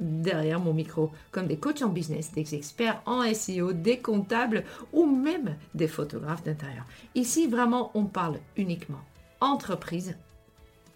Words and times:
derrière 0.00 0.60
mon 0.60 0.72
micro, 0.72 1.10
comme 1.30 1.46
des 1.46 1.56
coachs 1.56 1.82
en 1.82 1.88
business, 1.88 2.32
des 2.32 2.54
experts 2.54 3.02
en 3.06 3.22
SEO, 3.32 3.72
des 3.72 3.98
comptables 3.98 4.64
ou 4.92 5.06
même 5.06 5.56
des 5.74 5.88
photographes 5.88 6.42
d'intérieur. 6.42 6.84
Ici, 7.14 7.46
vraiment, 7.46 7.90
on 7.94 8.04
parle 8.04 8.38
uniquement 8.56 9.00
entreprise 9.40 10.16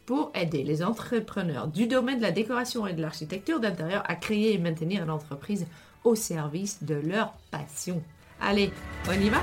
pour 0.06 0.32
aider 0.34 0.62
les 0.62 0.82
entrepreneurs 0.82 1.68
du 1.68 1.86
domaine 1.86 2.16
de 2.16 2.22
la 2.22 2.32
décoration 2.32 2.86
et 2.86 2.94
de 2.94 3.02
l'architecture 3.02 3.60
d'intérieur 3.60 4.02
à 4.06 4.14
créer 4.14 4.54
et 4.54 4.58
maintenir 4.58 5.04
l'entreprise 5.04 5.66
au 6.04 6.14
service 6.14 6.82
de 6.82 6.94
leur 6.94 7.34
passion. 7.50 8.02
Allez, 8.40 8.70
on 9.08 9.12
y 9.12 9.28
va? 9.28 9.40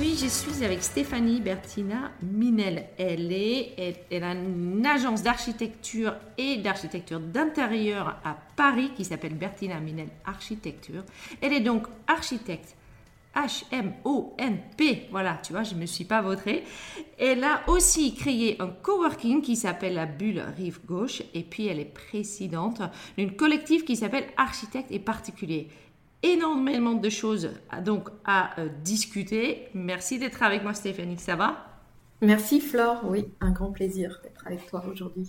Aujourd'hui, 0.00 0.18
je 0.18 0.32
suis 0.32 0.64
avec 0.64 0.82
Stéphanie 0.82 1.42
Bertina 1.42 2.12
Minel. 2.22 2.86
Elle 2.96 3.30
est, 3.30 3.74
elle, 4.10 4.22
une 4.24 4.86
agence 4.86 5.22
d'architecture 5.22 6.14
et 6.38 6.56
d'architecture 6.56 7.20
d'intérieur 7.20 8.18
à 8.24 8.34
Paris 8.56 8.92
qui 8.96 9.04
s'appelle 9.04 9.34
Bertina 9.34 9.78
Minel 9.78 10.08
Architecture. 10.24 11.04
Elle 11.42 11.52
est 11.52 11.60
donc 11.60 11.86
architecte 12.06 12.76
H-M-O-N-P. 13.34 15.08
Voilà, 15.10 15.38
tu 15.44 15.52
vois, 15.52 15.64
je 15.64 15.74
ne 15.74 15.80
me 15.80 15.86
suis 15.86 16.06
pas 16.06 16.22
vautrée. 16.22 16.64
Elle 17.18 17.44
a 17.44 17.60
aussi 17.68 18.14
créé 18.14 18.56
un 18.58 18.68
coworking 18.68 19.42
qui 19.42 19.54
s'appelle 19.54 19.92
la 19.92 20.06
Bulle 20.06 20.42
Rive 20.56 20.80
Gauche. 20.86 21.22
Et 21.34 21.42
puis, 21.42 21.66
elle 21.66 21.78
est 21.78 21.84
présidente 21.84 22.80
d'une 23.18 23.36
collective 23.36 23.84
qui 23.84 23.96
s'appelle 23.96 24.28
Architectes 24.38 24.92
et 24.92 24.98
Particuliers. 24.98 25.68
Énormément 26.22 26.94
de 26.94 27.08
choses 27.08 27.50
à, 27.70 27.80
donc 27.80 28.08
à 28.24 28.60
euh, 28.60 28.68
discuter. 28.84 29.68
Merci 29.74 30.18
d'être 30.18 30.42
avec 30.42 30.62
moi, 30.62 30.74
Stéphanie. 30.74 31.18
Ça 31.18 31.36
va? 31.36 31.66
Merci, 32.20 32.60
Flore. 32.60 33.00
Oui, 33.04 33.26
un 33.40 33.50
grand 33.50 33.72
plaisir 33.72 34.20
d'être 34.22 34.46
avec 34.46 34.66
toi 34.66 34.84
aujourd'hui. 34.90 35.28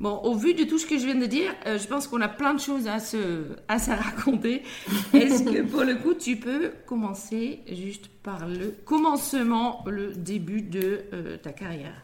Bon, 0.00 0.16
au 0.22 0.34
vu 0.34 0.54
de 0.54 0.64
tout 0.64 0.78
ce 0.78 0.86
que 0.86 0.98
je 0.98 1.04
viens 1.04 1.14
de 1.14 1.26
dire, 1.26 1.52
euh, 1.66 1.76
je 1.76 1.86
pense 1.86 2.08
qu'on 2.08 2.22
a 2.22 2.28
plein 2.28 2.54
de 2.54 2.60
choses 2.60 2.88
à 2.88 3.00
se, 3.00 3.48
à 3.68 3.78
se 3.78 3.90
raconter. 3.90 4.62
Est-ce 5.12 5.42
que 5.42 5.60
pour 5.60 5.82
le 5.82 5.96
coup, 5.96 6.14
tu 6.14 6.36
peux 6.36 6.72
commencer 6.86 7.60
juste 7.70 8.08
par 8.22 8.48
le 8.48 8.74
commencement, 8.86 9.84
le 9.86 10.14
début 10.14 10.62
de 10.62 11.02
euh, 11.12 11.36
ta 11.36 11.52
carrière? 11.52 12.02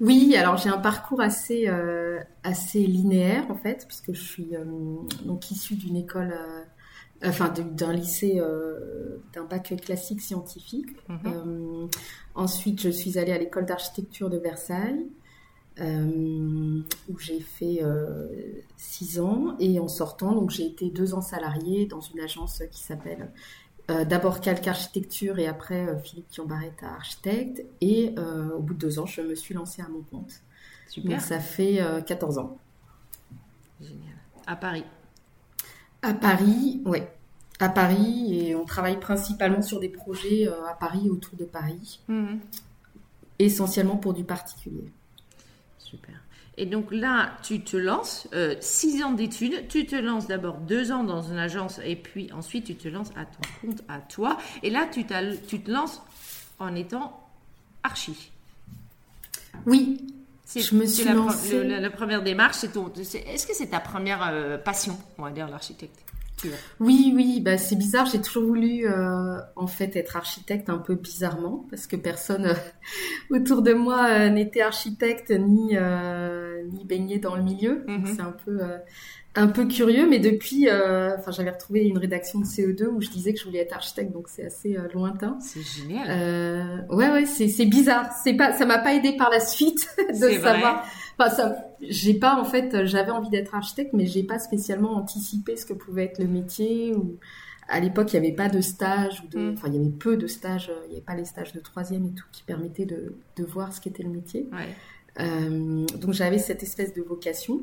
Oui, 0.00 0.34
alors 0.34 0.56
j'ai 0.56 0.68
un 0.68 0.78
parcours 0.78 1.20
assez, 1.20 1.68
euh, 1.68 2.18
assez 2.42 2.80
linéaire 2.80 3.48
en 3.50 3.56
fait, 3.56 3.84
puisque 3.86 4.12
je 4.12 4.20
suis 4.20 4.50
donc 5.24 5.50
issue 5.50 5.74
d'une 5.74 5.96
école, 5.96 6.34
enfin 7.24 7.52
d'un 7.52 7.92
lycée, 7.92 8.40
d'un 9.32 9.44
bac 9.44 9.74
classique 9.82 10.20
scientifique. 10.20 10.88
Mhm. 11.08 11.88
ensuite, 12.34 12.80
je 12.80 12.90
suis 12.90 13.18
allée 13.18 13.32
à 13.32 13.38
l'école 13.38 13.66
d'architecture 13.66 14.30
de 14.30 14.38
Versailles. 14.38 15.06
Euh, 15.80 16.80
où 17.08 17.18
j'ai 17.18 17.38
fait 17.38 17.78
euh, 17.82 18.26
six 18.76 19.20
ans. 19.20 19.56
Et 19.60 19.78
en 19.78 19.86
sortant, 19.86 20.32
donc 20.32 20.50
j'ai 20.50 20.66
été 20.66 20.90
deux 20.90 21.14
ans 21.14 21.20
salarié 21.20 21.86
dans 21.86 22.00
une 22.00 22.18
agence 22.20 22.62
qui 22.72 22.82
s'appelle 22.82 23.30
euh, 23.90 24.04
d'abord 24.04 24.40
Calque 24.40 24.66
Architecture 24.66 25.38
et 25.38 25.46
après 25.46 25.86
Philippe 26.02 26.28
Kiambaretta 26.30 26.88
Architecte. 26.88 27.64
Et 27.80 28.14
au 28.56 28.60
bout 28.60 28.74
de 28.74 28.78
deux 28.78 28.98
ans, 28.98 29.06
je 29.06 29.20
me 29.20 29.36
suis 29.36 29.54
lancée 29.54 29.82
à 29.82 29.88
mon 29.88 30.02
compte. 30.02 30.32
Super. 30.88 31.12
Donc 31.12 31.20
ça 31.20 31.38
fait 31.38 31.80
14 32.06 32.38
ans. 32.38 32.58
Génial. 33.80 34.16
À 34.46 34.56
Paris 34.56 34.84
À 36.02 36.14
Paris, 36.14 36.80
oui. 36.84 36.98
À 37.60 37.68
Paris, 37.68 38.38
et 38.38 38.54
on 38.54 38.64
travaille 38.64 39.00
principalement 39.00 39.62
sur 39.62 39.80
des 39.80 39.88
projets 39.88 40.46
à 40.46 40.74
Paris, 40.74 41.10
autour 41.10 41.36
de 41.36 41.44
Paris. 41.44 42.00
Mhm. 42.08 42.38
Essentiellement 43.38 43.96
pour 43.96 44.14
du 44.14 44.24
particulier. 44.24 44.92
Super. 45.78 46.14
Et 46.56 46.66
donc 46.66 46.90
là, 46.90 47.36
tu 47.42 47.62
te 47.62 47.76
lances, 47.76 48.28
euh, 48.32 48.56
six 48.60 49.02
ans 49.04 49.12
d'études, 49.12 49.68
tu 49.68 49.86
te 49.86 49.94
lances 49.94 50.26
d'abord 50.26 50.58
deux 50.58 50.90
ans 50.90 51.04
dans 51.04 51.22
une 51.22 51.38
agence 51.38 51.80
et 51.84 51.94
puis 51.94 52.32
ensuite 52.32 52.64
tu 52.64 52.74
te 52.74 52.88
lances 52.88 53.10
à 53.16 53.24
ton 53.26 53.42
compte, 53.60 53.82
à 53.88 54.00
toi. 54.00 54.38
Et 54.64 54.70
là, 54.70 54.86
tu, 54.90 55.06
tu 55.46 55.60
te 55.60 55.70
lances 55.70 56.02
en 56.58 56.74
étant 56.74 57.24
archi. 57.84 58.32
Oui. 59.66 60.04
Je 60.56 60.74
me 60.74 60.86
suis 60.86 61.04
la, 61.04 61.14
lancée... 61.14 61.62
la, 61.62 61.90
première 61.90 62.22
démarche, 62.22 62.56
c'est 62.56 63.18
est-ce 63.18 63.46
que 63.46 63.54
c'est 63.54 63.68
ta 63.68 63.80
première 63.80 64.22
euh, 64.22 64.58
passion, 64.58 64.98
on 65.18 65.22
va 65.22 65.30
dire, 65.30 65.48
l'architecte? 65.48 66.08
Oui, 66.80 67.12
oui, 67.14 67.40
bah 67.40 67.58
c'est 67.58 67.76
bizarre. 67.76 68.06
J'ai 68.06 68.20
toujours 68.20 68.44
voulu 68.44 68.86
euh, 68.86 69.38
en 69.56 69.66
fait 69.66 69.96
être 69.96 70.16
architecte 70.16 70.68
un 70.70 70.78
peu 70.78 70.94
bizarrement 70.94 71.66
parce 71.70 71.86
que 71.86 71.96
personne 71.96 72.46
euh, 72.46 72.54
autour 73.30 73.62
de 73.62 73.72
moi 73.72 74.08
euh, 74.08 74.28
n'était 74.28 74.60
architecte 74.60 75.30
ni 75.30 75.76
ni 76.72 76.84
baigné 76.84 77.18
dans 77.18 77.34
le 77.34 77.42
milieu. 77.42 77.84
Mhm. 77.86 78.06
C'est 78.06 78.20
un 78.20 78.34
peu 78.44 78.60
un 79.34 79.48
peu 79.48 79.66
curieux, 79.66 80.08
mais 80.08 80.18
depuis, 80.18 80.68
enfin 80.70 81.30
j'avais 81.30 81.50
retrouvé 81.50 81.84
une 81.84 81.98
rédaction 81.98 82.40
de 82.40 82.44
CE2 82.44 82.86
où 82.86 83.00
je 83.00 83.08
disais 83.08 83.32
que 83.32 83.38
je 83.38 83.44
voulais 83.44 83.60
être 83.60 83.74
architecte, 83.74 84.12
donc 84.12 84.28
c'est 84.28 84.44
assez 84.44 84.76
lointain. 84.92 85.38
C'est 85.40 85.62
génial. 85.62 86.86
ouais, 86.90 87.10
ouais, 87.10 87.26
c'est 87.26 87.66
bizarre. 87.66 88.10
C'est 88.24 88.34
pas, 88.34 88.52
ça 88.52 88.66
m'a 88.66 88.78
pas 88.78 88.94
aidé 88.94 89.16
par 89.16 89.30
la 89.30 89.40
suite 89.40 89.88
de 90.08 90.14
savoir. 90.14 90.84
Enfin, 91.18 91.30
ça, 91.30 91.56
j'ai 91.80 92.14
pas 92.14 92.40
en 92.40 92.44
fait, 92.44 92.84
j'avais 92.84 93.10
envie 93.10 93.30
d'être 93.30 93.54
architecte, 93.54 93.92
mais 93.92 94.06
j'ai 94.06 94.22
pas 94.22 94.38
spécialement 94.38 94.96
anticipé 94.96 95.56
ce 95.56 95.66
que 95.66 95.72
pouvait 95.72 96.04
être 96.04 96.18
le 96.18 96.28
métier. 96.28 96.94
Ou 96.94 97.18
à 97.68 97.80
l'époque, 97.80 98.12
il 98.12 98.20
n'y 98.20 98.26
avait 98.26 98.36
pas 98.36 98.48
de 98.48 98.60
stage, 98.60 99.22
ou 99.24 99.28
de, 99.28 99.38
mm. 99.38 99.54
enfin, 99.54 99.68
il 99.68 99.74
y 99.74 99.78
avait 99.78 99.90
peu 99.90 100.16
de 100.16 100.26
stages. 100.26 100.72
Il 100.86 100.90
n'y 100.90 100.96
avait 100.96 101.04
pas 101.04 101.14
les 101.14 101.24
stages 101.24 101.52
de 101.52 101.60
troisième 101.60 102.06
et 102.06 102.12
tout 102.12 102.24
qui 102.32 102.42
permettaient 102.42 102.86
de, 102.86 103.14
de 103.36 103.44
voir 103.44 103.72
ce 103.72 103.80
qu'était 103.80 104.02
le 104.02 104.10
métier. 104.10 104.48
Euh, 105.20 105.84
donc 105.96 106.12
j'avais 106.12 106.38
cette 106.38 106.62
espèce 106.62 106.94
de 106.94 107.02
vocation. 107.02 107.62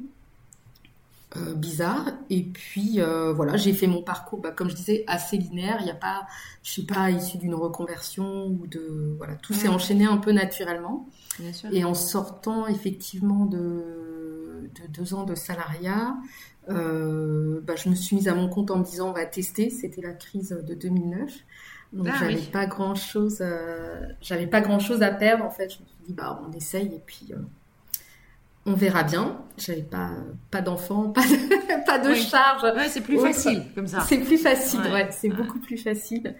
Euh, 1.37 1.53
bizarre. 1.53 2.11
Et 2.29 2.43
puis 2.43 3.01
euh, 3.01 3.33
voilà 3.33 3.57
j'ai 3.57 3.73
fait 3.73 3.87
mon 3.87 4.01
parcours 4.01 4.39
bah, 4.39 4.51
comme 4.51 4.69
je 4.69 4.75
disais 4.75 5.03
assez 5.07 5.37
linéaire. 5.37 5.77
Il 5.81 5.85
n'y 5.85 5.91
a 5.91 5.95
pas 5.95 6.27
je 6.63 6.71
suis 6.71 6.83
pas 6.83 7.09
issue 7.09 7.37
d'une 7.37 7.55
reconversion 7.55 8.47
ou 8.47 8.67
de 8.67 9.15
voilà 9.17 9.35
tout 9.35 9.53
s'est 9.53 9.67
enchaîné 9.67 10.05
un 10.05 10.17
peu 10.17 10.31
naturellement. 10.31 11.09
Et 11.71 11.83
en 11.83 11.93
sortant 11.93 12.67
effectivement 12.67 13.45
de, 13.45 14.69
deux 14.89 15.13
ans 15.13 15.25
de 15.25 15.35
salariat, 15.35 16.15
euh, 16.69 17.59
bah, 17.61 17.75
je 17.75 17.89
me 17.89 17.95
suis 17.95 18.15
mise 18.15 18.29
à 18.29 18.35
mon 18.35 18.47
compte 18.47 18.71
en 18.71 18.77
me 18.77 18.85
disant 18.85 19.09
on 19.09 19.13
va 19.13 19.25
tester. 19.25 19.69
C'était 19.69 20.01
la 20.01 20.13
crise 20.13 20.57
de 20.65 20.73
2009. 20.73 21.33
Donc 21.91 22.07
ah 22.09 22.15
j'avais 22.19 22.37
pas 22.37 22.65
grand 22.65 22.95
chose, 22.95 23.43
j'avais 24.21 24.47
pas 24.47 24.61
grand 24.61 24.79
chose 24.79 25.01
à 25.01 25.11
perdre 25.11 25.43
en 25.43 25.51
fait. 25.51 25.69
Je 25.69 25.81
me 25.81 25.85
suis 25.85 25.97
dit 26.07 26.13
bah 26.13 26.41
on 26.47 26.51
essaye. 26.53 26.95
Et 26.95 27.01
puis 27.05 27.33
on 28.65 28.73
verra 28.73 29.03
bien. 29.03 29.41
J'avais 29.57 29.83
pas 29.83 30.11
pas 30.51 30.61
d'enfants, 30.61 31.09
pas 31.11 31.21
de, 31.21 31.85
pas 31.85 31.99
de 31.99 32.13
charge. 32.13 32.63
Ouais, 32.63 32.89
c'est 32.89 33.01
plus 33.01 33.19
facile 33.19 33.63
comme 33.73 33.87
ça. 33.87 34.01
C'est 34.01 34.19
plus 34.19 34.37
facile, 34.37 34.81
ouais, 34.91 35.07
c'est 35.11 35.29
beaucoup 35.29 35.59
plus 35.59 35.77
facile. 35.77 36.35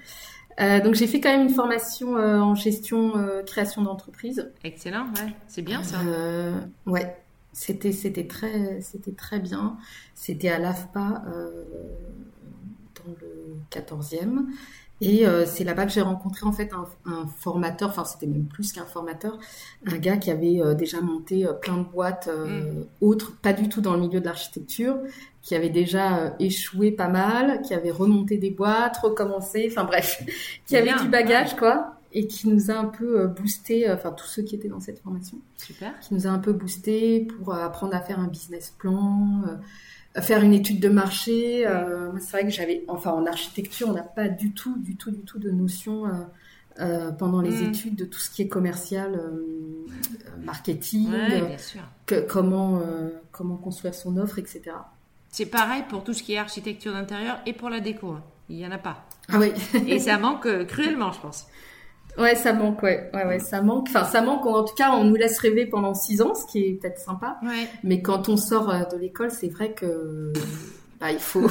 Euh, 0.61 0.79
donc 0.79 0.95
j'ai 0.95 1.07
fait 1.07 1.19
quand 1.19 1.29
même 1.29 1.47
une 1.47 1.53
formation 1.53 2.17
euh, 2.17 2.39
en 2.39 2.55
gestion 2.55 3.17
euh, 3.17 3.43
création 3.43 3.81
d'entreprise. 3.81 4.51
Excellent, 4.63 5.07
ouais, 5.15 5.33
c'est 5.47 5.61
bien 5.61 5.83
ça. 5.83 5.97
ouais, 6.85 7.15
c'était 7.53 7.91
c'était 7.91 8.27
très 8.27 8.79
c'était 8.81 9.11
très 9.11 9.39
bien. 9.39 9.77
C'était 10.13 10.49
à 10.49 10.59
l'AFPA 10.59 11.23
dans 12.95 13.11
le 13.21 13.57
14e 13.71 14.45
et 15.01 15.25
c'est 15.45 15.63
là-bas 15.63 15.85
que 15.85 15.91
j'ai 15.91 16.01
rencontré 16.01 16.45
en 16.45 16.51
fait 16.51 16.71
un, 16.73 16.87
un 17.05 17.27
formateur, 17.39 17.89
enfin 17.89 18.05
c'était 18.05 18.27
même 18.27 18.45
plus 18.45 18.71
qu'un 18.71 18.85
formateur, 18.85 19.37
un 19.85 19.97
gars 19.97 20.17
qui 20.17 20.31
avait 20.31 20.61
déjà 20.75 21.01
monté 21.01 21.45
plein 21.61 21.77
de 21.77 21.83
boîtes 21.83 22.27
mm. 22.27 22.85
autres, 23.01 23.35
pas 23.41 23.53
du 23.53 23.67
tout 23.67 23.81
dans 23.81 23.93
le 23.93 23.99
milieu 23.99 24.19
de 24.21 24.25
l'architecture, 24.25 24.97
qui 25.45 25.53
avait 25.53 25.69
déjà 25.69 26.17
euh, 26.17 26.29
échoué 26.39 26.91
pas 26.91 27.07
mal, 27.07 27.61
qui 27.61 27.75
avait 27.75 27.91
remonté 27.91 28.37
des 28.37 28.49
boîtes, 28.49 28.97
recommencé, 28.97 29.67
enfin 29.69 29.83
bref, 29.83 30.23
qui 30.65 30.75
avait 30.75 30.95
du 30.99 31.07
bagage 31.07 31.55
quoi. 31.55 31.97
et 32.11 32.25
qui 32.25 32.49
nous 32.49 32.71
a 32.71 32.73
un 32.73 32.85
peu 32.85 33.27
boosté, 33.27 33.89
enfin 33.91 34.11
tous 34.11 34.25
ceux 34.25 34.41
qui 34.41 34.55
étaient 34.55 34.67
dans 34.67 34.79
cette 34.79 34.99
formation. 34.99 35.37
Super. 35.57 35.97
Qui 35.99 36.15
nous 36.15 36.25
a 36.25 36.31
un 36.31 36.39
peu 36.39 36.51
boosté 36.51 37.21
pour 37.21 37.53
apprendre 37.53 37.95
à 37.95 38.01
faire 38.01 38.19
un 38.19 38.27
business 38.27 38.73
plan, 38.75 39.43
faire 40.21 40.43
une 40.43 40.53
étude 40.53 40.79
de 40.79 40.89
marché. 40.89 41.67
c'est 42.19 42.31
vrai 42.31 42.43
que 42.43 42.49
j'avais, 42.49 42.83
enfin 42.87 43.11
en 43.11 43.25
architecture, 43.25 43.89
on 43.89 43.93
n'a 43.93 44.03
pas 44.03 44.27
du 44.27 44.51
tout, 44.51 44.77
du 44.77 44.95
tout, 44.95 45.11
du 45.11 45.21
tout 45.21 45.39
de 45.39 45.51
notion 45.51 46.05
euh, 46.81 47.13
pendant 47.13 47.39
les 47.39 47.51
mm. 47.51 47.69
études 47.69 47.95
de 47.95 48.03
tout 48.03 48.19
ce 48.19 48.29
qui 48.29 48.41
est 48.41 48.49
commercial, 48.49 49.15
euh, 49.15 49.87
marketing, 50.43 51.09
Que, 52.05 52.19
comment, 52.19 52.79
euh, 52.79 53.11
comment 53.31 53.55
construire 53.55 53.95
son 53.95 54.17
offre, 54.17 54.39
etc. 54.39 54.63
C'est 55.29 55.45
pareil 55.45 55.83
pour 55.87 56.03
tout 56.03 56.13
ce 56.13 56.21
qui 56.21 56.33
est 56.33 56.37
architecture 56.37 56.91
d'intérieur 56.91 57.39
et 57.45 57.53
pour 57.53 57.69
la 57.69 57.79
déco. 57.79 58.09
Hein. 58.09 58.23
Il 58.49 58.57
n'y 58.57 58.67
en 58.67 58.71
a 58.71 58.77
pas. 58.77 59.05
Ah 59.29 59.39
oui. 59.39 59.53
et 59.87 59.99
ça 59.99 60.17
manque 60.19 60.65
cruellement, 60.67 61.13
je 61.13 61.21
pense. 61.21 61.47
Ouais, 62.17 62.35
ça 62.35 62.53
manque, 62.53 62.81
ouais. 62.83 63.09
ouais, 63.13 63.25
ouais, 63.25 63.39
ça 63.39 63.61
manque. 63.61 63.87
Enfin, 63.89 64.05
ça 64.05 64.21
manque. 64.21 64.45
En 64.45 64.63
tout 64.63 64.75
cas, 64.75 64.91
on 64.91 65.03
nous 65.03 65.15
laisse 65.15 65.37
rêver 65.39 65.65
pendant 65.65 65.93
six 65.93 66.21
ans, 66.21 66.33
ce 66.33 66.45
qui 66.45 66.63
est 66.63 66.73
peut-être 66.73 66.99
sympa. 66.99 67.37
Ouais. 67.43 67.67
Mais 67.83 68.01
quand 68.01 68.29
on 68.29 68.37
sort 68.37 68.67
de 68.91 68.97
l'école, 68.97 69.31
c'est 69.31 69.49
vrai 69.49 69.71
que 69.73 70.31
bah, 70.99 71.11
il 71.11 71.19
faut, 71.19 71.47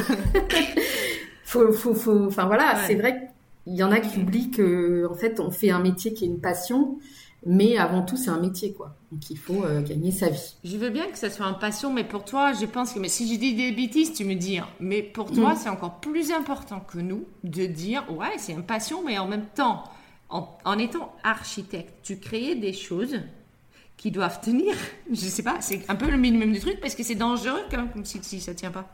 faut, 1.44 1.72
faut, 1.72 1.94
faut. 1.94 2.26
Enfin 2.26 2.46
voilà, 2.46 2.76
c'est 2.86 2.94
vrai 2.94 3.12
que 3.14 3.34
il 3.66 3.74
y 3.74 3.82
en 3.82 3.90
a 3.90 4.00
qui 4.00 4.20
oublient 4.20 4.50
que, 4.50 5.06
en 5.10 5.14
fait, 5.14 5.40
on 5.40 5.50
fait 5.50 5.70
un 5.70 5.78
métier 5.78 6.12
qui 6.12 6.24
est 6.24 6.28
une 6.28 6.40
passion, 6.40 6.98
mais 7.46 7.78
avant 7.78 8.02
tout, 8.02 8.16
c'est 8.16 8.30
un 8.30 8.40
métier, 8.40 8.72
quoi. 8.72 8.96
Donc, 9.10 9.30
il 9.30 9.38
faut 9.38 9.64
euh, 9.64 9.80
gagner 9.80 10.10
sa 10.10 10.28
vie. 10.28 10.56
Je 10.64 10.76
veux 10.76 10.90
bien 10.90 11.06
que 11.06 11.16
ça 11.16 11.30
soit 11.30 11.46
une 11.46 11.58
passion, 11.58 11.92
mais 11.92 12.04
pour 12.04 12.24
toi, 12.24 12.52
je 12.52 12.66
pense 12.66 12.92
que, 12.92 12.98
mais 12.98 13.08
si 13.08 13.32
je 13.32 13.38
dis 13.38 13.54
des 13.54 13.72
bêtises, 13.72 14.12
tu 14.12 14.24
me 14.24 14.34
dis, 14.34 14.58
hein. 14.58 14.66
mais 14.80 15.02
pour 15.02 15.30
toi, 15.30 15.54
mm. 15.54 15.56
c'est 15.56 15.68
encore 15.68 16.00
plus 16.00 16.30
important 16.30 16.80
que 16.80 16.98
nous 16.98 17.24
de 17.42 17.66
dire, 17.66 18.04
ouais, 18.10 18.34
c'est 18.38 18.52
une 18.52 18.64
passion, 18.64 19.02
mais 19.04 19.18
en 19.18 19.28
même 19.28 19.46
temps, 19.54 19.84
en, 20.64 20.78
étant 20.78 21.14
architecte, 21.22 21.94
tu 22.02 22.18
crées 22.18 22.56
des 22.56 22.72
choses 22.72 23.20
qui 23.96 24.10
doivent 24.10 24.40
tenir. 24.40 24.74
Je 25.10 25.16
sais 25.16 25.42
pas, 25.42 25.58
c'est 25.60 25.88
un 25.88 25.94
peu 25.94 26.10
le 26.10 26.16
minimum 26.16 26.52
du 26.52 26.60
truc 26.60 26.80
parce 26.80 26.94
que 26.94 27.02
c'est 27.02 27.14
dangereux 27.14 27.62
quand 27.70 27.76
même, 27.78 27.90
comme 27.90 28.04
si, 28.04 28.18
si 28.22 28.40
ça 28.40 28.54
tient 28.54 28.70
pas. 28.70 28.86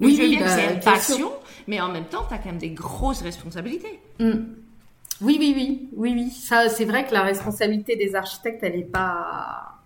Oui, 0.00 0.14
je 0.14 0.22
veux 0.22 0.28
bien 0.28 0.40
que 0.40 0.48
c'est 0.48 0.66
bah, 0.66 0.72
une 0.74 0.80
passion, 0.80 1.32
mais 1.66 1.80
en 1.80 1.88
même 1.88 2.04
temps, 2.04 2.24
tu 2.28 2.34
as 2.34 2.38
quand 2.38 2.50
même 2.50 2.58
des 2.58 2.70
grosses 2.70 3.22
responsabilités. 3.22 3.98
Mm. 4.20 4.32
Oui, 5.20 5.36
oui, 5.40 5.52
oui, 5.56 5.88
oui, 5.96 6.12
oui. 6.14 6.30
Ça, 6.30 6.68
c'est 6.68 6.84
vrai 6.84 7.04
que 7.04 7.12
la 7.12 7.22
responsabilité 7.22 7.96
des 7.96 8.14
architectes, 8.14 8.62
elle 8.62 8.76
est 8.76 8.84
pas, 8.84 9.80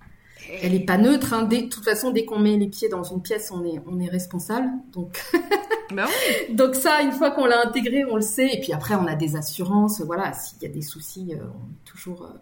elle 0.61 0.75
est 0.75 0.85
pas 0.85 0.99
neutre. 0.99 1.33
Hein. 1.33 1.44
de 1.44 1.61
toute 1.69 1.85
façon, 1.85 2.11
dès 2.11 2.27
qu'on 2.27 2.39
met 2.39 2.59
les 2.59 2.67
pieds 2.67 2.91
dans 2.91 3.05
une 3.05 3.23
pièce, 3.23 3.50
on 3.50 3.65
est, 3.65 3.81
on 3.87 3.99
est 4.00 4.11
responsable. 4.11 4.69
Donc, 4.93 5.19
bah 5.93 6.06
oui. 6.06 6.55
donc 6.55 6.75
ça, 6.75 7.03
une 7.03 7.12
fois 7.12 7.31
qu'on 7.31 7.47
l'a 7.47 7.67
intégré, 7.67 8.05
on 8.05 8.17
le 8.17 8.23
sait. 8.23 8.49
Et 8.53 8.61
puis 8.61 8.73
après, 8.73 8.94
on 8.94 9.06
a 9.06 9.15
des 9.15 9.37
assurances. 9.37 10.00
Voilà, 10.00 10.33
s'il 10.33 10.62
y 10.62 10.67
a 10.67 10.69
des 10.69 10.83
soucis, 10.83 11.35
euh, 11.35 11.44
on 11.44 11.71
est 11.71 11.85
toujours. 11.85 12.25
Euh, 12.25 12.39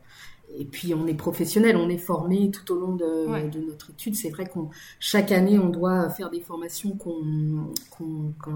et 0.58 0.64
puis 0.64 0.94
on 0.94 1.06
est 1.06 1.14
professionnel, 1.14 1.76
on 1.76 1.88
est 1.88 1.99
formé 1.99 2.50
tout 2.50 2.73
au 2.73 2.79
long 2.79 2.94
de, 2.94 3.49
de 3.50 3.61
notre 3.61 3.91
étude. 3.91 4.17
C'est 4.17 4.31
vrai 4.31 4.47
qu'on 4.47 4.70
chaque 4.99 5.31
année 5.32 5.58
on 5.58 5.69
doit 5.69 6.11
faire 6.11 6.31
des 6.31 6.41
formations 6.41 6.97
qu'on 6.97 7.73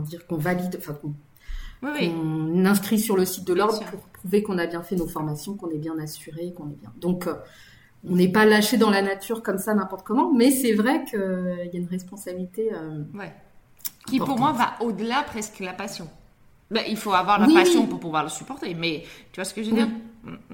dire 0.02 0.26
qu'on 0.26 0.36
valide, 0.36 0.76
enfin 0.78 0.94
qu'on 0.94 1.14
inscrit 2.66 2.98
sur 2.98 3.16
le 3.16 3.24
site 3.24 3.46
de 3.46 3.54
l'ordre 3.54 3.80
pour 3.90 4.00
prouver 4.00 4.42
qu'on 4.42 4.58
a 4.58 4.66
bien 4.66 4.82
fait 4.82 4.96
nos 4.96 5.06
formations, 5.06 5.54
qu'on 5.54 5.70
est 5.70 5.78
bien 5.78 5.98
assuré, 5.98 6.52
qu'on 6.56 6.70
est 6.70 6.80
bien. 6.80 6.92
Donc 7.00 7.26
euh, 7.26 7.34
on 8.08 8.16
n'est 8.16 8.30
pas 8.30 8.44
lâché 8.44 8.76
dans 8.76 8.90
la 8.90 9.02
nature 9.02 9.42
comme 9.42 9.58
ça 9.58 9.74
n'importe 9.74 10.04
comment, 10.04 10.32
mais 10.32 10.50
c'est 10.50 10.72
vrai 10.72 11.04
qu'il 11.04 11.70
y 11.72 11.76
a 11.76 11.78
une 11.78 11.88
responsabilité. 11.88 12.72
Euh, 12.72 13.04
Qui 14.06 14.18
pour 14.18 14.38
moi 14.38 14.52
va 14.52 14.74
au-delà 14.80 15.22
presque 15.22 15.60
de 15.60 15.64
la 15.64 15.72
passion. 15.72 16.08
Ben, 16.70 16.82
il 16.88 16.96
faut 16.96 17.12
avoir 17.12 17.38
la 17.38 17.46
passion 17.46 17.86
pour 17.86 18.00
pouvoir 18.00 18.24
le 18.24 18.30
supporter, 18.30 18.74
mais 18.74 19.04
tu 19.32 19.40
vois 19.40 19.44
ce 19.44 19.54
que 19.54 19.62
je 19.62 19.70
veux 19.70 19.76
dire? 19.76 19.88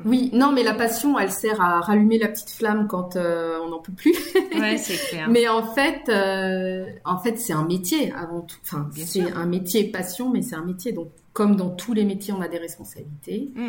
Oui, 0.05 0.31
non, 0.32 0.52
mais 0.52 0.62
la 0.62 0.75
passion, 0.75 1.19
elle 1.19 1.31
sert 1.31 1.61
à 1.61 1.81
rallumer 1.81 2.19
la 2.19 2.29
petite 2.29 2.50
flamme 2.50 2.88
quand 2.88 3.14
euh, 3.17 3.58
on 3.64 3.69
n'en 3.69 3.79
peut 3.79 3.93
plus. 3.93 4.14
ouais, 4.55 4.76
c'est 4.79 4.97
clair. 5.08 5.29
Mais 5.31 5.47
en 5.49 5.62
fait, 5.62 6.08
euh, 6.08 6.87
en 7.05 7.19
fait, 7.19 7.38
c'est 7.38 7.52
un 7.52 7.64
métier 7.64 8.12
avant 8.12 8.41
tout. 8.41 8.56
Enfin, 8.64 8.88
c'est 8.97 9.32
un 9.32 9.47
métier 9.47 9.85
passion, 9.85 10.31
mais 10.31 10.43
c'est 10.43 10.56
un 10.56 10.64
métier. 10.64 10.93
Donc, 10.93 11.08
comme 11.32 11.55
dans 11.55 11.70
tous 11.70 11.94
les 11.94 12.05
métiers, 12.05 12.35
on 12.37 12.41
a 12.41 12.49
des 12.49 12.58
responsabilités. 12.58 13.53
Mm. 13.55 13.69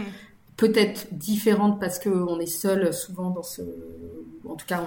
Peut-être 0.58 1.08
différentes 1.14 1.80
parce 1.80 2.00
qu'on 2.00 2.40
est 2.40 2.46
seul 2.48 2.94
souvent 2.94 3.30
dans 3.30 3.44
ce. 3.44 3.62
En 4.48 4.56
tout 4.56 4.66
cas, 4.66 4.84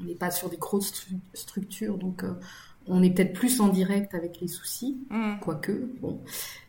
on 0.00 0.04
n'est 0.04 0.14
pas 0.14 0.30
sur 0.30 0.50
des 0.50 0.58
grosses 0.58 1.08
structures, 1.34 1.96
donc. 1.96 2.24
Euh, 2.24 2.32
on 2.90 3.02
est 3.02 3.10
peut-être 3.10 3.32
plus 3.32 3.60
en 3.60 3.68
direct 3.68 4.14
avec 4.14 4.40
les 4.40 4.48
soucis, 4.48 4.98
mm. 5.10 5.38
quoique. 5.40 5.88
Bon. 6.00 6.20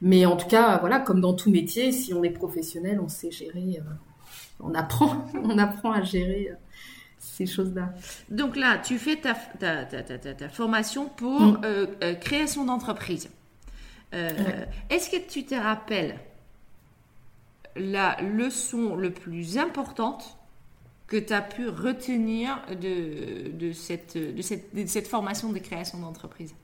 Mais 0.01 0.25
en 0.25 0.37
tout 0.37 0.47
cas, 0.47 0.77
voilà, 0.77 0.99
comme 0.99 1.19
dans 1.19 1.33
tout 1.33 1.49
métier, 1.49 1.91
si 1.91 2.13
on 2.13 2.23
est 2.23 2.29
professionnel, 2.29 2.99
on 3.01 3.09
sait 3.09 3.31
gérer, 3.31 3.79
euh, 3.79 3.93
on 4.59 4.73
apprend, 4.73 5.25
on 5.43 5.57
apprend 5.57 5.91
à 5.91 6.03
gérer 6.03 6.49
euh, 6.51 6.55
ces 7.17 7.47
choses-là. 7.47 7.93
Donc 8.29 8.55
là, 8.55 8.77
tu 8.77 8.99
fais 8.99 9.17
ta, 9.17 9.33
ta, 9.33 10.49
formation 10.49 11.09
pour 11.09 11.41
mm. 11.41 11.61
euh, 11.63 12.15
création 12.15 12.65
d'entreprise. 12.65 13.29
Est-ce 14.13 15.09
que 15.09 15.29
tu 15.29 15.45
te 15.45 15.55
rappelles 15.55 16.19
la 17.77 18.17
leçon 18.21 18.95
le 18.95 19.11
plus 19.13 19.57
importante 19.57 20.37
que 21.11 21.17
tu 21.17 21.33
as 21.33 21.41
pu 21.41 21.67
retenir 21.67 22.61
de, 22.69 23.51
de, 23.51 23.73
cette, 23.73 24.17
de, 24.17 24.41
cette, 24.41 24.73
de 24.73 24.85
cette 24.85 25.09
formation 25.09 25.51
de 25.51 25.59
création 25.59 25.99
d'entreprise 25.99 26.55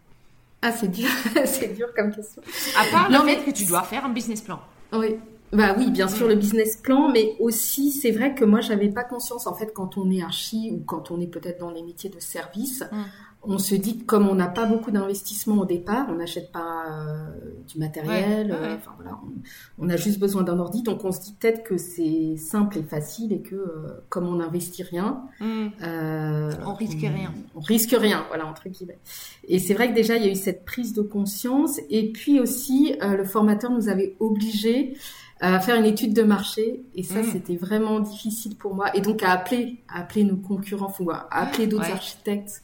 Ah, 0.61 0.71
c'est 0.71 0.87
dur, 0.87 1.09
c'est 1.45 1.75
dur 1.75 1.87
comme 1.93 2.15
question. 2.15 2.41
À 2.79 2.89
part 2.89 3.09
le 3.09 3.17
fait 3.27 3.43
que 3.43 3.51
tu 3.51 3.65
dois 3.65 3.83
faire 3.83 4.05
un 4.05 4.09
business 4.09 4.39
plan. 4.39 4.61
Oui. 4.93 5.17
Bah 5.51 5.75
oui, 5.77 5.91
bien 5.91 6.07
sûr, 6.07 6.29
le 6.29 6.35
business 6.35 6.77
plan, 6.77 7.09
mais 7.09 7.35
aussi, 7.41 7.91
c'est 7.91 8.11
vrai 8.11 8.35
que 8.35 8.45
moi, 8.45 8.61
j'avais 8.61 8.87
pas 8.87 9.03
conscience, 9.03 9.47
en 9.47 9.53
fait, 9.53 9.73
quand 9.73 9.97
on 9.97 10.09
est 10.11 10.21
archi 10.21 10.71
ou 10.73 10.81
quand 10.85 11.11
on 11.11 11.19
est 11.19 11.27
peut-être 11.27 11.59
dans 11.59 11.71
les 11.71 11.83
métiers 11.83 12.09
de 12.09 12.19
service, 12.19 12.85
mm 12.89 13.03
on 13.47 13.57
se 13.57 13.75
dit 13.75 13.99
que 13.99 14.03
comme 14.03 14.27
on 14.27 14.35
n'a 14.35 14.47
pas 14.47 14.65
beaucoup 14.65 14.91
d'investissement 14.91 15.61
au 15.61 15.65
départ, 15.65 16.07
on 16.09 16.15
n'achète 16.15 16.51
pas 16.51 16.85
euh, 16.89 17.29
du 17.67 17.79
matériel, 17.79 18.51
euh, 18.51 18.75
enfin 18.75 18.91
voilà, 18.97 19.17
on, 19.79 19.89
a 19.89 19.95
juste 19.95 20.19
besoin 20.19 20.43
d'un 20.43 20.59
ordi, 20.59 20.83
donc 20.83 21.05
on 21.05 21.13
se 21.13 21.21
dit 21.21 21.35
peut-être 21.39 21.63
que 21.63 21.77
c'est 21.77 22.35
simple 22.35 22.77
et 22.77 22.83
facile 22.83 23.31
et 23.31 23.41
que 23.41 23.55
euh, 23.55 24.03
comme 24.09 24.27
on 24.27 24.35
n'investit 24.35 24.83
rien, 24.83 25.23
hmm. 25.39 25.67
on 26.65 26.73
risque 26.73 26.99
rien. 26.99 27.33
On 27.55 27.61
risque 27.61 27.95
rien, 27.97 28.25
voilà 28.27 28.45
entre 28.45 28.67
guillemets. 28.67 28.99
Et 29.47 29.59
c'est 29.59 29.73
vrai 29.73 29.89
que 29.89 29.95
déjà 29.95 30.17
il 30.17 30.25
y 30.25 30.27
a 30.27 30.31
eu 30.31 30.35
cette 30.35 30.65
prise 30.65 30.93
de 30.93 31.01
conscience 31.01 31.79
et 31.89 32.11
puis 32.11 32.41
aussi 32.41 32.95
le 33.01 33.23
formateur 33.23 33.71
nous 33.71 33.87
avait 33.87 34.17
obligés 34.19 34.97
à 35.39 35.59
faire 35.59 35.75
une 35.77 35.85
étude 35.85 36.13
de 36.13 36.23
marché 36.23 36.83
et 36.95 37.03
ça 37.03 37.21
hmm. 37.21 37.31
c'était 37.31 37.55
vraiment 37.55 38.01
difficile 38.01 38.57
pour 38.57 38.75
moi 38.75 38.93
et 38.93 39.01
donc 39.01 39.23
à 39.23 39.31
appeler 39.31 39.77
à 39.87 40.01
appeler 40.01 40.25
nos 40.25 40.35
concurrents 40.35 40.93
ou 40.99 41.11
à 41.11 41.27
appeler 41.31 41.67
d'autres 41.67 41.91
architectes 41.91 42.63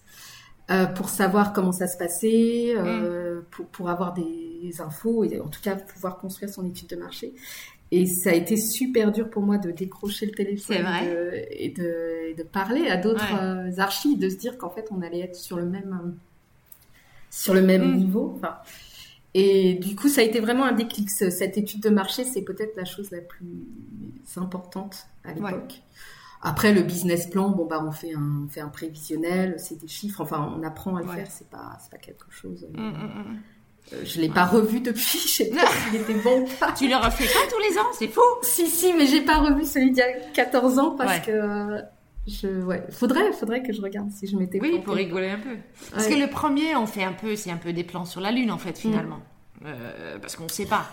euh, 0.74 0.86
pour 0.86 1.10
savoir 1.10 1.54
comment 1.54 1.72
ça 1.72 1.88
se 1.88 1.98
passait, 1.98 2.74
euh, 2.76 3.40
mm. 3.40 3.44
pour, 3.52 3.66
pour, 3.68 3.90
avoir 3.90 4.14
des 4.14 4.82
infos 4.82 5.24
et 5.24 5.40
en 5.40 5.48
tout 5.48 5.62
cas 5.62 5.76
pouvoir 5.76 6.18
construire 6.18 6.52
son 6.52 6.66
étude 6.66 6.88
de 6.88 6.96
marché. 6.96 7.34
Et 7.92 8.08
ça 8.08 8.32
a 8.32 8.34
été 8.34 8.58
super 8.58 9.12
dur 9.12 9.30
pour 9.30 9.44
moi 9.44 9.58
de 9.58 9.70
décrocher 9.70 10.26
le 10.26 10.32
téléphone 10.32 10.86
et, 11.52 11.70
de, 11.70 12.36
de, 12.36 12.44
parler 12.44 12.88
à 12.88 12.98
d'autres 12.98 13.24
ouais. 13.34 13.72
Euh, 13.76 13.80
archis, 13.82 14.18
de 14.18 14.30
se 14.30 14.36
dire 14.36 14.58
qu'en 14.58 14.72
fait 14.72 14.88
on 14.90 15.02
allait 15.02 15.20
être 15.20 15.36
sur 15.36 15.58
le 15.58 15.66
même 15.66 16.18
sur 17.30 17.54
le 17.54 17.62
même 17.62 17.92
mm. 17.92 17.98
niveau. 17.98 18.34
Enfin, 18.36 18.56
et 19.36 19.76
du 19.76 19.96
coup, 19.96 20.10
ça 20.10 20.22
a 20.22 20.24
été 20.24 20.40
vraiment 20.40 20.66
un 20.66 20.74
déclic. 20.74 21.10
Cette 21.10 21.58
étude 21.58 21.82
de 21.82 21.90
marché, 21.90 22.24
c'est 22.24 22.44
peut-être 22.44 22.76
la 22.78 22.86
chose 22.86 23.10
la 23.12 23.22
plus 23.22 23.48
importante 24.38 25.08
à 25.24 25.34
l'époque. 25.34 25.82
Après, 26.46 26.74
le 26.74 26.82
business 26.82 27.28
plan, 27.28 27.50
bon, 27.50 27.66
bah, 27.66 27.82
on 27.88 27.92
fait 27.92 28.14
un, 28.14 28.44
on 28.46 28.50
fait 28.50 28.60
un 28.60 28.68
prévisionnel, 28.68 29.56
c'est 29.58 29.80
des 29.80 29.88
chiffres, 29.88 30.20
enfin, 30.20 30.54
on 30.58 30.62
apprend 30.64 30.98
à 30.98 31.02
le 31.02 31.08
faire, 31.08 31.28
c'est 31.30 31.50
pas, 31.50 31.78
c'est 31.82 31.90
pas 31.90 31.98
quelque 31.98 32.26
chose. 32.30 32.68
Euh, 32.70 32.82
mm, 32.82 32.92
mm, 32.92 32.92
mm. 32.92 33.40
euh, 33.94 34.02
je 34.04 34.20
l'ai 34.20 34.28
pas 34.28 34.46
revu 34.46 34.82
depuis, 34.82 35.20
je 35.24 35.28
sais 35.30 35.50
pas 35.50 35.66
s'il 35.66 36.02
était 36.02 36.16
bon. 36.16 36.44
tu 36.78 36.90
le 36.90 36.98
refais 36.98 37.26
pas 37.26 37.48
tous 37.50 37.72
les 37.72 37.80
ans, 37.80 37.88
c'est 37.98 38.10
fou. 38.10 38.22
Si, 38.42 38.68
si, 38.68 38.94
mais 38.94 39.08
j'ai 39.08 39.22
pas 39.22 39.38
revu 39.38 39.64
celui 39.64 39.92
d'il 39.92 40.00
y 40.00 40.02
a 40.02 40.12
14 40.34 40.80
ans 40.80 40.92
parce 40.98 41.22
que, 41.22 41.32
euh, 41.32 41.82
je, 42.28 42.62
ouais, 42.64 42.84
faudrait, 42.90 43.32
faudrait 43.32 43.64
que 43.64 43.72
je 43.72 43.82
regarde 43.82 44.12
si 44.12 44.28
je 44.28 44.36
m'étais. 44.36 44.60
Oui, 44.60 44.82
pour 44.84 44.96
rigoler 44.96 45.30
un 45.30 45.40
peu. 45.40 45.56
Parce 45.94 46.08
que 46.08 46.16
le 46.16 46.28
premier, 46.28 46.76
on 46.76 46.88
fait 46.88 47.06
un 47.06 47.14
peu, 47.14 47.38
c'est 47.38 47.52
un 47.52 47.58
peu 47.58 47.72
des 47.72 47.86
plans 47.86 48.04
sur 48.04 48.20
la 48.20 48.32
lune 48.32 48.52
en 48.52 48.58
fait 48.58 48.78
finalement, 48.78 49.22
parce 50.22 50.36
qu'on 50.36 50.50
sait 50.50 50.66
pas. 50.66 50.88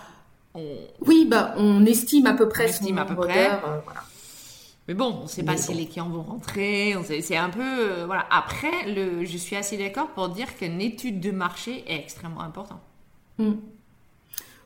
Oui, 1.05 1.27
bah, 1.29 1.55
on 1.57 1.85
estime 1.85 2.27
à 2.27 2.33
peu 2.35 2.47
près. 2.47 2.67
On 2.67 2.69
estime 2.69 2.97
à 2.99 3.05
peu 3.05 3.15
près. 3.15 3.49
voilà. 3.83 4.01
Mais 4.91 4.95
bon, 4.95 5.19
on 5.21 5.23
ne 5.23 5.27
sait 5.29 5.43
pas 5.43 5.55
si 5.55 5.73
les 5.73 5.85
clients 5.85 6.09
vont 6.09 6.21
rentrer. 6.21 6.93
C'est 7.21 7.37
un 7.37 7.49
peu. 7.49 7.61
Euh, 7.61 8.05
voilà. 8.05 8.27
Après, 8.29 8.91
le, 8.93 9.23
je 9.23 9.37
suis 9.37 9.55
assez 9.55 9.77
d'accord 9.77 10.09
pour 10.09 10.27
dire 10.27 10.53
qu'une 10.57 10.81
étude 10.81 11.21
de 11.21 11.31
marché 11.31 11.85
est 11.87 11.97
extrêmement 11.97 12.41
importante. 12.41 12.81
Hmm. 13.37 13.53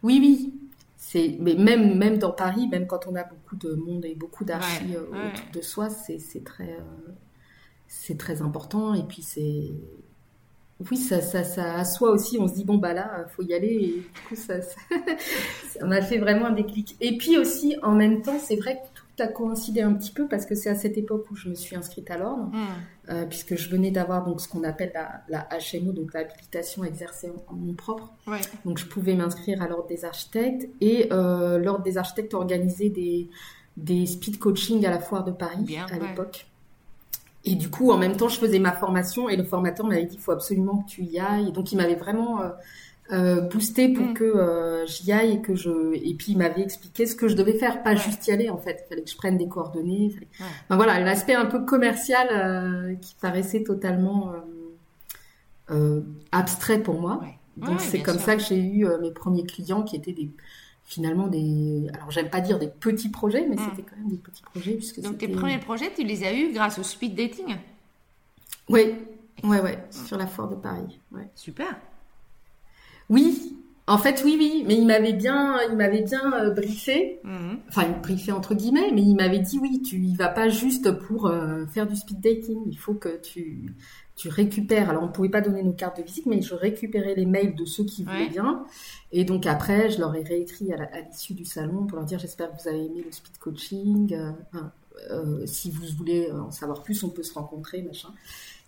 Oui, 0.01 0.17
oui. 0.20 0.53
C'est, 0.98 1.38
mais 1.39 1.53
même, 1.53 1.96
même 2.00 2.17
dans 2.17 2.32
Paris, 2.32 2.67
même 2.67 2.88
quand 2.88 3.05
on 3.05 3.13
a 3.13 3.24
beaucoup 3.24 3.55
de 3.55 3.75
monde 3.75 4.03
et 4.03 4.15
beaucoup 4.15 4.44
d'archis 4.44 4.96
euh, 4.96 5.01
autour 5.01 5.46
de 5.53 5.62
soi, 5.62 5.89
c'est, 5.91 6.17
très, 6.44 6.72
euh, 6.72 7.12
c'est 7.88 8.17
très 8.17 8.41
important. 8.41 8.96
Et 8.96 9.03
puis, 9.03 9.22
c'est. 9.22 9.74
oui, 10.89 10.98
ça, 10.98 11.22
ça, 11.22 11.44
ça 11.44 11.75
assoit 11.75 12.10
aussi. 12.10 12.39
On 12.39 12.48
se 12.48 12.55
dit 12.55 12.65
bon 12.65 12.79
bah 12.79 12.94
là, 12.94 13.27
faut 13.36 13.44
y 13.44 13.53
aller. 13.53 13.67
Et 13.67 14.00
du 14.00 14.22
coup, 14.27 14.36
ça, 14.36 14.60
ça 14.63 15.86
m'a 15.86 16.01
fait 16.01 16.17
vraiment 16.17 16.48
un 16.48 16.53
déclic. 16.53 16.96
Et 17.00 17.15
puis 17.15 17.38
aussi, 17.38 17.75
en 17.84 17.94
même 17.94 18.24
temps, 18.24 18.39
c'est 18.39 18.55
vrai 18.55 18.77
que 18.77 18.94
a 19.22 19.27
coïncidé 19.27 19.81
un 19.81 19.93
petit 19.93 20.12
peu 20.12 20.27
parce 20.27 20.45
que 20.45 20.55
c'est 20.55 20.69
à 20.69 20.75
cette 20.75 20.98
époque 20.98 21.25
où 21.31 21.36
je 21.36 21.50
me 21.50 21.55
suis 21.55 21.75
inscrite 21.75 22.10
à 22.12 22.17
l'ordre, 22.17 22.45
hmm. 22.51 23.10
euh, 23.10 23.25
puisque 23.25 23.55
je 23.55 23.69
venais 23.69 23.91
d'avoir 23.91 24.24
donc 24.25 24.41
ce 24.41 24.48
qu'on 24.48 24.63
appelle 24.63 24.91
la, 24.93 25.22
la, 25.29 25.48
HMO, 25.60 25.91
donc 25.91 26.13
l'habilitation 26.13 26.84
à 26.84 26.88
exercer 26.88 27.31
en, 27.48 27.55
nom 27.55 27.74
propre. 27.74 28.13
Donc 28.65 28.77
je 28.77 28.86
pouvais 28.86 29.15
m'inscrire 29.15 29.62
à 29.62 29.67
l'ordre 29.67 29.88
des 29.88 30.05
architectes 30.05 30.67
et 30.81 31.07
euh, 31.12 31.57
l'ordre 31.57 31.84
des 31.84 31.98
architectes 31.98 32.34
organisait 32.34 32.89
des 32.89 33.29
des 33.77 34.05
speed 34.05 34.39
coaching 34.39 34.86
à 34.86 34.89
la 34.89 35.00
foire 35.00 35.24
de 35.24 35.31
Paris 35.31 35.77
à 35.77 36.00
l'époque. 36.00 36.48
Et 37.43 37.55
du 37.55 37.69
coup, 37.69 37.91
en 37.91 37.98
même 37.98 38.17
temps, 38.17 38.27
je 38.27 38.39
faisais 38.39 38.57
ma 38.57 38.72
formation 38.72 39.29
et 39.29 39.36
le 39.36 39.43
formateur 39.43 39.86
m'avait 39.86 40.05
dit 40.05 40.15
il 40.15 40.22
faut 40.22 40.31
absolument 40.31 40.77
que 40.77 40.89
tu 40.89 41.03
y 41.03 41.19
ailles. 41.19 41.50
Et 41.50 41.51
donc, 41.51 41.72
il 41.72 41.75
m'avait 41.75 41.95
vraiment 41.95 42.41
euh, 42.41 42.50
euh 43.12 43.41
boosté 43.41 43.89
pour 43.89 44.07
mm. 44.07 44.13
que 44.13 44.24
euh, 44.24 44.85
j'y 44.85 45.12
aille 45.12 45.33
et 45.33 45.41
que 45.41 45.55
je. 45.55 45.93
Et 45.93 46.13
puis, 46.15 46.31
il 46.31 46.38
m'avait 46.38 46.62
expliqué 46.62 47.05
ce 47.05 47.15
que 47.15 47.27
je 47.27 47.35
devais 47.35 47.53
faire, 47.53 47.83
pas 47.83 47.95
juste 47.95 48.27
y 48.27 48.31
aller 48.31 48.50
en 48.50 48.57
fait. 48.57 48.83
Il 48.85 48.89
fallait 48.89 49.03
que 49.03 49.09
je 49.09 49.17
prenne 49.17 49.38
des 49.38 49.47
coordonnées. 49.47 50.15
Enfin, 50.39 50.75
voilà, 50.75 51.00
l'aspect 51.00 51.35
un 51.35 51.45
peu 51.45 51.63
commercial 51.65 52.27
euh, 52.31 52.95
qui 52.95 53.15
paraissait 53.21 53.63
totalement 53.63 54.33
abstrait 56.31 56.79
pour 56.79 57.00
moi. 57.00 57.21
Donc, 57.57 57.79
c'est 57.79 58.01
comme 58.01 58.19
ça 58.19 58.35
que 58.35 58.43
j'ai 58.43 58.59
eu 58.59 58.85
mes 59.01 59.12
premiers 59.12 59.45
clients 59.45 59.83
qui 59.83 59.95
étaient 59.95 60.13
des 60.13 60.29
finalement 60.85 61.27
des. 61.27 61.88
Alors, 61.93 62.12
j'aime 62.12 62.29
pas 62.29 62.41
dire 62.41 62.59
des 62.59 62.67
petits 62.67 63.09
projets, 63.09 63.45
mais 63.47 63.55
hmm. 63.55 63.69
c'était 63.69 63.89
quand 63.89 63.97
même 63.97 64.09
des 64.09 64.17
petits 64.17 64.43
projets. 64.43 64.74
Puisque 64.74 65.01
Donc, 65.01 65.17
tes 65.17 65.27
premiers 65.27 65.59
projets, 65.59 65.91
tu 65.93 66.03
les 66.03 66.24
as 66.24 66.33
eus 66.33 66.53
grâce 66.53 66.79
au 66.79 66.83
speed 66.83 67.15
dating? 67.15 67.57
Oui, 68.69 68.95
ouais, 69.43 69.62
ouais, 69.62 69.83
sur 69.91 70.17
la 70.17 70.27
foire 70.27 70.47
de 70.47 70.55
Paris. 70.55 71.00
Ouais. 71.12 71.27
Super. 71.35 71.75
Oui, 73.09 73.55
en 73.88 73.97
fait, 73.97 74.24
oui, 74.25 74.35
oui, 74.39 74.63
mais 74.67 74.75
il 74.75 74.85
m'avait 74.88 75.13
bien, 75.13 75.59
il 75.69 75.75
m'avait 75.75 76.01
bien 76.01 76.33
euh, 76.33 76.50
briefé, 76.51 77.19
hmm. 77.24 77.57
enfin 77.67 77.88
briefé 78.01 78.31
entre 78.31 78.55
guillemets, 78.55 78.91
mais 78.91 79.01
il 79.01 79.15
m'avait 79.15 79.39
dit 79.39 79.59
oui, 79.59 79.81
tu 79.83 79.97
y 79.97 80.15
vas 80.15 80.29
pas 80.29 80.50
juste 80.50 80.91
pour 80.91 81.27
euh, 81.27 81.65
faire 81.67 81.85
du 81.85 81.95
speed 81.95 82.19
dating, 82.19 82.63
il 82.65 82.77
faut 82.77 82.95
que 82.95 83.19
tu 83.21 83.75
tu 84.15 84.29
récupères. 84.29 84.89
Alors, 84.89 85.03
on 85.03 85.07
ne 85.07 85.12
pouvait 85.12 85.29
pas 85.29 85.41
donner 85.41 85.62
nos 85.62 85.74
cartes 85.74 85.97
de 85.97 86.03
visite, 86.03 86.25
mais 86.25 86.41
je 86.41 86.55
récupérais 86.55 87.15
les 87.15 87.25
mails 87.25 87.55
de 87.55 87.65
ceux 87.65 87.83
qui 87.83 88.03
voulaient 88.03 88.29
bien. 88.29 88.65
Et 89.12 89.25
donc, 89.25 89.45
après, 89.45 89.89
je 89.89 90.00
leur 90.00 90.15
ai 90.15 90.24
réécrit 90.24 90.71
à 90.74 91.01
l'issue 91.01 91.33
du 91.33 91.45
salon 91.45 91.85
pour 91.85 91.97
leur 91.97 92.05
dire 92.05 92.17
j'espère 92.17 92.51
que 92.51 92.62
vous 92.62 92.69
avez 92.69 92.85
aimé 92.85 93.03
le 93.05 93.12
speed 93.12 93.38
coaching. 93.38 94.13
Euh, 94.13 94.31
euh, 95.12 95.45
si 95.45 95.69
vous 95.69 95.85
voulez 95.97 96.31
en 96.31 96.51
savoir 96.51 96.81
plus, 96.81 97.03
on 97.03 97.09
peut 97.09 97.24
se 97.24 97.33
rencontrer, 97.33 97.81
machin. 97.81 98.09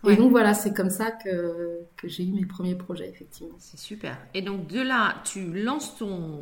Et 0.05 0.15
donc, 0.15 0.31
voilà, 0.31 0.53
c'est 0.53 0.73
comme 0.73 0.89
ça 0.89 1.11
que, 1.11 1.79
que 1.97 2.07
j'ai 2.07 2.23
eu 2.23 2.31
mes 2.31 2.45
premiers 2.45 2.75
projets, 2.75 3.09
effectivement. 3.09 3.55
C'est 3.59 3.79
super. 3.79 4.17
Et 4.33 4.41
donc, 4.41 4.67
de 4.67 4.79
là, 4.79 5.15
tu 5.23 5.51
lances 5.51 5.97
ton 5.97 6.39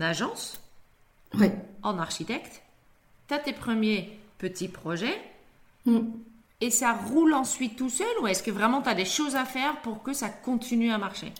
agence 0.00 0.60
en 1.82 1.98
architecte. 1.98 2.62
Tu 3.28 3.34
as 3.34 3.38
tes 3.38 3.52
premiers 3.52 4.18
petits 4.38 4.68
projets. 4.68 5.18
Mm 5.86 6.00
et 6.60 6.70
ça 6.70 6.92
roule 6.92 7.34
ensuite 7.34 7.76
tout 7.76 7.90
seul 7.90 8.06
ou 8.20 8.26
est-ce 8.26 8.42
que 8.42 8.50
vraiment 8.50 8.82
tu 8.82 8.88
as 8.88 8.94
des 8.94 9.04
choses 9.04 9.36
à 9.36 9.44
faire 9.44 9.80
pour 9.82 10.02
que 10.02 10.12
ça 10.12 10.28
continue 10.28 10.90
à 10.90 10.98
marcher? 10.98 11.32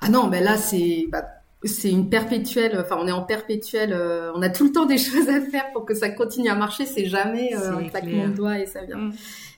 Ah 0.00 0.08
non, 0.08 0.26
mais 0.26 0.40
là 0.40 0.56
c'est 0.56 1.06
bah, 1.10 1.24
c'est 1.64 1.90
une 1.90 2.08
perpétuelle, 2.08 2.76
enfin 2.80 2.96
on 2.98 3.06
est 3.06 3.12
en 3.12 3.22
perpétuelle, 3.22 3.92
euh, 3.92 4.32
on 4.34 4.42
a 4.42 4.50
tout 4.50 4.64
le 4.64 4.72
temps 4.72 4.86
des 4.86 4.98
choses 4.98 5.28
à 5.28 5.40
faire 5.40 5.70
pour 5.72 5.84
que 5.84 5.94
ça 5.94 6.08
continue 6.08 6.48
à 6.48 6.56
marcher, 6.56 6.86
c'est 6.86 7.06
jamais 7.06 7.54
euh, 7.54 7.76
un 7.76 7.88
claquement 7.88 8.28
de 8.28 8.34
doigts 8.34 8.58
et 8.58 8.66
ça 8.66 8.82
vient. 8.84 8.96
Mm. 8.96 9.14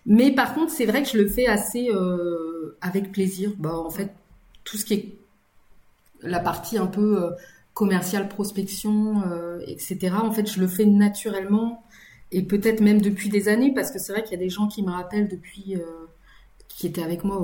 Mais 0.07 0.33
par 0.33 0.55
contre, 0.55 0.73
c'est 0.73 0.87
vrai 0.87 1.03
que 1.03 1.09
je 1.09 1.19
le 1.19 1.27
fais 1.27 1.47
assez 1.47 1.89
euh, 1.91 2.77
avec 2.81 3.13
plaisir. 3.13 3.53
Bah, 3.59 3.75
en 3.75 3.91
fait, 3.91 4.13
tout 4.65 4.77
ce 4.77 4.85
qui 4.85 4.95
est 4.95 5.19
la 6.23 6.41
partie 6.41 6.79
un 6.79 6.87
peu 6.87 7.23
euh, 7.23 7.31
commerciale, 7.73 8.29
prospection, 8.29 9.23
etc. 9.67 10.15
En 10.23 10.31
fait, 10.31 10.51
je 10.51 10.61
le 10.61 10.69
fais 10.69 10.87
naturellement 10.87 11.85
et 12.35 12.43
peut-être 12.43 12.81
même 12.81 13.01
depuis 13.01 13.29
des 13.29 13.49
années, 13.49 13.73
parce 13.73 13.93
que 13.93 14.01
c'est 14.01 14.13
vrai 14.13 14.25
qu'il 14.25 14.33
y 14.33 14.35
a 14.35 14.45
des 14.45 14.51
gens 14.51 14.67
qui 14.67 14.83
me 14.83 14.91
rappellent 14.91 15.29
depuis, 15.29 15.77
euh, 15.77 15.85
qui 16.67 16.89
étaient 16.89 17.03
avec 17.03 17.23
moi 17.23 17.41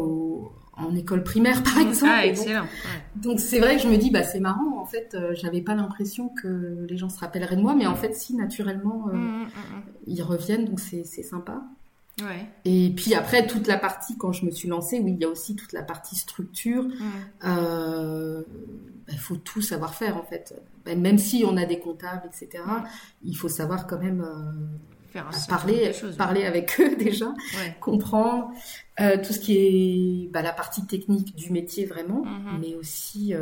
en 0.76 0.96
école 0.96 1.22
primaire, 1.22 1.62
par 1.62 1.78
exemple. 1.78 2.12
Ah, 2.12 2.26
excellent. 2.26 2.66
Donc 3.14 3.38
c'est 3.38 3.60
vrai 3.60 3.76
que 3.76 3.82
je 3.82 3.88
me 3.88 3.96
dis, 3.96 4.10
bah 4.10 4.24
c'est 4.24 4.40
marrant, 4.40 4.80
en 4.80 4.86
fait, 4.86 5.14
euh, 5.14 5.32
j'avais 5.34 5.60
pas 5.60 5.76
l'impression 5.76 6.28
que 6.28 6.86
les 6.88 6.96
gens 6.96 7.08
se 7.08 7.20
rappelleraient 7.20 7.54
de 7.54 7.62
moi, 7.62 7.76
mais 7.76 7.86
en 7.86 7.94
fait, 7.94 8.16
si, 8.16 8.34
naturellement, 8.34 9.06
euh, 9.08 9.12
mmh, 9.12 9.44
mmh. 9.44 9.82
ils 10.08 10.22
reviennent, 10.22 10.64
donc 10.64 10.80
c'est 10.80 11.04
sympa. 11.04 11.62
Ouais. 12.22 12.46
Et 12.64 12.92
puis 12.94 13.14
après, 13.14 13.46
toute 13.46 13.66
la 13.66 13.78
partie, 13.78 14.16
quand 14.16 14.32
je 14.32 14.44
me 14.44 14.50
suis 14.50 14.68
lancée, 14.68 15.00
oui, 15.00 15.12
il 15.12 15.20
y 15.20 15.24
a 15.24 15.28
aussi 15.28 15.56
toute 15.56 15.72
la 15.72 15.82
partie 15.82 16.16
structure. 16.16 16.84
Euh, 17.44 18.42
il 19.08 19.18
faut 19.18 19.36
tout 19.36 19.60
savoir 19.60 19.94
faire, 19.94 20.16
en 20.16 20.22
fait. 20.22 20.54
Ben, 20.84 21.00
même 21.00 21.18
si 21.18 21.44
on 21.46 21.56
a 21.56 21.64
des 21.64 21.78
comptables, 21.78 22.22
etc., 22.26 22.62
il 23.22 23.36
faut 23.36 23.48
savoir 23.48 23.86
quand 23.86 23.98
même 23.98 24.22
euh, 24.22 25.12
faire 25.12 25.30
parler, 25.48 25.92
parler 26.16 26.44
avec 26.44 26.76
eux 26.80 26.96
déjà, 26.96 27.32
comprendre 27.80 28.50
euh, 29.00 29.16
tout 29.16 29.32
ce 29.32 29.40
qui 29.40 29.56
est 29.56 30.30
bah, 30.30 30.42
la 30.42 30.52
partie 30.52 30.86
technique 30.86 31.34
du 31.34 31.50
métier 31.52 31.86
vraiment, 31.86 32.24
mm-hmm. 32.24 32.60
mais 32.60 32.74
aussi 32.74 33.34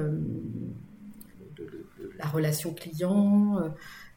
la 2.19 2.27
relation 2.27 2.75
client 2.75 3.59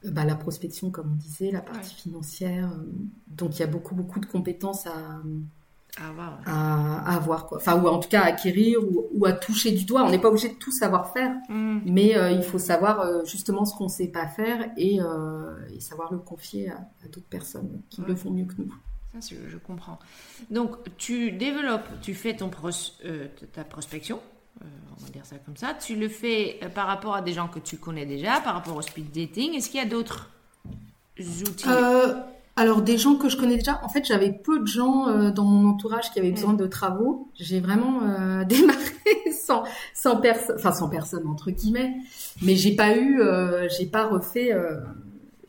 bah, 0.05 0.25
la 0.25 0.35
prospection, 0.35 0.89
comme 0.89 1.11
on 1.13 1.15
disait, 1.15 1.51
la 1.51 1.61
partie 1.61 1.93
financière. 1.93 2.71
Euh, 2.71 2.83
donc, 3.27 3.57
il 3.57 3.59
y 3.59 3.63
a 3.63 3.67
beaucoup, 3.67 3.93
beaucoup 3.93 4.19
de 4.19 4.25
compétences 4.25 4.87
à, 4.87 5.21
à 5.97 7.15
avoir. 7.15 7.45
quoi. 7.45 7.57
Enfin, 7.57 7.79
ou 7.79 7.87
en 7.87 7.99
tout 7.99 8.09
cas 8.09 8.21
à 8.21 8.25
acquérir 8.27 8.79
ou, 9.13 9.25
à 9.25 9.33
toucher 9.33 9.71
du 9.71 9.85
doigt. 9.85 10.03
On 10.03 10.09
n'est 10.09 10.19
pas 10.19 10.29
obligé 10.29 10.49
de 10.49 10.55
tout 10.55 10.71
savoir 10.71 11.13
faire, 11.13 11.35
mm. 11.49 11.81
mais 11.85 12.17
euh, 12.17 12.31
il 12.31 12.43
faut 12.43 12.59
savoir 12.59 13.01
euh, 13.01 13.23
justement 13.25 13.65
ce 13.65 13.75
qu'on 13.75 13.85
ne 13.85 13.89
sait 13.89 14.07
pas 14.07 14.27
faire 14.27 14.71
et, 14.77 14.99
et, 15.73 15.79
savoir 15.79 16.11
le 16.11 16.19
confier 16.19 16.69
à, 16.69 16.79
d'autres 17.05 17.27
personnes 17.29 17.81
qui 17.89 18.01
le 18.01 18.15
font 18.15 18.31
mieux 18.31 18.45
que 18.45 18.55
nous. 18.57 18.73
Ça, 19.19 19.35
je 19.47 19.57
comprends. 19.57 19.99
Donc, 20.49 20.77
tu 20.97 21.33
développes, 21.33 21.87
tu 22.01 22.13
fais 22.13 22.35
ton 22.35 22.49
ta 23.51 23.63
prospection, 23.65 24.19
euh, 24.61 24.65
on 24.97 25.03
va 25.03 25.09
dire 25.09 25.25
ça 25.25 25.35
comme 25.45 25.57
ça. 25.57 25.73
Tu 25.73 25.95
le 25.95 26.09
fais 26.09 26.59
euh, 26.63 26.69
par 26.69 26.87
rapport 26.87 27.15
à 27.15 27.21
des 27.21 27.33
gens 27.33 27.47
que 27.47 27.59
tu 27.59 27.77
connais 27.77 28.05
déjà, 28.05 28.39
par 28.41 28.53
rapport 28.53 28.75
au 28.75 28.81
speed 28.81 29.11
dating. 29.11 29.55
Est-ce 29.55 29.69
qu'il 29.69 29.79
y 29.79 29.83
a 29.83 29.87
d'autres 29.87 30.29
outils 31.19 31.67
euh, 31.67 32.15
Alors, 32.55 32.81
des 32.81 32.97
gens 32.97 33.15
que 33.15 33.29
je 33.29 33.37
connais 33.37 33.57
déjà. 33.57 33.79
En 33.83 33.89
fait, 33.89 34.05
j'avais 34.05 34.31
peu 34.31 34.59
de 34.59 34.67
gens 34.67 35.29
dans 35.31 35.45
mon 35.45 35.69
entourage 35.69 36.11
qui 36.11 36.19
avaient 36.19 36.31
besoin 36.31 36.53
de 36.53 36.67
travaux. 36.67 37.29
J'ai 37.35 37.59
vraiment 37.59 38.01
démarré 38.45 38.79
sans, 39.31 39.63
sans 39.93 40.17
personne, 40.17 40.55
enfin 40.57 40.71
sans 40.71 40.89
personne 40.89 41.27
entre 41.27 41.51
guillemets. 41.51 41.95
Mais 42.41 42.55
j'ai 42.55 42.75
pas 42.75 42.95
eu, 42.95 43.21
j'ai 43.77 43.85
pas 43.85 44.07
refait 44.07 44.51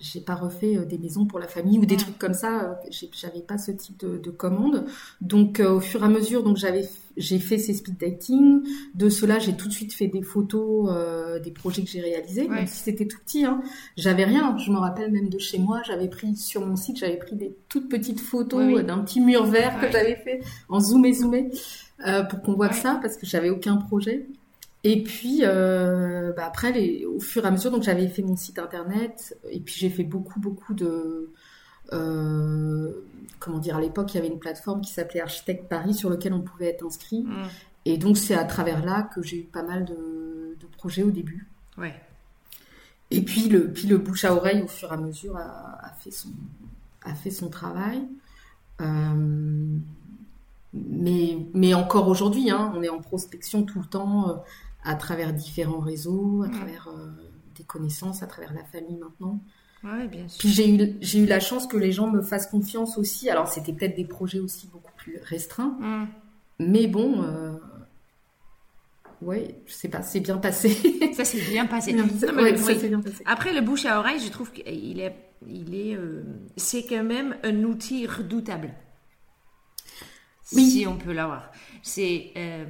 j'ai 0.03 0.21
pas 0.21 0.35
refait 0.35 0.85
des 0.85 0.99
maisons 0.99 1.25
pour 1.27 1.39
la 1.39 1.49
famille 1.49 1.79
ou 1.79 1.87
des 1.87 1.97
trucs 1.97 2.19
comme 2.19 2.35
ça. 2.35 2.79
J'avais 3.13 3.41
pas 3.41 3.57
ce 3.57 3.71
type 3.71 3.99
de, 4.01 4.19
de 4.19 4.31
commande. 4.31 4.85
Donc 5.21 5.61
au 5.61 5.81
fur 5.81 6.03
et 6.03 6.07
à 6.07 6.09
mesure, 6.09 6.43
donc 6.43 6.57
j'avais 6.57 6.89
j'ai 7.17 7.39
fait 7.39 7.59
ces 7.59 7.75
speed 7.75 7.99
dating. 7.99 8.63
De 8.95 9.09
cela, 9.09 9.39
j'ai 9.39 9.55
tout 9.55 9.69
de 9.69 9.73
suite 9.73 9.93
fait 9.93 10.09
des 10.09 10.23
photos 10.23 10.91
euh, 10.91 11.39
des 11.39 11.51
projets 11.51 11.83
que 11.83 11.89
j'ai 11.89 12.01
réalisés, 12.01 12.49
même 12.49 12.67
si 12.67 12.83
c'était 12.83 13.07
tout 13.07 13.19
petit. 13.19 13.45
Hein. 13.45 13.61
J'avais 13.97 14.25
rien. 14.25 14.57
Je 14.59 14.71
me 14.71 14.79
rappelle 14.79 15.11
même 15.11 15.29
de 15.29 15.39
chez 15.39 15.59
moi, 15.59 15.83
j'avais 15.87 16.09
pris 16.09 16.37
sur 16.37 16.67
mon 16.67 16.77
site, 16.77 16.99
j'avais 16.99 17.17
pris 17.17 17.37
des 17.37 17.57
toutes 17.69 17.89
petites 17.89 18.21
photos 18.21 18.85
d'un 18.85 18.99
petit 18.99 19.21
mur 19.21 19.45
vert 19.45 19.79
que 19.81 19.91
j'avais 19.91 20.17
fait 20.17 20.41
en 20.69 20.81
zoomé 20.81 21.13
zoomé 21.13 21.51
euh, 22.07 22.23
pour 22.23 22.43
qu'on 22.43 22.55
voit 22.55 22.73
ça, 22.73 22.99
parce 23.03 23.17
que 23.17 23.27
j'avais 23.27 23.51
aucun 23.51 23.77
projet. 23.77 24.27
Et 24.85 25.03
puis 25.03 25.41
euh, 25.43 26.33
bah 26.33 26.45
après, 26.47 26.73
les, 26.73 27.05
au 27.07 27.21
fur 27.21 27.45
et 27.45 27.49
à 27.49 27.51
mesure, 27.51 27.71
donc 27.71 27.83
j'avais 27.83 28.09
fait 28.09 28.23
mon 28.23 28.37
site 28.37 28.59
internet, 28.59 29.39
et 29.49 29.61
puis 29.61 29.75
j'ai 29.77 29.91
fait 29.91 30.03
beaucoup 30.03 30.41
beaucoup 30.41 30.75
de 30.75 31.33
euh, 31.93 32.93
comment 33.39 33.59
dire, 33.59 33.77
à 33.77 33.81
l'époque, 33.81 34.13
il 34.15 34.17
y 34.17 34.21
avait 34.21 34.29
une 34.29 34.39
plateforme 34.39 34.81
qui 34.81 34.93
s'appelait 34.93 35.21
Architecte 35.21 35.69
Paris 35.69 35.95
sur 35.95 36.11
lequel 36.11 36.33
on 36.33 36.41
pouvait 36.41 36.69
être 36.69 36.85
inscrit. 36.85 37.23
Mm. 37.23 37.49
Et 37.85 37.99
donc, 37.99 38.17
c'est 38.17 38.35
à 38.35 38.45
travers 38.45 38.85
là 38.85 39.03
que 39.03 39.23
j'ai 39.23 39.39
eu 39.39 39.45
pas 39.45 39.63
mal 39.63 39.85
de, 39.85 40.57
projets 40.77 41.03
au 41.03 41.11
début. 41.11 41.47
Ouais. 41.79 41.95
Et 43.13 43.23
puis 43.23 43.49
le, 43.49 43.71
puis 43.71 43.87
le 43.87 43.99
bouche 43.99 44.25
à 44.25 44.35
oreille, 44.35 44.63
au 44.63 44.67
fur 44.67 44.91
et 44.91 44.95
à 44.95 44.97
mesure, 44.97 45.37
a, 45.37 45.93
fait, 46.01 46.11
son, 46.11 46.31
a 47.05 47.15
fait 47.15 47.31
son 47.31 47.51
travail. 47.51 48.03
Euh, 48.81 49.79
mais, 50.73 51.39
mais 51.55 51.75
encore 51.75 52.09
aujourd'hui, 52.09 52.51
hein, 52.51 52.73
on 52.75 52.83
est 52.83 52.89
en 52.89 53.01
prospection 53.01 53.63
tout 53.63 53.79
le 53.79 53.85
temps 53.85 54.43
à 54.83 54.95
travers 54.95 55.33
différents 55.33 55.81
réseaux, 55.81 56.43
à 56.43 56.49
travers 56.49 56.89
des 57.57 57.65
connaissances, 57.65 58.23
à 58.23 58.27
travers 58.27 58.53
la 58.53 58.65
famille 58.65 58.97
maintenant. 58.97 59.41
Puis 60.39 60.49
j'ai 60.49 60.75
eu, 60.75 60.97
j'ai 61.01 61.19
eu 61.19 61.27
la 61.27 61.41
chance 61.41 61.67
que 61.67 61.77
les 61.77 61.91
gens 61.91 62.09
me 62.09 62.23
fassent 62.23 62.47
confiance 62.47 62.99
aussi. 62.99 63.29
Alors 63.29 63.49
c'était 63.49 63.73
peut-être 63.73 63.97
des 63.97 64.05
projets 64.05 64.39
aussi 64.39 64.69
beaucoup 64.69 64.93
plus 64.97 65.19
restreints. 65.23 65.77
Mais 66.59 66.87
bon, 66.87 67.23
euh... 67.23 67.57
ouais, 69.23 69.57
je 69.67 69.73
sais 69.73 69.89
pas, 69.89 70.03
c'est 70.03 70.21
bien 70.21 70.37
passé. 70.39 70.71
ça 71.15 71.25
s'est 71.25 71.41
bien 71.41 71.67
passé. 71.67 71.97
Après, 73.27 73.53
le 73.53 73.61
bouche 73.61 73.85
à 73.85 73.99
oreille, 73.99 74.21
je 74.21 74.31
trouve 74.31 74.53
qu'il 74.53 75.01
est, 75.01 75.17
il 75.49 75.75
est, 75.75 75.97
euh, 75.97 76.23
c'est 76.57 76.85
quand 76.87 77.03
même 77.03 77.37
un 77.43 77.65
outil 77.65 78.07
redoutable. 78.07 78.73
si 80.45 80.87
on 80.87 80.97
peut 80.97 81.13
l'avoir. 81.13 81.51
C'est, 81.83 82.31
euh, 82.37 82.65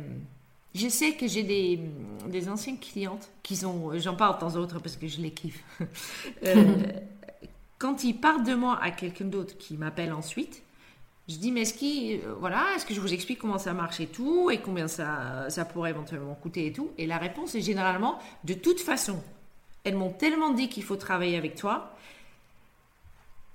je 0.74 0.88
sais 0.88 1.12
que 1.12 1.26
j'ai 1.26 1.42
des, 1.42 1.80
des 2.28 2.48
anciennes 2.48 2.78
clientes 2.78 3.30
qui 3.42 3.56
sont, 3.56 3.92
j'en 3.98 4.16
parle 4.16 4.36
de 4.36 4.40
temps 4.40 4.56
en 4.56 4.66
temps 4.66 4.80
parce 4.80 4.96
que 4.96 5.06
je 5.06 5.20
les 5.20 5.30
kiffe. 5.30 5.62
Euh, 6.44 6.82
quand 7.78 8.04
ils 8.04 8.14
partent 8.14 8.46
de 8.46 8.54
moi 8.54 8.78
à 8.80 8.90
quelqu'un 8.90 9.24
d'autre 9.24 9.56
qui 9.58 9.76
m'appelle 9.76 10.12
ensuite, 10.12 10.62
je 11.28 11.36
dis, 11.36 11.52
mais 11.52 11.62
est-ce, 11.62 11.74
euh, 11.82 12.34
voilà, 12.38 12.64
est-ce 12.74 12.84
que 12.86 12.94
je 12.94 13.00
vous 13.00 13.12
explique 13.12 13.38
comment 13.38 13.58
ça 13.58 13.72
marche 13.72 14.00
et 14.00 14.06
tout, 14.06 14.50
et 14.50 14.58
combien 14.58 14.88
ça, 14.88 15.46
ça 15.48 15.64
pourrait 15.64 15.90
éventuellement 15.90 16.34
coûter 16.34 16.66
et 16.66 16.72
tout? 16.72 16.90
Et 16.98 17.06
la 17.06 17.18
réponse 17.18 17.54
est 17.54 17.60
généralement, 17.60 18.18
de 18.44 18.54
toute 18.54 18.80
façon, 18.80 19.22
elles 19.84 19.96
m'ont 19.96 20.10
tellement 20.10 20.50
dit 20.50 20.68
qu'il 20.68 20.82
faut 20.82 20.96
travailler 20.96 21.36
avec 21.36 21.54
toi 21.54 21.96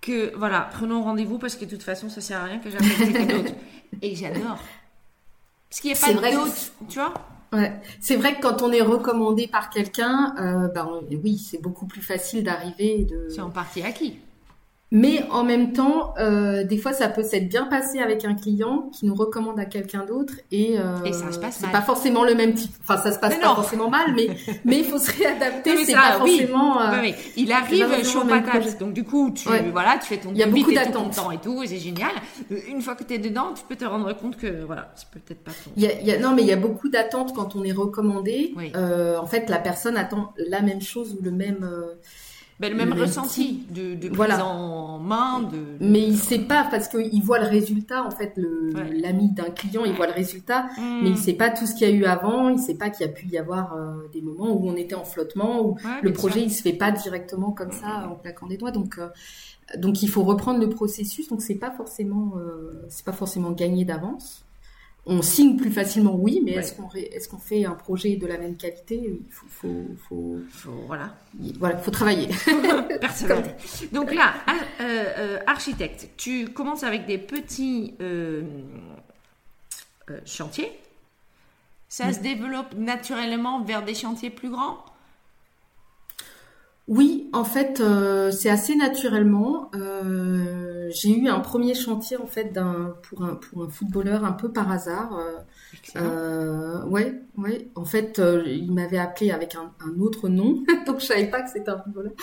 que 0.02 0.36
voilà, 0.36 0.70
prenons 0.72 1.04
rendez-vous 1.04 1.38
parce 1.38 1.56
que 1.56 1.66
de 1.66 1.70
toute 1.70 1.84
façon, 1.84 2.10
ça 2.10 2.22
sert 2.22 2.40
à 2.40 2.46
rien 2.46 2.60
que 2.60 2.70
j'appelle 2.70 2.98
quelqu'un 2.98 3.26
d'autre. 3.26 3.54
Et 4.02 4.16
j'adore. 4.16 4.60
Parce 5.70 5.82
qu'il 5.82 5.92
n'y 5.92 5.98
a 5.98 6.22
pas 6.22 6.32
d'autre, 6.32 6.54
tu 6.90 7.00
vois 7.00 7.14
Ouais. 7.54 7.72
C'est 8.02 8.18
vrai 8.18 8.36
que 8.36 8.42
quand 8.42 8.62
on 8.62 8.72
est 8.74 8.82
recommandé 8.82 9.48
par 9.48 9.70
quelqu'un, 9.70 10.36
euh, 10.38 10.68
ben, 10.68 11.00
oui, 11.24 11.38
c'est 11.38 11.62
beaucoup 11.62 11.88
plus 11.88 12.02
facile 12.02 12.44
d'arriver. 12.44 13.06
De... 13.06 13.30
C'est 13.30 13.42
en 13.42 13.50
partie 13.50 13.82
acquis. 13.84 14.20
Mais 14.90 15.26
en 15.32 15.44
même 15.44 15.74
temps, 15.74 16.14
euh, 16.18 16.64
des 16.64 16.78
fois, 16.78 16.94
ça 16.94 17.10
peut 17.10 17.24
s'être 17.24 17.50
bien 17.50 17.66
passé 17.66 18.00
avec 18.00 18.24
un 18.24 18.36
client 18.36 18.90
qui 18.94 19.06
nous 19.06 19.16
recommande 19.16 19.60
à 19.60 19.66
quelqu'un 19.66 20.06
d'autre 20.06 20.34
et, 20.50 20.80
euh, 20.80 21.04
et 21.04 21.12
ça 21.12 21.30
se 21.34 21.40
passe 21.40 21.58
c'est 21.60 21.72
pas 21.72 21.82
forcément 21.82 22.24
le 22.24 22.36
même 22.36 22.54
type. 22.54 22.72
Enfin, 22.84 22.96
ça 22.96 23.12
se 23.12 23.20
passe 23.20 23.36
pas 23.36 23.54
forcément 23.54 23.90
mal, 23.90 24.14
mais 24.16 24.30
mais 24.66 24.80
il 24.80 24.86
faut 24.86 24.98
se 24.98 25.12
réadapter. 25.12 25.84
C'est 25.84 25.94
pas 25.94 26.14
forcément. 26.14 26.82
Euh, 26.82 27.02
oui. 27.02 27.16
Il 27.36 27.52
arrive 27.52 28.06
chaud 28.06 28.24
patate, 28.26 28.80
donc 28.80 28.94
du 28.94 29.04
coup, 29.04 29.32
tu 29.32 29.50
voilà, 29.72 29.98
tu 29.98 30.08
fais 30.08 30.18
ton. 30.18 30.32
Il 30.32 30.38
y 30.38 30.44
a 30.44 30.48
beaucoup 30.48 30.72
d'attentes 30.72 31.20
et 31.34 31.38
tout, 31.38 31.64
c'est 31.66 31.80
génial. 31.80 32.12
Une 32.70 32.82
fois 32.82 32.96
que 32.96 33.04
tu 33.04 33.14
es 33.14 33.18
dedans, 33.18 33.54
tu 33.54 33.64
peux 33.68 33.76
te 33.76 33.86
rendre 33.86 34.16
compte 34.16 34.38
que 34.38 34.64
voilà, 34.64 34.94
c'est 34.96 35.10
peut-être 35.10 35.44
pas 35.44 35.52
ton. 35.52 35.72
Il 35.76 35.84
y 35.84 35.88
a, 35.88 36.00
il 36.00 36.08
y 36.08 36.12
a, 36.12 36.20
non, 36.20 36.34
mais 36.34 36.44
il 36.44 36.48
y 36.48 36.54
a 36.54 36.58
beaucoup 36.58 36.88
d'attentes 36.88 37.34
quand 37.36 37.58
on 37.58 37.64
est 37.64 37.74
recommandé. 37.74 38.54
Euh, 38.76 39.18
en 39.18 39.26
fait, 39.26 39.50
la 39.50 39.60
personne 39.60 39.98
attend 39.98 40.34
la 40.38 40.62
même 40.62 40.82
chose 40.82 41.18
ou 41.20 41.24
le 41.24 41.32
même. 41.32 41.70
Ben, 42.60 42.72
le 42.72 42.76
même, 42.76 42.94
ressenti 42.94 43.68
de, 43.70 43.94
de 43.94 44.10
prise 44.10 44.40
en 44.40 44.98
main. 44.98 45.42
De, 45.42 45.78
Mais 45.80 46.02
il 46.02 46.18
sait 46.18 46.40
pas 46.40 46.68
parce 46.70 46.88
qu'il 46.88 47.22
voit 47.22 47.38
le 47.38 47.48
résultat 47.48 48.04
en 48.04 48.10
fait. 48.10 48.34
L'ami 48.36 49.32
d'un 49.32 49.52
client, 49.52 49.86
il 49.86 49.94
voit 49.94 50.08
le 50.08 50.14
résultat, 50.14 50.68
hmm. 50.78 51.04
mais 51.04 51.10
il 51.12 51.18
sait 51.18 51.34
pas 51.34 51.52
tout 51.52 51.68
ce 51.68 51.76
qu'il 51.76 51.88
y 51.88 51.92
a 51.92 51.94
eu 51.94 52.06
avant. 52.06 52.50
Il 52.50 52.58
sait 52.58 52.74
pas 52.74 52.90
qu'il 52.90 53.06
y 53.06 53.10
a 53.10 53.12
pu 53.12 53.28
y 53.28 53.38
avoir 53.38 53.76
euh, 53.76 54.08
des 54.12 54.22
moments 54.22 54.52
où 54.52 54.68
on 54.68 54.76
était 54.76 54.96
en 54.96 55.06
flottement, 55.06 55.62
où 55.64 55.78
le 56.02 56.12
projet 56.14 56.42
il 56.42 56.52
se 56.52 56.64
fait 56.64 56.74
pas 56.74 56.92
directement 56.92 57.52
comme 57.52 57.72
ça 57.72 58.10
en 58.12 58.16
claquant 58.16 58.48
des 58.48 58.58
doigts. 58.58 58.72
Donc 58.72 58.98
euh, 58.98 59.10
donc 59.78 60.02
il 60.02 60.10
faut 60.10 60.24
reprendre 60.24 60.60
le 60.60 60.70
processus. 60.70 61.28
Donc 61.28 61.44
c'est 61.44 61.56
pas 61.56 61.72
forcément 61.72 62.34
euh, 62.38 62.86
c'est 62.90 63.06
pas 63.06 63.14
forcément 63.14 63.52
gagné 63.52 63.86
d'avance 63.86 64.47
on 65.08 65.22
signe 65.22 65.56
plus 65.56 65.72
facilement, 65.72 66.16
oui, 66.16 66.42
mais 66.44 66.52
est-ce 66.52 66.74
qu'on 66.74 66.90
est 66.94 67.28
qu'on 67.30 67.38
fait 67.38 67.66
un 67.66 67.76
projet 67.76 68.18
de 68.18 68.28
la 68.28 68.38
même 68.38 68.58
qualité 68.58 68.96
Il 68.96 69.32
faut, 69.32 69.48
faut, 69.50 70.40
faut, 70.50 70.84
voilà, 70.86 71.16
voilà, 71.60 71.78
faut 71.78 71.92
travailler. 71.92 72.28
Donc 73.94 74.14
là, 74.14 74.34
euh, 74.82 74.84
euh, 75.18 75.40
architecte, 75.48 76.10
tu 76.18 76.50
commences 76.50 76.84
avec 76.84 77.06
des 77.06 77.18
petits 77.18 77.96
euh, 78.02 78.44
chantiers. 80.26 80.72
Ça 81.88 82.12
se 82.12 82.20
développe 82.20 82.76
naturellement 82.76 83.64
vers 83.64 83.84
des 83.84 83.96
chantiers 83.96 84.30
plus 84.30 84.50
grands? 84.50 84.84
Oui, 86.90 87.30
en 87.32 87.46
fait, 87.46 87.82
c'est 88.32 88.50
assez 88.50 88.76
naturellement. 88.76 89.72
Euh, 89.74 90.57
j'ai 90.90 91.10
eu 91.10 91.28
un 91.28 91.40
premier 91.40 91.74
chantier 91.74 92.18
en 92.18 92.26
fait 92.26 92.52
d'un 92.54 92.96
pour 93.04 93.24
un 93.24 93.36
pour 93.36 93.64
un 93.64 93.70
footballeur 93.70 94.24
un 94.24 94.32
peu 94.32 94.52
par 94.52 94.72
hasard. 94.72 95.20
Euh, 95.96 96.84
ouais, 96.86 97.22
ouais. 97.38 97.70
En 97.76 97.86
fait, 97.86 98.22
il 98.46 98.72
m'avait 98.72 98.98
appelé 98.98 99.32
avec 99.32 99.56
un, 99.56 99.72
un, 99.86 100.00
autre 100.00 100.30
nom, 100.30 100.64
donc 100.86 101.00
je 101.00 101.06
savais 101.06 101.28
pas 101.28 101.42
que 101.42 101.50
c'était 101.50 101.70
un 101.70 101.80
footballeur. 101.80 102.14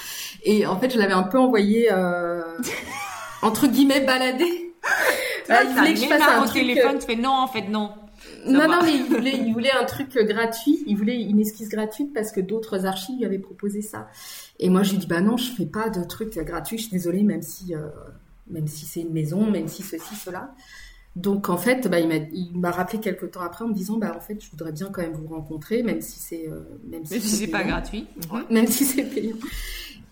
Et 0.42 0.66
en 0.66 0.78
fait, 0.78 0.90
je 0.90 0.98
l'avais 0.98 1.12
un 1.12 1.24
peu 1.24 1.38
envoyé 1.38 1.90
entre 3.42 3.66
guillemets 3.66 4.00
balader. 4.00 4.74
Ah, 5.48 5.62
il 5.62 5.74
voulait 5.74 5.94
que 5.94 6.00
je 6.00 6.06
fasse 6.06 6.22
un 6.22 6.44
truc. 6.44 6.62
téléphone, 6.62 6.98
tu 6.98 7.06
fais 7.06 7.16
non, 7.16 7.30
en 7.30 7.46
fait 7.46 7.68
non. 7.68 7.90
non, 8.46 8.68
non, 8.68 8.82
mais 8.82 8.94
il 8.94 9.04
voulait, 9.04 9.36
il 9.36 9.52
voulait 9.52 9.72
un 9.72 9.84
truc 9.84 10.16
gratuit. 10.16 10.82
Il 10.86 10.96
voulait 10.96 11.20
une 11.20 11.40
esquisse 11.40 11.68
gratuite 11.68 12.12
parce 12.14 12.32
que 12.32 12.40
d'autres 12.40 12.86
archives 12.86 13.18
lui 13.18 13.24
avaient 13.24 13.38
proposé 13.38 13.82
ça. 13.82 14.08
Et 14.58 14.68
moi, 14.68 14.82
je 14.82 14.92
lui 14.92 14.98
dis, 14.98 15.06
bah 15.06 15.20
non, 15.20 15.36
je 15.36 15.50
fais 15.50 15.66
pas 15.66 15.88
de 15.88 16.04
trucs 16.04 16.36
gratuits, 16.38 16.78
je 16.78 16.84
suis 16.84 16.92
désolée, 16.92 17.22
même 17.22 17.42
si, 17.42 17.74
euh, 17.74 17.88
même 18.48 18.66
si 18.66 18.86
c'est 18.86 19.00
une 19.00 19.12
maison, 19.12 19.50
même 19.50 19.68
si 19.68 19.82
ceci, 19.82 20.14
cela. 20.14 20.54
Donc, 21.16 21.48
en 21.48 21.56
fait, 21.56 21.86
bah, 21.88 22.00
il 22.00 22.58
m'a 22.58 22.72
rappelé 22.72 22.98
quelques 22.98 23.30
temps 23.30 23.40
après 23.40 23.64
en 23.64 23.68
me 23.68 23.74
disant, 23.74 23.98
bah, 23.98 24.12
en 24.16 24.20
fait, 24.20 24.42
je 24.42 24.50
voudrais 24.50 24.72
bien 24.72 24.88
quand 24.90 25.02
même 25.02 25.12
vous 25.12 25.28
rencontrer, 25.28 25.82
même 25.82 26.00
si 26.00 26.18
c'est, 26.18 26.48
euh, 26.48 26.62
même 26.88 27.04
si, 27.04 27.20
c'est 27.20 27.46
pas 27.46 27.62
gratuit. 27.62 28.08
Même 28.50 28.66
si 28.66 28.84
c'est 28.84 29.04
payant. 29.04 29.36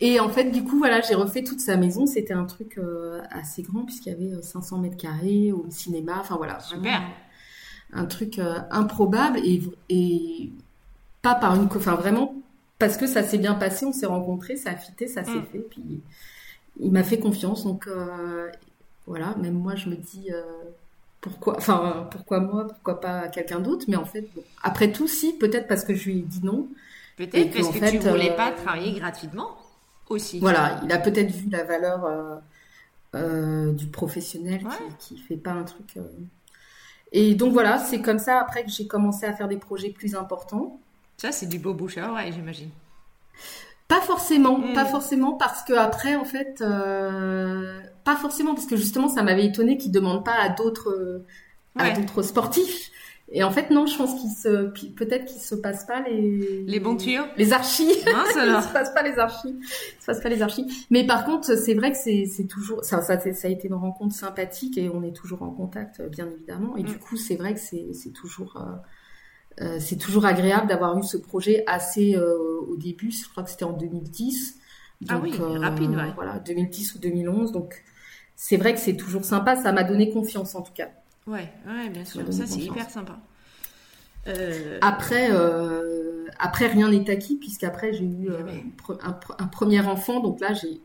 Et 0.01 0.21
en 0.21 0.29
fait, 0.29 0.51
du 0.51 0.65
coup, 0.65 0.79
voilà, 0.79 1.01
j'ai 1.01 1.15
refait 1.15 1.43
toute 1.43 1.61
sa 1.61 1.77
maison. 1.77 2.07
C'était 2.07 2.35
un 2.35 2.45
truc 2.45 2.79
euh, 2.79 3.21
assez 3.31 3.63
grand 3.63 3.85
puisqu'il 3.85 4.11
y 4.11 4.13
avait 4.13 4.43
500 4.43 4.79
mètres 4.79 4.97
carrés 4.97 5.53
au 5.53 5.67
cinéma. 5.71 6.19
Enfin, 6.21 6.37
voilà. 6.37 6.59
Super. 6.61 7.03
Un 7.93 8.07
truc 8.07 8.41
improbable 8.71 9.39
et, 9.45 9.63
et 9.91 10.51
pas 11.21 11.35
par 11.35 11.55
une, 11.55 11.67
enfin, 11.67 11.95
vraiment 11.95 12.35
parce 12.83 12.97
que 12.97 13.07
ça 13.07 13.23
s'est 13.23 13.39
bien 13.39 13.55
passé, 13.55 13.87
on 13.87 13.93
s'est 13.93 14.07
rencontrés, 14.07 14.57
ça 14.57 14.71
a 14.71 14.77
fité, 14.77 15.07
ça 15.07 15.23
s'est 15.23 15.31
mm. 15.31 15.47
fait, 15.53 15.59
puis 15.71 16.01
il 16.81 16.93
m'a 16.93 17.03
fait 17.03 17.19
confiance. 17.19 17.65
Donc 17.65 17.87
euh, 17.87 18.51
voilà, 19.07 19.35
même 19.37 19.55
moi 19.55 19.75
je 19.75 19.89
me 19.89 19.97
dis 19.97 20.31
euh, 20.33 20.43
pourquoi, 21.21 21.57
enfin 21.57 22.09
pourquoi 22.11 22.41
moi, 22.41 22.67
pourquoi 22.67 23.01
pas 23.01 23.29
quelqu'un 23.29 23.61
d'autre, 23.61 23.87
mais 23.89 23.97
en 23.97 24.05
fait 24.05 24.29
après 24.63 24.93
tout 24.93 25.09
si 25.09 25.33
peut-être 25.35 25.69
parce 25.69 25.85
que 25.85 25.95
je 25.95 26.11
lui 26.11 26.19
ai 26.19 26.23
dit 26.23 26.41
non. 26.43 26.69
Peut-être 27.17 27.53
parce 27.53 27.69
que 27.69 27.79
fait, 27.79 27.91
tu 27.91 27.99
voulais 27.99 28.35
pas 28.35 28.53
euh, 28.53 28.57
travailler 28.57 28.99
gratuitement 28.99 29.57
aussi. 30.09 30.41
Voilà, 30.41 30.81
il 30.83 30.93
a 30.93 30.99
peut-être 30.99 31.31
vu 31.31 31.49
la 31.51 31.65
valeur 31.65 32.41
du 33.75 33.87
professionnel 33.89 34.67
qui, 34.99 35.17
qui 35.17 35.23
fait 35.23 35.37
pas 35.37 35.53
un 35.53 35.65
truc. 35.65 35.99
Et 37.13 37.35
donc 37.35 37.53
voilà, 37.53 37.79
c'est 37.79 38.01
comme 38.01 38.19
ça 38.19 38.41
après 38.41 38.65
que 38.65 38.71
j'ai 38.71 38.87
commencé 38.87 39.27
à 39.27 39.35
faire 39.35 39.47
des 39.47 39.59
projets 39.59 39.91
plus 39.91 40.15
importants. 40.15 40.81
Ça, 41.19 41.31
c'est 41.31 41.47
du 41.47 41.59
beau 41.59 41.75
bouche 41.75 41.99
à 41.99 42.31
j'imagine. 42.31 42.71
Pas 43.93 44.01
forcément, 44.01 44.59
hmm. 44.59 44.73
pas 44.73 44.87
forcément, 44.87 45.33
parce 45.33 45.63
que 45.65 45.75
après, 45.75 46.17
en 46.17 46.25
fait, 46.25 46.63
euh, 46.63 47.79
pas 48.05 48.17
forcément, 48.17 48.55
parce 48.55 48.67
que 48.67 48.77
justement, 48.77 49.09
ça 49.09 49.23
m'avait 49.23 49.45
étonné 49.45 49.77
qu'ils 49.77 49.93
demandent 49.93 50.25
pas 50.25 50.37
à 50.41 50.49
d'autres, 50.49 51.25
à 51.77 51.91
d'autres 51.91 52.23
sportifs. 52.23 52.91
Et 53.35 53.43
en 53.43 53.51
fait, 53.51 53.69
non, 53.69 53.87
je 53.87 53.97
pense 53.97 54.19
qu'il 54.19 54.31
se, 54.31 54.71
peut-être 54.95 55.27
qu'il 55.27 55.43
se 55.43 55.55
passe 55.55 55.85
pas 55.85 56.01
les, 56.01 56.65
les 56.67 56.81
bons 56.81 56.97
tuyaux, 56.97 57.25
les 57.37 57.53
archives. 57.53 57.97
Ah, 58.07 58.25
il 58.35 58.63
se 58.63 58.73
passe 58.73 58.95
pas 58.95 59.03
les 59.03 59.19
archives, 59.19 59.57
il 59.61 60.01
se 60.01 60.07
passe 60.07 60.21
pas 60.21 60.31
les 60.31 60.41
archives. 60.41 60.67
Mais 60.91 61.07
par 61.07 61.27
contre, 61.27 61.55
c'est 61.55 61.75
vrai 61.75 61.93
que 61.93 61.99
c'est, 61.99 62.25
c'est 62.25 62.47
toujours, 62.47 62.83
ça, 62.85 63.03
ça, 63.03 63.19
ça, 63.21 63.49
a 63.49 63.51
été 63.51 63.69
une 63.69 63.75
rencontre 63.75 64.15
sympathique 64.15 64.79
et 64.79 64.89
on 64.89 65.03
est 65.03 65.15
toujours 65.15 65.43
en 65.43 65.51
contact, 65.51 66.01
bien 66.09 66.29
évidemment. 66.31 66.79
Et 66.79 66.83
du 66.83 66.95
hmm. 66.95 66.99
coup, 66.99 67.17
c'est 67.19 67.37
vrai 67.37 67.53
que 67.53 67.61
c'est, 67.61 67.93
c'est 67.93 68.13
toujours. 68.13 68.57
Euh, 68.57 68.77
euh, 69.61 69.79
c'est 69.81 69.97
toujours 69.97 70.25
agréable 70.25 70.67
d'avoir 70.69 70.97
eu 70.97 71.03
ce 71.03 71.17
projet 71.17 71.65
assez 71.67 72.17
euh, 72.17 72.61
au 72.69 72.77
début. 72.77 73.11
Je 73.11 73.29
crois 73.29 73.43
que 73.43 73.51
c'était 73.51 73.65
en 73.65 73.73
2010. 73.73 74.59
ah 75.09 75.21
oui, 75.23 75.35
euh, 75.39 75.59
rapide, 75.59 75.91
ouais. 75.91 76.13
Voilà, 76.15 76.39
2010 76.39 76.95
ou 76.95 76.99
2011. 76.99 77.53
Donc, 77.53 77.83
c'est 78.35 78.57
vrai 78.57 78.73
que 78.75 78.81
c'est 78.81 78.97
toujours 78.97 79.25
sympa. 79.25 79.57
Ça 79.57 79.73
m'a 79.73 79.85
donné 79.85 80.11
confiance, 80.11 80.55
en 80.55 80.63
tout 80.63 80.73
cas. 80.73 80.89
Ouais, 81.27 81.53
ouais, 81.67 81.89
bien 81.91 82.05
sûr. 82.05 82.23
Ça, 82.33 82.47
c'est 82.47 82.61
hyper 82.61 82.89
sympa. 82.89 83.19
Après, 84.81 85.31
après, 86.39 86.67
rien 86.69 86.91
n'est 86.91 87.11
acquis, 87.11 87.37
puisqu'après, 87.37 87.93
j'ai 87.93 88.05
eu 88.05 88.31
un, 89.03 89.47
premier 89.49 89.81
enfant. 89.81 90.21
Donc 90.21 90.41
là, 90.41 90.55
j'ai 90.55 90.81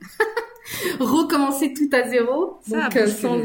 recommencé 0.99 1.73
tout 1.73 1.89
à 1.93 2.07
zéro. 2.09 2.59
Ça 2.67 2.89
donc, 2.89 3.07
sans, 3.07 3.39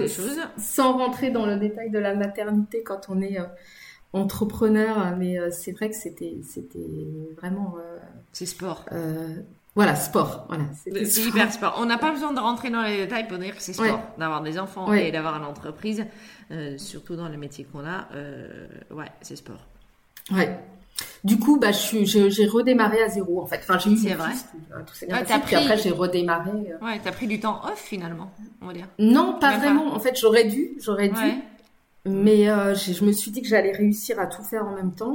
sans 0.58 0.96
rentrer 0.96 1.30
dans 1.30 1.46
le 1.46 1.58
détail 1.58 1.90
de 1.90 1.98
la 1.98 2.14
maternité 2.16 2.82
quand 2.82 3.06
on 3.08 3.20
est 3.20 3.38
entrepreneur, 4.12 5.16
mais 5.16 5.38
euh, 5.38 5.50
c'est 5.50 5.72
vrai 5.72 5.88
que 5.90 5.96
c'était 5.96 6.38
c'était 6.42 7.06
vraiment. 7.38 7.74
Euh, 7.78 7.98
c'est 8.32 8.46
sport. 8.46 8.84
Euh, 8.92 9.36
voilà, 9.74 9.96
sport. 9.96 10.44
Voilà, 10.48 10.64
c'est 10.74 11.22
hyper 11.22 11.50
sport. 11.50 11.76
On 11.78 11.86
n'a 11.86 11.96
pas 11.96 12.12
besoin 12.12 12.32
de 12.32 12.40
rentrer 12.40 12.68
dans 12.68 12.82
les 12.82 12.98
détails 12.98 13.26
pour 13.26 13.38
dire 13.38 13.56
que 13.56 13.62
c'est 13.62 13.72
sport, 13.72 14.02
d'avoir 14.18 14.42
des 14.42 14.58
enfants 14.58 14.92
et 14.92 15.10
d'avoir 15.10 15.36
une 15.36 15.46
entreprise, 15.46 16.04
surtout 16.76 17.16
dans 17.16 17.28
le 17.28 17.38
métier 17.38 17.64
qu'on 17.64 17.86
a. 17.86 18.08
ouais, 18.90 19.10
c'est 19.22 19.36
sport. 19.36 19.66
Ouais. 20.30 20.58
Du 21.24 21.38
coup, 21.38 21.58
bah, 21.58 21.70
j'ai 21.72 22.46
redémarré 22.46 23.02
à 23.02 23.08
zéro 23.08 23.40
en 23.40 23.46
fait. 23.46 23.60
Enfin, 23.62 23.78
j'ai 23.78 23.92
eu 23.92 23.96
c'est 23.96 24.12
vrai. 24.12 24.32
tout 24.84 25.46
Puis 25.46 25.56
après, 25.56 25.78
j'ai 25.78 25.90
redémarré. 25.90 26.74
Ouais, 26.82 27.00
t'as 27.02 27.12
pris 27.12 27.26
du 27.26 27.40
temps 27.40 27.62
off 27.64 27.80
finalement, 27.82 28.30
on 28.60 28.66
va 28.66 28.74
dire. 28.74 28.88
Non, 28.98 29.38
pas 29.40 29.56
vraiment. 29.56 29.94
En 29.94 30.00
fait, 30.00 30.18
j'aurais 30.20 30.44
dû, 30.44 30.72
j'aurais 30.80 31.08
dû. 31.08 31.42
Mais 32.04 32.48
euh, 32.48 32.74
je 32.74 33.04
me 33.04 33.12
suis 33.12 33.30
dit 33.30 33.42
que 33.42 33.48
j'allais 33.48 33.72
réussir 33.72 34.18
à 34.18 34.26
tout 34.26 34.42
faire 34.42 34.66
en 34.66 34.74
même 34.74 34.92
temps. 34.92 35.14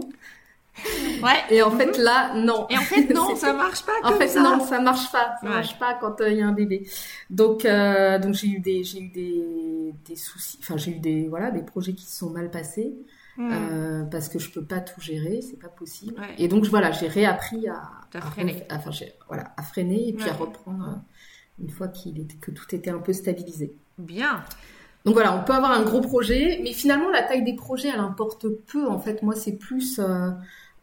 Ouais. 1.23 1.43
Et 1.49 1.61
en 1.61 1.71
fait, 1.71 1.97
là, 1.97 2.33
non. 2.35 2.67
Et 2.69 2.77
en 2.77 2.81
fait, 2.81 3.09
non, 3.13 3.35
ça 3.35 3.53
marche 3.53 3.83
pas 3.83 3.93
comme 4.03 4.13
En 4.13 4.17
fait, 4.17 4.39
non, 4.39 4.59
ça 4.65 4.79
marche 4.79 5.11
pas. 5.11 5.35
Ça 5.41 5.47
marche 5.47 5.77
pas 5.79 5.95
quand 5.95 6.15
il 6.21 6.37
y 6.37 6.41
a 6.41 6.47
un 6.47 6.53
bébé. 6.53 6.87
Donc, 7.29 7.65
euh, 7.65 8.19
donc 8.19 8.35
j'ai 8.35 8.47
eu 8.47 8.59
des, 8.59 8.83
j'ai 8.83 9.01
eu 9.01 9.09
des, 9.09 9.93
des 10.05 10.15
soucis. 10.15 10.59
Enfin, 10.61 10.77
j'ai 10.77 10.91
eu 10.91 10.99
des, 10.99 11.27
voilà, 11.27 11.51
des 11.51 11.63
projets 11.63 11.93
qui 11.93 12.05
se 12.05 12.17
sont 12.17 12.29
mal 12.29 12.51
passés. 12.51 12.95
Hmm. 13.37 13.51
Euh, 13.51 14.03
parce 14.05 14.29
que 14.29 14.39
je 14.39 14.49
peux 14.49 14.63
pas 14.63 14.79
tout 14.79 14.99
gérer, 14.99 15.41
c'est 15.41 15.59
pas 15.59 15.67
possible. 15.67 16.19
Et 16.39 16.47
donc 16.47 16.65
voilà, 16.65 16.91
j'ai 16.91 17.07
réappris 17.07 17.67
à, 17.67 17.83
à 18.15 18.21
freiner, 18.21 18.63
à, 18.67 18.77
enfin, 18.77 18.89
voilà, 19.27 19.53
à 19.55 19.61
freiner 19.61 20.09
et 20.09 20.13
puis 20.13 20.27
à 20.27 20.33
reprendre 20.33 20.83
euh, 20.83 21.63
une 21.63 21.69
fois 21.69 21.87
qu'il 21.87 22.19
était, 22.19 22.35
que 22.37 22.49
tout 22.49 22.73
était 22.73 22.89
un 22.89 22.97
peu 22.97 23.13
stabilisé. 23.13 23.75
Bien. 23.99 24.43
Donc 25.07 25.13
voilà, 25.13 25.33
on 25.33 25.41
peut 25.41 25.53
avoir 25.53 25.71
un 25.71 25.83
gros 25.83 26.01
projet, 26.01 26.59
mais 26.61 26.73
finalement 26.73 27.09
la 27.09 27.23
taille 27.23 27.41
des 27.41 27.55
projets, 27.55 27.87
elle 27.87 28.01
importe 28.01 28.49
peu. 28.49 28.89
En 28.89 28.99
fait, 28.99 29.23
moi, 29.23 29.35
c'est 29.35 29.53
plus, 29.53 29.99
euh, 29.99 30.31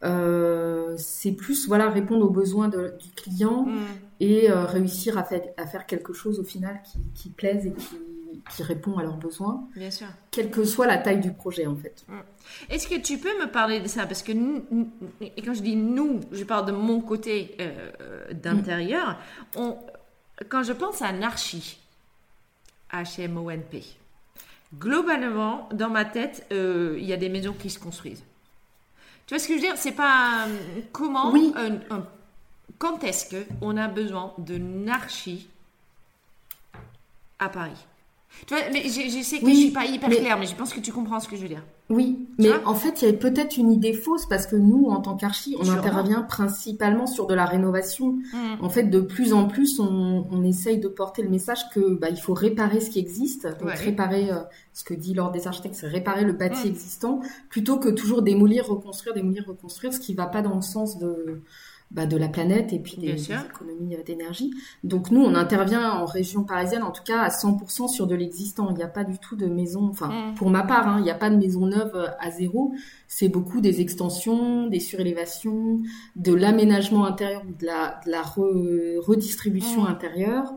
euh, 0.02 0.94
c'est 0.96 1.32
plus 1.32 1.68
voilà 1.68 1.90
répondre 1.90 2.24
aux 2.24 2.30
besoins 2.30 2.68
de, 2.68 2.94
du 2.98 3.10
client 3.10 3.66
hmm. 3.66 3.76
et 4.20 4.50
euh, 4.50 4.64
réussir 4.64 5.18
à 5.18 5.24
faire, 5.24 5.42
à 5.58 5.66
faire 5.66 5.84
quelque 5.84 6.14
chose 6.14 6.40
au 6.40 6.42
final 6.42 6.80
qui, 6.90 7.00
qui 7.14 7.28
plaise 7.28 7.66
et 7.66 7.74
qui, 7.74 7.98
qui 8.50 8.62
répond 8.62 8.96
à 8.96 9.02
leurs 9.02 9.18
besoins. 9.18 9.68
Bien 9.76 9.90
sûr. 9.90 10.06
Quelle 10.30 10.50
que 10.50 10.64
soit 10.64 10.86
la 10.86 10.96
taille 10.96 11.20
du 11.20 11.34
projet, 11.34 11.66
en 11.66 11.76
fait. 11.76 12.06
Hmm. 12.08 12.20
Est-ce 12.70 12.88
que 12.88 12.98
tu 12.98 13.18
peux 13.18 13.38
me 13.42 13.50
parler 13.50 13.80
de 13.80 13.88
ça? 13.88 14.06
Parce 14.06 14.22
que 14.22 14.32
et 15.20 15.42
quand 15.42 15.52
je 15.52 15.60
dis 15.60 15.76
nous, 15.76 16.20
je 16.32 16.44
parle 16.44 16.64
de 16.64 16.72
mon 16.72 17.02
côté 17.02 17.58
d'intérieur. 18.32 19.18
On, 19.54 19.76
quand 20.48 20.62
je 20.62 20.72
pense 20.72 21.02
à 21.02 21.12
Narchi, 21.12 21.78
H-M-O-N-P, 22.90 23.98
globalement, 24.78 25.68
dans 25.72 25.90
ma 25.90 26.04
tête, 26.04 26.46
euh, 26.52 26.96
il 26.98 27.04
y 27.04 27.12
a 27.12 27.16
des 27.16 27.28
maisons 27.28 27.52
qui 27.52 27.70
se 27.70 27.78
construisent. 27.78 28.24
Tu 29.26 29.34
vois 29.34 29.38
ce 29.38 29.48
que 29.48 29.54
je 29.54 29.58
veux 29.58 29.66
dire? 29.66 29.76
C'est 29.76 29.92
pas 29.92 30.46
euh, 30.46 30.80
comment, 30.92 31.32
oui. 31.32 31.54
quand 32.78 33.02
est-ce 33.04 33.34
qu'on 33.60 33.76
a 33.76 33.88
besoin 33.88 34.34
de 34.38 34.58
narchi 34.58 35.48
à 37.38 37.48
Paris? 37.48 37.86
Tu 38.46 38.54
vois, 38.54 38.64
mais 38.72 38.82
je, 38.84 39.22
sais 39.22 39.40
que 39.40 39.48
je 39.48 39.54
suis 39.54 39.70
pas 39.70 39.86
hyper 39.86 40.10
claire, 40.10 40.38
mais 40.38 40.46
je 40.46 40.54
pense 40.54 40.72
que 40.72 40.80
tu 40.80 40.92
comprends 40.92 41.20
ce 41.20 41.28
que 41.28 41.36
je 41.36 41.42
veux 41.42 41.48
dire. 41.48 41.62
Oui, 41.90 42.26
mais 42.38 42.50
en 42.64 42.74
fait, 42.74 43.02
il 43.02 43.04
y 43.04 43.10
a 43.10 43.12
peut-être 43.12 43.58
une 43.58 43.70
idée 43.70 43.92
fausse 43.92 44.24
parce 44.24 44.46
que 44.46 44.56
nous, 44.56 44.86
en 44.86 45.02
tant 45.02 45.16
qu'archi, 45.16 45.54
on 45.60 45.68
intervient 45.68 46.22
principalement 46.22 47.06
sur 47.06 47.26
de 47.26 47.34
la 47.34 47.44
rénovation. 47.44 48.12
Hmm. 48.32 48.64
En 48.64 48.70
fait, 48.70 48.84
de 48.84 49.00
plus 49.00 49.34
en 49.34 49.46
plus, 49.46 49.78
on, 49.80 50.26
on, 50.30 50.44
essaye 50.44 50.78
de 50.78 50.88
porter 50.88 51.22
le 51.22 51.28
message 51.28 51.68
que 51.74 51.94
bah, 51.94 52.08
il 52.08 52.16
faut 52.16 52.32
réparer 52.32 52.80
ce 52.80 52.88
qui 52.88 52.98
existe, 52.98 53.46
donc 53.60 53.70
réparer 53.70 54.30
euh, 54.30 54.40
ce 54.72 54.82
que 54.82 54.94
dit 54.94 55.12
l'ordre 55.12 55.32
des 55.32 55.46
architectes, 55.46 55.74
c'est 55.74 55.86
réparer 55.86 56.24
le 56.24 56.32
bâti 56.32 56.66
hmm. 56.66 56.70
existant, 56.70 57.20
plutôt 57.50 57.78
que 57.78 57.90
toujours 57.90 58.22
démolir, 58.22 58.66
reconstruire, 58.66 59.14
démolir, 59.14 59.44
reconstruire, 59.46 59.92
ce 59.92 60.00
qui 60.00 60.14
va 60.14 60.26
pas 60.26 60.40
dans 60.40 60.54
le 60.54 60.62
sens 60.62 60.98
de 60.98 61.42
bah, 61.94 62.06
de 62.06 62.16
la 62.16 62.28
planète 62.28 62.72
et 62.72 62.80
puis 62.80 62.96
des, 62.96 63.30
économies 63.30 63.94
euh, 63.94 64.02
d'énergie. 64.02 64.52
Donc 64.82 65.12
nous, 65.12 65.22
on 65.22 65.36
intervient 65.36 65.92
en 65.92 66.06
région 66.06 66.42
parisienne, 66.42 66.82
en 66.82 66.90
tout 66.90 67.04
cas 67.04 67.20
à 67.20 67.28
100% 67.28 67.88
sur 67.88 68.08
de 68.08 68.16
l'existant. 68.16 68.68
Il 68.70 68.76
n'y 68.76 68.82
a 68.82 68.88
pas 68.88 69.04
du 69.04 69.18
tout 69.18 69.36
de 69.36 69.46
maison, 69.46 69.88
enfin 69.90 70.08
mm. 70.08 70.34
pour 70.34 70.50
ma 70.50 70.64
part, 70.64 70.88
hein, 70.88 70.96
il 70.98 71.04
n'y 71.04 71.10
a 71.12 71.14
pas 71.14 71.30
de 71.30 71.36
maison 71.36 71.66
neuve 71.66 71.92
euh, 71.94 72.08
à 72.18 72.32
zéro. 72.32 72.74
C'est 73.06 73.28
beaucoup 73.28 73.60
des 73.60 73.80
extensions, 73.80 74.66
des 74.66 74.80
surélévations, 74.80 75.78
de 76.16 76.34
l'aménagement 76.34 77.04
intérieur, 77.04 77.42
de 77.44 77.64
la, 77.64 78.00
de 78.04 78.10
la 78.10 78.22
redistribution 78.22 79.84
mm. 79.84 79.86
intérieure. 79.86 80.52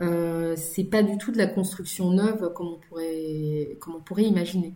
Euh, 0.00 0.56
c'est 0.56 0.84
pas 0.84 1.02
du 1.02 1.16
tout 1.18 1.30
de 1.30 1.38
la 1.38 1.46
construction 1.46 2.10
neuve 2.10 2.52
comme 2.52 2.66
on 2.66 2.78
pourrait, 2.78 3.76
comme 3.80 3.96
on 3.96 4.00
pourrait 4.00 4.24
imaginer. 4.24 4.74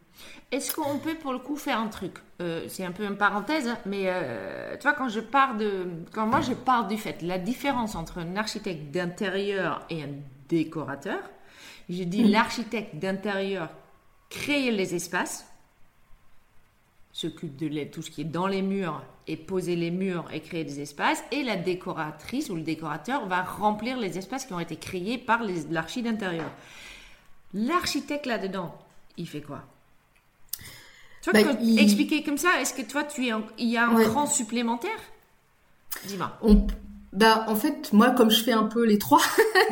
Est-ce 0.52 0.72
qu'on 0.72 0.98
peut 0.98 1.16
pour 1.16 1.32
le 1.32 1.40
coup 1.40 1.56
faire 1.56 1.80
un 1.80 1.88
truc? 1.88 2.14
Euh, 2.40 2.66
C'est 2.68 2.84
un 2.84 2.92
peu 2.92 3.04
une 3.04 3.16
parenthèse, 3.16 3.68
mais 3.84 4.04
euh, 4.06 4.76
tu 4.76 4.82
vois 4.82 4.92
quand 4.92 5.08
je 5.08 5.20
pars 5.20 5.56
de, 5.56 5.86
quand 6.12 6.26
moi 6.26 6.40
je 6.40 6.52
pars 6.52 6.86
du 6.86 6.96
fait, 6.96 7.20
la 7.22 7.38
différence 7.38 7.96
entre 7.96 8.18
un 8.18 8.36
architecte 8.36 8.92
d'intérieur 8.92 9.84
et 9.90 10.02
un 10.04 10.10
décorateur, 10.48 11.18
je 11.88 12.04
dis 12.04 12.22
l'architecte 12.28 12.96
d'intérieur 12.96 13.70
crée 14.30 14.70
les 14.70 14.94
espaces, 14.94 15.46
s'occupe 17.18 17.56
de 17.56 17.84
tout 17.84 18.00
ce 18.00 18.12
qui 18.12 18.20
est 18.20 18.24
dans 18.24 18.46
les 18.46 18.62
murs 18.62 19.02
et 19.26 19.36
poser 19.36 19.74
les 19.74 19.90
murs 19.90 20.26
et 20.32 20.40
créer 20.40 20.62
des 20.62 20.80
espaces. 20.80 21.22
Et 21.32 21.42
la 21.42 21.56
décoratrice 21.56 22.48
ou 22.48 22.54
le 22.54 22.62
décorateur 22.62 23.26
va 23.26 23.42
remplir 23.42 23.98
les 23.98 24.18
espaces 24.18 24.44
qui 24.44 24.52
ont 24.52 24.60
été 24.60 24.76
créés 24.76 25.18
par 25.18 25.40
l'archi 25.70 26.02
d'intérieur. 26.02 26.50
L'architecte 27.54 28.26
là-dedans, 28.26 28.72
il 29.16 29.28
fait 29.28 29.40
quoi? 29.40 29.62
Tu 31.22 31.30
vois, 31.30 31.42
bah, 31.42 31.58
expliquer 31.76 32.22
comme 32.22 32.38
ça, 32.38 32.60
est-ce 32.60 32.72
que 32.72 32.82
toi, 32.82 33.02
tu 33.02 33.26
es 33.26 33.32
il 33.58 33.68
y 33.68 33.76
a 33.76 33.88
un 33.88 34.00
cran 34.04 34.26
supplémentaire? 34.26 35.00
Dis-moi. 36.06 36.38
Bah, 37.12 37.46
en 37.48 37.56
fait, 37.56 37.92
moi, 37.92 38.10
comme 38.10 38.30
je 38.30 38.44
fais 38.44 38.52
un 38.52 38.64
peu 38.64 38.84
les 38.84 38.98
trois. 38.98 39.22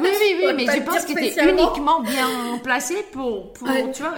oui, 0.01 0.09
oui, 0.21 0.37
oui, 0.39 0.53
mais 0.57 0.67
je 0.67 0.83
pense 0.83 1.05
que 1.05 1.13
tu 1.13 1.25
es 1.25 1.53
uniquement 1.53 2.01
bien 2.01 2.59
placé 2.65 3.05
pour, 3.13 3.53
pour 3.53 3.69
tu 3.93 4.03
vois, 4.03 4.15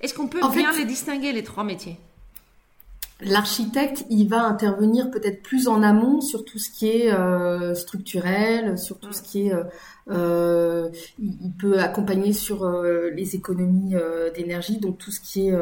est-ce 0.00 0.14
qu'on 0.14 0.28
peut 0.28 0.40
bien 0.54 0.72
les 0.72 0.84
distinguer, 0.84 1.32
les 1.32 1.44
trois 1.44 1.64
métiers? 1.64 1.98
L'architecte, 3.22 4.04
il 4.10 4.28
va 4.28 4.42
intervenir 4.42 5.10
peut-être 5.10 5.42
plus 5.42 5.68
en 5.68 5.82
amont 5.82 6.20
sur 6.20 6.44
tout 6.44 6.58
ce 6.58 6.68
qui 6.68 6.88
est 6.88 7.10
euh, 7.10 7.74
structurel, 7.74 8.78
sur 8.78 8.98
tout 8.98 9.14
ce 9.14 9.22
qui 9.22 9.46
est, 9.46 9.54
euh, 9.54 9.64
euh 10.10 10.90
il 11.18 11.52
peut 11.58 11.78
accompagner 11.78 12.34
sur 12.34 12.64
euh, 12.64 13.08
les 13.14 13.34
économies 13.34 13.94
d'énergie, 14.34 14.76
donc 14.76 14.98
tout 14.98 15.10
ce 15.10 15.20
qui 15.20 15.48
est 15.48 15.54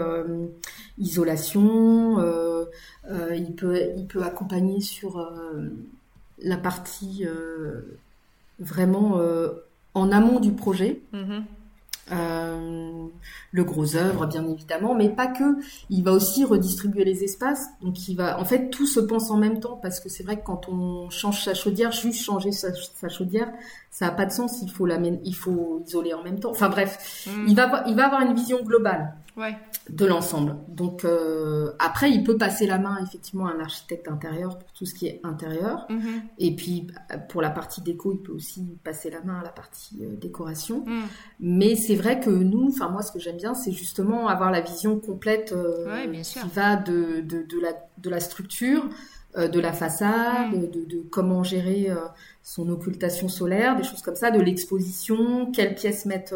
isolation. 0.98 2.18
il 3.32 3.54
peut, 3.54 3.80
il 3.96 4.06
peut 4.06 4.24
accompagner 4.24 4.80
sur 4.80 5.24
la 6.40 6.56
partie 6.56 7.24
vraiment 8.58 9.20
en 9.94 10.10
amont 10.10 10.40
du 10.40 10.50
projet. 10.50 11.00
Mm-hmm. 11.12 11.42
Le 13.54 13.62
gros 13.62 13.94
œuvre 13.94 14.26
bien 14.26 14.44
évidemment, 14.48 14.96
mais 14.96 15.08
pas 15.08 15.28
que. 15.28 15.44
Il 15.88 16.02
va 16.02 16.10
aussi 16.10 16.44
redistribuer 16.44 17.04
les 17.04 17.22
espaces. 17.22 17.68
Donc 17.80 18.08
il 18.08 18.16
va, 18.16 18.40
en 18.40 18.44
fait, 18.44 18.68
tout 18.68 18.86
se 18.86 18.98
pense 18.98 19.30
en 19.30 19.36
même 19.36 19.60
temps 19.60 19.78
parce 19.80 20.00
que 20.00 20.08
c'est 20.08 20.24
vrai 20.24 20.40
que 20.40 20.44
quand 20.44 20.68
on 20.68 21.08
change 21.08 21.44
sa 21.44 21.54
chaudière, 21.54 21.92
juste 21.92 22.24
changer 22.24 22.50
sa, 22.50 22.72
chaudière, 23.08 23.52
ça 23.92 24.08
a 24.08 24.10
pas 24.10 24.26
de 24.26 24.32
sens. 24.32 24.60
Il 24.60 24.70
faut 24.72 24.88
il 24.88 25.36
faut 25.36 25.84
isoler 25.86 26.14
en 26.14 26.24
même 26.24 26.40
temps. 26.40 26.50
Enfin 26.50 26.68
bref, 26.68 27.28
mm. 27.28 27.44
il 27.46 27.54
va, 27.54 27.84
il 27.86 27.94
va 27.94 28.06
avoir 28.06 28.22
une 28.22 28.34
vision 28.34 28.60
globale 28.64 29.14
de 29.90 30.06
l'ensemble. 30.06 30.56
Donc 30.68 31.04
euh, 31.04 31.72
après, 31.78 32.10
il 32.10 32.22
peut 32.22 32.36
passer 32.36 32.66
la 32.66 32.78
main 32.78 32.98
effectivement 33.02 33.46
à 33.46 33.52
un 33.52 33.60
architecte 33.60 34.08
intérieur 34.08 34.58
pour 34.58 34.72
tout 34.72 34.86
ce 34.86 34.94
qui 34.94 35.06
est 35.08 35.20
intérieur. 35.24 35.86
Mm-hmm. 35.90 36.22
Et 36.38 36.54
puis 36.54 36.86
pour 37.28 37.42
la 37.42 37.50
partie 37.50 37.80
déco, 37.82 38.12
il 38.12 38.20
peut 38.20 38.32
aussi 38.32 38.64
passer 38.84 39.10
la 39.10 39.20
main 39.22 39.40
à 39.40 39.42
la 39.42 39.50
partie 39.50 39.98
euh, 40.02 40.16
décoration. 40.16 40.84
Mm. 40.86 41.02
Mais 41.40 41.74
c'est 41.74 41.96
vrai 41.96 42.20
que 42.20 42.30
nous, 42.30 42.68
enfin 42.68 42.88
moi, 42.88 43.02
ce 43.02 43.10
que 43.10 43.18
j'aime 43.18 43.36
bien, 43.36 43.43
c'est 43.52 43.72
justement 43.72 44.28
avoir 44.28 44.50
la 44.50 44.62
vision 44.62 44.98
complète 44.98 45.52
euh, 45.52 46.06
qui 46.22 46.38
va 46.54 46.76
de, 46.76 47.20
de, 47.20 47.42
de, 47.42 47.60
la, 47.60 47.72
de 47.98 48.08
la 48.08 48.20
structure, 48.20 48.88
euh, 49.36 49.48
de 49.48 49.60
la 49.60 49.72
façade, 49.72 50.52
mm. 50.54 50.70
de, 50.70 50.84
de, 50.84 51.02
comment 51.10 51.42
gérer 51.42 51.90
euh, 51.90 51.96
son 52.42 52.70
occultation 52.70 53.28
solaire, 53.28 53.76
des 53.76 53.82
choses 53.82 54.00
comme 54.00 54.16
ça, 54.16 54.30
de 54.30 54.40
l'exposition, 54.40 55.50
quelles 55.52 55.74
pièces 55.74 56.06
mettre 56.06 56.34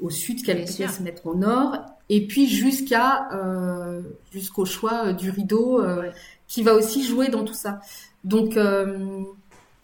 au 0.00 0.10
sud, 0.10 0.42
quelles 0.42 0.64
pièces 0.64 1.00
mettre 1.00 1.26
au 1.26 1.36
nord, 1.36 1.76
et 2.08 2.26
puis 2.26 2.48
jusqu'à 2.48 3.28
jusqu'au 4.32 4.64
choix 4.64 5.12
du 5.12 5.30
rideau 5.30 5.82
qui 6.48 6.62
va 6.62 6.74
aussi 6.74 7.04
jouer 7.04 7.28
dans 7.28 7.44
tout 7.44 7.54
ça. 7.54 7.80
Donc 8.24 8.56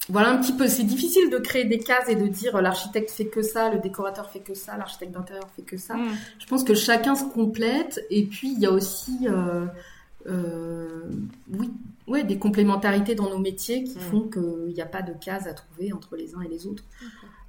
voilà 0.08 0.30
un 0.30 0.38
petit 0.38 0.52
peu. 0.52 0.68
C'est 0.68 0.84
difficile 0.84 1.30
de 1.30 1.38
créer 1.38 1.64
des 1.64 1.78
cases 1.78 2.08
et 2.08 2.14
de 2.14 2.26
dire 2.26 2.60
l'architecte 2.60 3.10
fait 3.10 3.26
que 3.26 3.42
ça, 3.42 3.70
le 3.70 3.78
décorateur 3.78 4.30
fait 4.30 4.40
que 4.40 4.54
ça, 4.54 4.76
l'architecte 4.76 5.12
d'intérieur 5.12 5.48
fait 5.54 5.62
que 5.62 5.76
ça. 5.76 5.94
Mm. 5.94 6.08
Je 6.38 6.46
pense 6.46 6.64
que 6.64 6.74
chacun 6.74 7.14
se 7.14 7.24
complète. 7.24 8.04
Et 8.10 8.24
puis 8.24 8.52
il 8.52 8.58
y 8.58 8.66
a 8.66 8.72
aussi, 8.72 9.26
euh, 9.28 9.66
euh, 10.26 11.10
oui, 11.52 11.70
ouais, 12.06 12.24
des 12.24 12.38
complémentarités 12.38 13.14
dans 13.14 13.28
nos 13.28 13.38
métiers 13.38 13.84
qui 13.84 13.98
mm. 13.98 14.00
font 14.00 14.20
qu'il 14.22 14.72
n'y 14.74 14.80
a 14.80 14.86
pas 14.86 15.02
de 15.02 15.12
cases 15.12 15.46
à 15.46 15.52
trouver 15.52 15.92
entre 15.92 16.16
les 16.16 16.34
uns 16.34 16.40
et 16.40 16.48
les 16.48 16.66
autres. 16.66 16.84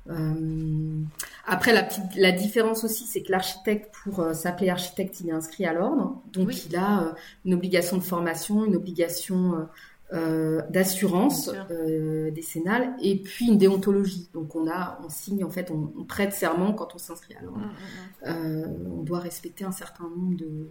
Euh, 0.10 1.02
après, 1.46 1.72
la, 1.72 1.84
petite, 1.84 2.16
la 2.16 2.32
différence 2.32 2.84
aussi, 2.84 3.06
c'est 3.06 3.22
que 3.22 3.32
l'architecte, 3.32 3.94
pour 4.04 4.26
s'appeler 4.34 4.70
architecte, 4.70 5.22
il 5.22 5.30
est 5.30 5.34
inscrit 5.34 5.66
à 5.66 5.74
l'ordre. 5.74 6.20
Donc, 6.34 6.66
il 6.66 6.76
a 6.76 7.14
une 7.46 7.54
obligation 7.54 7.98
de 7.98 8.04
formation, 8.04 8.66
une 8.66 8.76
obligation 8.76 9.68
euh, 10.12 10.64
d'assurance 10.72 11.52
euh, 11.70 12.32
décennale 12.32 12.96
et 13.00 13.22
puis 13.22 13.46
une 13.46 13.60
déontologie. 13.60 14.28
Donc 14.34 14.56
on 14.56 14.68
a, 14.68 15.00
on 15.06 15.10
signe 15.10 15.44
en 15.44 15.52
fait, 15.52 15.70
on, 15.70 16.04
prête 16.04 16.34
serment 16.34 16.74
quand 16.74 16.96
on 16.96 16.98
s'inscrit 16.98 17.36
à 17.36 17.44
l'ordre. 17.44 17.60
Mm, 17.60 18.30
mm, 18.30 18.32
mm. 18.32 18.66
euh, 18.66 18.88
on 18.98 19.04
doit 19.04 19.20
respecter 19.20 19.66
un 19.66 19.72
certain 19.72 20.06
nombre 20.06 20.36
de, 20.36 20.68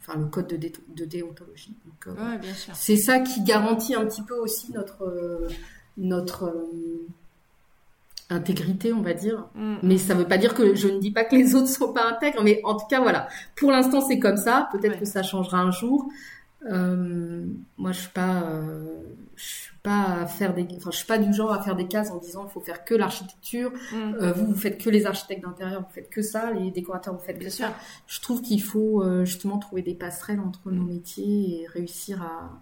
enfin 0.00 0.18
le 0.18 0.26
code 0.26 0.48
de, 0.48 0.70
de 0.94 1.04
déontologie. 1.06 1.78
C'est 2.74 2.98
ça 2.98 3.20
qui 3.20 3.42
garantit 3.42 3.94
un 3.94 4.04
petit 4.04 4.20
peu 4.20 4.34
aussi 4.34 4.70
notre 4.72 5.48
notre 5.96 6.52
intégrité, 8.28 8.92
on 8.92 9.00
va 9.00 9.14
dire. 9.14 9.46
Mais 9.82 9.96
ça 9.96 10.12
ne 10.12 10.18
veut 10.18 10.28
pas 10.28 10.36
dire 10.36 10.52
que 10.52 10.74
je 10.74 10.88
ne 10.88 10.98
dis 10.98 11.10
pas 11.10 11.24
que 11.24 11.36
les 11.36 11.54
autres 11.54 11.68
sont 11.68 11.94
pas 11.94 12.06
intègres, 12.06 12.42
mais 12.44 12.60
en 12.64 12.76
tout 12.76 12.86
cas 12.86 13.00
voilà. 13.00 13.28
Pour 13.56 13.70
l'instant 13.70 14.02
c'est 14.02 14.18
comme 14.18 14.36
ça. 14.36 14.68
Peut-être 14.72 14.98
que 14.98 15.06
ça 15.06 15.22
changera 15.22 15.58
un 15.58 15.70
jour. 15.70 16.10
Moi, 16.62 17.92
je 17.92 18.00
suis 18.00 18.08
pas, 18.10 18.60
je 19.36 19.44
suis 19.44 19.72
pas 19.82 20.22
à 20.22 20.26
faire 20.26 20.54
des, 20.54 20.66
enfin, 20.76 20.90
je 20.90 20.96
suis 20.96 21.06
pas 21.06 21.18
du 21.18 21.32
genre 21.32 21.52
à 21.52 21.62
faire 21.62 21.76
des 21.76 21.86
cases 21.86 22.10
en 22.10 22.18
disant 22.18 22.46
il 22.48 22.52
faut 22.52 22.60
faire 22.60 22.84
que 22.84 22.94
l'architecture. 22.94 23.72
Mm. 23.92 24.30
vous, 24.32 24.46
vous 24.46 24.54
faites 24.54 24.82
que 24.82 24.90
les 24.90 25.06
architectes 25.06 25.42
d'intérieur, 25.42 25.82
vous 25.82 25.94
faites 25.94 26.10
que 26.10 26.22
ça. 26.22 26.52
Les 26.52 26.70
décorateurs, 26.70 27.14
vous 27.14 27.24
faites 27.24 27.38
que 27.38 27.50
ça. 27.50 27.74
Je 28.06 28.20
trouve 28.20 28.42
qu'il 28.42 28.62
faut 28.62 29.24
justement 29.24 29.58
trouver 29.58 29.82
des 29.82 29.94
passerelles 29.94 30.40
entre 30.40 30.70
nos 30.70 30.84
métiers 30.84 31.62
et 31.62 31.66
réussir 31.66 32.22
à 32.22 32.60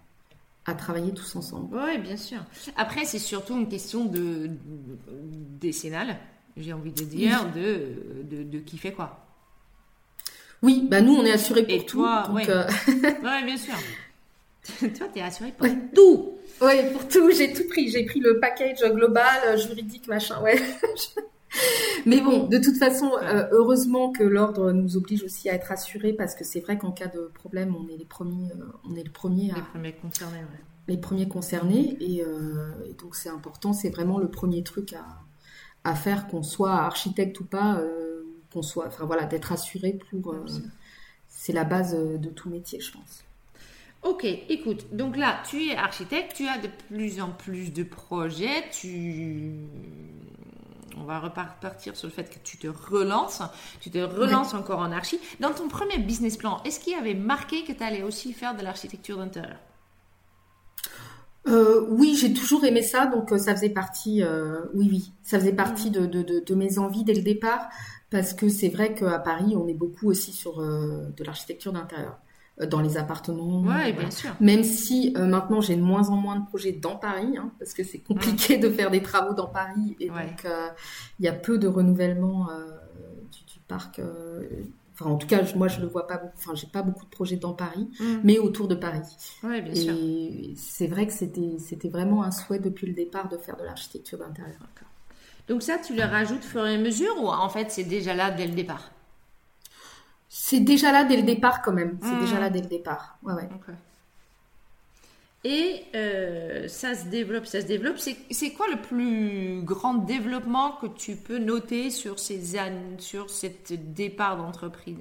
à 0.67 0.75
travailler 0.75 1.13
tous 1.15 1.37
ensemble. 1.37 1.77
Oui, 1.77 1.99
bien 1.99 2.17
sûr. 2.17 2.39
Après, 2.77 3.05
c'est 3.05 3.19
surtout 3.19 3.57
une 3.57 3.69
question 3.69 4.05
de, 4.05 4.51
décennale, 5.61 6.19
j'ai 6.57 6.73
envie 6.73 6.93
de 6.93 7.05
dire, 7.05 7.51
de, 7.53 8.43
de, 8.45 8.59
qui 8.59 8.77
fait 8.77 8.93
quoi. 8.93 9.26
Oui, 10.67 10.87
bah 10.91 11.01
nous, 11.01 11.15
on 11.15 11.25
est 11.25 11.31
assurés 11.31 11.63
pour 11.63 11.73
Et 11.73 11.87
tout. 11.87 11.99
Toi, 11.99 12.29
oui, 12.33 12.43
euh, 12.49 12.65
bien 13.45 13.57
sûr. 13.57 13.75
toi, 14.99 15.07
tu 15.13 15.19
es 15.21 15.23
assuré 15.23 15.55
pour 15.57 15.69
tout. 15.95 16.33
Oui, 16.61 16.75
pour 16.93 17.07
tout. 17.07 17.31
J'ai 17.31 17.53
tout 17.53 17.69
pris. 17.69 17.89
J'ai 17.89 18.05
pris 18.05 18.19
le 18.19 18.41
package 18.41 18.81
global, 18.93 19.41
euh, 19.47 19.57
juridique, 19.57 20.09
machin. 20.09 20.43
Ouais. 20.43 20.61
Mais 22.07 22.21
bon, 22.21 22.47
de 22.47 22.59
toute 22.59 22.77
façon, 22.77 23.13
euh, 23.23 23.47
heureusement 23.53 24.11
que 24.11 24.23
l'ordre 24.25 24.73
nous 24.73 24.97
oblige 24.97 25.23
aussi 25.23 25.49
à 25.49 25.55
être 25.55 25.73
assurés 25.73 26.13
parce 26.13 26.35
que 26.35 26.45
c'est 26.45 26.61
vrai 26.61 26.77
qu'en 26.77 26.91
cas 26.91 27.07
de 27.07 27.31
problème, 27.33 27.75
on 27.77 27.89
est 27.89 27.97
les 27.97 28.05
premiers, 28.05 28.51
euh, 28.53 28.65
on 28.89 28.95
est 28.97 29.05
le 29.05 29.11
premier 29.11 29.47
les 29.47 29.63
premiers 29.73 29.93
concernés. 29.93 30.39
Ouais. 30.39 30.61
Les 30.89 30.99
premiers 30.99 31.29
concernés 31.29 31.97
et, 32.01 32.23
euh, 32.23 32.73
donc 33.01 33.17
c'est 33.17 33.29
important, 33.29 33.73
c'est 33.73 33.91
vraiment 33.91 34.19
le 34.19 34.29
premier 34.29 34.63
truc 34.63 34.93
à, 34.93 35.05
à 35.89 35.95
faire, 35.95 36.29
qu'on 36.29 36.43
soit 36.43 36.73
architecte 36.73 37.41
ou 37.41 37.45
pas, 37.45 37.81
qu'on 38.57 38.62
soit, 38.62 38.87
enfin 38.87 39.05
voilà, 39.05 39.27
d'être 39.27 39.53
assuré 39.53 39.99
pour. 40.11 40.35
c'est 41.29 41.53
la 41.53 41.64
base 41.64 41.95
de 41.95 42.29
tout 42.31 42.49
métier, 42.49 42.81
je 42.81 42.90
pense. 42.92 43.23
Ok, 44.03 44.25
écoute, 44.25 44.87
donc 44.95 45.16
là, 45.16 45.42
tu 45.49 45.69
es 45.69 45.77
architecte, 45.77 46.37
tu 46.37 46.47
as 46.47 46.59
de 46.59 46.69
plus 46.88 47.21
en 47.21 47.31
plus 47.31 47.73
de 47.73 47.83
projets, 47.83 48.64
tu 48.71 49.53
on 50.99 51.05
va 51.05 51.21
repartir 51.21 51.95
sur 51.95 52.09
le 52.09 52.12
fait 52.12 52.31
que 52.31 52.38
tu 52.42 52.57
te 52.57 52.69
relances, 52.69 53.42
tu 53.81 53.90
te 53.90 53.99
relances 53.99 54.55
encore 54.55 54.79
en 54.79 54.92
archi. 54.92 55.21
Dans 55.40 55.53
ton 55.53 55.69
premier 55.69 55.99
business 55.99 56.38
plan, 56.38 56.62
est-ce 56.64 56.81
qu'il 56.81 56.95
y 56.95 56.97
avait 56.97 57.14
marqué 57.14 57.64
que 57.64 57.73
tu 57.73 57.83
allais 57.83 58.03
aussi 58.03 58.33
faire 58.33 58.57
de 58.57 58.62
l'architecture 58.62 59.19
d'intérieur? 59.19 59.59
Euh, 61.49 61.87
oui, 61.90 62.16
j'ai 62.21 62.33
toujours 62.33 62.64
aimé 62.64 62.83
ça, 62.83 63.07
donc 63.07 63.31
euh, 63.31 63.38
ça 63.38 63.55
faisait 63.55 63.71
partie, 63.71 64.23
euh, 64.23 64.62
oui, 64.75 64.88
oui, 64.90 65.12
ça 65.23 65.38
faisait 65.38 65.53
partie 65.53 65.90
de, 65.90 66.07
de, 66.07 66.55
mes 66.55 66.79
envies 66.79 67.05
dès 67.05 67.14
le 67.14 67.23
départ, 67.23 67.69
parce 68.11 68.35
que 68.35 68.49
c'est 68.49 68.69
vrai 68.69 68.95
qu'à 68.95 69.19
Paris, 69.19 69.55
on 69.57 69.66
est 69.66 69.75
beaucoup 69.75 70.09
aussi 70.09 70.33
sur 70.33 70.61
de 70.61 71.25
l'architecture 71.25 71.73
d'intérieur. 71.73 72.19
Euh, 72.61 72.66
dans 72.66 72.81
les 72.81 72.97
appartements. 72.97 73.61
Ouais, 73.62 73.92
bien 73.92 74.11
sûr. 74.11 74.31
Même 74.40 74.64
si 74.64 75.14
euh, 75.16 75.27
maintenant 75.27 75.61
j'ai 75.61 75.77
de 75.77 75.83
moins 75.83 76.09
en 76.09 76.16
moins 76.16 76.38
de 76.38 76.47
projets 76.47 76.73
dans 76.73 76.97
Paris, 76.97 77.37
hein, 77.37 77.53
parce 77.59 77.75
que 77.75 77.85
c'est 77.85 77.99
compliqué 77.99 78.57
de 78.57 78.71
faire 78.71 78.90
des 78.90 79.03
travaux 79.03 79.35
dans 79.35 79.47
Paris 79.47 79.97
et 80.01 80.09
donc 80.09 80.45
euh, 80.45 80.69
il 81.19 81.27
y 81.27 81.29
a 81.29 81.33
peu 81.33 81.59
de 81.59 81.69
renouvellement 81.69 82.49
du, 83.31 83.61
parc. 83.69 84.01
Enfin, 84.95 85.11
en 85.11 85.16
tout 85.16 85.27
cas, 85.27 85.42
moi, 85.55 85.69
je 85.69 85.81
ne 85.81 85.87
vois 85.87 86.07
pas. 86.07 86.23
Enfin, 86.35 86.55
j'ai 86.55 86.69
pas 86.69 86.83
beaucoup 86.83 87.05
de 87.05 87.11
projets 87.11 87.37
dans 87.37 87.53
Paris, 87.53 87.90
mm. 88.01 88.05
mais 88.25 88.38
autour 88.38 88.69
de 88.69 88.75
Paris. 88.75 89.03
Ouais, 89.42 89.61
bien 89.61 89.75
et 89.75 90.55
c'est 90.57 90.87
vrai 90.87 91.07
que 91.07 91.12
c'était 91.12 91.59
c'était 91.59 91.90
vraiment 91.90 92.23
un 92.23 92.31
souhait 92.31 92.61
depuis 92.61 92.87
le 92.87 92.95
départ 92.95 93.29
de 93.29 93.37
faire 93.37 93.57
de 93.59 93.64
l'architecture 93.64 94.19
d'intérieur. 94.19 94.61
Donc 95.49 95.63
ça, 95.63 95.79
tu 95.79 95.95
le 95.95 96.03
rajoutes 96.05 96.45
au 96.45 96.49
fur 96.49 96.67
et 96.67 96.75
à 96.75 96.79
mesure 96.79 97.23
ou 97.23 97.29
en 97.29 97.49
fait 97.49 97.71
c'est 97.71 97.85
déjà 97.85 98.15
là 98.15 98.31
dès 98.31 98.47
le 98.47 98.55
départ? 98.55 98.91
C'est 100.29 100.61
déjà 100.61 100.93
là 100.93 101.05
dès 101.05 101.17
le 101.17 101.23
départ 101.25 101.63
quand 101.63 101.73
même. 101.73 101.99
C'est 102.03 102.17
déjà 102.17 102.39
là 102.39 102.49
dès 102.51 102.61
le 102.61 102.69
départ. 102.69 103.19
Ouais, 103.25 103.35
ouais. 103.35 103.49
Et 105.45 105.85
euh, 105.95 106.67
ça 106.67 106.95
se 106.95 107.07
développe, 107.07 107.47
ça 107.47 107.61
se 107.61 107.67
développe. 107.67 107.99
C'est 107.99 108.51
quoi 108.53 108.67
le 108.69 108.81
plus 108.81 109.63
grand 109.63 109.95
développement 109.95 110.73
que 110.73 110.87
tu 110.89 111.15
peux 111.17 111.39
noter 111.39 111.91
sur 111.91 112.19
ces 112.19 112.57
années, 112.59 112.97
sur 112.99 113.31
cette 113.31 113.95
départ 113.95 114.37
d'entreprise, 114.37 114.99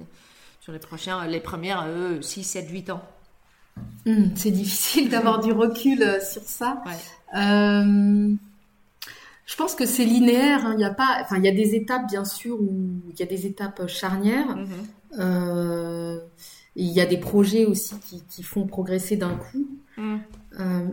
sur 0.60 0.72
les 0.72 0.78
prochains, 0.78 1.26
les 1.26 1.40
premières 1.40 1.86
6, 2.20 2.44
7, 2.44 2.70
8 2.70 2.90
ans? 2.90 3.02
Hmm, 4.06 4.34
C'est 4.36 4.50
difficile 4.50 5.08
d'avoir 5.08 5.40
du 5.40 5.52
recul 5.52 6.02
euh, 6.02 6.20
sur 6.20 6.42
ça. 6.42 6.82
Euh, 7.36 8.28
je 9.46 9.54
pense 9.54 9.76
que 9.76 9.86
c'est 9.86 10.04
linéaire. 10.04 10.66
Hein. 10.66 10.74
Il 10.76 10.80
y 10.80 10.84
a 10.84 10.90
pas, 10.90 11.18
enfin, 11.22 11.38
il 11.38 11.44
y 11.44 11.48
a 11.48 11.52
des 11.52 11.76
étapes 11.76 12.08
bien 12.08 12.24
sûr 12.24 12.60
où 12.60 13.00
il 13.08 13.18
y 13.18 13.22
a 13.22 13.26
des 13.26 13.46
étapes 13.46 13.86
charnières. 13.86 14.56
Mm-hmm. 14.56 15.20
Euh, 15.20 16.18
il 16.74 16.88
y 16.88 17.00
a 17.00 17.06
des 17.06 17.16
projets 17.16 17.64
aussi 17.64 17.94
qui, 18.28 18.42
font 18.42 18.66
progresser 18.66 19.16
d'un 19.16 19.36
coup. 19.36 19.66
Mm. 19.96 20.16
Euh, 20.60 20.86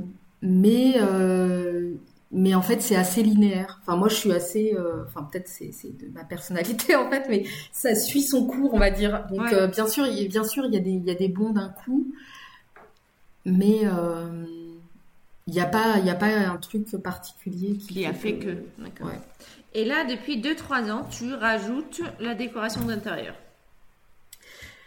mais, 0.43 0.93
euh, 0.97 1.93
mais 2.31 2.53
en 2.53 2.61
fait, 2.61 2.81
c'est 2.81 2.95
assez 2.95 3.23
linéaire. 3.23 3.79
Enfin, 3.81 3.97
moi, 3.97 4.07
je 4.07 4.15
suis 4.15 4.31
assez. 4.31 4.77
enfin, 5.07 5.27
peut-être 5.29 5.47
c'est, 5.47 5.71
de 5.97 6.13
ma 6.13 6.23
personnalité, 6.23 6.95
en 6.95 7.09
fait, 7.09 7.25
mais 7.27 7.45
ça 7.71 7.95
suit 7.95 8.21
son 8.21 8.45
cours, 8.45 8.75
on 8.75 8.79
va 8.79 8.91
dire. 8.91 9.25
Donc, 9.31 9.51
bien 9.71 9.87
sûr, 9.87 10.05
il, 10.05 10.27
bien 10.29 10.43
sûr, 10.43 10.63
il 10.65 10.73
y 10.75 10.77
a 10.77 10.79
des, 10.79 10.91
il 10.91 11.03
y 11.03 11.11
a 11.11 11.15
des 11.15 11.27
bons 11.27 11.49
d'un 11.49 11.69
coup. 11.69 12.07
Mais 13.45 13.81
il 15.47 15.53
n'y 15.53 15.59
a, 15.59 15.65
pas, 15.65 15.99
il 15.99 16.09
a 16.09 16.15
pas 16.15 16.27
un 16.27 16.57
truc 16.57 16.89
particulier 17.03 17.75
qui, 17.77 18.05
a 18.05 18.13
fait 18.13 18.37
que. 18.37 18.63
Et 19.73 19.85
là, 19.85 20.05
depuis 20.05 20.39
2-3 20.39 20.91
ans, 20.91 21.07
tu 21.09 21.33
rajoutes 21.33 22.01
la 22.19 22.33
décoration 22.33 22.85
d'intérieur. 22.85 23.35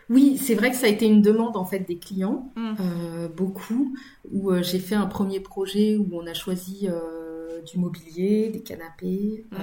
Oui, 0.09 0.39
c'est 0.39 0.55
vrai 0.55 0.71
que 0.71 0.77
ça 0.77 0.87
a 0.87 0.89
été 0.89 1.07
une 1.07 1.21
demande 1.21 1.57
en 1.57 1.65
fait 1.65 1.81
des 1.81 1.99
clients, 1.99 2.53
mm. 2.55 2.75
euh, 2.81 3.29
beaucoup, 3.29 3.97
où 4.31 4.51
euh, 4.51 4.63
j'ai 4.63 4.79
fait 4.79 4.95
un 4.95 5.07
premier 5.07 5.41
projet 5.41 5.97
où 5.97 6.09
on 6.13 6.27
a 6.27 6.35
choisi 6.35 6.89
euh, 6.89 7.61
du 7.63 7.79
mobilier, 7.79 8.49
des 8.51 8.63
canapés, 8.63 9.45
mm. 9.51 9.57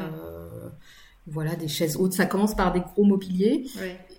Voilà, 1.28 1.56
des 1.56 1.68
chaises 1.68 1.96
hautes. 1.96 2.14
Ça 2.14 2.26
commence 2.26 2.56
par 2.56 2.74
des 2.74 2.82
gros 2.82 3.04
mobiliers. 3.04 3.66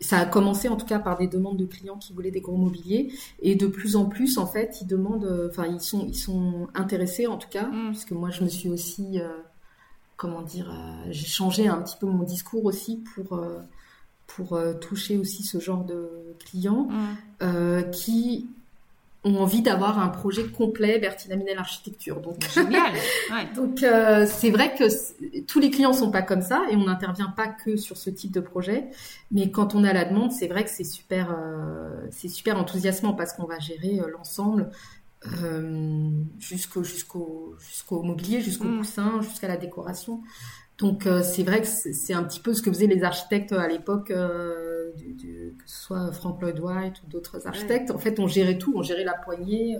Ça 0.01 0.19
a 0.19 0.27
commencé 0.27 0.69
en 0.69 0.77
tout 0.77 0.87
cas 0.87 0.99
par 0.99 1.17
des 1.17 1.29
demandes 1.29 1.57
de 1.57 1.67
clients 1.67 1.97
qui 1.97 2.12
voulaient 2.12 2.31
des 2.31 2.40
gros 2.40 2.57
mobiliers, 2.57 3.12
et 3.40 3.55
de 3.55 3.67
plus 3.67 3.97
en 3.97 4.07
plus 4.07 4.38
en 4.38 4.47
fait, 4.47 4.79
ils 4.81 4.87
demandent, 4.87 5.49
enfin 5.51 5.67
ils 5.67 5.81
sont 5.81 6.07
ils 6.07 6.17
sont 6.17 6.69
intéressés 6.75 7.27
en 7.27 7.38
tout 7.38 7.49
cas, 7.49 7.67
mm. 7.69 7.90
puisque 7.90 8.12
moi 8.12 8.31
je 8.31 8.43
me 8.45 8.49
suis 8.49 8.69
aussi, 8.69 9.19
comment 10.17 10.43
dire, 10.43 10.71
j'ai 11.11 11.27
changé 11.27 11.69
un 11.69 11.81
petit 11.81 11.97
peu 11.99 12.07
mon 12.07 12.23
discours 12.23 12.64
aussi 12.64 13.03
pour 13.14 13.38
pour 14.27 14.55
euh, 14.55 14.75
toucher 14.75 15.19
aussi 15.19 15.43
ce 15.43 15.59
genre 15.59 15.85
de 15.85 16.35
clients 16.38 16.88
mm. 16.88 17.17
euh, 17.43 17.83
qui 17.83 18.49
ont 19.24 19.37
envie 19.38 19.62
d'avoir 19.62 19.98
un 19.98 20.08
projet 20.08 20.44
complet 20.46 20.98
Bertinaminel 20.98 21.58
Architecture. 21.58 22.20
Donc, 22.20 22.44
Génial. 22.54 22.92
donc 23.54 23.82
euh, 23.82 24.26
c'est 24.26 24.50
vrai 24.50 24.74
que 24.74 24.84
tous 25.46 25.60
les 25.60 25.70
clients 25.70 25.92
sont 25.92 26.10
pas 26.10 26.22
comme 26.22 26.42
ça 26.42 26.62
et 26.70 26.76
on 26.76 26.84
n'intervient 26.84 27.32
pas 27.34 27.48
que 27.48 27.76
sur 27.76 27.96
ce 27.96 28.10
type 28.10 28.32
de 28.32 28.40
projet. 28.40 28.88
Mais 29.30 29.50
quand 29.50 29.74
on 29.74 29.84
a 29.84 29.92
la 29.92 30.04
demande, 30.04 30.32
c'est 30.32 30.48
vrai 30.48 30.64
que 30.64 30.70
c'est 30.70 30.84
super, 30.84 31.37
c'est 32.10 32.28
super 32.28 32.58
enthousiasmant 32.58 33.14
parce 33.14 33.32
qu'on 33.32 33.46
va 33.46 33.58
gérer 33.58 34.00
l'ensemble 34.12 34.70
jusqu'au 36.38 36.84
jusqu'au 36.84 37.54
jusqu'au 37.58 38.02
mobilier, 38.02 38.42
jusqu'au 38.42 38.68
mm. 38.68 38.78
coussin, 38.78 39.22
jusqu'à 39.22 39.48
la 39.48 39.56
décoration. 39.56 40.20
Donc 40.78 41.06
euh, 41.06 41.22
c'est 41.22 41.44
vrai 41.44 41.60
que 41.60 41.66
c'est 41.68 42.14
un 42.14 42.24
petit 42.24 42.40
peu 42.40 42.52
ce 42.52 42.60
que 42.60 42.70
faisaient 42.70 42.88
les 42.88 43.04
architectes 43.04 43.52
à 43.52 43.68
l'époque, 43.68 44.10
euh, 44.10 44.90
que 44.96 45.62
ce 45.66 45.82
soit 45.82 46.12
Frank 46.12 46.40
Lloyd 46.40 46.58
Wright 46.58 46.94
ou 47.02 47.06
d'autres 47.10 47.46
architectes. 47.46 47.90
En 47.90 47.98
fait, 47.98 48.18
on 48.18 48.26
gérait 48.26 48.58
tout, 48.58 48.72
on 48.76 48.82
gérait 48.82 49.04
la 49.04 49.14
poignée. 49.14 49.78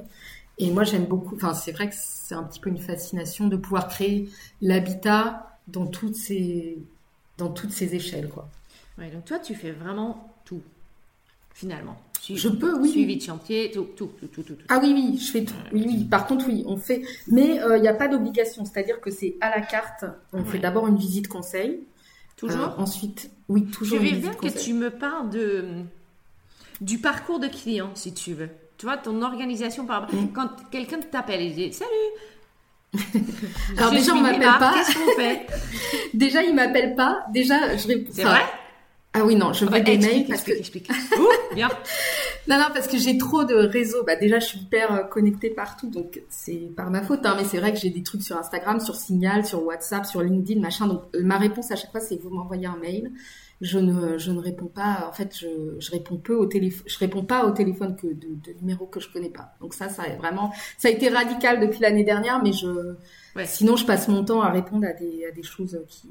Et 0.59 0.71
moi, 0.71 0.85
j'aime 0.85 1.07
beaucoup. 1.07 1.35
Enfin, 1.35 1.53
c'est 1.53 1.73
vrai 1.73 1.89
que 1.89 1.97
c'est 1.99 2.37
un 2.37 2.45
petit 2.45 2.61
peu 2.61 2.71
une 2.71 2.79
fascination 2.79 3.49
de 3.49 3.57
pouvoir 3.57 3.89
créer 3.89 4.29
l'habitat 4.63 5.59
dans 5.67 5.87
toutes 5.87 6.15
ces 6.15 6.79
dans 7.39 7.49
toutes 7.49 7.73
ces 7.73 7.97
échelles, 7.97 8.29
quoi. 8.29 8.49
Ouais, 8.99 9.11
donc 9.11 9.25
toi, 9.25 9.41
tu 9.41 9.57
fais 9.57 9.73
vraiment 9.73 10.33
tout 10.45 10.63
finalement 11.53 11.97
je 12.31 12.49
peux, 12.49 12.79
oui. 12.79 12.91
Suivi 12.91 13.17
de 13.17 13.23
chantier, 13.23 13.71
tout, 13.73 13.89
tout, 13.97 14.11
tout, 14.21 14.43
tout, 14.43 14.57
Ah 14.69 14.81
oui, 14.83 14.93
oui, 14.95 15.19
je 15.19 15.31
fais 15.31 15.45
tout. 15.45 15.55
Oui, 15.73 15.85
oui. 15.87 16.05
Par 16.05 16.27
contre, 16.27 16.47
oui, 16.49 16.65
on 16.67 16.77
fait. 16.77 17.03
Mais 17.29 17.61
il 17.77 17.81
n'y 17.83 17.89
a 17.89 17.95
pas 17.95 18.09
d'obligation, 18.09 18.65
c'est-à-dire 18.65 19.01
que 19.01 19.11
c'est 19.11 19.37
à 19.41 19.51
la 19.51 19.61
carte. 19.61 20.05
On 20.33 20.45
fait 20.45 20.59
d'abord 20.59 20.87
une 20.87 20.97
visite 20.97 21.29
conseil. 21.29 21.81
Toujours. 22.37 22.65
Euh, 22.65 22.83
ensuite, 22.83 23.31
oui, 23.49 23.65
toujours. 23.67 23.99
Je 23.99 24.05
veux 24.05 24.19
bien 24.19 24.35
que 24.35 24.49
tu 24.49 24.73
me 24.73 24.91
parles 24.91 25.31
de 25.31 25.65
du 26.81 26.99
parcours 26.99 27.39
de 27.39 27.47
client, 27.47 27.91
si 27.95 28.13
tu 28.13 28.35
veux. 28.35 28.49
Tu 28.79 28.87
vois, 28.87 28.97
ton 28.97 29.23
organisation 29.23 29.87
par 29.87 30.13
mm. 30.13 30.33
quand 30.35 30.51
quelqu'un 30.71 31.01
t'appelle 31.01 31.43
et 31.43 31.51
dit 31.51 31.73
salut. 31.73 31.91
Alors 33.77 33.91
déjà, 33.91 34.13
on 34.15 34.21
m'appelle 34.21 34.59
pas. 34.59 34.75
Qu'est-ce 34.75 34.99
qu'on 34.99 35.21
fait? 35.21 35.47
Déjà, 36.15 36.45
il 36.45 36.55
m'appelle 36.55 36.95
pas. 36.95 37.25
Déjà, 37.33 37.77
je 37.77 37.89
vais. 37.89 38.07
C'est 38.13 38.23
vrai? 38.23 38.43
Ah 39.17 39.25
oui, 39.25 39.37
non, 39.37 39.53
je 39.53 39.65
veux 39.65 39.81
des 39.81 39.97
mails 39.97 40.27
parce 40.27 40.43
que. 40.43 40.51
Explique. 40.51 40.89
bien. 41.55 41.69
non, 42.49 42.59
non, 42.59 42.67
parce 42.75 42.89
que 42.89 42.99
j'ai 42.99 43.17
trop 43.17 43.45
de 43.45 43.55
réseaux. 43.55 44.03
Bah, 44.05 44.17
déjà, 44.17 44.41
je 44.41 44.47
suis 44.47 44.59
hyper 44.59 44.93
euh, 44.93 45.03
connectée 45.05 45.51
partout, 45.51 45.89
donc 45.89 46.21
c'est 46.29 46.73
par 46.77 46.91
ma 46.91 47.01
faute. 47.01 47.25
Hein, 47.25 47.35
mais 47.37 47.45
c'est 47.45 47.59
vrai 47.59 47.73
que 47.73 47.79
j'ai 47.79 47.91
des 47.91 48.03
trucs 48.03 48.23
sur 48.23 48.37
Instagram, 48.37 48.81
sur 48.81 48.97
Signal, 48.97 49.47
sur 49.47 49.65
WhatsApp, 49.65 50.05
sur 50.05 50.21
LinkedIn, 50.21 50.61
machin. 50.61 50.89
Donc, 50.89 51.03
euh, 51.15 51.23
ma 51.23 51.39
réponse 51.39 51.71
à 51.71 51.77
chaque 51.77 51.93
fois, 51.93 52.01
c'est 52.01 52.21
vous 52.21 52.31
m'envoyez 52.31 52.67
un 52.67 52.77
mail 52.77 53.13
je 53.61 53.79
ne, 53.79 54.19
je 54.19 54.31
ne 54.31 54.41
réponds 54.41 54.67
pas. 54.67 55.07
En 55.09 55.13
fait, 55.13 55.37
je, 55.39 55.79
je 55.79 55.91
réponds 55.91 56.17
peu 56.17 56.35
au 56.35 56.47
téléphone. 56.47 56.85
Je 56.87 56.99
réponds 56.99 57.25
pas 57.25 57.47
au 57.47 57.53
téléphone 57.53 57.97
que 57.97 58.09
de, 58.09 58.35
de 58.35 58.59
numéros 58.61 58.87
que 58.87 59.01
je 59.01 59.11
connais 59.11 59.31
pas. 59.31 59.55
Donc 59.61 59.75
ça, 59.75 59.89
ça 59.89 60.07
est 60.07 60.17
vraiment, 60.17 60.53
ça 60.77 60.89
a 60.89 60.91
été 60.91 61.09
radical 61.09 61.61
depuis 61.61 61.81
l'année 61.81 62.05
dernière, 62.05 62.43
mais 62.43 62.53
je, 62.53 62.95
sinon, 63.45 63.77
je 63.77 63.87
passe 63.87 64.09
mon 64.09 64.25
temps 64.25 64.43
à 64.43 64.51
répondre 64.51 64.87
à 64.87 64.93
des, 64.93 65.25
à 65.25 65.31
des 65.31 65.43
choses 65.43 65.81
qui, 65.89 66.11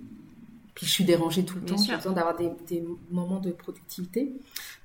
puis 0.73 0.87
je 0.87 0.91
suis 0.91 1.03
dérangée 1.03 1.45
tout 1.45 1.55
le 1.55 1.65
temps. 1.65 1.77
J'ai 1.77 1.95
besoin 1.95 2.13
d'avoir 2.13 2.35
des, 2.35 2.51
des, 2.67 2.83
moments 3.11 3.39
de 3.39 3.51
productivité. 3.51 4.33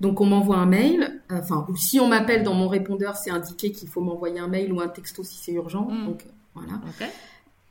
Donc 0.00 0.20
on 0.20 0.26
m'envoie 0.26 0.56
un 0.56 0.66
mail. 0.66 1.22
Enfin, 1.30 1.66
ou 1.68 1.76
si 1.76 1.98
on 1.98 2.08
m'appelle 2.08 2.42
dans 2.42 2.54
mon 2.54 2.68
répondeur, 2.68 3.16
c'est 3.16 3.30
indiqué 3.30 3.72
qu'il 3.72 3.88
faut 3.88 4.00
m'envoyer 4.00 4.38
un 4.38 4.48
mail 4.48 4.72
ou 4.72 4.80
un 4.80 4.88
texto 4.88 5.24
si 5.24 5.36
c'est 5.36 5.52
urgent. 5.52 5.88
Hmm. 5.90 6.06
Donc 6.06 6.24
voilà. 6.54 6.74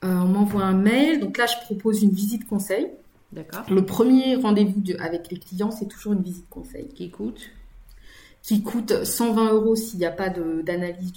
Euh, 0.04 0.08
on 0.08 0.28
m'envoie 0.28 0.64
un 0.64 0.74
mail. 0.74 1.20
Donc 1.20 1.38
là, 1.38 1.46
je 1.46 1.58
propose 1.66 2.02
une 2.02 2.12
visite 2.12 2.48
conseil. 2.48 2.90
D'accord. 3.32 3.66
Le 3.70 3.86
premier 3.86 4.36
rendez-vous 4.36 4.82
avec 5.00 5.30
les 5.30 5.38
clients, 5.38 5.72
c'est 5.72 5.88
toujours 5.88 6.14
une 6.14 6.24
visite 6.24 6.50
conseil. 6.50 6.88
Qui 6.88 7.12
coûte? 7.12 7.52
Qui 8.42 8.64
coûte 8.64 9.04
120 9.04 9.54
euros 9.54 9.76
s'il 9.76 10.00
n'y 10.00 10.06
a 10.06 10.12
pas 10.12 10.30
d'analyse 10.30 11.14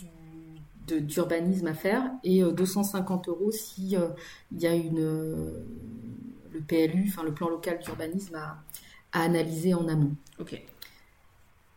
d'urbanisme 0.88 1.68
à 1.68 1.74
faire 1.74 2.10
et 2.24 2.42
250 2.42 3.28
euh, 3.28 3.30
euros 3.30 3.52
s'il 3.52 3.96
euh, 3.96 4.08
y 4.58 4.66
a 4.66 4.74
une, 4.74 5.52
le 6.60 6.88
PLU, 6.88 7.06
enfin 7.08 7.22
le 7.22 7.32
plan 7.32 7.48
local 7.48 7.78
d'urbanisme 7.78 8.36
à, 8.36 8.62
à, 9.12 9.22
analyser 9.22 9.74
en 9.74 9.88
amont. 9.88 10.14
Ok. 10.38 10.62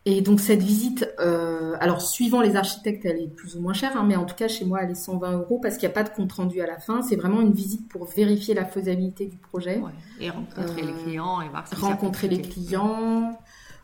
Et 0.06 0.20
donc 0.20 0.40
cette 0.40 0.62
visite, 0.62 1.08
euh, 1.18 1.76
alors 1.80 2.02
suivant 2.02 2.42
les 2.42 2.56
architectes, 2.56 3.06
elle 3.06 3.20
est 3.20 3.26
plus 3.26 3.56
ou 3.56 3.60
moins 3.60 3.72
chère, 3.72 3.96
hein, 3.96 4.04
mais 4.06 4.16
en 4.16 4.26
tout 4.26 4.34
cas 4.34 4.48
chez 4.48 4.66
moi 4.66 4.80
elle 4.82 4.90
est 4.90 4.94
120 4.94 5.32
euros 5.32 5.58
parce 5.62 5.78
qu'il 5.78 5.88
n'y 5.88 5.92
a 5.92 5.94
pas 5.94 6.02
de 6.02 6.10
compte 6.10 6.30
rendu 6.32 6.60
à 6.60 6.66
la 6.66 6.78
fin. 6.78 7.00
C'est 7.00 7.16
vraiment 7.16 7.40
une 7.40 7.52
visite 7.52 7.88
pour 7.88 8.04
vérifier 8.04 8.52
la 8.52 8.66
faisabilité 8.66 9.26
du 9.26 9.38
projet. 9.38 9.80
Et 10.20 10.28
rencontrer 10.28 10.82
les 10.82 10.92
euh, 10.92 11.02
clients 11.04 11.40
et 11.40 11.48
voir 11.48 11.66
si 11.66 11.74
rencontrer 11.76 12.28
les 12.28 12.42
clients. 12.42 13.38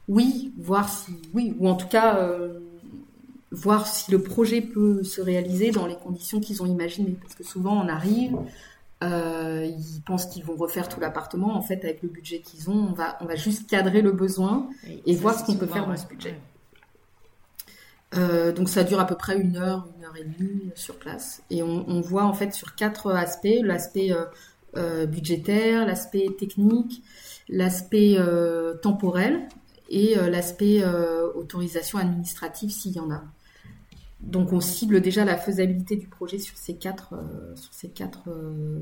Oui, 0.08 0.52
voir 0.58 0.90
si 0.90 1.12
oui, 1.32 1.54
ou 1.58 1.68
en 1.68 1.74
tout 1.74 1.88
cas 1.88 2.18
euh, 2.18 2.60
voir 3.50 3.86
si 3.86 4.10
le 4.10 4.22
projet 4.22 4.60
peut 4.60 5.02
se 5.02 5.22
réaliser 5.22 5.70
dans 5.70 5.86
les 5.86 5.96
conditions 5.96 6.40
qu'ils 6.40 6.62
ont 6.62 6.66
imaginées. 6.66 7.16
Parce 7.22 7.34
que 7.34 7.44
souvent 7.44 7.82
on 7.82 7.88
arrive, 7.88 8.36
euh, 9.02 9.64
ils 9.66 10.02
pensent 10.02 10.26
qu'ils 10.26 10.44
vont 10.44 10.56
refaire 10.56 10.88
tout 10.88 11.00
l'appartement. 11.00 11.56
En 11.56 11.62
fait, 11.62 11.84
avec 11.84 12.02
le 12.02 12.08
budget 12.08 12.40
qu'ils 12.40 12.68
ont, 12.68 12.88
on 12.90 12.92
va, 12.92 13.16
on 13.20 13.24
va 13.24 13.36
juste 13.36 13.68
cadrer 13.68 14.02
le 14.02 14.12
besoin 14.12 14.68
et, 15.06 15.14
voir 15.16 15.38
ce 15.38 15.44
qu'on 15.44 15.56
peut 15.56 15.66
faire 15.66 15.86
dans 15.86 15.96
ce 15.96 16.06
budget. 16.06 16.38
Euh, 18.16 18.52
donc 18.52 18.68
ça 18.68 18.82
dure 18.82 18.98
à 18.98 19.06
peu 19.06 19.14
près 19.14 19.38
une 19.38 19.56
heure, 19.56 19.88
une 19.96 20.04
heure 20.04 20.16
et 20.16 20.24
demie 20.24 20.70
sur 20.74 20.96
place. 20.98 21.42
Et 21.48 21.62
on, 21.62 22.00
voit 22.00 22.24
en 22.24 22.34
fait 22.34 22.52
sur 22.52 22.74
quatre 22.74 23.12
aspects, 23.12 23.48
l'aspect 23.62 24.10
euh, 24.76 25.06
budgétaire, 25.06 25.86
l'aspect 25.86 26.26
technique, 26.38 27.02
l'aspect 27.48 28.18
temporel 28.82 29.48
et 29.88 30.14
l'aspect 30.16 30.84
autorisation 31.34 31.98
administrative 31.98 32.70
s'il 32.70 32.92
y 32.92 33.00
en 33.00 33.10
a. 33.10 33.22
Donc 34.22 34.52
on 34.52 34.60
cible 34.60 35.00
déjà 35.00 35.24
la 35.24 35.36
faisabilité 35.36 35.96
du 35.96 36.06
projet 36.06 36.38
sur 36.38 36.56
ces 36.56 36.74
quatre, 36.74 37.14
euh, 37.14 37.56
sur 37.56 37.72
ces 37.72 37.88
quatre 37.88 38.28
euh, 38.28 38.80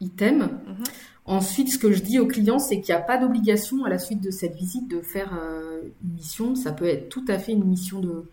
items. 0.00 0.44
Mhm. 0.44 0.84
Ensuite, 1.24 1.72
ce 1.72 1.78
que 1.78 1.92
je 1.92 2.00
dis 2.00 2.18
aux 2.18 2.26
clients, 2.26 2.60
c'est 2.60 2.80
qu'il 2.80 2.94
n'y 2.94 3.00
a 3.00 3.02
pas 3.02 3.18
d'obligation 3.18 3.84
à 3.84 3.88
la 3.88 3.98
suite 3.98 4.20
de 4.20 4.30
cette 4.30 4.54
visite 4.54 4.88
de 4.88 5.00
faire 5.00 5.36
euh, 5.36 5.80
une 6.04 6.14
mission. 6.14 6.54
Ça 6.54 6.72
peut 6.72 6.86
être 6.86 7.08
tout 7.08 7.24
à 7.26 7.38
fait 7.38 7.52
une 7.52 7.64
mission 7.64 8.00
de, 8.00 8.24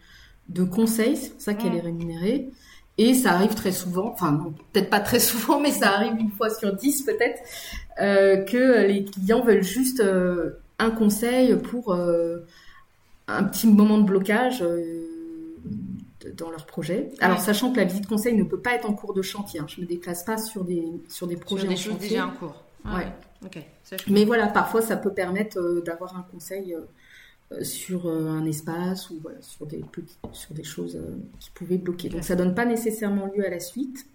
de 0.50 0.64
conseil, 0.64 1.18
c'est 1.18 1.32
pour 1.32 1.42
ça 1.42 1.54
qu'elle 1.56 1.76
est 1.76 1.82
rémunérée. 1.82 2.52
Et 2.98 3.14
ça 3.14 3.34
arrive 3.34 3.56
très 3.56 3.74
souvent, 3.74 4.12
enfin 4.14 4.54
peut-être 4.72 4.90
pas 4.90 5.02
très 5.02 5.20
souvent, 5.32 5.60
mais 5.60 5.72
ça 5.72 5.96
arrive 5.96 6.14
une 6.20 6.32
fois 6.32 6.50
sur 6.50 6.74
dix 6.74 7.02
peut-être, 7.02 7.42
que 7.98 8.88
les 8.88 9.04
clients 9.04 9.44
veulent 9.44 9.64
juste 9.64 10.02
un 10.80 10.92
conseil 10.92 11.58
pour 11.58 11.94
un 11.94 13.44
petit 13.44 13.68
moment 13.68 13.98
de 13.98 14.04
blocage 14.04 14.64
dans 16.34 16.50
leur 16.50 16.66
projet. 16.66 17.10
Alors, 17.20 17.40
sachant 17.40 17.72
que 17.72 17.78
la 17.78 17.86
visite 17.86 18.08
conseil 18.08 18.34
ne 18.34 18.44
peut 18.44 18.60
pas 18.60 18.74
être 18.74 18.90
en 18.90 18.94
cours 18.94 19.14
de 19.14 19.22
chantier, 19.22 19.60
hein. 19.60 19.66
je 19.68 19.78
ne 19.78 19.86
me 19.86 19.90
déplace 19.90 20.24
pas 20.24 20.38
sur 20.38 20.64
des, 20.64 20.86
sur 21.10 21.28
des 21.28 21.36
projets 21.36 21.62
sur 21.62 21.70
des 21.70 21.78
choses 21.78 21.98
déjà 21.98 22.28
en 22.28 22.32
cours. 22.32 22.64
ouais. 22.86 23.08
Mais 24.10 24.26
voilà, 24.26 24.48
parfois, 24.48 24.82
ça 24.82 24.98
peut 24.98 25.14
permettre 25.14 25.60
euh, 25.60 25.82
d'avoir 25.82 26.18
un 26.18 26.24
conseil 26.24 26.74
euh, 26.74 26.82
euh, 27.52 27.64
sur 27.64 28.08
un 28.08 28.46
espace 28.46 29.10
ou 29.10 29.22
sur, 29.42 29.66
des 29.66 29.84
sur 30.32 30.54
des 30.54 30.64
choses 30.64 31.00
qui 31.40 31.52
pouvaient 31.52 31.78
bloquer. 31.78 32.10
Donc, 32.10 32.24
ça 32.24 32.36
donne 32.36 32.56
pas 32.56 32.66
nécessairement 32.66 33.28
lieu 33.28 33.46
à 33.46 33.50
la 33.50 33.60
suite. 33.60 34.06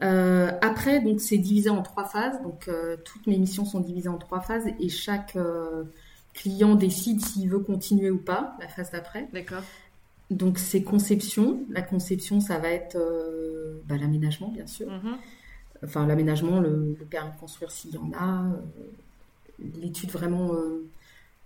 après, 0.00 1.00
donc, 1.00 1.20
c'est 1.20 1.38
divisé 1.38 1.70
en 1.70 1.82
trois 1.82 2.06
phases. 2.06 2.40
Donc, 2.42 2.70
toutes 3.04 3.26
mes 3.26 3.36
missions 3.36 3.64
sont 3.64 3.80
divisées 3.80 4.08
en 4.08 4.18
trois 4.18 4.40
phases 4.40 4.66
et 4.78 4.88
chaque 4.88 5.36
client 6.32 6.76
décide 6.76 7.20
s'il 7.20 7.50
veut 7.50 7.58
continuer 7.58 8.10
ou 8.10 8.18
pas 8.18 8.56
la 8.60 8.68
phase 8.68 8.90
d'après. 8.90 9.28
D'accord. 9.32 9.62
Donc 10.30 10.58
c'est 10.58 10.82
conception. 10.82 11.60
La 11.70 11.82
conception, 11.82 12.40
ça 12.40 12.58
va 12.58 12.68
être 12.68 12.96
euh, 12.96 13.80
bah, 13.86 13.96
l'aménagement, 14.00 14.48
bien 14.48 14.66
sûr. 14.66 14.88
Mhm. 14.88 15.16
Enfin, 15.84 16.06
l'aménagement, 16.06 16.60
le, 16.60 16.96
permis 17.10 17.32
de 17.32 17.40
construire 17.40 17.70
s'il 17.70 17.90
y 17.92 17.96
en 17.96 18.12
a, 18.14 18.44
euh, 18.44 19.64
l'étude 19.80 20.10
vraiment 20.10 20.54
euh, 20.54 20.86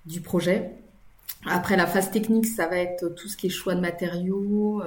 du 0.05 0.21
projet. 0.21 0.73
Après, 1.47 1.77
la 1.77 1.87
phase 1.87 2.11
technique, 2.11 2.47
ça 2.47 2.67
va 2.67 2.77
être 2.77 3.09
tout 3.09 3.29
ce 3.29 3.37
qui 3.37 3.47
est 3.47 3.51
choix 3.51 3.75
de 3.75 3.81
matériaux, 3.81 4.83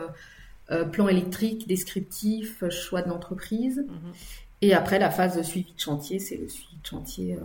plan 0.92 1.08
électrique, 1.08 1.68
descriptif, 1.68 2.68
choix 2.70 3.02
de 3.02 3.10
l'entreprise. 3.10 3.86
Mhm. 3.88 4.14
Et 4.62 4.74
après, 4.74 4.98
la 5.00 5.12
phase 5.12 5.38
de 5.38 5.44
suivi 5.44 5.74
de 5.74 5.80
chantier, 5.80 6.20
c'est 6.20 6.36
le 6.36 6.48
suivi 6.48 6.78
de 6.82 6.88
chantier 6.88 7.38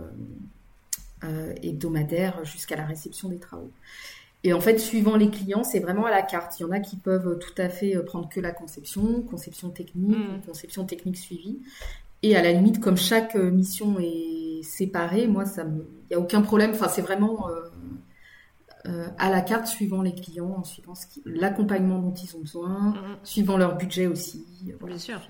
hebdomadaire 1.61 2.43
jusqu'à 2.43 2.75
la 2.75 2.85
réception 2.85 3.29
des 3.29 3.37
travaux. 3.37 3.71
Et 4.43 4.53
en 4.53 4.59
fait, 4.59 4.77
suivant 4.77 5.15
les 5.15 5.29
clients, 5.29 5.63
c'est 5.63 5.79
vraiment 5.79 6.05
à 6.05 6.11
la 6.11 6.21
carte. 6.21 6.59
Il 6.59 6.63
y 6.63 6.65
en 6.65 6.71
a 6.71 6.79
qui 6.79 6.97
peuvent 6.97 7.39
tout 7.39 7.61
à 7.61 7.69
fait 7.69 7.95
euh, 7.95 8.03
prendre 8.03 8.27
que 8.27 8.41
la 8.41 8.51
conception, 8.51 9.21
conception 9.21 9.69
technique, 9.69 10.17
mm. 10.17 10.41
conception 10.45 10.85
technique 10.85 11.17
suivie. 11.17 11.59
Et 12.23 12.35
à 12.35 12.41
la 12.41 12.51
limite, 12.51 12.79
comme 12.79 12.97
chaque 12.97 13.35
euh, 13.35 13.51
mission 13.51 13.99
est 13.99 14.61
séparée, 14.63 15.27
moi, 15.27 15.45
ça 15.45 15.63
me, 15.63 15.87
il 16.09 16.13
y 16.13 16.15
a 16.15 16.19
aucun 16.19 16.41
problème. 16.41 16.71
Enfin, 16.71 16.89
c'est 16.89 17.01
vraiment 17.01 17.49
euh, 18.85 19.07
à 19.17 19.29
la 19.29 19.41
carte, 19.41 19.67
suivant 19.67 20.01
les 20.01 20.13
clients, 20.13 20.55
en 20.57 20.63
suivant 20.65 20.93
l'accompagnement 21.25 21.99
dont 21.99 22.13
ils 22.13 22.35
ont 22.35 22.41
besoin, 22.41 22.89
mm. 22.89 23.17
suivant 23.23 23.57
leur 23.57 23.77
budget 23.77 24.07
aussi. 24.07 24.45
Bien 24.81 24.97
sûr. 24.97 25.21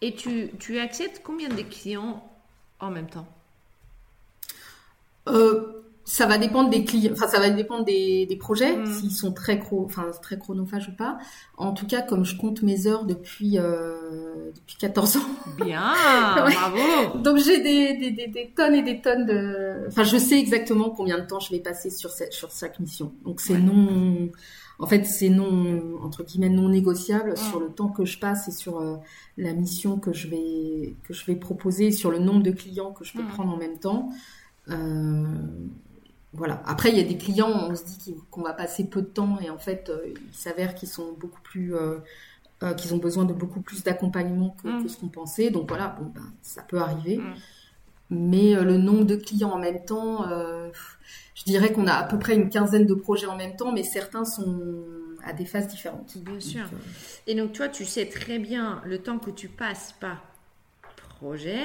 Et 0.00 0.14
tu, 0.14 0.50
tu 0.60 0.78
acceptes 0.78 1.22
combien 1.24 1.48
de 1.48 1.62
clients 1.62 2.22
en 2.78 2.90
même 2.90 3.08
temps? 3.08 3.26
Euh, 5.26 5.82
ça 6.08 6.24
va 6.24 6.38
dépendre 6.38 6.70
des 6.70 6.84
clients, 6.84 7.12
enfin 7.12 7.28
ça 7.28 7.38
va 7.38 7.50
dépendre 7.50 7.84
des, 7.84 8.24
des 8.24 8.36
projets, 8.36 8.74
mm. 8.78 8.86
s'ils 8.86 9.12
sont 9.12 9.32
très 9.32 9.60
enfin 9.70 10.10
très 10.22 10.38
chronophages 10.38 10.88
ou 10.88 10.96
pas. 10.96 11.18
En 11.58 11.72
tout 11.72 11.86
cas, 11.86 12.00
comme 12.00 12.24
je 12.24 12.34
compte 12.34 12.62
mes 12.62 12.86
heures 12.86 13.04
depuis 13.04 13.58
euh, 13.58 14.50
depuis 14.54 14.76
14 14.78 15.18
ans. 15.18 15.20
Bien, 15.62 15.92
bravo. 16.34 17.18
Donc 17.18 17.36
j'ai 17.36 17.62
des, 17.62 18.10
des, 18.10 18.26
des, 18.26 18.52
tonnes 18.56 18.74
et 18.74 18.82
des 18.82 19.02
tonnes 19.02 19.26
de, 19.26 19.86
enfin 19.88 20.02
je 20.02 20.16
sais 20.16 20.38
exactement 20.38 20.88
combien 20.88 21.18
de 21.18 21.26
temps 21.26 21.40
je 21.40 21.50
vais 21.50 21.60
passer 21.60 21.90
sur 21.90 22.10
cette 22.10 22.32
sur 22.32 22.50
chaque 22.50 22.80
mission. 22.80 23.12
Donc 23.26 23.42
c'est 23.42 23.58
non, 23.58 24.30
en 24.78 24.86
fait 24.86 25.04
c'est 25.04 25.28
non 25.28 25.98
entre 26.02 26.24
guillemets 26.24 26.48
non 26.48 26.70
négociable 26.70 27.32
mm. 27.32 27.36
sur 27.36 27.60
le 27.60 27.68
temps 27.68 27.90
que 27.90 28.06
je 28.06 28.18
passe 28.18 28.48
et 28.48 28.52
sur 28.52 28.80
euh, 28.80 28.96
la 29.36 29.52
mission 29.52 29.98
que 29.98 30.14
je 30.14 30.28
vais 30.28 30.94
que 31.04 31.12
je 31.12 31.26
vais 31.26 31.36
proposer, 31.36 31.92
sur 31.92 32.10
le 32.10 32.18
nombre 32.18 32.42
de 32.42 32.50
clients 32.50 32.92
que 32.92 33.04
je 33.04 33.12
peux 33.12 33.22
mm. 33.22 33.28
prendre 33.28 33.52
en 33.52 33.58
même 33.58 33.78
temps. 33.78 34.08
Euh, 34.70 35.24
voilà. 36.32 36.62
Après, 36.66 36.90
il 36.90 36.98
y 36.98 37.00
a 37.00 37.04
des 37.04 37.16
clients, 37.16 37.68
on 37.70 37.74
se 37.74 37.84
dit 37.84 38.14
qu'on 38.30 38.42
va 38.42 38.52
passer 38.52 38.84
peu 38.84 39.00
de 39.00 39.06
temps 39.06 39.38
et 39.40 39.48
en 39.48 39.58
fait, 39.58 39.88
euh, 39.88 40.12
il 40.14 40.34
s'avère 40.34 40.74
qu'ils 40.74 40.88
sont 40.88 41.12
beaucoup 41.18 41.40
plus, 41.40 41.74
euh, 41.74 41.98
euh, 42.62 42.74
qu'ils 42.74 42.92
ont 42.94 42.98
besoin 42.98 43.24
de 43.24 43.32
beaucoup 43.32 43.60
plus 43.60 43.82
d'accompagnement 43.82 44.54
que, 44.62 44.68
mm. 44.68 44.88
ce 44.88 44.96
qu'on 44.98 45.08
pensait. 45.08 45.50
Donc 45.50 45.68
voilà, 45.68 45.96
bon, 45.98 46.10
ben, 46.14 46.32
ça 46.42 46.62
peut 46.62 46.78
arriver. 46.78 47.16
Mm. 47.16 47.34
Mais 48.10 48.54
le 48.54 48.78
nombre 48.78 49.04
de 49.04 49.16
clients 49.16 49.50
en 49.50 49.58
même 49.58 49.84
temps, 49.84 50.24
je 51.34 51.44
dirais 51.44 51.74
qu'on 51.74 51.86
a 51.86 51.92
à 51.92 52.04
peu 52.04 52.18
près 52.18 52.36
une 52.36 52.48
quinzaine 52.48 52.86
de 52.86 52.94
projets 52.94 53.26
en 53.26 53.36
même 53.36 53.54
temps, 53.54 53.70
mais 53.70 53.82
certains 53.82 54.24
sont 54.24 54.82
à 55.22 55.34
des 55.34 55.44
phases 55.44 55.68
différentes. 55.68 56.16
Bien 56.16 56.40
sûr. 56.40 56.64
et 57.26 57.34
donc 57.34 57.52
toi, 57.52 57.68
tu 57.68 57.84
sais 57.84 58.06
très 58.06 58.38
bien 58.38 58.80
le 58.86 58.98
temps 58.98 59.18
que 59.18 59.30
tu 59.30 59.48
passes 59.48 59.94
par 60.00 60.24
projet. 61.18 61.60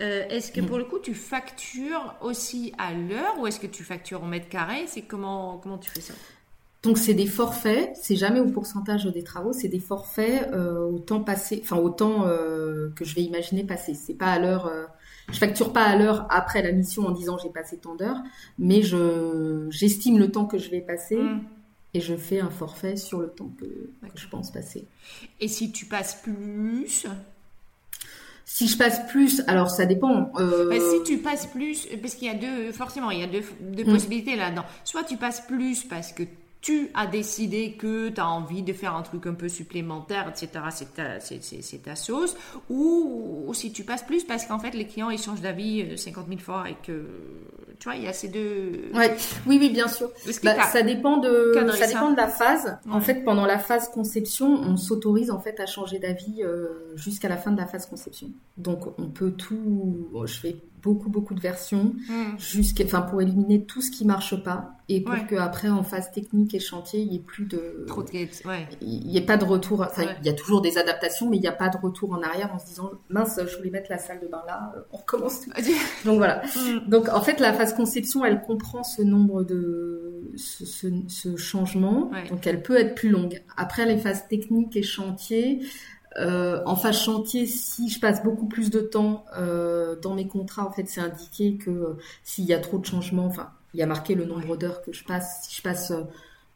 Euh, 0.00 0.28
est-ce 0.28 0.52
que 0.52 0.60
mm. 0.60 0.66
pour 0.66 0.78
le 0.78 0.84
coup 0.84 0.98
tu 0.98 1.14
factures 1.14 2.14
aussi 2.20 2.72
à 2.76 2.92
l'heure 2.92 3.38
ou 3.38 3.46
est-ce 3.46 3.58
que 3.58 3.66
tu 3.66 3.82
factures 3.82 4.22
au 4.22 4.26
mètre 4.26 4.48
carré? 4.48 4.84
C'est 4.86 5.02
comment 5.02 5.58
comment 5.58 5.78
tu 5.78 5.90
fais 5.90 6.00
ça? 6.00 6.14
Donc 6.82 6.98
c'est 6.98 7.14
des 7.14 7.26
forfaits, 7.26 7.90
c'est 8.00 8.14
jamais 8.14 8.38
au 8.38 8.46
pourcentage 8.46 9.06
des 9.06 9.24
travaux, 9.24 9.52
c'est 9.52 9.68
des 9.68 9.80
forfaits 9.80 10.48
euh, 10.52 10.86
au 10.86 10.98
temps 10.98 11.20
passé, 11.20 11.60
enfin 11.62 11.78
au 11.78 11.88
temps 11.88 12.26
euh, 12.26 12.90
que 12.94 13.04
je 13.04 13.14
vais 13.14 13.22
imaginer 13.22 13.64
passer. 13.64 13.94
C'est 13.94 14.14
pas 14.14 14.26
à 14.26 14.38
l'heure, 14.38 14.70
je 15.32 15.38
facture 15.38 15.72
pas 15.72 15.84
à 15.84 15.96
l'heure 15.96 16.26
après 16.30 16.62
la 16.62 16.72
mission 16.72 17.06
en 17.06 17.10
disant 17.10 17.38
j'ai 17.38 17.48
passé 17.48 17.78
tant 17.78 17.96
d'heures, 17.96 18.22
mais 18.58 18.82
je 18.82 19.66
j'estime 19.70 20.18
le 20.18 20.30
temps 20.30 20.44
que 20.44 20.58
je 20.58 20.70
vais 20.70 20.82
passer 20.82 21.16
mm. 21.16 21.40
et 21.94 22.00
je 22.00 22.14
fais 22.14 22.40
un 22.40 22.50
forfait 22.50 22.96
sur 22.96 23.20
le 23.20 23.28
temps 23.28 23.50
que 23.58 23.66
je 24.14 24.28
pense 24.28 24.52
passer. 24.52 24.86
Et 25.40 25.48
si 25.48 25.72
tu 25.72 25.86
passes 25.86 26.20
plus 26.22 27.06
Si 28.48 28.68
je 28.68 28.78
passe 28.78 29.00
plus, 29.08 29.42
alors 29.48 29.70
ça 29.70 29.86
dépend. 29.86 30.30
Euh... 30.38 30.70
Bah, 30.70 30.76
si 30.78 31.02
tu 31.02 31.18
passes 31.18 31.46
plus, 31.46 31.88
parce 32.00 32.14
qu'il 32.14 32.28
y 32.28 32.30
a 32.30 32.34
deux, 32.34 32.70
forcément, 32.70 33.10
il 33.10 33.18
y 33.18 33.24
a 33.24 33.26
deux, 33.26 33.42
deux 33.60 33.82
mm. 33.82 33.92
possibilités 33.92 34.36
là-dedans. 34.36 34.64
Soit 34.84 35.02
tu 35.02 35.16
passes 35.16 35.40
plus 35.40 35.82
parce 35.82 36.12
que 36.12 36.22
tu 36.66 36.90
as 36.94 37.06
décidé 37.06 37.74
que 37.74 38.08
tu 38.08 38.20
as 38.20 38.28
envie 38.28 38.64
de 38.64 38.72
faire 38.72 38.96
un 38.96 39.02
truc 39.02 39.24
un 39.28 39.34
peu 39.34 39.48
supplémentaire, 39.48 40.28
etc., 40.28 40.64
c'est 40.70 40.94
ta, 40.94 41.20
c'est, 41.20 41.82
ta 41.82 41.94
sauce, 41.94 42.36
ou, 42.68 43.48
si 43.54 43.70
tu 43.70 43.84
passes 43.84 44.02
plus 44.02 44.24
parce 44.24 44.46
qu'en 44.46 44.58
fait 44.58 44.72
les 44.74 44.88
clients 44.88 45.10
ils 45.10 45.20
changent 45.20 45.40
d'avis 45.40 45.96
50 45.96 46.24
euh, 46.24 46.28
000 46.30 46.40
fois 46.40 46.68
et 46.68 46.76
que 46.84 47.06
tu 47.78 47.88
vois, 47.88 47.96
il 47.96 48.02
y 48.02 48.08
a 48.08 48.12
ces 48.12 48.28
deux. 48.28 48.90
Ouais. 48.94 49.14
Oui, 49.46 49.58
oui, 49.60 49.70
bien 49.70 49.86
sûr. 49.86 50.10
Bah, 50.42 50.54
ça 50.72 50.82
dépend 50.82 51.18
de, 51.18 51.52
ça 51.74 51.86
dépend 51.86 52.10
de 52.10 52.16
la 52.16 52.26
phase. 52.26 52.78
En 52.90 53.00
fait, 53.00 53.22
pendant 53.22 53.46
la 53.46 53.58
phase 53.58 53.88
conception, 53.90 54.48
on 54.48 54.76
s'autorise 54.76 55.30
en 55.30 55.38
fait 55.38 55.60
à 55.60 55.66
changer 55.66 55.98
d'avis 55.98 56.42
euh, 56.42 56.96
jusqu'à 56.96 57.28
la 57.28 57.36
fin 57.36 57.52
de 57.52 57.58
la 57.58 57.66
phase 57.66 57.86
conception. 57.86 58.30
Donc, 58.56 58.98
on 58.98 59.08
peut 59.08 59.30
tout. 59.30 60.08
je 60.24 60.40
fais 60.40 60.56
beaucoup 60.82 61.08
beaucoup 61.08 61.34
de 61.34 61.40
versions 61.40 61.94
hmm. 62.08 62.38
jusqu'à 62.38 62.84
enfin 62.84 63.02
pour 63.02 63.20
éliminer 63.20 63.64
tout 63.64 63.80
ce 63.80 63.90
qui 63.90 64.04
marche 64.04 64.42
pas 64.42 64.72
et 64.88 65.00
pour 65.00 65.14
qu'après, 65.14 65.26
que 65.26 65.34
après 65.36 65.68
en 65.68 65.82
phase 65.82 66.12
technique 66.12 66.54
et 66.54 66.60
chantier 66.60 67.00
il 67.00 67.12
y 67.12 67.16
ait 67.16 67.20
plus 67.20 67.44
de 67.44 67.84
trop 67.86 68.02
de 68.02 68.10
ouais. 68.10 68.68
il 68.80 69.10
y 69.10 69.16
ait 69.16 69.26
pas 69.26 69.36
de 69.36 69.44
retour 69.44 69.80
enfin 69.80 70.04
il 70.20 70.26
y 70.26 70.28
a 70.28 70.34
toujours 70.34 70.60
des 70.60 70.78
adaptations 70.78 71.28
mais 71.28 71.36
il 71.36 71.40
n'y 71.40 71.48
a 71.48 71.52
pas 71.52 71.68
de 71.68 71.76
retour 71.76 72.12
en 72.12 72.22
arrière 72.22 72.52
en 72.54 72.58
se 72.58 72.66
disant 72.66 72.90
mince 73.08 73.40
je 73.46 73.56
voulais 73.56 73.70
mettre 73.70 73.90
la 73.90 73.98
salle 73.98 74.20
de 74.20 74.28
bain 74.28 74.42
là 74.46 74.72
euh, 74.76 74.80
on 74.92 74.98
recommence 74.98 75.46
donc 76.04 76.18
voilà. 76.18 76.42
Hmm. 76.44 76.88
donc 76.88 77.08
en 77.08 77.20
fait 77.20 77.40
la 77.40 77.52
phase 77.52 77.74
conception 77.74 78.24
elle 78.24 78.42
comprend 78.42 78.84
ce 78.84 79.02
nombre 79.02 79.42
de 79.42 80.16
ce, 80.36 80.86
ce 81.08 81.36
changement. 81.36 82.10
Donc 82.30 82.46
elle 82.46 82.62
peut 82.62 82.76
être 82.76 82.94
plus 82.94 83.10
longue. 83.10 83.42
Après 83.56 83.86
les 83.86 83.96
phases 83.96 84.28
techniques 84.28 84.76
et 84.76 84.82
chantier 84.82 85.60
euh, 86.18 86.62
en 86.64 86.76
phase 86.76 86.98
chantier, 86.98 87.46
si 87.46 87.88
je 87.88 88.00
passe 88.00 88.22
beaucoup 88.22 88.46
plus 88.46 88.70
de 88.70 88.80
temps 88.80 89.24
euh, 89.36 89.96
dans 89.96 90.14
mes 90.14 90.26
contrats, 90.26 90.66
en 90.66 90.70
fait, 90.70 90.88
c'est 90.88 91.00
indiqué 91.00 91.56
que 91.56 91.70
euh, 91.70 91.98
s'il 92.22 92.44
y 92.44 92.54
a 92.54 92.58
trop 92.58 92.78
de 92.78 92.86
changements, 92.86 93.26
enfin, 93.26 93.50
il 93.74 93.80
y 93.80 93.82
a 93.82 93.86
marqué 93.86 94.14
le 94.14 94.24
nombre 94.24 94.56
d'heures 94.56 94.82
que 94.82 94.92
je 94.92 95.04
passe. 95.04 95.42
Si 95.42 95.56
je 95.56 95.62
passe 95.62 95.92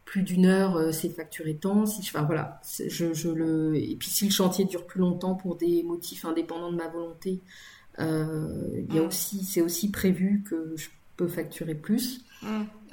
plus 0.07 0.23
d'une 0.23 0.47
heure, 0.47 0.93
c'est 0.95 1.11
facturé 1.11 1.55
temps. 1.55 1.85
Si 1.85 2.03
je, 2.03 2.09
enfin, 2.09 2.25
voilà, 2.25 2.61
je, 2.89 3.13
je, 3.13 3.29
le. 3.29 3.77
Et 3.77 3.95
puis 3.97 4.09
si 4.09 4.25
le 4.25 4.31
chantier 4.31 4.65
dure 4.65 4.87
plus 4.87 5.01
longtemps 5.01 5.35
pour 5.35 5.57
des 5.57 5.83
motifs 5.83 6.25
indépendants 6.25 6.73
de 6.73 6.77
ma 6.77 6.89
volonté, 6.89 7.41
il 7.99 8.95
y 8.95 8.99
a 8.99 9.03
aussi, 9.03 9.45
c'est 9.45 9.61
aussi 9.61 9.91
prévu 9.91 10.43
que 10.49 10.75
je 10.77 10.89
peux 11.17 11.29
facturer 11.29 11.75
plus. 11.75 12.25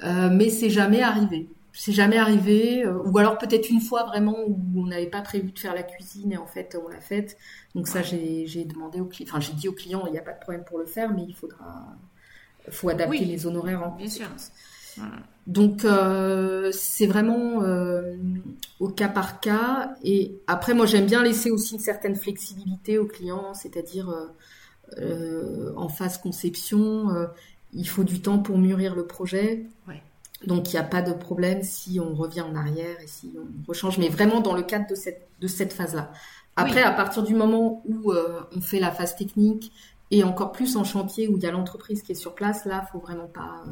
mais 0.02 0.50
c'est 0.50 0.70
jamais 0.70 1.00
arrivé 1.00 1.48
c'est 1.78 1.92
jamais 1.92 2.18
arrivé, 2.18 2.84
euh, 2.84 2.98
ou 3.04 3.16
alors 3.18 3.38
peut-être 3.38 3.70
une 3.70 3.80
fois 3.80 4.02
vraiment 4.02 4.36
où 4.48 4.58
on 4.74 4.86
n'avait 4.86 5.06
pas 5.06 5.22
prévu 5.22 5.52
de 5.52 5.58
faire 5.60 5.76
la 5.76 5.84
cuisine 5.84 6.32
et 6.32 6.36
en 6.36 6.46
fait 6.46 6.76
on 6.84 6.88
l'a 6.88 7.00
faite. 7.00 7.38
Donc 7.76 7.86
ça 7.86 8.02
j'ai 8.02 8.64
demandé 8.64 9.00
au 9.00 9.04
client, 9.04 9.30
enfin 9.30 9.38
j'ai 9.38 9.52
dit 9.52 9.68
au 9.68 9.72
client 9.72 10.02
il 10.06 10.12
n'y 10.12 10.18
a 10.18 10.22
pas 10.22 10.32
de 10.32 10.40
problème 10.40 10.64
pour 10.64 10.78
le 10.78 10.86
faire, 10.86 11.14
mais 11.14 11.22
il 11.28 11.34
faudra, 11.36 11.86
faut 12.68 12.88
adapter 12.88 13.24
les 13.24 13.46
honoraires 13.46 13.84
en 13.84 13.92
conséquence. 13.92 14.50
Donc 15.46 15.84
euh, 15.84 16.72
c'est 16.72 17.06
vraiment 17.06 17.62
euh, 17.62 18.16
au 18.80 18.88
cas 18.88 19.08
par 19.08 19.38
cas 19.38 19.94
et 20.02 20.36
après 20.48 20.74
moi 20.74 20.84
j'aime 20.84 21.06
bien 21.06 21.22
laisser 21.22 21.52
aussi 21.52 21.74
une 21.74 21.80
certaine 21.80 22.16
flexibilité 22.16 22.98
au 22.98 23.06
client, 23.06 23.54
c'est-à-dire 23.54 24.12
en 24.96 25.88
phase 25.88 26.18
conception, 26.18 27.28
il 27.72 27.88
faut 27.88 28.02
du 28.02 28.20
temps 28.20 28.40
pour 28.40 28.58
mûrir 28.58 28.96
le 28.96 29.06
projet. 29.06 29.66
Ouais. 29.86 30.02
Donc 30.46 30.72
il 30.72 30.76
n'y 30.76 30.80
a 30.80 30.84
pas 30.84 31.02
de 31.02 31.12
problème 31.12 31.62
si 31.62 31.98
on 32.00 32.14
revient 32.14 32.42
en 32.42 32.54
arrière 32.54 33.00
et 33.00 33.06
si 33.06 33.34
on 33.36 33.68
rechange, 33.68 33.98
mais 33.98 34.08
vraiment 34.08 34.40
dans 34.40 34.54
le 34.54 34.62
cadre 34.62 34.86
de 34.88 34.94
cette, 34.94 35.28
de 35.40 35.48
cette 35.48 35.72
phase-là. 35.72 36.12
Après, 36.56 36.82
à 36.82 36.90
partir 36.90 37.22
du 37.22 37.34
moment 37.34 37.82
où 37.86 38.10
euh, 38.10 38.40
on 38.56 38.60
fait 38.60 38.80
la 38.80 38.90
phase 38.90 39.14
technique 39.14 39.72
et 40.10 40.24
encore 40.24 40.50
plus 40.50 40.76
en 40.76 40.82
chantier 40.84 41.28
où 41.28 41.36
il 41.36 41.42
y 41.42 41.46
a 41.46 41.52
l'entreprise 41.52 42.02
qui 42.02 42.12
est 42.12 42.16
sur 42.16 42.34
place, 42.34 42.64
là, 42.64 42.84
faut 42.90 42.98
vraiment 42.98 43.28
pas 43.28 43.62
euh, 43.66 43.70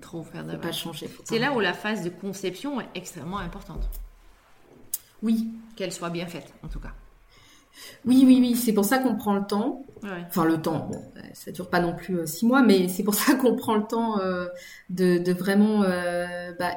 trop 0.00 0.24
faire 0.24 0.44
de 0.44 0.56
pas 0.56 0.72
changer. 0.72 1.08
C'est 1.24 1.38
là 1.38 1.52
où 1.52 1.60
la 1.60 1.72
phase 1.72 2.02
de 2.02 2.10
conception 2.10 2.80
est 2.80 2.88
extrêmement 2.94 3.38
importante. 3.38 3.88
Oui, 5.22 5.48
qu'elle 5.76 5.92
soit 5.92 6.10
bien 6.10 6.26
faite, 6.26 6.52
en 6.64 6.68
tout 6.68 6.80
cas. 6.80 6.92
Oui, 8.04 8.22
oui, 8.26 8.38
oui, 8.40 8.56
c'est 8.56 8.72
pour 8.72 8.84
ça 8.84 8.98
qu'on 8.98 9.16
prend 9.16 9.34
le 9.34 9.46
temps. 9.46 9.84
Enfin, 10.28 10.44
le 10.44 10.60
temps, 10.60 10.88
bon, 10.90 11.02
euh, 11.16 11.20
ça 11.32 11.50
dure 11.50 11.70
pas 11.70 11.80
non 11.80 11.94
plus 11.94 12.18
euh, 12.18 12.26
six 12.26 12.46
mois, 12.46 12.62
mais 12.62 12.88
c'est 12.88 13.02
pour 13.02 13.14
ça 13.14 13.34
qu'on 13.34 13.56
prend 13.56 13.76
le 13.76 13.84
temps 13.84 14.20
euh, 14.20 14.46
de, 14.90 15.32
vraiment 15.32 15.80
bah, 16.58 16.74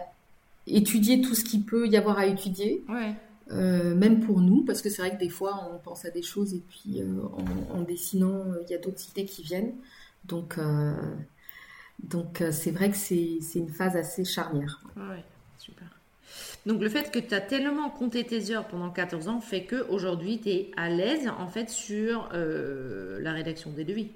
étudier 0.65 1.21
tout 1.21 1.35
ce 1.35 1.43
qu'il 1.43 1.63
peut 1.63 1.87
y 1.87 1.97
avoir 1.97 2.17
à 2.17 2.25
étudier. 2.25 2.83
même 3.49 4.21
pour 4.21 4.41
nous, 4.41 4.63
parce 4.63 4.81
que 4.81 4.89
c'est 4.89 5.01
vrai 5.01 5.11
que 5.11 5.19
des 5.19 5.29
fois 5.29 5.69
on 5.73 5.77
pense 5.77 6.05
à 6.05 6.09
des 6.09 6.21
choses 6.21 6.53
et 6.53 6.63
puis 6.67 7.01
en, 7.73 7.81
dessinant, 7.81 8.45
il 8.65 8.71
y 8.71 8.75
a 8.75 8.77
d'autres 8.77 9.09
idées 9.09 9.25
qui 9.25 9.43
viennent. 9.43 9.73
Donc, 10.25 10.59
donc 12.03 12.43
c'est 12.51 12.71
vrai 12.71 12.89
que 12.89 12.97
c'est 12.97 13.39
une 13.55 13.69
phase 13.69 13.95
assez 13.95 14.25
charnière. 14.25 14.81
Ouais, 14.95 15.23
super. 15.59 15.96
Donc 16.67 16.81
le 16.81 16.89
fait 16.89 17.11
que 17.11 17.19
tu 17.19 17.33
as 17.33 17.39
tellement 17.39 17.89
compté 17.89 18.25
tes 18.25 18.51
heures 18.51 18.67
pendant 18.67 18.89
14 18.89 19.29
ans 19.29 19.39
fait 19.39 19.63
que 19.63 19.87
aujourd'hui 19.89 20.41
tu 20.43 20.49
es 20.49 20.71
à 20.75 20.89
l'aise 20.89 21.31
en 21.39 21.47
fait 21.47 21.69
sur 21.69 22.29
euh, 22.33 23.19
la 23.21 23.31
rédaction 23.31 23.71
des 23.71 23.85
devis. 23.85 24.09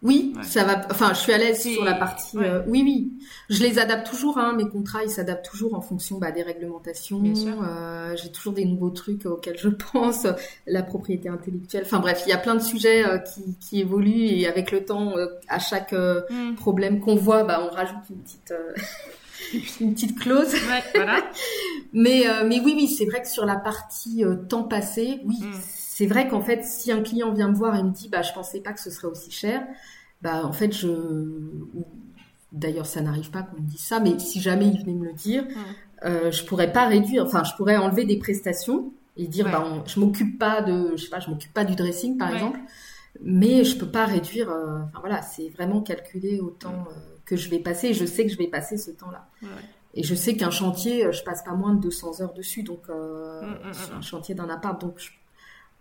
Oui, 0.00 0.32
ça 0.42 0.62
va. 0.62 0.86
Enfin, 0.92 1.12
je 1.12 1.18
suis 1.18 1.32
à 1.32 1.38
l'aise 1.38 1.60
sur 1.60 1.84
la 1.84 1.94
partie. 1.94 2.38
Euh, 2.38 2.62
oui, 2.68 2.82
oui. 2.84 3.12
Je 3.50 3.60
les 3.64 3.80
adapte 3.80 4.08
toujours. 4.08 4.38
Hein, 4.38 4.52
mes 4.52 4.68
contrats, 4.68 5.02
ils 5.02 5.10
s'adaptent 5.10 5.44
toujours 5.44 5.74
en 5.74 5.80
fonction 5.80 6.18
bah, 6.18 6.30
des 6.30 6.42
réglementations. 6.42 7.20
Euh, 7.24 8.14
J'ai 8.14 8.30
toujours 8.30 8.52
des 8.52 8.64
nouveaux 8.64 8.90
trucs 8.90 9.26
auxquels 9.26 9.58
je 9.58 9.68
pense. 9.92 10.28
La 10.68 10.84
propriété 10.84 11.28
intellectuelle. 11.28 11.82
Enfin 11.84 11.98
bref, 11.98 12.22
il 12.26 12.30
y 12.30 12.32
a 12.32 12.38
plein 12.38 12.54
de 12.54 12.62
sujets 12.62 13.04
euh, 13.04 13.18
qui, 13.18 13.56
qui, 13.58 13.80
évoluent 13.80 14.28
et 14.28 14.46
avec 14.46 14.70
le 14.70 14.84
temps, 14.84 15.14
à 15.48 15.58
chaque 15.58 15.92
mm. 15.92 16.54
problème 16.54 17.00
qu'on 17.00 17.16
voit, 17.16 17.42
bah, 17.42 17.68
on 17.68 17.74
rajoute 17.74 17.98
une 18.10 18.18
petite. 18.18 18.54
une 19.80 19.94
petite 19.94 20.18
clause. 20.18 20.54
mais, 21.92 22.28
euh, 22.28 22.44
mais 22.46 22.60
oui, 22.60 22.74
oui, 22.76 22.88
c'est 22.88 23.06
vrai 23.06 23.22
que 23.22 23.28
sur 23.28 23.46
la 23.46 23.56
partie 23.56 24.24
euh, 24.24 24.36
temps 24.36 24.64
passé, 24.64 25.20
oui, 25.24 25.38
mm. 25.40 25.52
c'est 25.62 26.06
vrai 26.06 26.28
qu'en 26.28 26.40
fait, 26.40 26.64
si 26.64 26.92
un 26.92 27.02
client 27.02 27.32
vient 27.32 27.48
me 27.48 27.54
voir 27.54 27.76
et 27.76 27.82
me 27.82 27.90
dit, 27.90 28.08
bah, 28.08 28.22
je 28.22 28.32
pensais 28.32 28.60
pas 28.60 28.72
que 28.72 28.80
ce 28.80 28.90
serait 28.90 29.08
aussi 29.08 29.30
cher, 29.30 29.62
bah, 30.22 30.44
en 30.44 30.52
fait, 30.52 30.72
je, 30.72 30.88
d'ailleurs, 32.52 32.86
ça 32.86 33.00
n'arrive 33.00 33.30
pas 33.30 33.42
qu'on 33.42 33.60
me 33.60 33.66
dise 33.66 33.80
ça, 33.80 34.00
mais 34.00 34.18
si 34.18 34.40
jamais 34.40 34.66
il 34.66 34.80
venait 34.80 34.94
me 34.94 35.06
le 35.06 35.12
dire, 35.12 35.44
mm. 35.44 36.06
euh, 36.06 36.30
je 36.30 36.44
pourrais 36.44 36.72
pas 36.72 36.86
réduire, 36.86 37.24
enfin, 37.24 37.44
je 37.44 37.54
pourrais 37.56 37.76
enlever 37.76 38.04
des 38.04 38.18
prestations 38.18 38.92
et 39.16 39.26
dire, 39.26 39.50
bah, 39.50 39.82
je 39.86 39.98
m'occupe 39.98 40.38
pas 40.38 40.62
de, 40.62 40.92
je 40.96 41.04
sais 41.04 41.10
pas, 41.10 41.20
je 41.20 41.28
m'occupe 41.28 41.52
pas 41.52 41.64
du 41.64 41.74
dressing, 41.74 42.16
par 42.16 42.32
exemple, 42.32 42.60
mais 43.20 43.64
je 43.64 43.76
peux 43.76 43.90
pas 43.90 44.04
réduire, 44.04 44.48
enfin, 44.48 45.00
voilà, 45.00 45.22
c'est 45.22 45.48
vraiment 45.48 45.80
calculé 45.80 46.38
autant, 46.38 46.72
mm 46.72 47.17
que 47.28 47.36
je 47.36 47.50
vais 47.50 47.58
passer. 47.58 47.92
je 47.92 48.06
sais 48.06 48.24
que 48.24 48.32
je 48.32 48.38
vais 48.38 48.48
passer 48.48 48.78
ce 48.78 48.90
temps-là. 48.90 49.28
Et 49.94 50.02
je 50.02 50.14
sais 50.14 50.36
qu'un 50.36 50.50
chantier, 50.50 51.06
euh, 51.06 51.12
je 51.12 51.22
passe 51.22 51.42
pas 51.42 51.52
moins 51.52 51.74
de 51.74 51.80
200 51.80 52.20
heures 52.20 52.34
dessus, 52.34 52.62
donc 52.62 52.82
euh, 52.88 53.42
mm, 53.42 53.46
mm, 53.46 53.94
mm, 53.94 53.98
un 53.98 54.00
chantier 54.00 54.34
d'un 54.34 54.48
appart. 54.48 54.80
Donc 54.80 55.00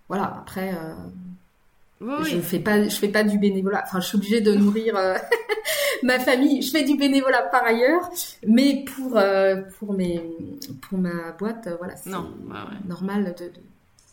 voilà. 0.07 0.37
Après, 0.39 0.73
euh, 0.73 2.23
je 2.23 2.39
fais 2.39 2.59
pas, 2.59 2.83
je 2.83 2.95
fais 2.95 3.09
pas 3.09 3.23
du 3.23 3.37
bénévolat. 3.37 3.83
Enfin, 3.85 3.99
je 3.99 4.07
suis 4.07 4.17
obligée 4.17 4.41
de 4.41 4.53
nourrir 4.53 4.95
ma 6.03 6.19
famille. 6.19 6.61
Je 6.61 6.71
fais 6.71 6.83
du 6.83 6.97
bénévolat 6.97 7.43
par 7.43 7.63
ailleurs, 7.63 8.09
mais 8.45 8.85
pour 8.85 9.19
pour 9.77 9.93
mes 9.93 10.21
pour 10.81 10.97
ma 10.97 11.31
boîte, 11.33 11.69
voilà, 11.77 11.95
c'est 11.97 12.09
normal 12.87 13.35
de, 13.37 13.51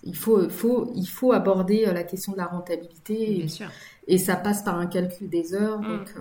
il 0.07 0.15
faut, 0.17 0.51
faut, 0.51 0.93
il 0.95 1.07
faut 1.07 1.33
aborder 1.33 1.87
la 1.87 2.03
question 2.03 2.33
de 2.33 2.37
la 2.37 2.47
rentabilité. 2.47 3.37
Bien 3.39 3.49
sûr. 3.49 3.69
Et 4.07 4.19
ça 4.19 4.37
passe 4.37 4.63
par 4.63 4.79
un 4.79 4.87
calcul 4.87 5.31
des 5.31 5.55
heures. 5.55 5.79
Donc, 5.81 6.15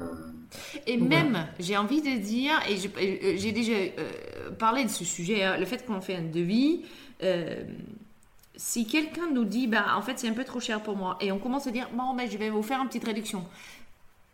et 0.88 0.98
même, 0.98 1.48
j'ai 1.60 1.78
envie 1.78 2.02
de 2.02 2.18
dire, 2.18 2.54
et 2.68 2.76
euh, 2.76 3.36
j'ai 3.38 3.52
déjà 3.52 3.74
euh, 3.74 4.52
parlé 4.58 4.84
de 4.84 4.90
ce 4.90 5.06
sujet, 5.06 5.44
hein, 5.44 5.58
le 5.58 5.66
fait 5.66 5.86
qu'on 5.86 6.02
fait 6.02 6.16
un 6.16 6.24
devis, 6.24 6.84
euh, 7.24 7.64
si 8.56 8.86
quelqu'un 8.86 9.30
nous 9.32 9.46
dit, 9.46 9.68
bah, 9.68 9.96
en 9.96 10.02
fait, 10.02 10.20
c'est 10.20 10.28
un 10.28 10.34
peu 10.34 10.44
trop 10.44 10.60
cher 10.60 10.82
pour 10.82 10.96
moi, 10.96 11.18
et 11.22 11.32
on 11.32 11.40
commence 11.40 11.68
à 11.68 11.72
dire, 11.72 11.90
bon, 11.94 12.14
ben, 12.14 12.30
je 12.30 12.38
vais 12.38 12.50
vous 12.50 12.64
faire 12.64 12.80
une 12.82 12.88
petite 12.88 13.06
réduction. 13.06 13.46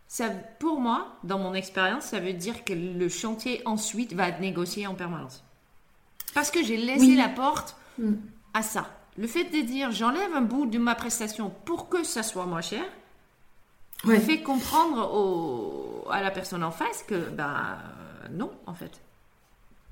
Ça, 0.07 0.29
pour 0.59 0.79
moi, 0.79 1.15
dans 1.23 1.37
mon 1.37 1.53
expérience, 1.53 2.05
ça 2.05 2.19
veut 2.19 2.33
dire 2.33 2.63
que 2.63 2.73
le 2.73 3.09
chantier 3.09 3.61
ensuite 3.65 4.13
va 4.13 4.29
être 4.29 4.39
négocié 4.39 4.87
en 4.87 4.95
permanence. 4.95 5.43
Parce 6.33 6.51
que 6.51 6.63
j'ai 6.63 6.77
laissé 6.77 7.15
la 7.15 7.29
porte 7.29 7.75
mm. 7.99 8.13
à 8.53 8.61
ça. 8.61 8.89
Le 9.17 9.27
fait 9.27 9.45
de 9.45 9.61
dire, 9.61 9.91
j'enlève 9.91 10.33
un 10.33 10.41
bout 10.41 10.65
de 10.65 10.79
ma 10.79 10.95
prestation 10.95 11.51
pour 11.65 11.89
que 11.89 12.03
ça 12.03 12.23
soit 12.23 12.45
moins 12.45 12.61
cher, 12.61 12.83
ouais. 14.05 14.19
fait 14.19 14.41
comprendre 14.41 15.13
au, 15.13 15.98
à 16.11 16.21
la 16.21 16.31
personne 16.31 16.63
en 16.63 16.71
face 16.71 17.03
que 17.07 17.29
ben 17.29 17.77
non 18.31 18.51
en 18.65 18.73
fait. 18.73 19.01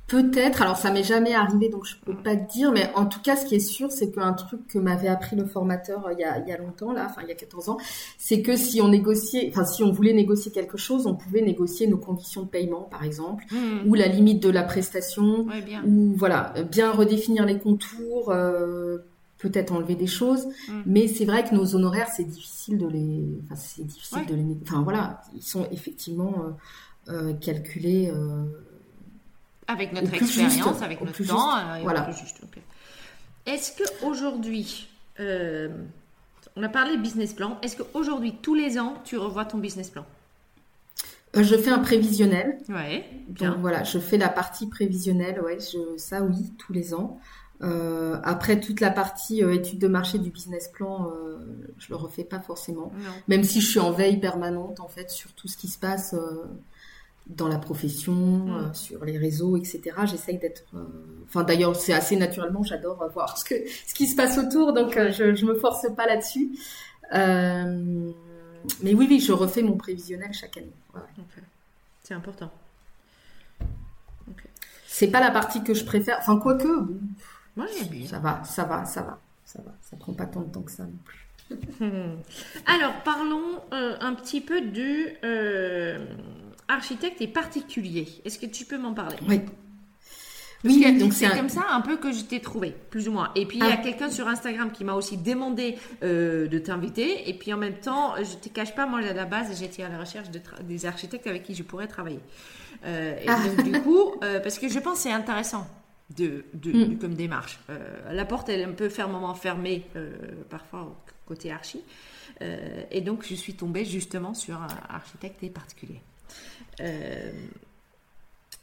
Peut-être, 0.08 0.62
alors 0.62 0.78
ça 0.78 0.90
m'est 0.90 1.04
jamais 1.04 1.34
arrivé 1.34 1.68
donc 1.68 1.86
je 1.86 1.98
peux 1.98 2.16
pas 2.16 2.38
te 2.38 2.50
dire, 2.50 2.72
mais 2.72 2.90
en 2.96 3.06
tout 3.06 3.20
cas 3.22 3.36
ce 3.36 3.46
qui 3.46 3.56
est 3.56 3.60
sûr 3.60 3.92
c'est 3.92 4.10
qu'un 4.10 4.32
truc 4.32 4.66
que 4.68 4.80
m'avait 4.80 5.10
appris 5.10 5.36
le 5.36 5.46
formateur 5.46 6.08
euh, 6.08 6.14
il 6.14 6.20
y 6.20 6.24
a, 6.24 6.40
il 6.40 6.48
y 6.48 6.52
a 6.54 6.58
longtemps 6.58 6.94
là, 6.94 7.08
enfin 7.10 7.24
il 7.24 7.28
y 7.28 7.32
a 7.32 7.36
14 7.36 7.68
ans, 7.68 7.78
c'est 8.18 8.42
que 8.42 8.56
si 8.56 8.80
on 8.80 8.88
négociait, 8.88 9.50
enfin 9.50 9.66
si 9.66 9.84
on 9.84 9.92
voulait 9.92 10.14
négocier 10.14 10.50
quelque 10.54 10.78
chose, 10.78 11.08
on 11.08 11.16
pouvait 11.16 11.42
négocier 11.42 11.88
nos 11.88 11.98
conditions 11.98 12.44
de 12.44 12.48
paiement 12.48 12.84
par 12.84 13.04
exemple, 13.04 13.44
mmh. 13.52 13.90
ou 13.90 13.96
la 13.96 14.08
limite 14.08 14.42
de 14.42 14.50
la 14.50 14.64
prestation, 14.64 15.46
ou 15.86 16.14
voilà, 16.16 16.54
bien 16.72 16.92
redéfinir 16.92 17.46
les 17.46 17.60
contours, 17.60 18.32
euh, 18.32 19.00
peut-être 19.38 19.72
enlever 19.72 19.96
des 19.96 20.08
choses, 20.08 20.48
mm. 20.68 20.82
mais 20.86 21.08
c'est 21.08 21.26
vrai 21.26 21.44
que 21.44 21.54
nos 21.54 21.76
honoraires, 21.76 22.10
c'est 22.16 22.24
difficile 22.24 22.78
de 22.78 22.88
les, 22.88 23.26
enfin, 23.46 23.56
c'est 23.56 23.86
difficile 23.86 24.26
de 24.26 24.36
les, 24.36 24.58
enfin 24.64 24.82
voilà, 24.82 25.22
ils 25.36 25.44
sont 25.44 25.68
effectivement 25.72 26.58
euh, 27.10 27.34
calculés 27.34 28.12
avec 29.68 29.94
notre 29.94 30.14
expérience, 30.14 30.82
avec 30.82 31.02
notre 31.02 31.24
temps, 31.24 31.82
voilà. 31.84 32.10
Est-ce 33.46 33.72
que 33.72 34.06
aujourd'hui, 34.06 34.88
on 35.20 36.64
a 36.64 36.70
parlé 36.70 36.98
business 36.98 37.34
plan, 37.34 37.60
est-ce 37.62 37.78
qu'aujourd'hui, 37.78 38.36
tous 38.42 38.56
les 38.56 38.80
ans, 38.80 38.96
tu 39.06 39.18
revois 39.18 39.46
ton 39.46 39.60
business 39.60 39.90
plan? 39.90 40.06
Euh, 41.36 41.44
je 41.44 41.56
fais 41.56 41.70
un 41.70 41.80
prévisionnel. 41.80 42.58
Ouais. 42.70 43.06
Donc 43.28 43.58
voilà, 43.60 43.84
je 43.84 44.00
fais 44.00 44.18
la 44.18 44.30
partie 44.30 44.68
prévisionnelle, 44.68 45.40
ouais, 45.42 45.60
je, 45.60 45.98
ça 45.98 46.24
oui, 46.24 46.52
tous 46.58 46.74
les 46.74 46.94
ans. 46.94 47.20
Euh, 47.64 48.18
après 48.24 48.60
toute 48.60 48.82
la 48.82 48.92
partie 48.92 49.44
euh, 49.44 49.56
étude 49.56 49.80
de 49.80 49.88
marché 49.88 50.20
du 50.20 50.30
business 50.30 50.68
plan, 50.68 51.10
euh, 51.10 51.38
je 51.80 51.90
le 51.90 51.96
refais 51.96 52.24
pas 52.24 52.40
forcément. 52.40 52.92
Même 53.28 53.44
si 53.44 53.62
je 53.62 53.68
suis 53.68 53.80
en 53.80 53.92
veille 53.92 54.20
permanente 54.20 54.80
en 54.80 54.88
fait 54.88 55.10
sur 55.10 55.32
tout 55.34 55.48
ce 55.48 55.58
qui 55.58 55.68
se 55.68 55.80
passe 55.80 56.16
dans 57.28 57.48
la 57.48 57.58
profession, 57.58 58.14
mm. 58.14 58.74
sur 58.74 59.04
les 59.06 59.18
réseaux, 59.18 59.58
etc. 59.58 59.82
J'essaye 60.06 60.38
d'être. 60.38 60.64
Enfin 61.26 61.44
d'ailleurs 61.44 61.76
c'est 61.76 61.94
assez 61.94 62.16
naturellement, 62.16 62.64
j'adore 62.64 63.10
voir 63.14 63.38
ce 63.38 63.44
que 63.44 63.56
ce 63.88 63.94
qui 63.94 64.08
se 64.08 64.16
passe 64.16 64.38
autour, 64.38 64.74
donc 64.74 64.94
je 64.94 65.34
je 65.34 65.46
me 65.46 65.56
force 65.56 65.88
pas 65.96 66.06
là-dessus. 66.06 66.52
mais 67.12 68.94
oui 68.94 69.08
oui, 69.10 69.20
je 69.20 69.34
refais 69.34 69.64
mon 69.64 69.78
prévisionnel 69.78 70.32
chaque 70.32 70.58
année. 70.58 70.74
C'est 72.04 72.14
important. 72.14 72.52
C'est 74.88 75.12
pas 75.12 75.20
la 75.20 75.30
partie 75.30 75.64
que 75.64 75.76
je 75.76 75.86
préfère. 75.86 76.18
Enfin, 76.20 76.38
quoique. 76.38 76.68
Moi, 77.58 77.66
bien. 77.90 78.08
Ça 78.08 78.20
va, 78.20 78.44
ça 78.44 78.64
va, 78.66 78.86
ça 78.86 79.02
va, 79.02 79.20
ça 79.44 79.60
va. 79.66 79.74
Ça 79.82 79.98
prend 79.98 80.14
pas 80.14 80.28
tant 80.28 80.42
de 80.42 80.52
temps 80.52 80.62
que 80.62 80.72
ça 80.72 80.84
non 80.84 81.00
plus. 81.04 81.28
Alors, 82.68 82.94
parlons 83.04 83.62
euh, 83.74 83.98
un 84.00 84.14
petit 84.14 84.42
peu 84.42 84.62
du 84.62 85.08
euh, 85.24 86.06
architecte 86.68 87.20
et 87.20 87.28
particulier. 87.28 88.08
Est-ce 88.24 88.38
que 88.38 88.46
tu 88.46 88.64
peux 88.64 88.78
m'en 88.78 88.94
parler? 88.94 89.18
Oui. 89.28 89.42
Oui, 90.64 90.98
donc 90.98 91.14
c'est 91.14 91.30
comme 91.30 91.50
ça 91.50 91.66
un 91.70 91.82
peu 91.82 91.98
que 91.98 92.12
je 92.12 92.22
t'ai 92.24 92.42
trouvé, 92.42 92.76
plus 92.90 93.08
ou 93.08 93.12
moins. 93.12 93.32
Et 93.36 93.46
puis 93.46 93.60
il 93.60 93.64
y 93.64 93.70
a 93.70 93.78
ah. 93.80 93.84
quelqu'un 93.84 94.10
sur 94.10 94.28
Instagram 94.28 94.72
qui 94.72 94.84
m'a 94.84 94.96
aussi 94.96 95.16
demandé 95.16 95.78
euh, 96.04 96.48
de 96.48 96.58
t'inviter. 96.58 97.30
Et 97.30 97.34
puis 97.38 97.54
en 97.54 97.58
même 97.58 97.76
temps, 97.76 98.16
je 98.18 98.36
te 98.36 98.50
cache 98.50 98.74
pas, 98.74 98.88
moi 98.88 99.00
à 99.00 99.14
la 99.14 99.26
base, 99.26 99.58
j'étais 99.58 99.84
à 99.84 99.90
la 99.90 100.00
recherche 100.00 100.32
de 100.32 100.42
des 100.64 100.86
architectes 100.88 101.28
avec 101.28 101.44
qui 101.44 101.54
je 101.54 101.62
pourrais 101.62 101.88
travailler. 101.88 102.20
Et 102.84 103.28
ah. 103.28 103.38
donc 103.46 103.64
du 103.64 103.82
coup, 103.82 104.14
parce 104.20 104.58
que 104.58 104.68
je 104.68 104.80
pense 104.80 104.96
que 104.96 105.00
c'est 105.02 105.14
intéressant 105.14 105.68
de, 106.16 106.46
de, 106.54 106.72
mm. 106.72 107.00
comme 107.00 107.16
démarche. 107.16 107.60
la 108.10 108.26
porte, 108.26 108.50
elle 108.50 108.62
est 108.62 108.66
un 108.66 108.72
peu 108.72 108.90
fermement 108.90 109.34
fermée 109.34 109.86
parfois 110.50 110.96
côté 111.26 111.52
archi. 111.52 111.82
et 112.40 113.02
donc 113.02 113.26
je 113.28 113.36
suis 113.36 113.56
tombée 113.56 113.84
justement 113.84 114.34
sur 114.34 114.56
un 114.56 114.68
architecte 114.90 115.44
et 115.44 115.50
particulier. 115.50 116.02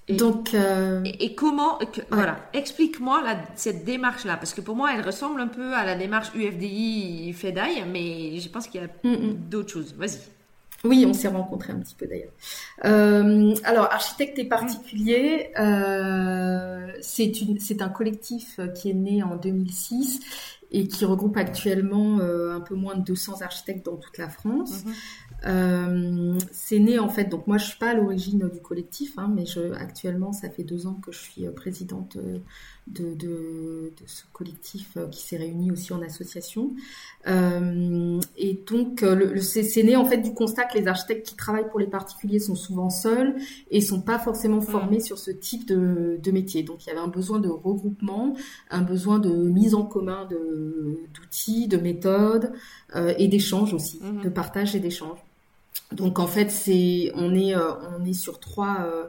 Et, 0.07 0.17
Donc, 0.17 0.53
euh, 0.53 1.03
et, 1.05 1.35
comment, 1.35 1.79
voilà, 2.11 2.37
explique-moi 2.53 3.23
cette 3.55 3.85
démarche-là, 3.85 4.37
parce 4.37 4.53
que 4.53 4.61
pour 4.61 4.77
moi, 4.77 4.91
elle 4.95 5.05
ressemble 5.05 5.41
un 5.41 5.49
peu 5.49 5.75
à 5.75 5.85
la 5.87 5.95
démarche 5.95 6.29
UFDI 6.35 7.33
FEDAI, 7.33 7.87
mais 7.87 8.39
je 8.39 8.49
pense 8.51 8.67
qu'il 8.67 8.83
y 8.83 8.85
a 8.85 8.89
mm, 8.89 9.13
mm. 9.13 9.35
d'autres 9.49 9.71
choses. 9.71 9.95
Vas-y. 9.95 10.21
Oui, 10.85 11.05
on 11.07 11.15
s'est 11.15 11.29
rencontrés 11.29 11.73
un 11.73 11.81
petit 11.81 11.95
peu 11.95 12.07
d'ailleurs. 12.07 12.33
Euh, 12.85 13.55
alors, 13.65 13.87
architecte 13.87 14.39
et 14.39 14.45
particulier, 14.45 15.51
euh, 15.59 16.93
c'est 17.01 17.83
un 17.83 17.89
collectif 17.89 18.61
qui 18.75 18.91
est 18.91 18.95
né 18.95 19.23
en 19.23 19.37
2006 19.37 20.21
et 20.71 20.89
qui 20.89 21.05
regroupe 21.05 21.37
actuellement 21.37 22.19
un 22.19 22.61
peu 22.61 22.75
moins 22.75 22.97
de 22.97 23.03
200 23.03 23.43
architectes 23.43 23.87
dans 23.87 23.97
toute 23.97 24.19
la 24.19 24.29
France. 24.29 24.85
Mm-hmm. 24.85 24.93
Euh, 25.47 26.39
c'est 26.53 26.79
né 26.79 26.99
en 26.99 27.09
fait, 27.09 27.25
donc 27.25 27.47
moi 27.47 27.59
je 27.59 27.67
suis 27.67 27.79
pas 27.79 27.91
à 27.91 27.95
l'origine 27.95 28.49
du 28.49 28.61
collectif, 28.61 29.19
hein, 29.19 29.31
mais 29.35 29.45
je, 29.45 29.73
actuellement 29.75 30.33
ça 30.33 30.49
fait 30.49 30.63
deux 30.63 30.87
ans 30.87 30.95
que 30.95 31.13
je 31.13 31.19
suis 31.19 31.47
euh, 31.47 31.53
présidente 31.53 32.17
euh, 32.89 33.15
de, 33.15 33.93
de, 33.97 34.07
ce 34.07 34.25
collectif 34.33 34.97
qui 35.11 35.23
s'est 35.23 35.37
réuni 35.37 35.71
aussi 35.71 35.93
en 35.93 36.03
association. 36.03 36.73
Euh, 37.27 38.21
et 38.37 38.61
donc 38.67 39.01
le, 39.01 39.41
c'est 39.41 39.83
né 39.83 39.97
en 39.97 40.05
fait 40.05 40.19
du 40.19 40.35
constat 40.35 40.65
que 40.65 40.79
les 40.79 40.87
architectes 40.87 41.27
qui 41.27 41.37
travaillent 41.37 41.69
pour 41.69 41.81
les 41.81 41.87
particuliers 41.87 42.39
sont 42.39 42.55
souvent 42.55 42.91
seuls 42.91 43.37
et 43.71 43.81
sont 43.81 44.03
pas 44.03 44.19
forcément 44.19 44.61
formés 44.61 45.01
sur 45.01 45.19
ce 45.19 45.31
type 45.31 45.67
de, 45.67 46.19
de 46.23 46.31
métier. 46.31 46.63
Donc 46.63 46.85
il 46.85 46.89
y 46.89 46.93
avait 46.93 47.01
un 47.01 47.09
besoin 47.09 47.39
de 47.39 47.49
regroupement, 47.49 48.37
un 48.71 48.83
besoin 48.83 49.19
de 49.19 49.31
mise 49.31 49.75
en 49.75 49.85
commun 49.85 50.29
d'outils, 51.15 51.69
de, 51.69 51.77
méthodes 51.77 52.53
et 52.95 53.29
d'échanges 53.29 53.75
aussi, 53.75 54.01
mmh. 54.01 54.23
de 54.23 54.29
partage 54.29 54.77
et 54.77 54.81
d'échanges. 54.81 55.19
Donc 55.93 56.19
en 56.19 56.27
fait, 56.27 56.51
c'est 56.51 57.13
on 57.15 57.35
est 57.35 57.55
euh, 57.55 57.73
on 57.99 58.05
est 58.05 58.15
sur 58.15 58.41
trois 58.41 58.79
euh, 58.81 59.05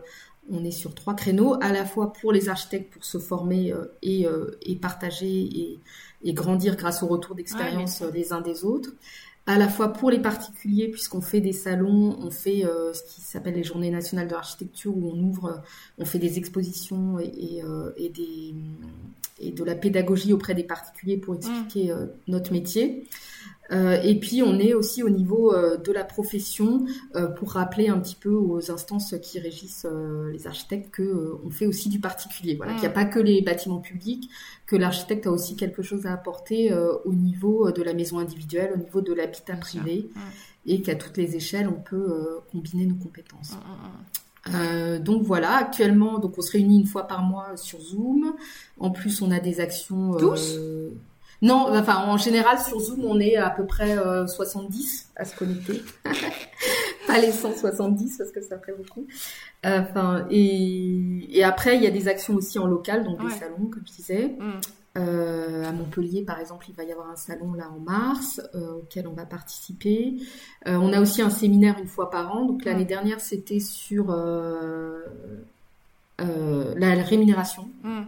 on 0.50 0.64
est 0.64 0.72
sur 0.72 0.94
trois 0.94 1.16
créneaux, 1.16 1.58
à 1.62 1.72
la 1.72 1.86
fois 1.86 2.14
pour 2.14 2.32
les 2.32 2.50
architectes 2.50 2.94
pour 2.94 3.04
se 3.04 3.18
former 3.18 3.72
euh, 3.72 3.86
et, 4.02 4.26
et 4.62 4.76
partager 4.76 5.42
et, 5.42 5.80
et, 6.24 6.34
grandir 6.34 6.76
grâce 6.76 7.04
au 7.04 7.08
retour 7.08 7.36
d'expérience 7.36 8.02
des 8.02 8.34
uns 8.34 8.42
des 8.42 8.64
autres, 8.64 8.92
à 9.48 9.58
la 9.58 9.68
fois 9.68 9.94
pour 9.94 10.10
les 10.10 10.20
particuliers 10.20 10.88
puisqu'on 10.88 11.22
fait 11.22 11.42
des 11.42 11.54
salons, 11.54 12.18
on 12.20 12.32
fait 12.32 12.64
ce 12.94 13.04
qui 13.04 13.22
s'appelle 13.22 13.54
les 13.54 13.64
Journées 13.64 13.92
nationales 13.92 14.28
de 14.28 14.34
l'architecture 14.34 14.96
où 14.96 15.12
on 15.12 15.20
ouvre, 15.20 15.62
on 16.00 16.06
fait 16.06 16.18
des 16.18 16.38
expositions 16.40 17.20
et, 17.20 17.62
et, 17.98 18.10
des 18.10 18.56
et 19.40 19.52
de 19.52 19.64
la 19.64 19.76
pédagogie 19.76 20.34
auprès 20.34 20.56
des 20.56 20.64
particuliers 20.64 21.18
pour 21.18 21.36
expliquer 21.36 21.94
mmh. 21.94 22.10
notre 22.28 22.52
métier. 22.54 23.08
Euh, 23.72 24.00
et 24.04 24.20
puis 24.20 24.44
on 24.44 24.60
est 24.60 24.74
aussi 24.74 25.04
au 25.04 25.10
niveau 25.10 25.54
euh, 25.54 25.78
de 25.78 25.92
la 25.92 26.04
profession 26.04 26.86
euh, 27.16 27.28
pour 27.28 27.52
rappeler 27.52 27.90
un 27.90 28.00
petit 28.00 28.16
peu 28.16 28.32
aux 28.32 28.72
instances 28.72 29.16
qui 29.22 29.40
régissent 29.40 29.88
les 30.32 30.48
architectes 30.48 30.92
que 30.92 31.38
on 31.44 31.50
fait 31.50 31.66
aussi 31.66 31.90
du 31.90 32.00
particulier. 32.00 32.56
Voilà, 32.56 32.74
qu'il 32.74 32.82
n'y 32.82 32.88
a 32.88 32.92
mm. 32.92 32.94
pas 32.94 33.06
que 33.06 33.20
les 33.20 33.42
bâtiments 33.42 33.80
publics, 33.80 34.30
que 34.66 34.76
l'architecte 34.76 35.28
a 35.28 35.32
aussi 35.32 35.56
quelque 35.56 35.82
chose 35.82 36.06
à 36.06 36.14
apporter 36.14 36.74
au 37.06 37.14
niveau 37.14 37.72
de 37.72 37.82
la 37.82 37.94
maison 37.94 38.20
individuelle, 38.20 38.72
au 38.74 38.78
niveau 38.78 39.02
de 39.02 39.14
l'habitat 39.14 39.56
privé, 39.56 40.10
mm. 40.14 40.20
et 40.68 40.82
qu'à 40.82 40.96
toutes 40.96 41.18
les 41.18 41.36
échelles 41.36 41.68
on 41.68 41.82
peut 41.82 42.40
combiner 42.52 42.86
nos 42.86 42.96
compétences. 42.96 43.54
Mm, 44.48 45.00
donc 45.00 45.24
voilà, 45.24 45.56
actuellement, 45.56 46.20
donc 46.20 46.38
on 46.38 46.42
se 46.42 46.52
réunit 46.52 46.80
une 46.80 46.88
fois 46.88 47.08
par 47.08 47.24
mois 47.24 47.58
sur 47.58 47.80
Zoom. 47.82 48.36
En 48.80 48.92
plus, 48.92 49.22
on 49.22 49.32
a 49.32 49.40
des 49.40 49.60
actions. 49.60 50.16
Tous? 50.18 50.60
Non, 51.46 51.68
enfin 51.70 51.98
en 52.08 52.18
général 52.18 52.60
sur 52.60 52.80
Zoom 52.80 53.06
on 53.06 53.20
est 53.20 53.36
à 53.36 53.52
peu 53.52 53.68
près 53.68 53.96
70 54.28 55.10
euh, 55.18 55.22
à 55.22 55.26
se 55.26 55.36
connecter. 55.36 55.84
Pas 57.08 57.20
les 57.20 57.32
170 57.32 58.18
parce 58.18 58.32
que 58.32 58.42
ça 58.42 58.58
ferait 58.58 58.74
beaucoup. 58.74 59.06
Enfin 59.64 60.26
et, 60.32 61.44
après 61.44 61.76
il 61.76 61.84
y 61.84 61.88
a 61.88 61.92
des 61.92 62.08
actions 62.08 62.34
aussi 62.34 62.58
en 62.58 62.66
local 62.66 63.04
donc 63.04 63.22
des 63.22 63.30
salons 63.30 63.68
comme 63.72 63.84
je 63.86 63.94
disais. 63.94 64.36
Mm. 64.40 64.62
Euh, 64.98 65.66
à 65.66 65.74
Montpellier, 65.74 66.24
par 66.24 66.40
exemple, 66.40 66.68
il 66.70 66.74
va 66.74 66.86
y 66.86 66.92
avoir 66.94 67.10
un 67.10 67.18
salon 67.18 67.52
là 67.54 67.70
en 67.70 67.80
mars 67.80 68.40
euh, 68.56 68.76
auquel 68.76 69.10
on 69.10 69.14
va 69.14 69.26
participer. 69.26 70.16
on 70.66 70.94
a 70.94 71.02
aussi 71.02 71.22
un 71.22 71.30
séminaire 71.30 71.78
une 71.80 71.88
fois 71.88 72.10
par 72.10 72.34
an. 72.34 72.46
Donc 72.46 72.64
l'année 72.64 72.86
mm. 72.86 72.88
dernière, 72.88 73.20
c'était 73.20 73.60
sur 73.60 74.08
la 76.18 77.04
rémunération. 77.04 77.70
Mm 77.84 78.04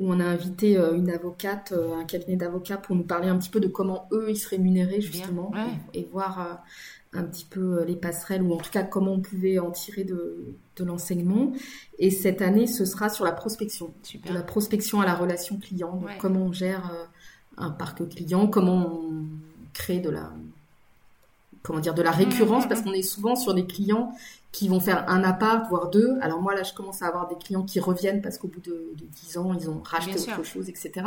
où 0.00 0.10
on 0.10 0.18
a 0.18 0.24
invité 0.24 0.78
euh, 0.78 0.94
une 0.94 1.10
avocate, 1.10 1.72
euh, 1.72 1.94
un 1.94 2.04
cabinet 2.04 2.36
d'avocats 2.36 2.78
pour 2.78 2.96
nous 2.96 3.04
parler 3.04 3.28
un 3.28 3.36
petit 3.36 3.50
peu 3.50 3.60
de 3.60 3.68
comment 3.68 4.08
eux 4.12 4.30
ils 4.30 4.36
se 4.36 4.48
rémunéraient 4.48 5.02
justement 5.02 5.52
et, 5.92 6.08
voir 6.10 6.40
euh, 6.40 7.18
un 7.18 7.24
petit 7.24 7.44
peu 7.44 7.84
les 7.84 7.96
passerelles 7.96 8.42
ou 8.42 8.54
en 8.54 8.56
tout 8.56 8.70
cas 8.70 8.82
comment 8.82 9.12
on 9.12 9.20
pouvait 9.20 9.58
en 9.58 9.70
tirer 9.70 10.04
de, 10.04 10.54
l'enseignement. 10.78 11.52
Et 11.98 12.10
cette 12.10 12.40
année, 12.40 12.66
ce 12.66 12.86
sera 12.86 13.10
sur 13.10 13.26
la 13.26 13.32
prospection, 13.32 13.92
de 14.26 14.32
la 14.32 14.40
prospection 14.40 15.02
à 15.02 15.04
la 15.04 15.14
relation 15.14 15.58
client, 15.58 15.94
donc 15.94 16.08
comment 16.18 16.40
on 16.40 16.52
gère 16.52 16.90
un 17.58 17.68
parc 17.68 18.08
client, 18.08 18.46
comment 18.46 19.02
on 19.04 19.24
crée 19.74 20.00
de 20.00 20.08
la 20.08 20.32
comment 21.62 21.80
dire 21.80 21.92
de 21.92 22.00
la 22.00 22.12
récurrence 22.12 22.62
mmh, 22.62 22.66
mmh, 22.66 22.68
parce 22.70 22.80
mmh. 22.80 22.84
qu'on 22.84 22.92
est 22.92 23.02
souvent 23.02 23.36
sur 23.36 23.52
des 23.52 23.66
clients 23.66 24.14
qui 24.52 24.68
vont 24.68 24.80
faire 24.80 25.08
un 25.08 25.22
appart, 25.22 25.68
voire 25.68 25.90
deux. 25.90 26.18
Alors 26.20 26.40
moi, 26.40 26.54
là, 26.54 26.64
je 26.64 26.74
commence 26.74 27.02
à 27.02 27.06
avoir 27.06 27.28
des 27.28 27.36
clients 27.36 27.62
qui 27.62 27.78
reviennent 27.78 28.20
parce 28.20 28.36
qu'au 28.36 28.48
bout 28.48 28.60
de, 28.60 28.94
dix 28.96 29.38
ans, 29.38 29.54
ils 29.54 29.70
ont 29.70 29.80
racheté 29.84 30.18
autre 30.18 30.44
chose, 30.44 30.68
etc. 30.68 31.06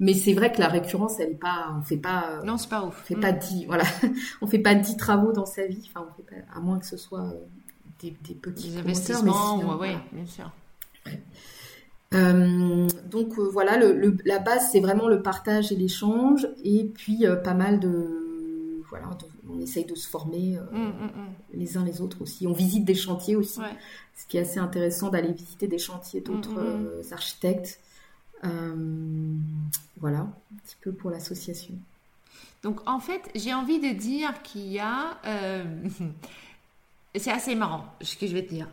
Mais 0.00 0.12
c'est 0.14 0.32
vrai 0.32 0.52
que 0.52 0.58
la 0.58 0.68
récurrence, 0.68 1.20
elle 1.20 1.30
est 1.30 1.34
pas, 1.34 1.72
on 1.78 1.82
fait 1.82 1.96
pas. 1.96 2.40
Non, 2.44 2.56
c'est 2.56 2.68
pas 2.68 2.84
ouf. 2.84 3.00
On 3.00 3.04
fait 3.04 3.20
pas 3.20 3.32
mm. 3.32 3.38
dix, 3.38 3.66
voilà, 3.66 3.84
on 4.40 4.46
fait 4.46 4.58
pas 4.58 4.74
dix 4.74 4.96
travaux 4.96 5.32
dans 5.32 5.46
sa 5.46 5.66
vie. 5.66 5.88
Enfin, 5.88 6.06
on 6.08 6.16
fait 6.16 6.28
pas, 6.28 6.56
à 6.56 6.60
moins 6.60 6.78
que 6.80 6.86
ce 6.86 6.96
soit 6.96 7.20
euh, 7.20 7.32
des, 8.00 8.10
petits 8.34 8.76
investissements. 8.76 9.78
oui, 9.78 9.90
bien 10.12 10.26
sûr. 10.26 10.50
Euh, 12.12 12.88
donc 13.08 13.38
euh, 13.38 13.48
voilà, 13.52 13.76
le, 13.76 14.16
la 14.24 14.40
base 14.40 14.70
c'est 14.72 14.80
vraiment 14.80 15.06
le 15.06 15.22
partage 15.22 15.70
et 15.70 15.76
l'échange, 15.76 16.48
et 16.64 16.86
puis 16.86 17.24
pas 17.44 17.54
mal 17.54 17.78
de 17.78 18.82
voilà 18.88 19.06
de, 19.06 19.26
on 19.52 19.60
essaye 19.60 19.84
de 19.84 19.94
se 19.94 20.08
former 20.08 20.56
euh, 20.56 20.62
mm, 20.70 20.78
mm, 20.78 21.04
mm. 21.04 21.34
les 21.54 21.76
uns 21.76 21.84
les 21.84 22.00
autres 22.00 22.22
aussi. 22.22 22.46
On 22.46 22.52
visite 22.52 22.84
des 22.84 22.94
chantiers 22.94 23.36
aussi, 23.36 23.60
ce 24.16 24.26
qui 24.26 24.36
est 24.36 24.40
assez 24.40 24.58
intéressant 24.58 25.10
d'aller 25.10 25.32
visiter 25.32 25.66
des 25.66 25.78
chantiers 25.78 26.20
d'autres 26.20 26.58
euh, 26.58 27.02
architectes. 27.10 27.80
voilà, 28.42 30.20
un 30.20 30.56
petit 30.64 30.76
peu 30.80 30.92
pour 30.92 31.10
l'association. 31.10 31.74
Donc 32.62 32.80
en 32.86 33.00
fait, 33.00 33.30
j'ai 33.34 33.54
envie 33.54 33.80
de 33.80 33.96
dire 33.96 34.42
qu'il 34.42 34.68
y 34.68 34.78
a... 34.78 35.18
c'est 37.16 37.32
assez 37.32 37.54
marrant 37.54 37.84
ce 38.02 38.16
que 38.16 38.26
je 38.26 38.34
vais 38.34 38.44
te 38.44 38.54
dire. 38.54 38.68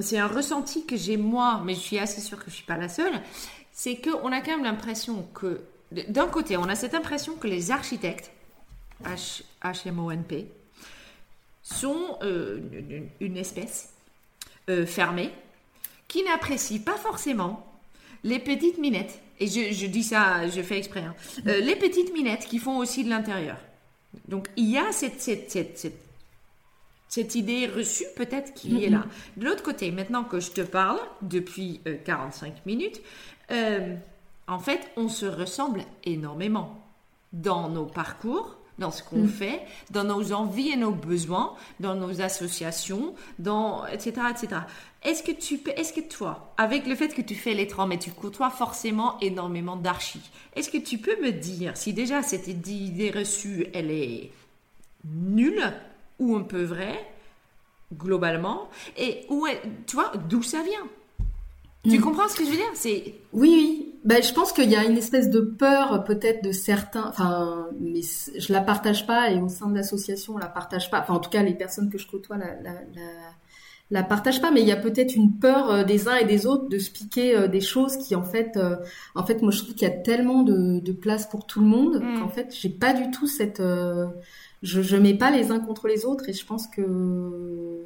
c'est 0.00 0.18
un 0.18 0.26
ressenti 0.26 0.86
que 0.86 0.96
j'ai 0.96 1.16
moi, 1.16 1.62
mais 1.64 1.74
je 1.74 1.80
suis 1.80 1.98
assez 1.98 2.20
sûre 2.20 2.38
que 2.38 2.44
je 2.44 2.50
ne 2.50 2.54
suis 2.56 2.66
pas 2.66 2.76
la 2.76 2.88
seule. 2.88 3.20
C'est 3.72 3.96
qu'on 3.96 4.32
a 4.32 4.40
quand 4.40 4.52
même 4.52 4.64
l'impression 4.64 5.26
que, 5.32 5.60
d'un 6.08 6.26
côté, 6.26 6.56
on 6.56 6.64
a 6.64 6.74
cette 6.74 6.94
impression 6.94 7.36
que 7.36 7.46
les 7.46 7.70
architectes, 7.70 8.30
HMONP, 9.04 10.46
sont 11.62 12.18
euh, 12.22 12.60
une, 13.20 13.36
espèce 13.36 13.92
euh, 14.68 14.86
fermée 14.86 15.30
qui 16.08 16.22
n'apprécie 16.24 16.80
pas 16.80 16.96
forcément 16.96 17.66
les 18.24 18.38
petites 18.38 18.78
minettes. 18.78 19.20
Et 19.38 19.46
je, 19.46 19.86
dis 19.86 20.02
ça, 20.02 20.48
je 20.48 20.60
fais 20.60 20.78
exprès. 20.78 21.00
Hein. 21.00 21.14
Euh, 21.46 21.60
les 21.60 21.76
petites 21.76 22.12
minettes 22.12 22.46
qui 22.46 22.58
font 22.58 22.76
aussi 22.78 23.04
de 23.04 23.08
l'intérieur. 23.08 23.56
Donc 24.28 24.48
il 24.56 24.70
y 24.70 24.76
a 24.76 24.92
cette, 24.92 25.24
idée 27.34 27.66
reçue 27.66 28.04
peut-être 28.16 28.52
qui 28.54 28.84
est 28.84 28.90
là. 28.90 29.06
De 29.36 29.44
l'autre 29.44 29.62
côté, 29.62 29.90
maintenant 29.92 30.24
que 30.24 30.40
je 30.40 30.50
te 30.50 30.60
parle 30.60 30.98
depuis 31.22 31.80
45 32.04 32.66
minutes, 32.66 33.00
en 33.48 34.58
fait, 34.58 34.90
on 34.96 35.08
se 35.08 35.26
ressemble 35.26 35.82
énormément 36.04 36.84
dans 37.32 37.68
nos 37.68 37.86
parcours, 37.86 38.59
dans 38.80 38.90
ce 38.90 39.02
qu'on 39.04 39.24
mm. 39.24 39.28
fait, 39.28 39.60
dans 39.90 40.04
nos 40.04 40.32
envies 40.32 40.70
et 40.70 40.76
nos 40.76 40.90
besoins, 40.90 41.54
dans 41.78 41.94
nos 41.94 42.20
associations, 42.20 43.14
dans 43.38 43.86
etc. 43.86 44.22
etc. 44.30 44.62
Est-ce 45.02 45.22
que 45.22 45.32
tu 45.32 45.58
peux, 45.58 45.70
est-ce 45.76 45.92
que 45.92 46.00
toi, 46.00 46.52
avec 46.56 46.86
le 46.86 46.96
fait 46.96 47.14
que 47.14 47.22
tu 47.22 47.34
fais 47.34 47.54
les 47.54 47.68
mais 47.86 47.98
tu 47.98 48.10
côtoies 48.10 48.50
forcément 48.50 49.18
énormément 49.20 49.76
d'archis, 49.76 50.30
est-ce 50.56 50.70
que 50.70 50.78
tu 50.78 50.98
peux 50.98 51.16
me 51.22 51.30
dire 51.30 51.76
si 51.76 51.92
déjà 51.92 52.22
cette 52.22 52.48
idée 52.48 53.10
reçue, 53.10 53.66
elle 53.72 53.90
est 53.90 54.30
nulle 55.04 55.72
ou 56.18 56.36
un 56.36 56.42
peu 56.42 56.62
vraie, 56.62 57.06
globalement, 57.94 58.68
et 58.96 59.24
où, 59.28 59.46
tu 59.86 59.96
vois, 59.96 60.12
d'où 60.28 60.42
ça 60.42 60.62
vient? 60.62 60.86
Tu 61.84 61.98
mm. 61.98 62.00
comprends 62.00 62.28
ce 62.28 62.36
que 62.36 62.44
je 62.44 62.50
veux 62.50 62.56
dire? 62.56 62.70
C'est 62.74 63.14
oui, 63.32 63.50
oui. 63.54 63.86
Ben, 64.04 64.22
je 64.22 64.32
pense 64.32 64.52
qu'il 64.52 64.70
y 64.70 64.76
a 64.76 64.84
une 64.84 64.96
espèce 64.96 65.28
de 65.28 65.40
peur 65.40 66.04
peut-être 66.04 66.42
de 66.42 66.52
certains. 66.52 67.06
Enfin, 67.08 67.68
mais 67.80 68.00
je 68.02 68.52
la 68.52 68.60
partage 68.60 69.06
pas 69.06 69.30
et 69.30 69.40
au 69.40 69.48
sein 69.48 69.68
de 69.68 69.74
l'association 69.74 70.34
on 70.34 70.38
la 70.38 70.46
partage 70.46 70.90
pas. 70.90 71.00
Enfin, 71.00 71.14
en 71.14 71.20
tout 71.20 71.30
cas, 71.30 71.42
les 71.42 71.54
personnes 71.54 71.90
que 71.90 71.98
je 71.98 72.06
côtoie 72.06 72.38
la, 72.38 72.54
la, 72.62 72.72
la, 72.72 73.10
la 73.90 74.02
partagent 74.02 74.40
pas. 74.40 74.50
Mais 74.50 74.62
il 74.62 74.68
y 74.68 74.72
a 74.72 74.76
peut-être 74.76 75.14
une 75.14 75.38
peur 75.38 75.70
euh, 75.70 75.84
des 75.84 76.08
uns 76.08 76.16
et 76.16 76.24
des 76.24 76.46
autres 76.46 76.68
de 76.68 76.78
se 76.78 76.90
piquer 76.90 77.36
euh, 77.36 77.48
des 77.48 77.60
choses 77.60 77.96
qui, 77.96 78.14
en 78.14 78.24
fait, 78.24 78.56
euh, 78.56 78.76
en 79.14 79.24
fait, 79.24 79.42
moi 79.42 79.50
je 79.50 79.58
trouve 79.62 79.74
qu'il 79.74 79.88
y 79.88 79.90
a 79.90 79.94
tellement 79.94 80.42
de, 80.42 80.80
de 80.80 80.92
place 80.92 81.26
pour 81.28 81.46
tout 81.46 81.60
le 81.60 81.66
monde 81.66 82.00
mm. 82.02 82.20
qu'en 82.20 82.28
fait, 82.28 82.54
j'ai 82.58 82.70
pas 82.70 82.92
du 82.94 83.10
tout 83.10 83.26
cette. 83.26 83.62
je, 84.62 84.82
je 84.82 84.96
mets 84.96 85.14
pas 85.14 85.30
les 85.30 85.50
uns 85.50 85.60
contre 85.60 85.88
les 85.88 86.04
autres 86.04 86.28
et 86.28 86.32
je 86.32 86.44
pense 86.46 86.66
que 86.66 87.84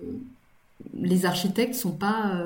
les 0.95 1.27
architectes 1.27 1.75
sont 1.75 1.93
pas 1.93 2.45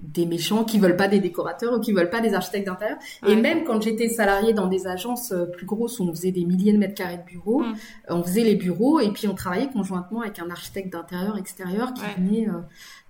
des 0.00 0.26
méchants 0.26 0.64
qui 0.64 0.78
veulent 0.78 0.96
pas 0.96 1.08
des 1.08 1.20
décorateurs 1.20 1.74
ou 1.74 1.80
qui 1.80 1.92
veulent 1.92 2.10
pas 2.10 2.20
des 2.20 2.34
architectes 2.34 2.66
d'intérieur. 2.66 2.98
Et 3.26 3.34
même 3.34 3.64
quand 3.64 3.80
j'étais 3.80 4.08
salariée 4.08 4.52
dans 4.52 4.66
des 4.66 4.86
agences 4.86 5.32
euh, 5.32 5.46
plus 5.46 5.66
grosses 5.66 5.98
où 5.98 6.04
on 6.04 6.10
faisait 6.14 6.32
des 6.32 6.44
milliers 6.44 6.72
de 6.72 6.78
mètres 6.78 6.94
carrés 6.94 7.18
de 7.18 7.24
bureaux, 7.24 7.62
mm. 7.62 7.76
on 8.10 8.22
faisait 8.22 8.44
les 8.44 8.56
bureaux 8.56 9.00
et 9.00 9.10
puis 9.10 9.26
on 9.28 9.34
travaillait 9.34 9.68
conjointement 9.68 10.20
avec 10.20 10.38
un 10.38 10.50
architecte 10.50 10.92
d'intérieur 10.92 11.38
extérieur 11.38 11.94
qui 11.94 12.02
venait. 12.18 12.48
Euh, 12.48 12.60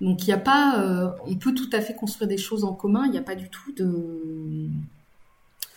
donc 0.01 0.23
il 0.23 0.27
n'y 0.27 0.35
a 0.35 0.39
pas, 0.39 0.81
euh, 0.81 1.11
on 1.27 1.35
peut 1.37 1.55
tout 1.55 1.71
à 1.73 1.81
fait 1.81 1.95
construire 1.95 2.29
des 2.29 2.39
choses 2.39 2.65
en 2.65 2.73
commun. 2.73 3.05
Il 3.07 3.13
n'y 3.13 3.19
a 3.19 3.23
pas 3.23 3.35
du 3.35 3.49
tout 3.49 3.73
de. 3.73 4.69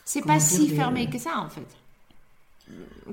C'est 0.06 0.26
pas 0.26 0.40
si 0.40 0.70
fermé 0.70 1.08
que 1.10 1.20
ça 1.20 1.40
en 1.40 1.50
fait 1.50 1.66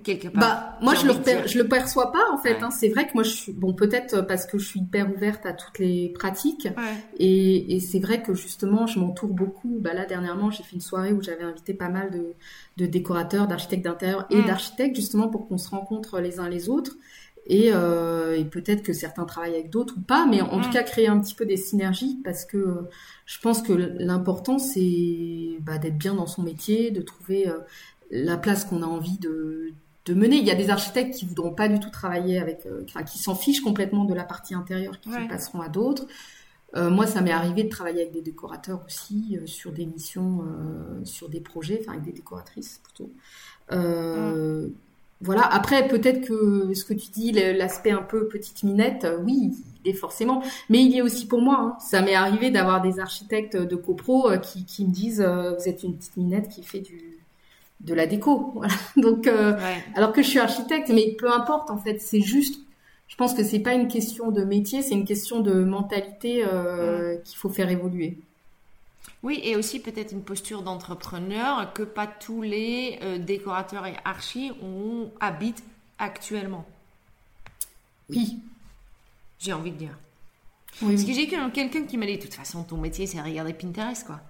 quelque 0.03 0.29
part. 0.29 0.41
Bah, 0.41 0.79
moi, 0.83 0.95
je 0.95 1.07
le, 1.07 1.47
je 1.47 1.59
le 1.59 1.69
perçois 1.69 2.13
pas, 2.13 2.25
en 2.33 2.39
fait. 2.39 2.63
Hein. 2.63 2.71
C'est 2.71 2.89
vrai 2.89 3.07
que 3.07 3.15
moi, 3.15 3.23
je 3.23 3.31
suis, 3.31 3.53
bon, 3.53 3.75
peut-être 3.75 4.21
parce 4.23 4.47
que 4.47 4.59
je 4.59 4.67
suis 4.67 4.81
hyper 4.81 5.11
ouverte 5.15 5.47
à 5.47 5.53
toutes 5.53 5.79
les 5.79 6.11
pratiques. 6.11 6.69
Et, 7.19 7.77
et 7.77 7.81
c'est 7.81 7.99
vrai 7.99 8.23
que 8.23 8.35
justement, 8.35 8.87
je 8.87 8.99
m'entoure 8.99 9.31
beaucoup. 9.31 9.79
Bah, 9.81 9.95
là, 9.95 10.07
dernièrement, 10.07 10.51
j'ai 10.51 10.63
fait 10.63 10.75
une 10.75 10.81
soirée 10.81 11.13
où 11.13 11.23
j'avais 11.23 11.45
invité 11.45 11.75
pas 11.75 11.89
mal 11.89 12.11
de, 12.11 12.35
de 12.77 12.87
décorateurs, 12.87 13.47
d'architectes 13.47 13.85
d'intérieur 13.85 14.27
et 14.31 14.37
mm. 14.37 14.47
d'architectes, 14.47 14.97
justement, 14.97 15.29
pour 15.29 15.49
qu'on 15.49 15.59
se 15.59 15.71
rencontre 15.71 16.21
les 16.21 16.39
uns 16.39 16.49
les 16.49 16.69
autres. 16.69 16.97
Et, 17.49 17.71
euh, 17.73 18.37
et 18.37 18.45
peut-être 18.45 18.83
que 18.83 18.93
certains 18.93 19.25
travaillent 19.25 19.55
avec 19.55 19.71
d'autres 19.71 19.95
ou 19.97 20.01
pas, 20.01 20.27
mais 20.27 20.41
en, 20.41 20.61
tout 20.61 20.69
mm. 20.69 20.73
cas, 20.73 20.83
créer 20.83 21.07
un 21.07 21.21
petit 21.21 21.35
peu 21.35 21.47
des 21.47 21.57
synergies 21.57 22.21
parce 22.25 22.45
que 22.45 22.89
je 23.25 23.39
pense 23.39 23.63
que 23.63 23.73
l'important, 23.73 24.59
c'est 24.59 25.59
bah, 25.61 25.79
d'être 25.79 25.97
bien 25.97 26.15
dans 26.15 26.27
son 26.27 26.43
métier, 26.43 26.91
de 26.91 27.03
trouver 27.03 27.49
euh, 27.49 27.59
la 28.11 28.37
place 28.37 28.65
qu'on 28.65 28.83
a 28.83 28.87
envie 28.87 29.19
de, 29.19 29.73
de, 30.05 30.15
mener. 30.15 30.37
Il 30.37 30.47
y 30.47 30.51
a 30.51 30.55
des 30.55 30.71
architectes 30.71 31.15
qui 31.15 31.27
voudront 31.27 31.53
pas 31.53 31.69
du 31.69 31.81
tout 31.81 31.91
travailler 31.91 32.39
avec, 32.39 32.67
euh, 32.67 32.83
enfin, 32.85 33.03
qui 33.03 33.19
s'en 33.19 33.35
fichent 33.35 33.61
complètement 33.61 34.05
de 34.05 34.15
la 34.15 34.25
partie 34.25 34.55
intérieure, 34.55 35.01
qui 35.01 35.11
passeront 35.29 35.61
à 35.61 35.69
d'autres. 35.69 36.07
Euh, 36.75 36.91
moi, 36.91 37.07
ça 37.07 37.21
m'est 37.21 37.33
arrivé 37.33 37.65
de 37.65 37.69
travailler 37.69 38.03
avec 38.03 38.13
des 38.13 38.23
décorateurs 38.23 38.83
aussi 38.87 39.39
euh, 39.41 39.47
sur 39.47 39.73
des 39.73 39.87
missions, 39.87 40.45
sur 41.05 41.29
des 41.29 41.41
projets, 41.41 41.79
enfin 41.81 41.93
avec 41.93 42.05
des 42.05 42.13
décoratrices 42.13 42.81
plutôt. 42.85 43.11
Voilà. 45.23 45.47
Après, 45.47 45.89
peut-être 45.89 46.29
que 46.29 46.75
ce 46.75 46.85
que 46.85 46.93
tu 46.93 47.11
dis, 47.11 47.33
l'aspect 47.33 47.91
un 47.91 48.03
peu 48.03 48.29
petite 48.29 48.65
minette, 48.65 49.07
oui, 49.25 49.53
il 49.83 49.91
est 49.91 49.95
forcément. 49.95 50.43
Mais 50.69 50.85
il 50.85 50.93
y 50.93 50.99
est 50.99 51.03
aussi 51.03 51.27
pour 51.27 51.41
moi. 51.41 51.59
Hein. 51.59 51.77
Ça 51.81 52.03
m'est 52.03 52.15
arrivé 52.15 52.51
d'avoir 52.51 52.83
des 52.83 53.01
architectes 53.01 53.57
de 53.57 53.77
copro 53.77 54.29
qui, 54.43 54.67
qui 54.67 54.85
me 54.85 54.91
disent, 54.91 55.23
vous 55.23 55.69
êtes 55.69 55.83
une 55.85 55.97
petite 55.97 56.19
minette 56.19 56.51
qui 56.51 56.63
fait 56.63 56.81
du 56.81 57.16
de 57.81 57.95
la 57.95 58.07
déco. 58.07 58.53
Voilà. 58.55 58.75
Donc, 58.97 59.27
euh, 59.27 59.59
alors 59.95 60.13
que 60.13 60.23
je 60.23 60.29
suis 60.29 60.39
architecte, 60.39 60.91
mais 60.91 61.13
peu 61.19 61.31
importe 61.31 61.71
en 61.71 61.79
fait, 61.79 62.01
c'est 62.01 62.21
juste. 62.21 62.61
Je 63.09 63.15
pense 63.15 63.35
que 63.35 63.45
c'est 63.45 63.61
pas 63.61 63.75
une 63.75 63.87
question 63.87 64.33
de 64.33 64.43
métier, 64.43 64.83
c'est 64.83 64.95
une 64.95 65.05
question 65.05 65.41
de 65.41 65.53
mentalité 65.63 66.45
euh, 66.45 67.17
qu'il 67.19 67.39
faut 67.39 67.49
faire 67.49 67.71
évoluer. 67.71 68.19
Oui, 69.23 69.41
et 69.45 69.57
aussi 69.57 69.81
peut-être 69.81 70.13
une 70.13 70.23
posture 70.23 70.63
d'entrepreneur 70.63 71.73
que 71.73 71.85
pas 71.85 72.07
tous 72.07 72.43
les 72.43 72.99
euh, 73.03 73.19
décorateurs 73.19 73.87
et 73.87 73.95
archis 74.05 74.51
ont, 74.63 75.11
habitent 75.21 75.63
actuellement. 75.99 76.67
Oui. 78.11 78.39
J'ai 79.39 79.53
envie 79.53 79.71
de 79.71 79.77
dire. 79.77 79.99
Parce 80.81 81.05
que 81.05 81.13
j'ai 81.13 81.27
quelqu'un 81.27 81.87
qui 81.87 81.97
m'a 81.97 82.07
dit, 82.07 82.19
de 82.19 82.23
toute 82.23 82.35
façon, 82.35 82.63
ton 82.63 82.77
métier, 82.77 83.07
c'est 83.07 83.21
regarder 83.21 83.55
Pinterest, 83.55 84.07
quoi. 84.07 84.21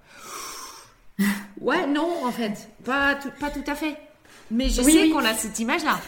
Ouais, 1.61 1.87
non, 1.87 2.25
en 2.25 2.33
fait. 2.33 2.69
Pas 2.85 3.15
tout, 3.15 3.31
pas 3.41 3.51
tout 3.51 3.65
à 3.67 3.75
fait. 3.75 3.97
Mais 4.51 4.69
je 4.69 4.83
sais 4.83 5.11
qu'on 5.11 5.25
a 5.25 5.35
cette 5.35 5.59
image-là. 5.59 5.99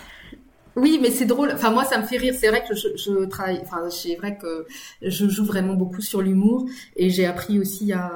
Oui, 0.78 0.98
mais 1.02 1.10
c'est 1.10 1.24
drôle. 1.24 1.50
Enfin, 1.52 1.70
moi, 1.70 1.84
ça 1.84 1.98
me 1.98 2.06
fait 2.06 2.18
rire. 2.18 2.34
C'est 2.38 2.48
vrai 2.48 2.62
que 2.68 2.74
je, 2.74 2.88
je 2.96 3.24
travaille. 3.24 3.60
Enfin, 3.62 3.90
c'est 3.90 4.14
vrai 4.14 4.38
que 4.40 4.66
je 5.02 5.28
joue 5.28 5.44
vraiment 5.44 5.74
beaucoup 5.74 6.00
sur 6.00 6.22
l'humour 6.22 6.66
et 6.96 7.10
j'ai 7.10 7.26
appris 7.26 7.58
aussi 7.58 7.92
à, 7.92 8.12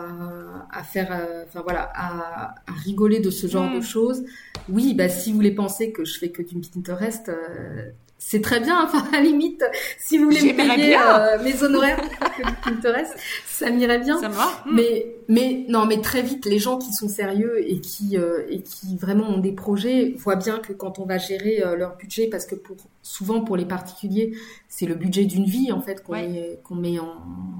à 0.71 0.83
faire. 0.85 1.09
Euh, 1.11 1.45
enfin 1.49 1.63
voilà, 1.63 1.91
à, 1.95 2.55
à, 2.67 2.73
rigoler 2.85 3.21
de 3.21 3.31
ce 3.31 3.47
genre 3.47 3.71
de 3.71 3.79
hmm. 3.79 3.83
choses. 3.83 4.25
Oui, 4.69 4.95
bah 4.95 5.09
si 5.09 5.31
vous 5.31 5.37
voulez 5.37 5.55
penser 5.55 5.91
que 5.91 6.05
je 6.05 6.17
fais 6.19 6.31
que 6.31 6.43
du 6.43 6.55
Pinterest, 6.61 7.29
euh, 7.29 7.91
c'est 8.19 8.43
très 8.43 8.61
bien. 8.61 8.81
Enfin, 8.85 9.05
à 9.13 9.17
la 9.17 9.23
limite, 9.23 9.65
si 9.99 10.19
vous 10.19 10.27
voulez 10.27 10.53
me 10.53 10.77
payer 10.77 10.97
euh, 10.97 11.43
mes 11.43 11.63
honoraires 11.65 12.01
que 12.01 12.71
Pinterest, 12.71 13.13
ça 13.47 13.71
m'irait 13.71 13.99
bien. 13.99 14.21
Ça 14.21 14.29
va. 14.29 14.47
Hmm. 14.67 14.75
Mais 14.75 15.17
mais 15.29 15.65
non, 15.69 15.87
mais 15.87 16.01
très 16.01 16.23
vite, 16.23 16.47
les 16.47 16.59
gens 16.59 16.79
qui 16.79 16.93
sont 16.93 17.09
sérieux 17.09 17.63
et 17.69 17.81
qui 17.81 18.17
euh, 18.17 18.47
et 18.49 18.63
qui 18.63 18.97
vraiment 18.97 19.29
ont 19.29 19.39
des 19.39 19.53
projets 19.53 20.15
voient 20.19 20.37
bien 20.37 20.59
que 20.59 20.73
quand 20.73 20.99
on 20.99 21.05
va 21.05 21.19
gérer 21.19 21.63
euh, 21.63 21.77
leur 21.77 21.97
budget, 21.97 22.29
parce 22.29 22.47
que 22.47 22.55
pour 22.55 22.77
souvent 23.03 23.41
pour 23.41 23.57
les 23.57 23.65
particuliers, 23.65 24.33
c'est 24.69 24.87
le 24.87 24.95
budget 24.95 25.25
d'une 25.25 25.45
vie 25.45 25.73
en 25.73 25.81
fait 25.81 26.03
qu'on 26.03 26.13
met 26.13 26.61
qu'on 26.65 26.75
met 26.75 26.99
en 26.99 27.15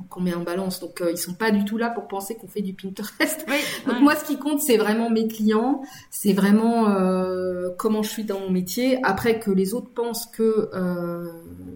qu'on 0.09 0.21
met 0.21 0.35
en 0.35 0.43
balance. 0.43 0.81
Donc 0.81 1.01
euh, 1.01 1.11
ils 1.11 1.19
sont 1.19 1.35
pas 1.35 1.51
du 1.51 1.65
tout 1.65 1.77
là 1.79 1.91
pour 1.91 2.09
penser 2.09 2.37
qu'on 2.37 2.49
fait 2.49 2.63
du 2.63 2.75
Pinterest. 2.75 3.47
Donc 3.87 4.01
moi, 4.01 4.15
ce 4.17 4.25
qui 4.25 4.39
compte, 4.39 4.61
c'est 4.61 4.77
vraiment 4.77 5.11
mes 5.11 5.29
clients, 5.29 5.83
c'est 6.11 6.33
vraiment 6.33 6.87
comment 7.77 8.03
je 8.03 8.11
suis 8.11 8.25
dans 8.25 8.41
mon 8.41 8.51
métier. 8.51 8.99
Après 9.03 9.39
que 9.39 9.51
les 9.51 9.75
autres 9.75 9.91
pensent 9.91 10.27
que 10.27 10.71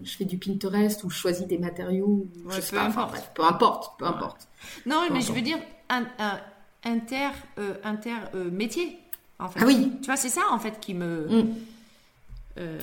je 0.03 0.17
fais 0.17 0.25
du 0.25 0.37
Pinterest 0.37 1.03
ou 1.03 1.09
je 1.09 1.17
choisis 1.17 1.45
des 1.45 1.57
matériaux, 1.57 2.27
je 2.49 2.61
sais 2.61 2.75
pas, 2.75 2.89
peu 3.35 3.43
importe, 3.43 3.97
peu 3.97 4.05
importe. 4.05 4.47
Non, 4.85 5.03
mais 5.11 5.21
je 5.21 5.31
veux 5.31 5.41
dire, 5.41 5.59
un, 5.89 6.05
inter, 6.83 7.29
euh, 7.59 7.73
inter 7.83 8.15
euh, 8.35 8.49
métier. 8.51 8.97
En 9.39 9.49
fait. 9.49 9.59
Ah 9.61 9.65
oui. 9.65 9.91
Tu 10.01 10.07
vois, 10.07 10.15
c'est 10.15 10.29
ça 10.29 10.41
en 10.51 10.59
fait 10.59 10.79
qui 10.79 10.93
me. 10.93 11.27
Mm. 11.27 11.55
Euh, 12.59 12.79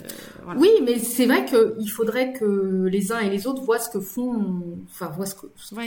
oui, 0.56 0.70
mais 0.84 1.00
c'est 1.00 1.26
vrai 1.26 1.44
qu'il 1.44 1.90
faudrait 1.90 2.32
que 2.32 2.86
les 2.88 3.10
uns 3.10 3.18
et 3.18 3.28
les 3.28 3.48
autres 3.48 3.62
voient 3.62 3.80
ce 3.80 3.90
que 3.90 3.98
font, 3.98 4.78
enfin 4.88 5.08
voient 5.08 5.26
ce 5.26 5.34
que. 5.34 5.46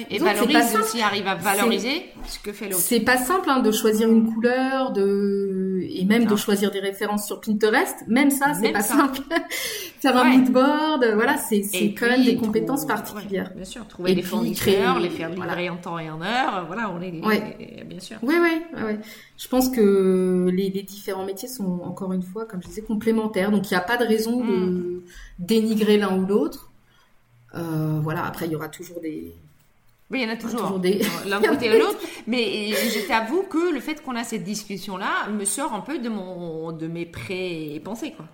et 0.09 0.17
valorisent 0.17 0.75
aussi, 0.75 1.01
arrivent 1.01 1.27
à 1.27 1.35
valoriser 1.35 2.07
ce 2.27 2.39
que 2.39 2.51
fait 2.51 2.65
l'autre. 2.65 2.81
C'est 2.81 2.99
pas 2.99 3.17
simple 3.17 3.49
hein, 3.49 3.61
de 3.61 3.71
choisir 3.71 4.09
une 4.09 4.33
couleur, 4.33 4.91
de 4.91 5.66
et 5.81 6.05
même 6.05 6.25
de 6.25 6.35
choisir 6.35 6.71
des 6.71 6.79
références 6.79 7.25
sur 7.25 7.41
Pinterest, 7.41 8.03
même 8.07 8.31
ça, 8.31 8.53
c'est 8.53 8.71
pas 8.71 8.81
simple. 8.81 9.21
Faire 9.99 10.17
un 10.17 10.25
mood 10.25 10.51
board, 10.51 11.05
voilà, 11.15 11.37
c'est 11.37 11.61
quand 11.97 12.07
même 12.07 12.23
des 12.23 12.35
compétences 12.35 12.85
particulières. 12.85 13.51
bien 13.55 13.65
sûr, 13.65 13.87
trouver 13.87 14.15
des 14.15 14.21
fournisseurs, 14.21 14.99
les 14.99 15.09
faire 15.09 15.29
livrer 15.29 15.69
en 15.69 15.77
temps 15.77 15.97
et 15.97 16.09
en 16.09 16.21
heure, 16.21 16.65
voilà, 16.67 16.91
on 16.91 17.01
est, 17.01 17.11
bien 17.85 17.99
sûr. 17.99 18.17
Oui, 18.21 18.35
oui, 18.41 18.61
oui. 18.75 18.93
Je 19.37 19.47
pense 19.47 19.69
que 19.69 20.49
les, 20.53 20.69
les, 20.69 20.83
différents 20.83 21.25
métiers 21.25 21.47
sont 21.47 21.81
encore 21.83 22.13
une 22.13 22.23
fois, 22.23 22.45
comme 22.45 22.61
je 22.61 22.67
disais, 22.67 22.81
complémentaires. 22.81 23.51
Donc 23.51 23.69
il 23.69 23.73
n'y 23.73 23.77
a 23.77 23.81
pas 23.81 23.97
de 23.97 24.05
raison 24.05 24.43
de 24.43 24.53
hmm. 24.53 25.01
dénigrer 25.39 25.97
l'un 25.97 26.17
ou 26.17 26.25
l'autre. 26.25 26.71
Euh, 27.55 27.99
voilà, 28.01 28.25
après 28.25 28.45
il 28.45 28.51
y 28.51 28.55
aura 28.55 28.69
toujours 28.69 28.99
des, 29.01 29.33
oui, 30.09 30.21
il 30.21 30.27
y 30.27 30.31
en 30.31 30.33
a 30.33 30.37
toujours, 30.37 30.79
l'un 31.27 31.41
côté 31.41 31.77
l'autre. 31.77 31.99
Mais 32.27 32.69
je 32.71 33.07
t'avoue 33.07 33.43
que 33.43 33.73
le 33.73 33.79
fait 33.79 34.01
qu'on 34.01 34.15
a 34.15 34.23
cette 34.23 34.43
discussion-là 34.43 35.27
me 35.29 35.43
sort 35.43 35.73
un 35.73 35.81
peu 35.81 35.99
de, 35.99 36.09
mon, 36.09 36.71
de 36.71 36.87
mes 36.87 37.05
pré-pensées, 37.05 38.13
quoi. 38.15 38.25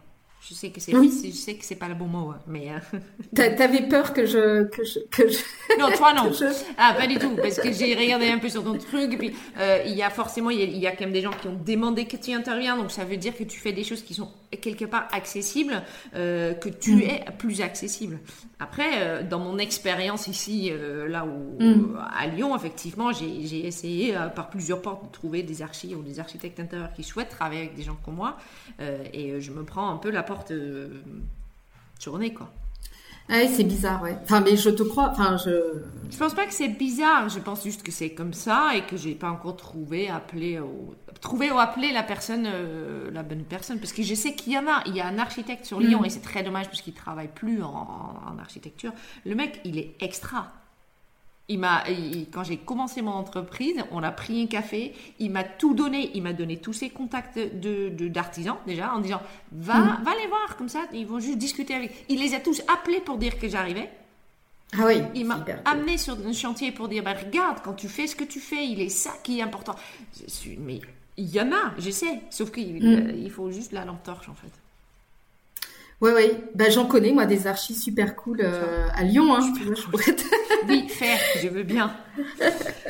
Je 0.47 0.53
sais 0.53 0.71
que 0.71 0.81
c'est 0.81 0.91
je 0.91 1.31
sais 1.31 1.55
que 1.55 1.63
c'est 1.63 1.77
pas 1.77 1.87
le 1.87 1.95
bon 1.95 2.07
mot, 2.07 2.31
hein, 2.31 2.39
mais 2.47 2.69
euh... 2.69 2.99
t'avais 3.55 3.87
peur 3.87 4.11
que 4.11 4.25
je 4.25 4.65
que 4.65 4.83
je 4.83 4.99
que 5.09 5.29
je 5.29 5.37
non 5.79 5.89
toi 5.95 6.13
non 6.13 6.29
ah 6.77 6.93
pas 6.97 7.07
du 7.07 7.17
tout 7.17 7.37
parce 7.41 7.61
que 7.61 7.71
j'ai 7.71 7.95
regardé 7.95 8.27
un 8.27 8.39
peu 8.39 8.49
sur 8.49 8.61
ton 8.61 8.77
truc 8.77 9.13
et 9.13 9.17
puis 9.17 9.33
euh, 9.57 9.81
il 9.85 9.93
y 9.93 10.03
a 10.03 10.09
forcément 10.09 10.49
il 10.49 10.77
y 10.77 10.85
a, 10.85 10.91
quand 10.91 11.05
même 11.05 11.13
des 11.13 11.21
gens 11.21 11.31
qui 11.31 11.47
ont 11.47 11.57
demandé 11.65 12.03
que 12.07 12.17
tu 12.17 12.33
interviens 12.33 12.75
donc 12.75 12.91
ça 12.91 13.05
veut 13.05 13.15
dire 13.15 13.37
que 13.37 13.45
tu 13.45 13.57
fais 13.57 13.71
des 13.71 13.85
choses 13.85 14.03
qui 14.03 14.13
sont 14.13 14.29
quelque 14.57 14.85
part 14.85 15.07
accessibles 15.11 15.81
euh, 16.15 16.53
que 16.53 16.69
tu 16.69 16.95
mm. 16.95 17.01
es 17.01 17.25
plus 17.37 17.61
accessible 17.61 18.19
après 18.59 19.01
euh, 19.01 19.23
dans 19.23 19.39
mon 19.39 19.57
expérience 19.57 20.27
ici 20.27 20.69
euh, 20.71 21.07
là 21.07 21.25
où 21.25 21.61
mm. 21.61 21.97
à 22.15 22.27
Lyon 22.27 22.55
effectivement 22.55 23.11
j'ai 23.11 23.65
essayé 23.65 24.15
par 24.35 24.49
plusieurs 24.49 24.81
portes 24.81 25.05
de 25.05 25.11
trouver 25.11 25.43
des 25.43 25.61
archives 25.61 25.97
ou 25.97 26.01
des 26.01 26.19
architectes 26.19 26.59
intérieurs 26.59 26.93
qui 26.93 27.03
souhaitent 27.03 27.29
travailler 27.29 27.61
avec 27.61 27.75
des 27.75 27.83
gens 27.83 27.97
comme 28.03 28.15
moi 28.15 28.37
et 29.13 29.39
je 29.39 29.51
me 29.51 29.63
prends 29.63 29.89
un 29.89 29.97
peu 29.97 30.09
la 30.09 30.23
porte 30.23 30.51
journée, 32.03 32.33
quoi. 32.33 32.49
Ah 33.29 33.35
oui, 33.41 33.49
c'est 33.53 33.63
bizarre, 33.63 34.01
ouais. 34.01 34.17
Enfin, 34.23 34.41
mais 34.41 34.57
je 34.57 34.69
te 34.69 34.83
crois. 34.83 35.09
Enfin, 35.09 35.37
je. 35.37 35.51
Je 36.11 36.17
pense 36.17 36.33
pas 36.33 36.45
que 36.45 36.53
c'est 36.53 36.67
bizarre. 36.67 37.29
Je 37.29 37.39
pense 37.39 37.63
juste 37.63 37.81
que 37.83 37.91
c'est 37.91 38.11
comme 38.11 38.33
ça 38.33 38.71
et 38.75 38.81
que 38.81 38.97
j'ai 38.97 39.15
pas 39.15 39.29
encore 39.29 39.55
trouvé, 39.55 40.09
appelé, 40.09 40.59
ou... 40.59 40.93
trouvé 41.21 41.49
ou 41.49 41.57
appelé 41.57 41.91
la 41.91 42.03
personne, 42.03 42.45
euh, 42.45 43.09
la 43.11 43.23
bonne 43.23 43.43
personne. 43.43 43.79
Parce 43.79 43.93
que 43.93 44.03
je 44.03 44.13
sais 44.13 44.35
qu'il 44.35 44.53
y 44.53 44.57
en 44.57 44.67
a. 44.67 44.83
Il 44.85 44.95
y 44.95 45.01
a 45.01 45.07
un 45.07 45.17
architecte 45.17 45.65
sur 45.65 45.79
Lyon 45.79 46.01
mm. 46.01 46.05
et 46.05 46.09
c'est 46.09 46.21
très 46.21 46.43
dommage 46.43 46.67
parce 46.67 46.81
qu'il 46.81 46.93
travaille 46.93 47.29
plus 47.33 47.63
en, 47.63 47.69
en, 47.69 48.37
architecture. 48.39 48.91
Le 49.25 49.35
mec, 49.35 49.61
il 49.63 49.79
est 49.79 49.95
extra. 50.01 50.51
Il 51.53 51.59
m'a, 51.59 51.83
quand 52.31 52.43
j'ai 52.43 52.57
commencé 52.57 53.03
mon 53.03 53.11
entreprise, 53.11 53.75
on 53.91 54.01
a 54.01 54.11
pris 54.11 54.41
un 54.41 54.47
café. 54.47 54.95
Il 55.19 55.29
m'a 55.29 55.43
tout 55.43 55.75
donné. 55.75 56.09
Il 56.15 56.23
m'a 56.23 56.33
donné 56.33 56.57
tous 56.57 56.73
ses 56.73 56.89
contacts 56.89 57.37
de, 57.37 57.89
d'artisans 58.07 58.57
déjà 58.65 58.91
en 58.91 58.99
disant 58.99 59.21
va, 59.51 59.77
mm. 59.77 60.03
va 60.03 60.15
les 60.19 60.27
voir 60.27 60.57
comme 60.57 60.67
ça. 60.67 60.85
Ils 60.93 61.05
vont 61.05 61.19
juste 61.19 61.37
discuter 61.37 61.75
avec. 61.75 62.05
Il 62.09 62.19
les 62.19 62.33
a 62.33 62.39
tous 62.39 62.63
appelés 62.73 63.01
pour 63.01 63.17
dire 63.17 63.37
que 63.37 63.47
j'arrivais. 63.47 63.91
Ah 64.73 64.85
oui. 64.87 64.95
Il 65.13 65.27
m'a 65.27 65.45
amené 65.65 65.99
sur 65.99 66.17
un 66.25 66.33
chantier 66.33 66.71
pour 66.71 66.87
dire 66.87 67.03
bah, 67.03 67.13
regarde 67.13 67.59
quand 67.63 67.73
tu 67.73 67.87
fais 67.87 68.07
ce 68.07 68.15
que 68.15 68.23
tu 68.23 68.39
fais, 68.39 68.65
il 68.65 68.81
est 68.81 68.89
ça 68.89 69.13
qui 69.23 69.37
est 69.37 69.43
important. 69.43 69.75
mais 70.57 70.81
il 71.17 71.29
y 71.29 71.39
en 71.39 71.51
a, 71.51 71.73
je 71.77 71.91
sais. 71.91 72.21
Sauf 72.31 72.51
qu'il 72.51 72.83
mm. 72.83 73.11
il 73.15 73.29
faut 73.29 73.51
juste 73.51 73.73
la 73.73 73.85
lampe 73.85 74.01
torche 74.01 74.27
en 74.27 74.33
fait. 74.33 74.51
Oui, 76.03 76.11
oui. 76.13 76.31
Bah, 76.53 76.69
j'en 76.69 76.85
connais, 76.85 77.13
moi, 77.13 77.25
des 77.25 77.47
archives 77.47 77.77
super 77.77 78.17
cool 78.17 78.41
euh, 78.41 78.87
à 78.93 79.03
Lyon. 79.03 79.33
Hein, 79.33 79.53
oui, 80.67 80.89
faire, 80.89 81.17
je 81.41 81.47
veux 81.47 81.63
bien. 81.63 81.95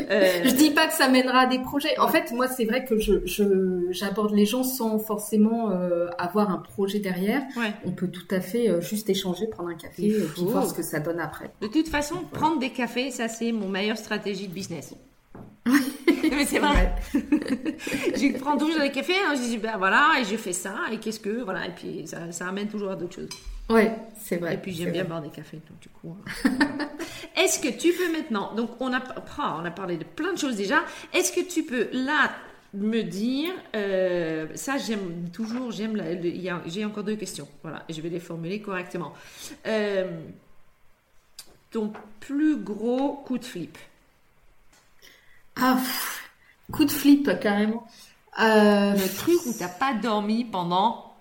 Euh... 0.09 0.41
Je 0.43 0.55
dis 0.55 0.71
pas 0.71 0.87
que 0.87 0.93
ça 0.93 1.07
mènera 1.09 1.41
à 1.41 1.45
des 1.45 1.59
projets. 1.59 1.97
En 1.99 2.07
fait, 2.07 2.31
moi, 2.31 2.47
c'est 2.47 2.65
vrai 2.65 2.85
que 2.85 2.97
je, 2.97 3.91
j'aborde 3.91 4.33
les 4.33 4.47
gens 4.47 4.63
sans 4.63 4.97
forcément 4.97 5.69
euh, 5.69 6.07
avoir 6.17 6.49
un 6.49 6.57
projet 6.57 6.97
derrière. 6.97 7.43
On 7.85 7.91
peut 7.91 8.07
tout 8.07 8.27
à 8.31 8.41
fait 8.41 8.67
euh, 8.67 8.81
juste 8.81 9.09
échanger, 9.11 9.45
prendre 9.45 9.69
un 9.69 9.75
café 9.75 10.07
et 10.07 10.17
voir 10.37 10.65
ce 10.65 10.73
que 10.73 10.81
ça 10.83 10.99
donne 10.99 11.19
après. 11.19 11.51
De 11.61 11.67
toute 11.67 11.89
façon, 11.89 12.15
prendre 12.31 12.57
des 12.57 12.71
cafés, 12.71 13.11
ça, 13.11 13.27
c'est 13.27 13.51
mon 13.51 13.69
meilleure 13.69 13.97
stratégie 13.97 14.47
de 14.47 14.53
business. 14.53 14.95
Mais 15.65 16.45
c'est 16.45 16.59
vrai. 16.59 16.95
je 17.13 18.37
prends 18.37 18.57
toujours 18.57 18.79
des 18.79 18.91
cafés, 18.91 19.13
hein, 19.25 19.33
je 19.35 19.41
dis 19.41 19.57
ben 19.57 19.77
voilà, 19.77 20.13
et 20.19 20.25
je 20.25 20.35
fais 20.35 20.53
ça, 20.53 20.75
et 20.91 20.97
qu'est-ce 20.97 21.19
que, 21.19 21.43
voilà, 21.43 21.67
et 21.67 21.71
puis 21.71 22.07
ça, 22.07 22.31
ça 22.31 22.47
amène 22.47 22.67
toujours 22.67 22.91
à 22.91 22.95
d'autres 22.95 23.15
choses. 23.15 23.29
Ouais, 23.69 23.95
c'est 24.21 24.37
vrai. 24.37 24.55
Et 24.55 24.57
puis 24.57 24.73
j'aime 24.73 24.91
bien 24.91 25.05
boire 25.05 25.21
des 25.21 25.29
cafés, 25.29 25.61
donc 25.69 25.79
du 25.79 25.89
coup. 25.89 26.15
Hein. 26.45 26.87
Est-ce 27.35 27.59
que 27.59 27.69
tu 27.69 27.93
peux 27.93 28.11
maintenant, 28.11 28.53
donc 28.53 28.71
on 28.79 28.93
a, 28.93 29.01
oh, 29.17 29.41
on 29.59 29.65
a 29.65 29.71
parlé 29.71 29.97
de 29.97 30.03
plein 30.03 30.33
de 30.33 30.37
choses 30.37 30.55
déjà, 30.55 30.83
est-ce 31.13 31.31
que 31.31 31.41
tu 31.41 31.63
peux 31.63 31.89
là 31.91 32.31
me 32.73 33.01
dire, 33.01 33.51
euh, 33.75 34.47
ça 34.55 34.77
j'aime 34.77 35.29
toujours, 35.31 35.71
j'aime, 35.71 35.99
j'ai 36.67 36.85
encore 36.85 37.03
deux 37.03 37.15
questions, 37.15 37.47
voilà, 37.63 37.83
et 37.89 37.93
je 37.93 38.01
vais 38.01 38.09
les 38.09 38.19
formuler 38.19 38.61
correctement. 38.61 39.13
Euh, 39.65 40.21
ton 41.71 41.91
plus 42.19 42.57
gros 42.57 43.13
coup 43.25 43.39
de 43.39 43.45
flip 43.45 43.77
ah, 45.59 45.77
coup 46.71 46.85
de 46.85 46.91
flip 46.91 47.39
carrément. 47.39 47.87
Euh... 48.39 48.93
Le 48.93 49.15
truc 49.15 49.37
où 49.45 49.53
t'as 49.57 49.67
pas 49.67 49.93
dormi 49.93 50.43
pendant 50.45 51.13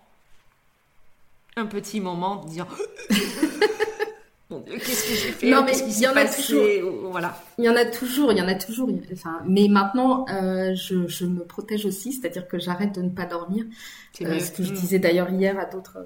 un 1.57 1.67
petit 1.67 2.01
moment, 2.01 2.37
disant 2.37 2.67
qu'est-ce 3.11 5.09
que 5.09 5.15
j'ai 5.15 5.33
fait 5.33 5.51
Non, 5.51 5.65
mais 5.65 5.73
il 5.79 5.99
y 5.99 6.07
en 6.07 6.17
a 6.17 6.25
toujours. 6.25 6.65
Voilà. 7.11 7.39
Il 7.59 7.65
y 7.65 7.69
en 7.69 7.77
a 7.77 7.85
toujours, 7.85 8.33
il 8.33 8.39
y 8.39 8.43
en 8.43 8.49
a 8.49 8.55
toujours. 8.55 8.89
Enfin, 9.13 9.41
mais 9.47 9.69
maintenant, 9.69 10.25
euh, 10.31 10.75
je, 10.75 11.07
je, 11.07 11.27
me 11.27 11.45
protège 11.45 11.85
aussi, 11.85 12.13
c'est-à-dire 12.13 12.49
que 12.49 12.59
j'arrête 12.59 12.95
de 12.95 13.03
ne 13.03 13.11
pas 13.11 13.27
dormir. 13.27 13.65
Euh, 14.23 14.39
ce 14.39 14.51
que 14.51 14.63
je 14.63 14.73
mm. 14.73 14.75
disais 14.75 14.99
d'ailleurs 14.99 15.31
hier 15.31 15.59
à 15.59 15.65
d'autres 15.67 15.99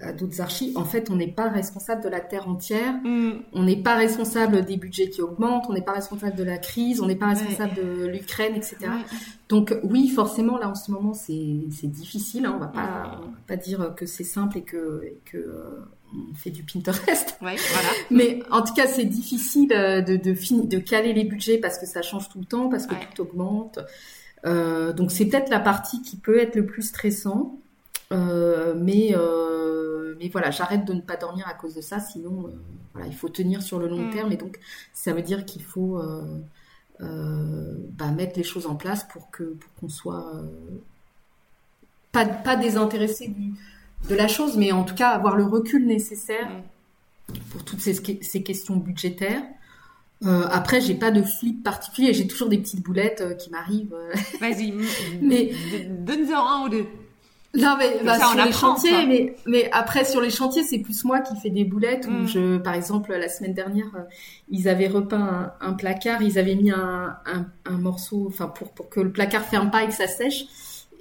à 0.00 0.12
d'autres 0.12 0.40
archives, 0.40 0.76
en 0.78 0.84
fait, 0.84 1.10
on 1.10 1.16
n'est 1.16 1.32
pas 1.32 1.48
responsable 1.48 2.02
de 2.02 2.08
la 2.08 2.20
terre 2.20 2.48
entière, 2.48 2.94
mm. 3.04 3.32
on 3.52 3.62
n'est 3.64 3.82
pas 3.82 3.96
responsable 3.96 4.64
des 4.64 4.76
budgets 4.76 5.10
qui 5.10 5.22
augmentent, 5.22 5.66
on 5.68 5.72
n'est 5.72 5.82
pas 5.82 5.92
responsable 5.92 6.36
de 6.36 6.44
la 6.44 6.58
crise, 6.58 7.00
on 7.00 7.06
n'est 7.06 7.16
pas 7.16 7.28
responsable 7.28 7.74
de 7.74 8.06
l'Ukraine, 8.06 8.54
etc. 8.54 8.76
Donc 9.48 9.74
oui, 9.82 10.08
forcément, 10.08 10.58
là 10.58 10.68
en 10.68 10.74
ce 10.74 10.90
moment, 10.90 11.14
c'est 11.14 11.32
difficile. 11.86 12.46
Hein, 12.46 12.54
on 12.56 12.60
va 12.60 12.68
pas, 12.68 12.80
va 12.80 13.20
pas 13.46 13.56
dire 13.56 13.94
que 13.96 14.06
c'est 14.06 14.24
simple 14.24 14.58
et 14.58 14.62
que, 14.62 15.02
que 15.24 15.38
euh, 15.38 15.84
on 16.14 16.34
fait 16.34 16.50
du 16.50 16.62
Pinterest. 16.62 17.36
voilà. 17.40 17.58
Mais 18.10 18.40
en 18.50 18.62
tout 18.62 18.74
cas, 18.74 18.86
c'est 18.86 19.04
difficile 19.04 19.72
euh, 19.72 20.00
de, 20.00 20.16
de, 20.16 20.66
de 20.66 20.78
caler 20.78 21.12
les 21.12 21.24
budgets 21.24 21.58
parce 21.58 21.78
que 21.78 21.86
ça 21.86 22.02
change 22.02 22.28
tout 22.28 22.38
le 22.38 22.46
temps, 22.46 22.68
parce 22.68 22.86
que 22.86 22.94
tout 23.14 23.22
augmente. 23.22 23.78
Euh, 24.46 24.92
donc 24.92 25.10
c'est 25.10 25.26
peut-être 25.26 25.50
la 25.50 25.60
partie 25.60 26.02
qui 26.02 26.16
peut 26.16 26.38
être 26.38 26.54
le 26.54 26.66
plus 26.66 26.82
stressant. 26.82 27.58
Euh, 28.12 28.74
mais 28.76 29.10
euh, 29.14 30.14
mais 30.18 30.28
voilà, 30.28 30.50
j'arrête 30.50 30.84
de 30.84 30.94
ne 30.94 31.00
pas 31.00 31.16
dormir 31.16 31.46
à 31.46 31.54
cause 31.54 31.74
de 31.74 31.80
ça. 31.80 32.00
Sinon, 32.00 32.46
euh, 32.46 32.50
voilà, 32.92 33.06
il 33.06 33.14
faut 33.14 33.28
tenir 33.28 33.62
sur 33.62 33.78
le 33.78 33.88
long 33.88 34.08
mm. 34.08 34.10
terme 34.10 34.32
et 34.32 34.36
donc 34.36 34.58
ça 34.92 35.12
veut 35.12 35.22
dire 35.22 35.44
qu'il 35.44 35.62
faut 35.62 36.00
bah, 37.00 38.10
mettre 38.10 38.36
les 38.36 38.44
choses 38.44 38.66
en 38.66 38.74
place 38.74 39.04
pour 39.04 39.30
que 39.30 39.44
pour 39.44 39.74
qu'on 39.74 39.88
soit 39.88 40.32
pas 42.12 42.24
pas 42.24 42.56
désintéressé 42.56 43.28
du, 43.28 43.52
de 44.08 44.14
la 44.14 44.28
chose, 44.28 44.56
mais 44.56 44.72
en 44.72 44.84
tout 44.84 44.94
cas 44.94 45.10
avoir 45.10 45.36
le 45.36 45.44
recul 45.44 45.86
nécessaire 45.86 46.48
mm. 46.48 47.38
pour 47.50 47.64
toutes 47.64 47.80
ces, 47.80 47.94
ces 47.94 48.42
questions 48.42 48.76
budgétaires. 48.76 49.42
Euh, 50.24 50.48
après, 50.50 50.80
j'ai 50.80 50.96
pas 50.96 51.12
de 51.12 51.22
flip 51.22 51.62
particulier, 51.62 52.12
j'ai 52.12 52.26
toujours 52.26 52.48
des 52.48 52.58
petites 52.58 52.82
boulettes 52.82 53.36
qui 53.38 53.50
m'arrivent. 53.50 53.94
Vas-y, 54.40 54.74
mais 55.22 55.52
donne-en 55.90 56.44
un 56.44 56.66
ou 56.66 56.68
deux. 56.70 56.86
Non 57.58 57.76
mais 57.78 58.00
bah, 58.04 58.18
sur 58.18 58.44
les 58.44 58.52
chantiers, 58.52 59.06
mais 59.06 59.36
mais 59.46 59.68
après 59.72 60.04
sur 60.04 60.20
les 60.20 60.30
chantiers 60.30 60.62
c'est 60.62 60.78
plus 60.78 61.04
moi 61.04 61.20
qui 61.20 61.34
fais 61.36 61.50
des 61.50 61.64
boulettes 61.64 62.06
où 62.06 62.12
mm. 62.12 62.28
je, 62.28 62.58
par 62.58 62.74
exemple 62.74 63.12
la 63.12 63.28
semaine 63.28 63.54
dernière 63.54 63.90
euh, 63.96 64.02
ils 64.48 64.68
avaient 64.68 64.88
repeint 64.88 65.52
un, 65.60 65.72
placard, 65.72 66.22
ils 66.22 66.38
avaient 66.38 66.54
mis 66.54 66.70
un, 66.70 67.16
un, 67.26 67.46
un 67.64 67.78
morceau, 67.78 68.26
enfin 68.28 68.48
pour 68.48 68.70
pour 68.72 68.88
que 68.88 69.00
le 69.00 69.12
placard 69.12 69.44
ferme 69.44 69.70
pas 69.70 69.84
et 69.84 69.88
que 69.88 69.94
ça 69.94 70.06
sèche, 70.06 70.46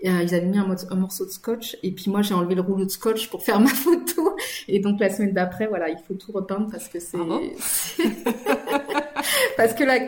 euh, 0.06 0.24
ils 0.24 0.36
avaient 0.36 0.46
mis 0.46 0.60
un, 0.60 0.76
un, 0.92 0.96
morceau 0.96 1.26
de 1.26 1.32
scotch 1.32 1.78
et 1.82 1.92
puis 1.92 2.12
moi 2.12 2.22
j'ai 2.22 2.34
enlevé 2.34 2.54
le 2.56 2.62
rouleau 2.62 2.86
de 2.86 2.92
scotch 2.92 3.30
pour 3.30 3.44
faire 3.44 3.60
ma 3.62 3.70
photo 3.70 4.36
et 4.68 4.80
donc 4.80 5.00
la 5.00 5.10
semaine 5.10 5.34
d'après 5.34 5.68
voilà 5.68 5.90
il 5.90 5.98
faut 6.08 6.14
tout 6.14 6.32
repeindre 6.32 6.68
parce 6.72 6.88
que 6.88 7.00
c'est 7.00 7.18
parce 9.58 9.74
que 9.74 9.84
la, 9.84 10.00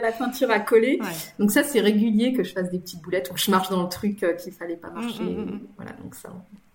la 0.00 0.12
peinture 0.12 0.50
a 0.50 0.60
collé. 0.60 0.98
Donc 1.38 1.50
ça 1.50 1.62
c'est 1.62 1.80
régulier 1.80 2.32
que 2.32 2.42
je 2.42 2.52
fasse 2.52 2.70
des 2.70 2.78
petites 2.78 3.02
boulettes 3.02 3.30
ou 3.30 3.34
que 3.34 3.40
je 3.40 3.50
marche 3.50 3.68
dans 3.68 3.82
le 3.82 3.88
truc 3.88 4.22
euh, 4.22 4.34
qu'il 4.34 4.52
fallait 4.52 4.76
pas 4.76 4.90
marcher. 4.90 5.22
mm, 5.22 5.26
mm, 5.26 5.50
mm, 5.50 5.60
voilà 5.76 5.92
donc 6.02 6.14
ça 6.14 6.30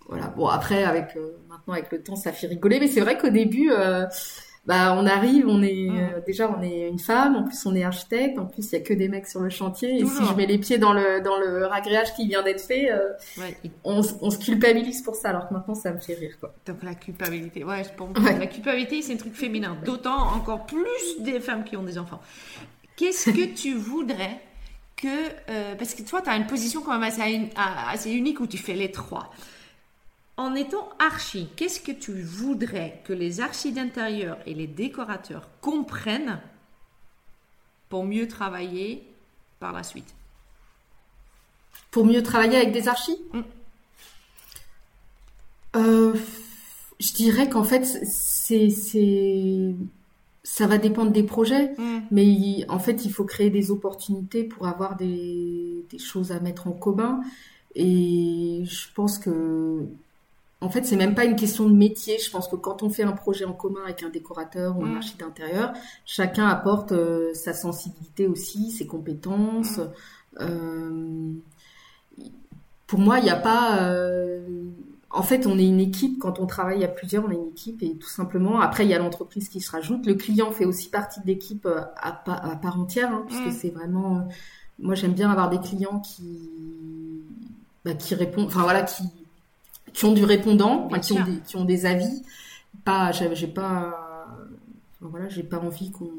voilà. 0.07 0.27
Bon 0.35 0.47
après 0.47 0.83
avec 0.83 1.15
euh, 1.15 1.37
maintenant 1.49 1.73
avec 1.73 1.91
le 1.91 2.01
temps 2.03 2.15
ça 2.15 2.31
fait 2.31 2.47
rigoler. 2.47 2.79
Mais 2.79 2.87
c'est 2.87 3.01
vrai 3.01 3.17
qu'au 3.17 3.29
début 3.29 3.71
bah 4.65 4.95
on 4.95 5.07
arrive, 5.07 5.47
on 5.47 5.63
est 5.63 5.89
mm. 5.89 5.97
euh, 5.97 6.21
déjà 6.25 6.49
on 6.49 6.61
est 6.61 6.87
une 6.87 6.99
femme, 6.99 7.35
en 7.35 7.43
plus 7.43 7.65
on 7.65 7.75
est 7.75 7.83
architecte, 7.83 8.37
en 8.37 8.45
plus 8.45 8.71
il 8.71 8.73
y 8.73 8.75
a 8.75 8.81
que 8.81 8.93
des 8.93 9.07
mecs 9.07 9.27
sur 9.27 9.39
le 9.39 9.49
chantier 9.49 9.95
et 9.95 10.05
si 10.05 10.23
je 10.23 10.33
mets 10.35 10.45
les 10.45 10.59
pieds 10.59 10.77
dans 10.77 10.93
le 10.93 11.21
dans 11.21 11.39
le 11.39 11.65
ragréage 11.65 12.13
qui 12.13 12.27
vient 12.27 12.43
d'être 12.43 12.61
fait, 12.61 12.91
euh, 12.91 13.09
on, 13.83 14.01
on, 14.21 14.29
se 14.29 14.37
culpabilise 14.37 15.01
pour 15.01 15.15
ça 15.15 15.29
alors 15.29 15.49
que 15.49 15.53
maintenant 15.55 15.73
ça 15.73 15.91
me 15.91 15.99
fait 15.99 16.13
rire 16.13 16.37
quoi. 16.39 16.53
Donc 16.67 16.83
la 16.83 16.93
culpabilité, 16.93 17.63
ouais, 17.63 17.83
je 17.83 18.39
la 18.39 18.47
culpabilité 18.47 19.01
c'est 19.01 19.13
un 19.13 19.17
truc 19.17 19.33
féminin, 19.33 19.77
d'autant 19.83 20.35
encore 20.35 20.65
plus 20.65 21.21
des 21.21 21.39
femmes 21.39 21.63
qui 21.63 21.75
ont 21.75 21.83
des 21.83 21.97
enfants. 21.97 22.21
Qu'est-ce 22.95 23.31
que 23.31 23.55
tu 23.55 23.73
voudrais 23.73 24.39
que, 25.01 25.07
euh, 25.49 25.75
parce 25.75 25.95
que 25.95 26.03
toi, 26.03 26.21
tu 26.21 26.29
as 26.29 26.35
une 26.35 26.47
position 26.47 26.81
quand 26.81 26.93
même 26.93 27.03
assez, 27.03 27.49
assez 27.55 28.11
unique 28.11 28.39
où 28.39 28.47
tu 28.47 28.57
fais 28.57 28.73
les 28.73 28.91
trois. 28.91 29.31
En 30.41 30.55
étant 30.55 30.89
archi, 30.97 31.49
qu'est-ce 31.55 31.79
que 31.79 31.91
tu 31.91 32.19
voudrais 32.19 32.99
que 33.03 33.13
les 33.13 33.41
archis 33.41 33.71
d'intérieur 33.71 34.39
et 34.47 34.55
les 34.55 34.65
décorateurs 34.65 35.47
comprennent 35.61 36.39
pour 37.89 38.05
mieux 38.05 38.27
travailler 38.27 39.03
par 39.59 39.71
la 39.71 39.83
suite? 39.83 40.15
Pour 41.91 42.07
mieux 42.07 42.23
travailler 42.23 42.57
avec 42.57 42.71
des 42.71 42.87
archis? 42.87 43.17
Mm. 43.33 43.41
euh, 45.75 46.15
Je 46.99 47.13
dirais 47.13 47.47
qu'en 47.47 47.63
fait, 47.63 47.85
c'est 47.85 48.69
ça 50.43 50.65
va 50.65 50.79
dépendre 50.79 51.11
des 51.11 51.21
projets, 51.21 51.75
mm. 51.77 51.99
mais 52.09 52.65
en 52.67 52.79
fait, 52.79 53.05
il 53.05 53.13
faut 53.13 53.25
créer 53.25 53.51
des 53.51 53.69
opportunités 53.69 54.43
pour 54.43 54.65
avoir 54.65 54.95
des, 54.95 55.85
choses 55.99 56.31
à 56.31 56.39
mettre 56.39 56.65
en 56.65 56.71
commun. 56.71 57.21
Et 57.75 58.63
je 58.65 58.87
pense 58.95 59.19
que, 59.19 59.85
en 60.61 60.69
fait, 60.69 60.85
c'est 60.85 60.95
même 60.95 61.15
pas 61.15 61.25
une 61.25 61.35
question 61.35 61.67
de 61.67 61.73
métier. 61.73 62.19
Je 62.19 62.29
pense 62.29 62.47
que 62.47 62.55
quand 62.55 62.83
on 62.83 62.89
fait 62.89 63.01
un 63.03 63.13
projet 63.13 63.45
en 63.45 63.53
commun 63.53 63.81
avec 63.83 64.03
un 64.03 64.09
décorateur 64.09 64.77
ou 64.77 64.85
un 64.85 64.89
mm. 64.89 64.97
architecte 64.97 65.21
d'intérieur, 65.21 65.73
chacun 66.05 66.47
apporte 66.47 66.91
euh, 66.91 67.33
sa 67.33 67.53
sensibilité 67.53 68.27
aussi, 68.27 68.69
ses 68.69 68.85
compétences. 68.85 69.79
Mm. 69.79 69.91
Euh, 70.41 71.33
pour 72.85 72.99
moi, 72.99 73.17
il 73.17 73.23
n'y 73.23 73.31
a 73.31 73.37
pas. 73.37 73.81
Euh, 73.81 74.65
en 75.09 75.23
fait, 75.23 75.47
on 75.47 75.57
est 75.57 75.67
une 75.67 75.79
équipe. 75.79 76.19
Quand 76.19 76.39
on 76.39 76.45
travaille 76.45 76.83
à 76.83 76.87
plusieurs, 76.87 77.25
on 77.25 77.31
est 77.31 77.35
une 77.35 77.47
équipe 77.47 77.81
et 77.81 77.95
tout 77.95 78.09
simplement. 78.09 78.61
Après, 78.61 78.85
il 78.85 78.89
y 78.89 78.93
a 78.93 78.99
l'entreprise 78.99 79.49
qui 79.49 79.61
se 79.61 79.71
rajoute. 79.71 80.05
Le 80.05 80.13
client 80.13 80.51
fait 80.51 80.65
aussi 80.65 80.89
partie 80.89 81.21
de 81.21 81.25
l'équipe 81.25 81.67
à, 81.97 82.11
part 82.11 82.79
entière, 82.79 83.11
hein, 83.11 83.23
puisque 83.25 83.47
mm. 83.47 83.59
c'est 83.59 83.69
vraiment. 83.69 84.27
Moi, 84.77 84.93
j'aime 84.93 85.13
bien 85.13 85.31
avoir 85.31 85.49
des 85.49 85.59
clients 85.59 85.99
qui, 85.99 86.39
bah, 87.83 87.95
qui 87.95 88.13
répondent. 88.13 88.45
Enfin 88.45 88.61
voilà, 88.61 88.83
qui 88.83 89.03
qui 89.93 90.05
ont 90.05 90.13
du 90.13 90.23
répondant, 90.23 90.89
qui 91.01 91.13
ont, 91.13 91.23
des, 91.23 91.39
qui 91.39 91.55
ont 91.55 91.65
des 91.65 91.85
avis. 91.85 92.23
Pas, 92.83 93.11
j'ai 93.11 93.47
pas. 93.47 94.27
voilà, 94.99 95.27
j'ai 95.29 95.43
pas 95.43 95.59
envie 95.59 95.91
qu'on 95.91 96.11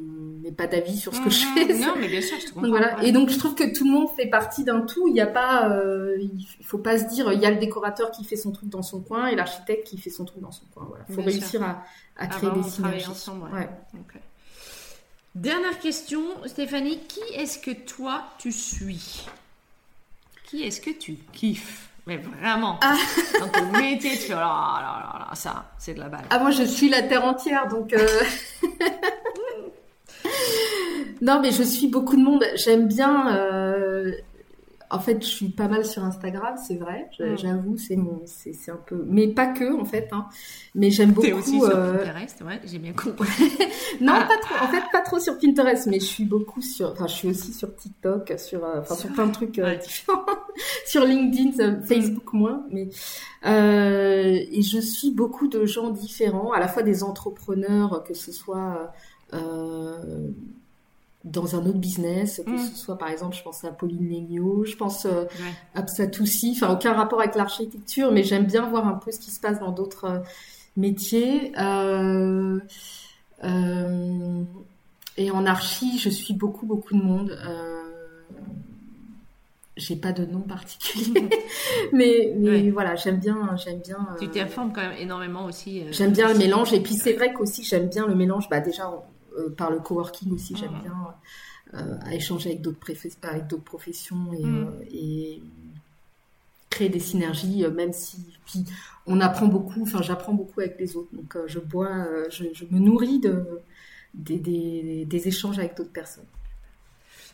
n'ai 0.43 0.53
pas 0.53 0.67
d'avis 0.67 0.97
sur 0.97 1.15
ce 1.15 1.21
que 1.21 1.31
je 1.31 1.45
fais. 1.47 1.75
Non, 1.75 1.95
mais 1.99 2.09
bien 2.09 2.21
sûr, 2.21 2.37
je 2.41 2.47
te 2.47 2.55
comprends. 2.55 2.69
Voilà. 2.69 3.03
Et 3.03 3.13
donc, 3.13 3.31
je 3.31 3.39
trouve 3.39 3.55
que 3.55 3.75
tout 3.77 3.85
le 3.85 3.91
monde 3.91 4.09
fait 4.17 4.27
partie 4.27 4.65
d'un 4.65 4.81
tout. 4.81 5.09
Il 5.09 5.15
n'y 5.15 5.21
a 5.21 5.27
pas, 5.27 5.71
euh, 5.71 6.17
il 6.21 6.65
faut 6.65 6.79
pas 6.79 6.99
se 6.99 7.07
dire, 7.07 7.33
il 7.33 7.41
y 7.41 7.47
a 7.47 7.51
le 7.51 7.59
décorateur 7.59 8.11
qui 8.11 8.25
fait 8.25 8.37
son 8.37 8.53
truc 8.53 8.69
dans 8.69 8.83
son 8.83 9.01
coin 9.01 9.29
et 9.29 9.37
l'architecte 9.37 9.87
qui 9.87 9.99
fait 9.99 10.11
son 10.11 10.25
truc 10.25 10.43
dans 10.43 10.53
son 10.53 10.67
coin. 10.75 10.87
Voilà. 10.89 11.05
Il 11.09 11.15
faut 11.15 11.23
réussir 11.23 11.63
à, 11.63 11.83
à, 12.17 12.27
créer 12.27 12.51
des 12.51 12.63
synergies. 12.63 13.09
Ensemble, 13.09 13.49
ouais. 13.53 13.69
Dernière 15.35 15.79
question, 15.79 16.23
Stéphanie, 16.45 16.99
qui 17.09 17.23
est-ce 17.35 17.59
que 17.59 17.71
toi 17.71 18.23
tu 18.39 18.53
suis? 18.53 19.27
Qui 20.45 20.63
est-ce 20.65 20.81
que 20.81 20.91
tu 20.91 21.17
kiffes? 21.33 21.92
Mais 22.07 22.17
vraiment, 22.17 22.81
ah. 22.83 22.97
ton 23.53 23.79
métier, 23.79 24.11
tu 24.13 24.17
fais, 24.17 24.35
oh 24.35 24.37
là, 24.37 24.81
là, 24.81 25.27
là, 25.29 25.35
ça, 25.35 25.67
c'est 25.79 25.95
de 25.95 26.01
la 26.01 26.09
balle. 26.09 26.25
Ah, 26.31 26.39
moi, 26.39 26.51
je 26.51 26.65
suis 26.65 26.89
la 26.89 27.03
terre 27.03 27.25
entière, 27.25 27.69
donc... 27.69 27.93
Euh... 27.93 28.07
non, 31.23 31.41
mais 31.41 31.53
je 31.53 31.63
suis 31.63 31.87
beaucoup 31.87 32.17
de 32.17 32.23
monde. 32.23 32.45
J'aime 32.57 32.89
bien. 32.89 33.37
Euh, 33.37 34.13
en 34.93 34.99
fait, 34.99 35.23
je 35.23 35.27
suis 35.27 35.49
pas 35.49 35.69
mal 35.69 35.85
sur 35.85 36.05
Instagram, 36.05 36.55
c'est 36.57 36.77
vrai. 36.77 37.09
Mm. 37.19 37.37
J'avoue, 37.37 37.77
c'est 37.77 37.97
mon, 37.97 38.23
c'est 38.27 38.71
un 38.71 38.81
peu, 38.87 39.05
mais 39.09 39.29
pas 39.29 39.47
que 39.47 39.73
en 39.73 39.85
fait. 39.85 40.09
Hein. 40.13 40.27
Mais 40.75 40.91
j'aime 40.91 41.13
beaucoup. 41.13 41.27
aussi 41.33 41.59
sur 41.59 41.65
euh, 41.65 41.99
Pinterest, 41.99 42.43
ouais, 42.43 42.61
j'ai 42.65 42.79
bien 42.79 42.93
compris. 42.93 43.29
non, 44.01 44.13
ah. 44.15 44.29
pas 44.29 44.39
trop. 44.39 44.65
En 44.65 44.69
fait, 44.69 44.83
pas 44.93 45.01
trop 45.01 45.19
sur 45.19 45.39
Pinterest, 45.39 45.87
mais 45.87 45.99
je 45.99 46.05
suis 46.05 46.25
beaucoup 46.25 46.61
sur. 46.61 46.93
Enfin, 46.93 47.07
je 47.07 47.15
suis 47.15 47.29
aussi 47.29 47.53
sur 47.53 47.75
TikTok, 47.75 48.35
sur, 48.37 48.65
euh, 48.65 48.81
enfin, 48.81 48.95
sur 48.95 49.11
plein 49.13 49.27
de 49.27 49.33
trucs 49.33 49.59
différents. 49.59 50.27
sur 50.87 51.05
LinkedIn, 51.05 51.81
Facebook 51.83 52.33
moins, 52.33 52.65
mais 52.71 52.89
et 53.45 54.63
je 54.63 54.79
suis 54.79 55.11
beaucoup 55.11 55.49
de 55.49 55.65
gens 55.65 55.91
différents, 55.91 56.53
à 56.53 56.61
la 56.61 56.69
fois 56.69 56.83
des 56.83 57.03
entrepreneurs, 57.03 58.05
que 58.05 58.15
ce 58.15 58.31
soit 58.31 58.93
euh, 59.35 60.29
dans 61.25 61.55
un 61.55 61.61
autre 61.67 61.79
business, 61.79 62.43
que 62.45 62.51
mm. 62.51 62.59
ce 62.59 62.77
soit 62.77 62.99
par 62.99 63.09
exemple, 63.09 63.37
je 63.37 63.43
pense 63.43 63.65
à 63.65 63.71
Pauline 63.71 64.09
Legno, 64.09 64.65
je 64.65 64.77
pense 64.77 65.07
euh, 65.07 65.25
à 65.75 65.83
Psatoussi, 65.83 66.53
enfin 66.57 66.73
aucun 66.73 66.93
rapport 66.93 67.21
avec 67.21 67.35
l'architecture, 67.37 68.11
mais 68.11 68.25
j'aime 68.25 68.47
bien 68.47 68.69
voir 68.69 68.87
un 68.89 68.95
peu 68.95 69.13
ce 69.13 69.21
qui 69.21 69.31
se 69.31 69.41
passe 69.41 69.61
dans 69.61 69.71
d'autres 69.71 70.05
euh, 70.05 70.19
métiers. 70.77 71.53
Euh, 71.59 72.59
euh, 73.45 74.43
et 75.17 75.31
en 75.31 75.47
archi, 75.47 75.99
je 75.99 76.09
suis 76.09 76.35
beaucoup 76.35 76.67
beaucoup 76.67 76.95
de 76.95 77.03
monde. 77.03 77.39
j'ai 79.77 79.97
pas 79.97 80.13
de 80.13 80.27
nom 80.27 80.41
particulier, 80.41 81.29
mais, 81.93 82.35
mais 82.37 82.71
voilà, 82.71 82.97
j'aime 82.97 83.19
bien, 83.19 83.57
j'aime 83.57 83.81
bien. 83.81 84.09
Tu 84.21 84.29
t'informes 84.29 84.73
quand 84.73 84.83
même 84.83 84.99
énormément 84.99 85.45
aussi. 85.45 85.85
j'aime 85.93 86.13
bien 86.13 86.33
le 86.33 86.39
mélange, 86.39 86.73
et 86.73 86.81
puis 86.81 86.95
c'est 86.95 87.13
vrai 87.13 87.33
qu'aussi 87.33 87.63
j'aime 87.63 87.89
bien 87.89 88.07
le 88.07 88.15
mélange. 88.15 88.49
Bah 88.49 88.61
déjà, 88.61 88.89
euh, 88.89 88.97
par 89.57 89.71
le 89.71 89.81
coworking 89.81 90.33
aussi, 90.33 90.57
j'aime 90.57 90.75
ah. 90.77 90.83
bien 90.83 91.81
euh, 91.81 91.99
à 92.05 92.15
échanger 92.15 92.51
avec 92.51 92.63
d'autres 92.63 92.79
avec 93.23 93.47
d'autres 93.47 93.65
professions 93.65 94.33
et, 94.33 94.43
mm. 94.45 94.69
euh, 94.95 95.37
créer 96.71 96.89
des 96.89 97.01
synergies, 97.01 97.67
même 97.69 97.93
si 97.93 98.19
puis 98.47 98.65
on 99.07 99.21
apprend 99.21 99.47
beaucoup. 99.47 99.83
Enfin, 99.83 100.01
j'apprends 100.01 100.33
beaucoup 100.33 100.61
avec 100.61 100.79
les 100.79 100.97
autres. 100.97 101.15
Donc, 101.15 101.37
je 101.47 101.59
bois, 101.59 102.07
je, 102.31 102.45
me 102.71 102.79
nourris 102.79 103.19
de 103.21 103.45
des, 104.15 105.05
des, 105.07 105.29
échanges 105.29 105.59
avec 105.59 105.77
d'autres 105.77 105.93
personnes. 105.93 106.25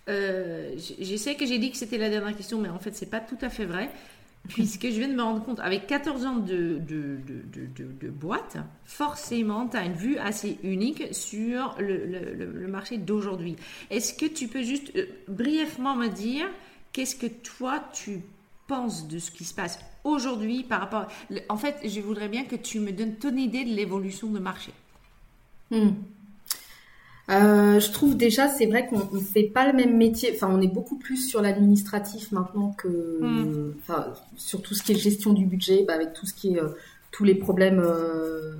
je 0.06 1.16
sais 1.16 1.36
que 1.36 1.46
j'ai 1.46 1.58
dit 1.58 1.70
que 1.70 1.76
c'était 1.76 1.98
la 1.98 2.10
dernière 2.10 2.36
question, 2.36 2.60
mais 2.60 2.68
en 2.68 2.78
fait, 2.80 2.94
c'est 2.94 3.10
pas 3.10 3.20
tout 3.20 3.38
à 3.40 3.48
fait 3.48 3.64
vrai 3.64 3.90
puisque 4.48 4.84
je 4.84 4.98
viens 4.98 5.08
de 5.08 5.14
me 5.14 5.22
rendre 5.22 5.44
compte, 5.44 5.60
avec 5.60 5.86
14 5.86 6.26
ans 6.26 6.36
de, 6.36 6.78
de, 6.78 7.18
de, 7.26 7.84
de, 8.00 8.08
boîte, 8.08 8.56
forcément, 8.84 9.68
tu 9.68 9.76
as 9.76 9.84
une 9.84 9.94
vue 9.94 10.18
assez 10.18 10.58
unique 10.62 11.14
sur 11.14 11.76
le, 11.78 12.06
le, 12.06 12.68
marché 12.68 12.98
d'aujourd'hui. 12.98 13.56
Est-ce 13.90 14.14
que 14.14 14.26
tu 14.26 14.48
peux 14.48 14.62
juste 14.62 14.92
euh, 14.96 15.06
brièvement 15.28 15.96
me 15.96 16.08
dire 16.08 16.46
qu'est-ce 16.92 17.16
que 17.16 17.26
toi, 17.26 17.82
tu 17.92 18.20
penses 18.66 19.08
de 19.08 19.18
ce 19.18 19.30
qui 19.30 19.44
se 19.44 19.54
passe 19.54 19.78
aujourd'hui 20.04 20.64
par 20.64 20.80
rapport... 20.80 21.06
En 21.48 21.56
fait, 21.56 21.76
je 21.84 22.00
voudrais 22.00 22.28
bien 22.28 22.44
que 22.44 22.56
tu 22.56 22.80
me 22.80 22.92
donnes 22.92 23.16
ton 23.16 23.36
idée 23.36 23.64
de 23.64 23.70
l'évolution 23.70 24.28
de 24.28 24.38
marché. 24.38 24.72
Hmm. 25.70 25.90
Euh, 27.30 27.78
je 27.78 27.90
trouve 27.92 28.16
déjà, 28.16 28.48
c'est 28.48 28.66
vrai 28.66 28.86
qu'on 28.86 29.04
ne 29.12 29.20
fait 29.20 29.44
pas 29.44 29.70
le 29.70 29.76
même 29.76 29.96
métier. 29.96 30.30
Enfin, 30.34 30.48
on 30.50 30.60
est 30.60 30.72
beaucoup 30.72 30.96
plus 30.96 31.28
sur 31.28 31.42
l'administratif 31.42 32.32
maintenant 32.32 32.72
que, 32.72 32.88
hmm. 33.20 33.74
enfin, 33.80 34.12
sur 34.36 34.62
tout 34.62 34.74
ce 34.74 34.82
qui 34.82 34.92
est 34.92 34.94
gestion 34.94 35.32
du 35.32 35.44
budget, 35.44 35.84
bah, 35.86 35.94
avec 35.94 36.14
tout 36.14 36.26
ce 36.26 36.32
qui 36.32 36.54
est 36.54 36.60
euh, 36.60 36.68
tous 37.10 37.24
les 37.24 37.34
problèmes 37.34 37.80
euh, 37.80 38.54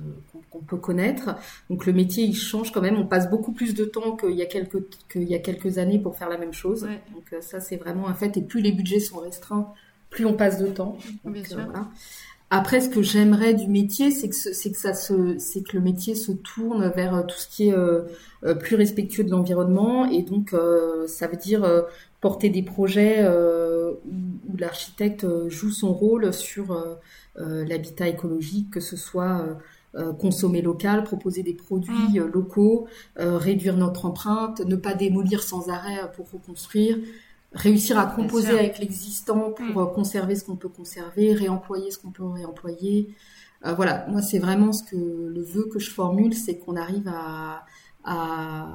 qu'on 0.51 0.59
peut 0.59 0.77
connaître. 0.77 1.35
Donc 1.69 1.85
le 1.85 1.93
métier, 1.93 2.23
il 2.23 2.35
change 2.35 2.71
quand 2.71 2.81
même. 2.81 2.97
On 2.97 3.07
passe 3.07 3.29
beaucoup 3.29 3.53
plus 3.53 3.73
de 3.73 3.85
temps 3.85 4.15
qu'il 4.15 4.35
y 4.35 4.43
a 4.43 4.47
quelques 4.47 4.83
qu'il 5.11 5.23
y 5.23 5.35
a 5.35 5.39
quelques 5.39 5.79
années 5.79 5.99
pour 5.99 6.15
faire 6.15 6.29
la 6.29 6.37
même 6.37 6.53
chose. 6.53 6.87
Donc 7.13 7.41
ça, 7.41 7.59
c'est 7.59 7.77
vraiment 7.77 8.07
un 8.07 8.13
fait. 8.13 8.37
Et 8.37 8.41
plus 8.41 8.61
les 8.61 8.71
budgets 8.71 8.99
sont 8.99 9.17
restreints, 9.17 9.73
plus 10.09 10.25
on 10.25 10.33
passe 10.33 10.59
de 10.59 10.67
temps. 10.67 10.97
Bien 11.25 11.43
sûr. 11.43 11.59
Voilà. 11.65 11.87
Après, 12.51 12.81
ce 12.81 12.89
que 12.89 13.03
j'aimerais 13.03 13.53
du 13.53 13.67
métier, 13.67 14.09
c'est 14.09 14.27
que 14.27 14.35
c'est 14.35 14.71
que 14.71 14.77
ça 14.77 14.95
se, 14.95 15.37
c'est 15.37 15.61
que 15.61 15.77
le 15.77 15.83
métier 15.83 16.15
se 16.15 16.31
tourne 16.31 16.91
vers 16.95 17.13
euh, 17.13 17.21
tout 17.21 17.37
ce 17.37 17.47
qui 17.47 17.67
est 17.67 17.73
euh, 17.73 18.01
euh, 18.43 18.55
plus 18.55 18.75
respectueux 18.75 19.23
de 19.23 19.29
l'environnement, 19.29 20.05
et 20.05 20.23
donc 20.23 20.55
ça 21.07 21.27
veut 21.27 21.37
dire 21.37 21.67
porter 22.21 22.49
des 22.49 22.63
projets 22.63 23.25
où, 23.27 24.57
l'architecte 24.57 25.25
joue 25.47 25.71
son 25.71 25.93
rôle 25.93 26.33
sur 26.33 26.97
l'habitat 27.35 28.07
écologique, 28.07 28.71
que 28.71 28.79
ce 28.79 28.97
soit 28.97 29.45
consommer 30.19 30.61
local, 30.61 31.03
proposer 31.03 31.43
des 31.43 31.53
produits 31.53 32.19
mmh. 32.19 32.31
locaux, 32.33 32.87
réduire 33.17 33.77
notre 33.77 34.05
empreinte, 34.05 34.61
ne 34.61 34.75
pas 34.75 34.93
démolir 34.93 35.43
sans 35.43 35.69
arrêt 35.69 36.11
pour 36.15 36.29
reconstruire 36.31 36.97
réussir 37.51 37.97
à 37.97 38.05
composer 38.05 38.57
avec 38.57 38.79
l'existant 38.79 39.51
pour 39.51 39.65
mm. 39.65 39.77
euh, 39.77 39.85
conserver 39.87 40.35
ce 40.35 40.43
qu'on 40.43 40.55
peut 40.55 40.69
conserver, 40.69 41.33
réemployer 41.33 41.91
ce 41.91 41.97
qu'on 41.97 42.11
peut 42.11 42.25
réemployer. 42.25 43.15
Euh, 43.65 43.73
voilà, 43.73 44.05
moi 44.07 44.21
c'est 44.21 44.39
vraiment 44.39 44.71
ce 44.71 44.83
que 44.83 44.95
le 44.95 45.41
vœu 45.41 45.67
que 45.71 45.79
je 45.79 45.91
formule, 45.91 46.33
c'est 46.33 46.57
qu'on 46.57 46.75
arrive 46.75 47.07
à, 47.07 47.65
à, 48.03 48.67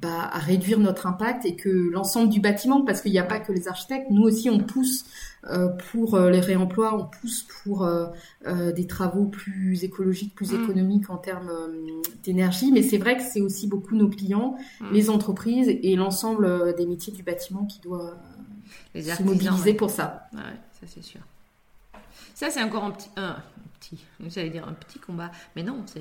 bah, 0.00 0.30
à 0.32 0.38
réduire 0.38 0.78
notre 0.78 1.06
impact 1.06 1.44
et 1.44 1.56
que 1.56 1.68
l'ensemble 1.68 2.30
du 2.30 2.40
bâtiment, 2.40 2.82
parce 2.82 3.02
qu'il 3.02 3.12
n'y 3.12 3.18
a 3.18 3.24
pas 3.24 3.38
que 3.38 3.52
les 3.52 3.68
architectes, 3.68 4.06
nous 4.10 4.22
aussi 4.22 4.48
on 4.48 4.58
pousse 4.58 5.04
euh, 5.46 5.68
pour 5.90 6.14
euh, 6.14 6.30
les 6.30 6.40
réemplois, 6.40 6.94
on 6.94 7.04
pousse 7.04 7.46
pour 7.62 7.84
euh, 7.84 8.06
des 8.72 8.86
travaux 8.86 9.26
plus 9.26 9.84
écologiques, 9.84 10.34
plus 10.34 10.52
mm. 10.52 10.62
économiques 10.62 11.10
en 11.10 11.18
termes 11.18 11.52
d'énergie. 12.22 12.72
Mais 12.72 12.82
c'est 12.82 12.98
vrai 12.98 13.16
que 13.16 13.22
c'est 13.22 13.42
aussi 13.42 13.66
beaucoup 13.66 13.94
nos 13.94 14.08
clients, 14.08 14.56
mm. 14.80 14.92
les 14.92 15.10
entreprises 15.10 15.68
et 15.68 15.96
l'ensemble 15.96 16.74
des 16.76 16.86
métiers 16.86 17.12
du 17.12 17.22
bâtiment 17.22 17.66
qui 17.66 17.80
doivent 17.80 18.16
se 18.94 19.22
mobiliser 19.22 19.74
pour 19.74 19.90
ça. 19.90 20.28
Ouais, 20.32 20.40
ça 20.80 20.86
c'est 20.86 21.02
sûr. 21.02 21.20
Ça 22.40 22.48
c'est 22.48 22.62
encore 22.62 22.84
un 22.84 22.92
petit, 22.92 23.10
un 23.16 23.36
petit, 23.78 23.98
j'allais 24.28 24.48
dire 24.48 24.66
un 24.66 24.72
petit 24.72 24.98
combat, 24.98 25.30
mais 25.54 25.62
non, 25.62 25.82
c'est, 25.84 26.00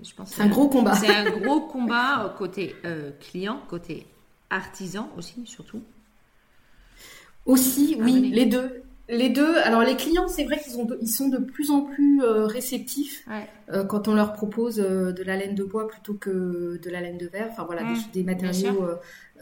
je 0.00 0.14
pense, 0.14 0.30
c'est 0.30 0.40
un, 0.40 0.46
gros 0.46 0.68
combat. 0.68 0.94
C'est 0.94 1.12
un 1.12 1.28
gros 1.40 1.62
combat 1.62 2.32
côté 2.38 2.76
client, 3.18 3.60
côté 3.66 4.06
artisan 4.50 5.10
aussi 5.18 5.44
surtout. 5.46 5.82
Aussi, 7.44 7.96
oui, 7.98 8.30
les 8.32 8.46
deux. 8.46 8.84
Les 9.08 9.30
deux. 9.30 9.56
Alors 9.64 9.82
les 9.82 9.96
clients, 9.96 10.28
c'est 10.28 10.44
vrai 10.44 10.60
qu'ils 10.60 10.76
ils 11.00 11.08
sont 11.08 11.28
de 11.28 11.38
plus 11.38 11.72
en 11.72 11.80
plus 11.80 12.22
réceptifs 12.22 13.26
quand 13.88 14.06
on 14.06 14.14
leur 14.14 14.32
propose 14.32 14.76
de 14.76 15.22
la 15.24 15.34
laine 15.34 15.56
de 15.56 15.64
bois 15.64 15.88
plutôt 15.88 16.14
que 16.14 16.78
de 16.80 16.88
la 16.88 17.00
laine 17.00 17.18
de 17.18 17.26
verre. 17.26 17.48
Enfin 17.50 17.64
voilà, 17.64 17.82
des, 18.12 18.22
matériaux, 18.22 18.86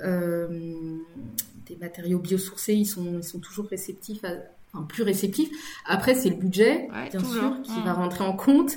des 0.03 1.77
matériaux 1.79 2.21
biosourcés, 2.21 2.73
ils 2.73 2.87
sont, 2.87 3.19
ils 3.19 3.23
sont 3.23 3.39
toujours 3.39 3.67
réceptifs 3.67 4.25
à, 4.25 4.31
enfin, 4.73 4.85
plus 4.85 5.03
réceptif. 5.03 5.49
Après, 5.87 6.15
c'est 6.15 6.31
le 6.31 6.37
budget, 6.37 6.89
bien 7.11 7.25
sûr, 7.25 7.63
qui 7.63 7.81
va 7.85 7.93
rentrer 7.93 8.25
en 8.25 8.35
compte. 8.35 8.73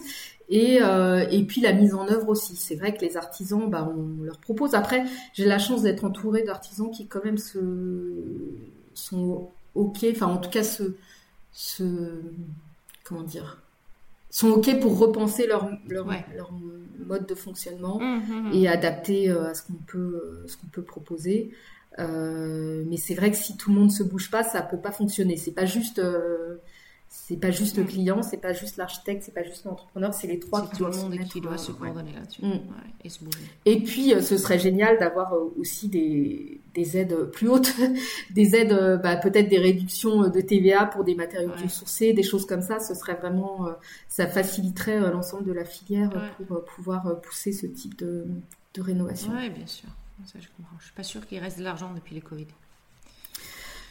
Et, 0.49 0.79
euh, 0.81 1.25
et 1.31 1.43
puis 1.43 1.61
la 1.61 1.71
mise 1.71 1.93
en 1.93 2.09
œuvre 2.09 2.27
aussi. 2.27 2.57
C'est 2.57 2.75
vrai 2.75 2.93
que 2.93 2.99
les 2.99 3.15
artisans, 3.15 3.69
bah, 3.69 3.89
on 3.95 4.23
leur 4.23 4.37
propose. 4.37 4.75
Après, 4.75 5.05
j'ai 5.33 5.45
la 5.45 5.59
chance 5.59 5.81
d'être 5.83 6.03
entourée 6.03 6.43
d'artisans 6.43 6.91
qui 6.91 7.07
quand 7.07 7.23
même 7.23 7.37
se 7.37 7.59
sont 8.93 9.49
ok, 9.75 10.05
enfin 10.11 10.27
en 10.27 10.37
tout 10.37 10.49
cas 10.49 10.63
se, 10.63 10.95
se 11.53 11.83
comment 13.05 13.23
dire, 13.23 13.61
sont 14.29 14.49
ok 14.49 14.79
pour 14.81 14.97
repenser 14.99 15.47
leur 15.47 15.69
leur, 15.87 16.07
leur 16.35 16.51
mode 17.05 17.25
de 17.25 17.35
fonctionnement 17.35 17.99
mmh, 17.99 18.03
mmh, 18.03 18.49
mmh. 18.49 18.53
et 18.53 18.67
adapter 18.67 19.29
euh, 19.29 19.49
à 19.49 19.53
ce 19.53 19.63
qu'on 19.63 19.79
peut 19.87 20.43
ce 20.47 20.57
qu'on 20.57 20.67
peut 20.67 20.83
proposer. 20.83 21.51
Euh, 21.99 22.83
mais 22.87 22.97
c'est 22.97 23.15
vrai 23.15 23.31
que 23.31 23.37
si 23.37 23.57
tout 23.57 23.71
le 23.71 23.79
monde 23.79 23.91
se 23.91 24.03
bouge 24.03 24.31
pas, 24.31 24.43
ça 24.43 24.61
peut 24.61 24.77
pas 24.79 24.91
fonctionner. 24.91 25.35
C'est 25.35 25.51
pas 25.51 25.65
juste, 25.65 25.99
euh, 25.99 26.57
c'est 27.09 27.35
pas 27.35 27.51
juste 27.51 27.77
le 27.77 27.83
client, 27.83 28.23
c'est 28.23 28.37
pas 28.37 28.53
juste 28.53 28.77
l'architecte, 28.77 29.23
c'est 29.23 29.33
pas 29.33 29.43
juste 29.43 29.65
l'entrepreneur, 29.65 30.13
c'est 30.13 30.27
les 30.27 30.39
trois 30.39 30.69
qui 30.69 30.77
doivent 30.77 30.93
se 30.93 31.23
qui 31.29 31.41
doit 31.41 31.57
se 31.57 31.73
coordonner 31.73 32.13
là-dessus 32.13 32.45
mm. 32.45 32.59
et 33.03 33.09
se 33.09 33.23
bouger. 33.23 33.43
Et 33.65 33.81
puis, 33.83 34.13
euh, 34.13 34.21
ce 34.21 34.37
serait 34.37 34.57
génial 34.57 34.99
d'avoir 34.99 35.33
aussi 35.57 35.89
des, 35.89 36.61
des 36.73 36.97
aides 36.97 37.25
plus 37.25 37.49
hautes, 37.49 37.73
des 38.31 38.55
aides, 38.55 39.01
bah, 39.03 39.17
peut-être 39.17 39.49
des 39.49 39.59
réductions 39.59 40.29
de 40.29 40.41
TVA 40.41 40.85
pour 40.85 41.03
des 41.03 41.15
matériaux 41.15 41.51
biosourcés, 41.57 42.13
des 42.13 42.23
choses 42.23 42.45
comme 42.45 42.61
ça. 42.61 42.79
Ce 42.79 42.95
serait 42.95 43.15
vraiment, 43.15 43.67
ça 44.07 44.27
faciliterait 44.27 45.11
l'ensemble 45.11 45.43
de 45.43 45.53
la 45.53 45.65
filière 45.65 46.09
pour 46.47 46.63
pouvoir 46.63 47.19
pousser 47.19 47.51
ce 47.51 47.67
type 47.67 47.97
de, 47.97 48.25
de 48.75 48.81
rénovation. 48.81 49.33
Oui, 49.35 49.49
bien 49.49 49.67
sûr. 49.67 49.89
Ça, 50.25 50.39
je 50.39 50.47
comprends. 50.55 50.75
Je 50.79 50.85
suis 50.85 50.93
pas 50.93 51.03
sûre 51.03 51.25
qu'il 51.25 51.39
reste 51.39 51.57
de 51.59 51.63
l'argent 51.63 51.93
depuis 51.93 52.15
les 52.15 52.21
Covid. 52.21 52.47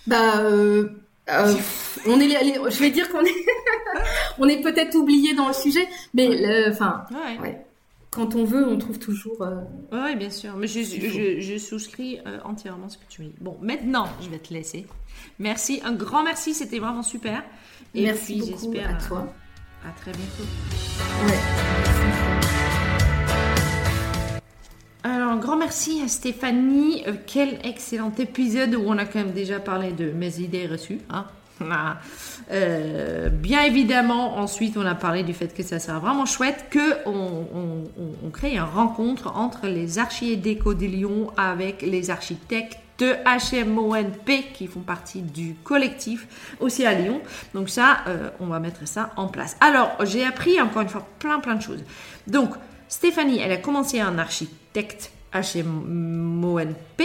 Bah, 0.06 0.40
euh, 0.40 0.88
euh, 1.28 1.54
on 2.06 2.18
est, 2.20 2.28
je 2.28 2.80
vais 2.80 2.90
dire 2.90 3.08
qu'on 3.10 3.24
est, 3.24 3.46
on 4.38 4.48
est 4.48 4.60
peut-être 4.60 4.94
oublié 4.96 5.34
dans 5.34 5.48
le 5.48 5.54
sujet, 5.54 5.86
mais 6.14 6.68
enfin, 6.68 7.04
ouais. 7.42 7.64
quand 8.10 8.34
on 8.34 8.44
veut, 8.44 8.66
on 8.66 8.78
trouve 8.78 8.98
toujours. 8.98 9.42
Euh, 9.42 9.60
oui, 9.92 10.16
bien 10.16 10.30
sûr. 10.30 10.56
Mais 10.56 10.66
je, 10.66 10.82
je, 10.82 11.40
je 11.40 11.58
souscris 11.58 12.18
entièrement 12.44 12.88
ce 12.88 12.98
que 12.98 13.04
tu 13.08 13.22
me 13.22 13.28
dis. 13.28 13.34
Bon, 13.40 13.58
maintenant, 13.60 14.08
je 14.20 14.30
vais 14.30 14.38
te 14.38 14.52
laisser. 14.52 14.86
Merci, 15.38 15.80
un 15.84 15.92
grand 15.92 16.22
merci, 16.22 16.54
c'était 16.54 16.78
vraiment 16.78 17.02
super. 17.02 17.42
Et 17.94 18.02
merci 18.02 18.40
beaucoup 18.40 18.74
à 18.78 18.94
toi. 18.94 19.32
À 19.86 19.90
très 19.92 20.12
bientôt. 20.12 20.44
Ouais. 21.26 22.59
Un 25.30 25.36
grand 25.36 25.56
merci 25.56 26.02
à 26.04 26.08
Stéphanie. 26.08 27.04
Euh, 27.06 27.12
quel 27.24 27.60
excellent 27.62 28.10
épisode 28.18 28.74
où 28.74 28.82
on 28.84 28.98
a 28.98 29.04
quand 29.04 29.20
même 29.20 29.30
déjà 29.30 29.60
parlé 29.60 29.92
de 29.92 30.10
mes 30.10 30.40
idées 30.40 30.66
reçues. 30.66 30.98
Hein. 31.08 31.24
Ah. 31.70 31.98
Euh, 32.50 33.28
bien 33.28 33.62
évidemment, 33.62 34.38
ensuite, 34.38 34.76
on 34.76 34.84
a 34.84 34.96
parlé 34.96 35.22
du 35.22 35.32
fait 35.32 35.54
que 35.54 35.62
ça 35.62 35.78
sera 35.78 36.00
vraiment 36.00 36.26
chouette 36.26 36.64
que 36.68 37.06
on, 37.06 38.30
crée 38.32 38.56
une 38.56 38.62
rencontre 38.62 39.36
entre 39.36 39.68
les 39.68 40.00
archis 40.00 40.32
et 40.32 40.36
déco 40.36 40.74
de 40.74 40.86
Lyon 40.86 41.30
avec 41.36 41.82
les 41.82 42.10
architectes 42.10 42.80
de 42.98 43.14
HMONP 43.24 44.52
qui 44.52 44.66
font 44.66 44.80
partie 44.80 45.22
du 45.22 45.54
collectif 45.62 46.26
aussi 46.58 46.84
à 46.84 46.94
Lyon. 46.94 47.20
Donc 47.54 47.68
ça, 47.68 47.98
euh, 48.08 48.30
on 48.40 48.46
va 48.46 48.58
mettre 48.58 48.88
ça 48.88 49.10
en 49.16 49.28
place. 49.28 49.56
Alors, 49.60 49.92
j'ai 50.02 50.24
appris 50.24 50.60
encore 50.60 50.82
une 50.82 50.88
fois 50.88 51.06
plein 51.20 51.38
plein 51.38 51.54
de 51.54 51.62
choses. 51.62 51.84
Donc, 52.26 52.50
Stéphanie, 52.88 53.38
elle 53.38 53.52
a 53.52 53.58
commencé 53.58 54.02
en 54.02 54.18
architecte 54.18 55.12
HMONP 55.32 57.02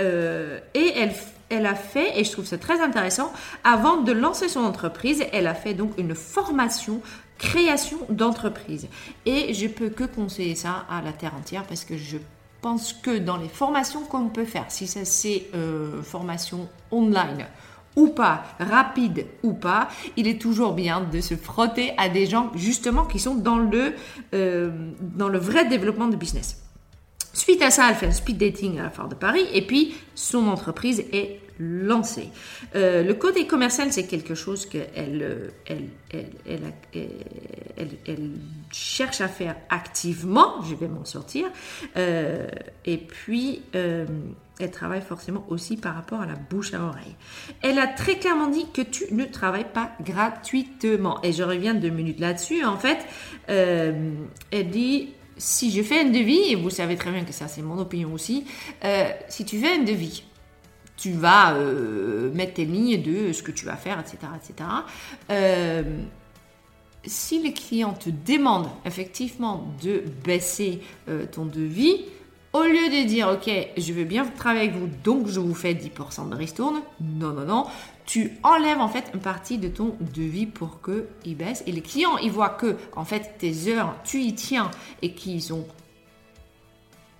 euh, 0.00 0.58
et 0.74 0.92
elle, 0.96 1.12
elle 1.48 1.66
a 1.66 1.74
fait, 1.74 2.18
et 2.18 2.24
je 2.24 2.32
trouve 2.32 2.44
ça 2.44 2.58
très 2.58 2.80
intéressant, 2.80 3.32
avant 3.64 4.02
de 4.02 4.12
lancer 4.12 4.48
son 4.48 4.60
entreprise, 4.60 5.24
elle 5.32 5.46
a 5.46 5.54
fait 5.54 5.74
donc 5.74 5.92
une 5.98 6.14
formation 6.14 7.00
création 7.38 7.98
d'entreprise. 8.08 8.88
Et 9.24 9.52
je 9.54 9.66
peux 9.66 9.90
que 9.90 10.04
conseiller 10.04 10.54
ça 10.54 10.86
à 10.90 11.02
la 11.02 11.12
terre 11.12 11.34
entière 11.34 11.64
parce 11.64 11.84
que 11.84 11.96
je 11.96 12.18
pense 12.62 12.92
que 12.92 13.18
dans 13.18 13.36
les 13.36 13.48
formations 13.48 14.02
qu'on 14.02 14.28
peut 14.28 14.44
faire, 14.44 14.66
si 14.68 14.86
ça 14.86 15.04
c'est 15.04 15.46
euh, 15.54 16.02
formation 16.02 16.68
online, 16.90 17.46
ou 17.94 18.08
pas, 18.08 18.44
rapide 18.58 19.26
ou 19.42 19.54
pas, 19.54 19.88
il 20.16 20.28
est 20.28 20.40
toujours 20.40 20.74
bien 20.74 21.00
de 21.00 21.20
se 21.20 21.34
frotter 21.34 21.92
à 21.96 22.08
des 22.08 22.26
gens 22.26 22.50
justement 22.54 23.04
qui 23.04 23.18
sont 23.18 23.34
dans 23.34 23.56
le, 23.58 23.94
euh, 24.34 24.70
dans 25.00 25.28
le 25.28 25.38
vrai 25.38 25.66
développement 25.66 26.08
de 26.08 26.16
business. 26.16 26.65
Suite 27.36 27.60
à 27.60 27.70
ça, 27.70 27.90
elle 27.90 27.96
fait 27.96 28.06
un 28.06 28.12
speed 28.12 28.38
dating 28.38 28.78
à 28.78 28.84
la 28.84 28.90
Foire 28.90 29.08
de 29.08 29.14
Paris 29.14 29.46
et 29.52 29.60
puis 29.60 29.94
son 30.14 30.48
entreprise 30.48 31.04
est 31.12 31.40
lancée. 31.58 32.30
Euh, 32.74 33.02
le 33.02 33.12
côté 33.12 33.46
commercial, 33.46 33.92
c'est 33.92 34.06
quelque 34.06 34.34
chose 34.34 34.64
qu'elle 34.66 35.52
elle, 35.66 35.90
elle, 38.06 38.30
cherche 38.72 39.20
à 39.20 39.28
faire 39.28 39.56
activement. 39.68 40.62
Je 40.62 40.74
vais 40.74 40.88
m'en 40.88 41.04
sortir. 41.04 41.46
Euh, 41.98 42.46
et 42.86 42.96
puis, 42.96 43.62
elle 44.58 44.70
travaille 44.70 45.02
forcément 45.02 45.44
aussi 45.48 45.76
par 45.76 45.94
rapport 45.94 46.22
à 46.22 46.26
la 46.26 46.34
bouche 46.34 46.72
à 46.72 46.82
oreille. 46.82 47.14
Elle 47.62 47.78
a 47.78 47.86
très 47.86 48.18
clairement 48.18 48.48
dit 48.48 48.66
que 48.72 48.80
tu 48.80 49.12
ne 49.12 49.24
travailles 49.24 49.70
pas 49.72 49.92
gratuitement. 50.00 51.22
Et 51.22 51.32
je 51.32 51.42
reviens 51.42 51.74
deux 51.74 51.90
minutes 51.90 52.20
là-dessus. 52.20 52.64
En 52.64 52.78
fait, 52.78 52.98
euh, 53.50 54.14
elle 54.50 54.70
dit, 54.70 55.10
si 55.36 55.70
je 55.70 55.82
fais 55.82 56.00
un 56.00 56.10
devis, 56.10 56.52
et 56.52 56.54
vous 56.54 56.70
savez 56.70 56.96
très 56.96 57.10
bien 57.10 57.24
que 57.24 57.32
ça 57.32 57.48
c'est 57.48 57.62
mon 57.62 57.78
opinion 57.78 58.12
aussi, 58.12 58.44
euh, 58.84 59.10
si 59.28 59.44
tu 59.44 59.58
fais 59.58 59.74
un 59.74 59.84
devis, 59.84 60.24
tu 60.96 61.12
vas 61.12 61.54
euh, 61.54 62.32
mettre 62.32 62.54
tes 62.54 62.64
lignes 62.64 63.02
de 63.02 63.32
ce 63.32 63.42
que 63.42 63.50
tu 63.50 63.66
vas 63.66 63.76
faire, 63.76 64.00
etc. 64.00 64.16
etc. 64.36 64.68
si 67.04 67.42
les 67.42 67.52
clients 67.52 67.92
te 67.92 68.10
demandent 68.10 68.70
effectivement 68.84 69.68
de 69.82 70.02
baisser 70.24 70.80
ton 71.30 71.44
devis, 71.44 72.04
au 72.56 72.62
lieu 72.62 72.88
de 72.88 73.06
dire, 73.06 73.28
ok, 73.28 73.50
je 73.76 73.92
veux 73.92 74.04
bien 74.04 74.24
travailler 74.24 74.70
avec 74.70 74.80
vous, 74.80 74.88
donc 75.04 75.28
je 75.28 75.40
vous 75.40 75.54
fais 75.54 75.74
10% 75.74 76.30
de 76.30 76.34
ristourne, 76.34 76.80
non, 77.00 77.32
non, 77.32 77.44
non, 77.44 77.66
tu 78.06 78.32
enlèves 78.44 78.78
en 78.78 78.88
fait 78.88 79.04
une 79.14 79.20
partie 79.20 79.58
de 79.58 79.68
ton 79.68 79.96
devis 80.14 80.46
pour 80.46 80.80
qu'il 80.80 81.36
baisse. 81.36 81.62
Et 81.66 81.72
les 81.72 81.82
clients, 81.82 82.16
ils 82.18 82.30
voient 82.30 82.50
que, 82.50 82.76
en 82.94 83.04
fait, 83.04 83.34
tes 83.38 83.68
heures, 83.68 83.96
tu 84.04 84.22
y 84.22 84.34
tiens 84.34 84.70
et 85.02 85.12
qu'ils 85.12 85.52
ont 85.52 85.66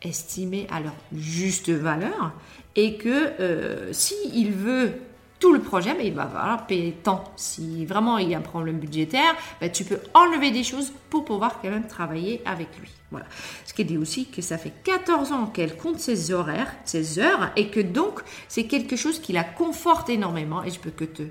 estimé 0.01 0.67
à 0.71 0.81
leur 0.81 0.95
juste 1.13 1.71
valeur. 1.71 2.33
Et 2.77 2.97
que 2.97 3.09
euh, 3.41 3.93
s'il 3.93 4.53
veut 4.53 4.93
tout 5.39 5.53
le 5.53 5.61
projet, 5.61 5.95
mais 5.97 6.07
il 6.07 6.15
va 6.15 6.27
falloir 6.27 6.67
payer 6.67 6.93
tant. 6.93 7.25
Si 7.37 7.85
vraiment 7.85 8.19
il 8.19 8.31
y 8.31 8.35
a 8.35 8.39
un 8.39 8.43
problème 8.43 8.79
budgétaire, 8.79 9.35
ben, 9.61 9.71
tu 9.71 9.85
peux 9.85 10.01
enlever 10.15 10.51
des 10.51 10.65
choses 10.65 10.93
pour 11.11 11.25
pouvoir 11.25 11.61
quand 11.61 11.71
même 11.71 11.87
travailler 11.87 12.43
avec 12.45 12.69
lui. 12.81 12.91
Voilà. 13.11 13.27
Ce 13.65 13.75
qui 13.75 13.85
dit 13.85 13.99
aussi 13.99 14.27
que 14.27 14.43
ça 14.43 14.59
fait 14.59 14.73
14 14.85 15.33
ans 15.33 15.47
qu'elle 15.47 15.77
compte 15.77 15.99
ses 15.99 16.33
horaires, 16.33 16.75
ses 16.85 17.19
heures, 17.19 17.51
et 17.57 17.69
que 17.69 17.81
donc 17.81 18.21
c'est 18.49 18.65
quelque 18.65 18.97
chose 18.97 19.21
qui 19.21 19.33
la 19.33 19.45
conforte 19.45 20.09
énormément. 20.09 20.65
Et 20.65 20.71
je 20.71 20.81
peux 20.81 20.91
que 20.91 21.05
te 21.05 21.23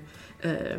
euh, 0.44 0.78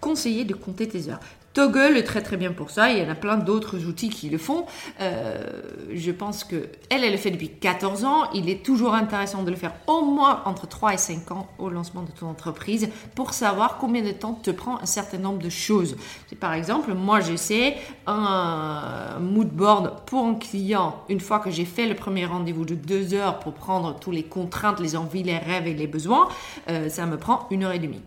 conseiller 0.00 0.44
de 0.44 0.54
compter 0.54 0.88
tes 0.88 1.08
heures. 1.08 1.20
Toggle 1.54 1.96
est 1.96 2.04
très 2.04 2.22
très 2.22 2.36
bien 2.36 2.52
pour 2.52 2.70
ça. 2.70 2.90
Il 2.90 2.98
y 2.98 3.06
en 3.06 3.10
a 3.10 3.14
plein 3.14 3.36
d'autres 3.36 3.84
outils 3.86 4.08
qui 4.08 4.30
le 4.30 4.38
font. 4.38 4.66
Euh, 5.00 5.62
je 5.92 6.10
pense 6.10 6.44
que 6.44 6.68
elle, 6.88 7.04
elle 7.04 7.12
le 7.12 7.18
fait 7.18 7.30
depuis 7.30 7.50
14 7.50 8.04
ans. 8.04 8.30
Il 8.34 8.48
est 8.48 8.64
toujours 8.64 8.94
intéressant 8.94 9.42
de 9.42 9.50
le 9.50 9.56
faire 9.56 9.74
au 9.86 10.02
moins 10.02 10.42
entre 10.46 10.66
3 10.66 10.94
et 10.94 10.96
5 10.96 11.30
ans 11.32 11.48
au 11.58 11.68
lancement 11.68 12.02
de 12.02 12.10
ton 12.10 12.28
entreprise 12.28 12.88
pour 13.14 13.34
savoir 13.34 13.76
combien 13.78 14.02
de 14.02 14.12
temps 14.12 14.34
te 14.34 14.50
prend 14.50 14.80
un 14.80 14.86
certain 14.86 15.18
nombre 15.18 15.40
de 15.40 15.50
choses. 15.50 15.96
Par 16.40 16.54
exemple, 16.54 16.94
moi 16.94 17.20
j'essaie 17.20 17.76
un 18.06 19.18
mood 19.20 19.48
board 19.48 20.04
pour 20.06 20.24
un 20.24 20.34
client. 20.34 20.96
Une 21.08 21.20
fois 21.20 21.38
que 21.38 21.50
j'ai 21.50 21.64
fait 21.64 21.86
le 21.86 21.94
premier 21.94 22.24
rendez-vous 22.24 22.64
de 22.64 22.74
2 22.74 23.14
heures 23.14 23.38
pour 23.38 23.52
prendre 23.52 23.98
tous 23.98 24.10
les 24.10 24.22
contraintes, 24.22 24.80
les 24.80 24.96
envies, 24.96 25.22
les 25.22 25.38
rêves 25.38 25.66
et 25.66 25.74
les 25.74 25.86
besoins, 25.86 26.28
euh, 26.68 26.88
ça 26.88 27.06
me 27.06 27.16
prend 27.16 27.46
une 27.50 27.64
heure 27.64 27.72
et 27.72 27.78
demie. 27.78 28.02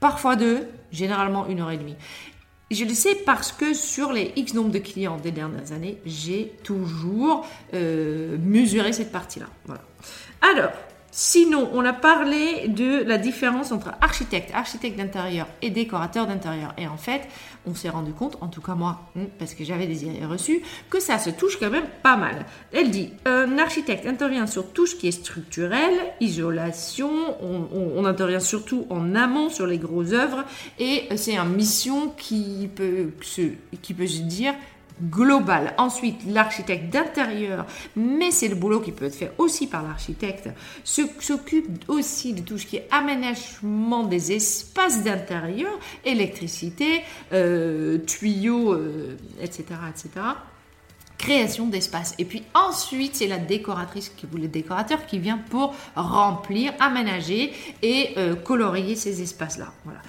Parfois 0.00 0.36
deux, 0.36 0.68
généralement 0.92 1.46
une 1.46 1.60
heure 1.60 1.70
et 1.70 1.78
demie. 1.78 1.96
Je 2.70 2.84
le 2.84 2.94
sais 2.94 3.14
parce 3.26 3.52
que 3.52 3.74
sur 3.74 4.12
les 4.12 4.32
X 4.36 4.54
nombre 4.54 4.70
de 4.70 4.78
clients 4.78 5.18
des 5.18 5.32
dernières 5.32 5.72
années, 5.72 5.98
j'ai 6.06 6.52
toujours 6.62 7.46
euh, 7.74 8.38
mesuré 8.38 8.92
cette 8.92 9.12
partie-là. 9.12 9.46
Voilà. 9.66 9.82
Alors, 10.40 10.72
Sinon, 11.16 11.70
on 11.72 11.84
a 11.84 11.92
parlé 11.92 12.66
de 12.66 13.04
la 13.04 13.18
différence 13.18 13.70
entre 13.70 13.92
architecte, 14.00 14.50
architecte 14.52 14.98
d'intérieur 14.98 15.46
et 15.62 15.70
décorateur 15.70 16.26
d'intérieur. 16.26 16.74
Et 16.76 16.88
en 16.88 16.96
fait, 16.96 17.28
on 17.68 17.74
s'est 17.76 17.88
rendu 17.88 18.12
compte, 18.12 18.36
en 18.40 18.48
tout 18.48 18.60
cas 18.60 18.74
moi, 18.74 18.98
hmm, 19.14 19.26
parce 19.38 19.54
que 19.54 19.62
j'avais 19.62 19.86
des 19.86 20.04
idées 20.04 20.26
reçues, 20.26 20.60
que 20.90 20.98
ça 20.98 21.20
se 21.20 21.30
touche 21.30 21.56
quand 21.60 21.70
même 21.70 21.86
pas 22.02 22.16
mal. 22.16 22.46
Elle 22.72 22.90
dit, 22.90 23.12
un 23.26 23.58
architecte 23.58 24.06
intervient 24.06 24.48
sur 24.48 24.72
tout 24.72 24.88
ce 24.88 24.96
qui 24.96 25.06
est 25.06 25.12
structurel, 25.12 25.94
isolation, 26.20 27.12
on, 27.40 28.04
intervient 28.04 28.40
surtout 28.40 28.84
en 28.90 29.14
amont 29.14 29.50
sur 29.50 29.68
les 29.68 29.78
grosses 29.78 30.12
œuvres, 30.12 30.42
et 30.80 31.04
c'est 31.14 31.36
une 31.36 31.54
mission 31.54 32.08
qui 32.08 32.68
peut 32.74 33.12
qui 33.82 33.94
peut 33.94 34.06
se 34.08 34.22
dire 34.22 34.54
global. 35.02 35.74
Ensuite, 35.78 36.20
l'architecte 36.26 36.92
d'intérieur, 36.92 37.66
mais 37.96 38.30
c'est 38.30 38.48
le 38.48 38.54
boulot 38.54 38.80
qui 38.80 38.92
peut 38.92 39.06
être 39.06 39.14
fait 39.14 39.32
aussi 39.38 39.66
par 39.66 39.82
l'architecte, 39.82 40.48
s'occupe 40.84 41.84
aussi 41.88 42.32
de 42.32 42.42
tout 42.42 42.58
ce 42.58 42.66
qui 42.66 42.76
est 42.76 42.88
aménagement 42.90 44.04
des 44.04 44.32
espaces 44.32 45.02
d'intérieur, 45.02 45.72
électricité, 46.04 47.02
euh, 47.32 47.98
tuyaux, 47.98 48.76
etc., 49.40 49.64
euh, 49.70 49.90
etc 49.90 50.26
création 51.16 51.68
d'espace. 51.68 52.12
Et 52.18 52.26
puis 52.26 52.42
ensuite, 52.52 53.16
c'est 53.16 53.28
la 53.28 53.38
décoratrice 53.38 54.12
ou 54.30 54.36
le 54.36 54.48
décorateur 54.48 55.06
qui 55.06 55.18
vient 55.18 55.38
pour 55.38 55.74
remplir, 55.94 56.74
aménager 56.80 57.52
et 57.80 58.10
euh, 58.18 58.34
colorier 58.34 58.94
ces 58.94 59.22
espaces-là. 59.22 59.72
Voilà. 59.84 60.00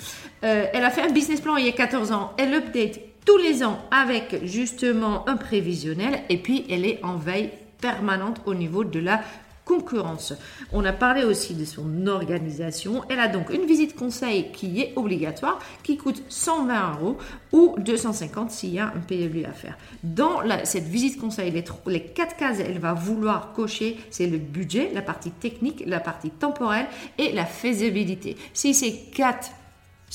elle 0.42 0.84
a 0.84 0.90
fait 0.90 1.04
un 1.04 1.12
business 1.12 1.40
plan 1.40 1.56
il 1.56 1.68
y 1.68 1.70
a 1.70 1.72
14 1.72 2.12
ans. 2.12 2.34
Elle 2.38 2.54
update 2.56 3.00
tous 3.26 3.38
les 3.38 3.64
ans 3.64 3.80
avec 3.92 4.46
justement 4.46 5.28
un 5.28 5.36
prévisionnel 5.36 6.22
et 6.30 6.38
puis 6.38 6.66
elle 6.70 6.86
est 6.86 7.04
en 7.04 7.18
veille 7.18 7.52
permanente 7.82 8.42
au 8.46 8.54
niveau 8.54 8.84
de 8.84 9.00
la 9.00 9.22
concurrence. 9.66 10.34
On 10.72 10.86
a 10.86 10.94
parlé 10.94 11.24
aussi 11.24 11.56
de 11.56 11.66
son 11.66 12.08
organisation. 12.08 13.04
Elle 13.10 13.20
a 13.20 13.28
donc 13.28 13.50
une 13.50 13.66
visite 13.66 13.96
conseil 13.96 14.52
qui 14.52 14.80
est 14.80 14.94
obligatoire, 14.96 15.60
qui 15.84 15.98
coûte 15.98 16.22
120 16.30 16.94
euros 16.94 17.18
ou 17.52 17.76
250 17.80 18.52
s'il 18.52 18.76
y 18.76 18.80
a 18.80 18.86
un 18.86 19.00
PW 19.00 19.46
à 19.46 19.54
faire. 19.54 19.78
Dans 20.04 20.42
cette 20.64 20.86
visite 20.86 21.20
conseil, 21.20 21.52
les, 21.52 21.64
les 21.88 22.04
quatre 22.04 22.38
cases, 22.38 22.60
elle 22.60 22.80
va 22.80 22.94
vouloir 22.94 23.54
cocher, 23.54 23.98
c'est 24.12 24.28
le 24.28 24.38
budget, 24.38 24.92
la 24.94 25.02
partie 25.02 25.32
technique, 25.32 25.84
la 25.86 26.00
partie 26.00 26.30
temporelle 26.30 26.88
et 27.18 27.34
la 27.34 27.46
faisabilité. 27.46 28.38
Si 28.54 28.74
ces 28.76 28.96
quatre 29.12 29.50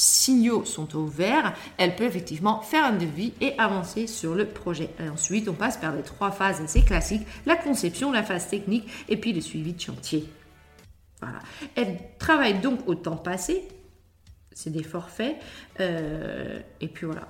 signaux 0.00 0.64
sont 0.64 0.96
au 0.96 1.04
vert, 1.04 1.54
elle 1.76 1.94
peut 1.94 2.04
effectivement 2.04 2.62
faire 2.62 2.86
un 2.86 2.92
devis 2.92 3.34
et 3.40 3.58
avancer 3.58 4.06
sur 4.06 4.34
le 4.34 4.46
projet. 4.46 4.88
Et 4.98 5.08
ensuite, 5.08 5.46
on 5.48 5.52
passe 5.52 5.76
par 5.76 5.94
les 5.94 6.02
trois 6.02 6.30
phases 6.30 6.62
assez 6.62 6.82
classiques, 6.82 7.26
la 7.44 7.56
conception, 7.56 8.10
la 8.10 8.22
phase 8.22 8.48
technique 8.48 8.88
et 9.08 9.18
puis 9.18 9.32
le 9.34 9.42
suivi 9.42 9.74
de 9.74 9.80
chantier. 9.80 10.26
Voilà. 11.20 11.40
Elle 11.76 11.98
travaille 12.18 12.60
donc 12.60 12.88
au 12.88 12.94
temps 12.94 13.16
passé, 13.16 13.68
c'est 14.52 14.70
des 14.70 14.82
forfaits, 14.82 15.36
euh, 15.80 16.60
et 16.80 16.88
puis 16.88 17.04
voilà. 17.04 17.28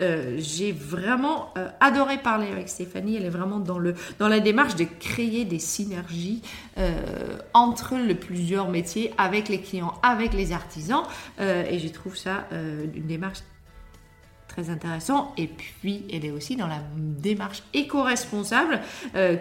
Euh, 0.00 0.36
j'ai 0.38 0.72
vraiment 0.72 1.52
euh, 1.56 1.68
adoré 1.80 2.18
parler 2.18 2.48
avec 2.48 2.68
Stéphanie. 2.68 3.16
Elle 3.16 3.24
est 3.24 3.30
vraiment 3.30 3.58
dans, 3.58 3.78
le, 3.78 3.94
dans 4.18 4.28
la 4.28 4.40
démarche 4.40 4.76
de 4.76 4.84
créer 4.84 5.44
des 5.44 5.58
synergies 5.58 6.42
euh, 6.78 7.38
entre 7.54 7.96
le 7.96 8.14
plusieurs 8.14 8.68
métiers, 8.68 9.12
avec 9.16 9.48
les 9.48 9.60
clients, 9.60 9.94
avec 10.02 10.34
les 10.34 10.52
artisans. 10.52 11.02
et 11.38 11.78
je 11.78 11.88
trouve 11.88 12.16
ça 12.16 12.48
une 12.52 13.06
démarche 13.06 13.38
très 14.48 14.70
intéressante. 14.70 15.32
Et 15.36 15.46
puis, 15.46 16.04
elle 16.12 16.24
est 16.24 16.30
aussi 16.30 16.56
dans 16.56 16.66
la 16.66 16.80
démarche 16.96 17.62
éco-responsable, 17.74 18.80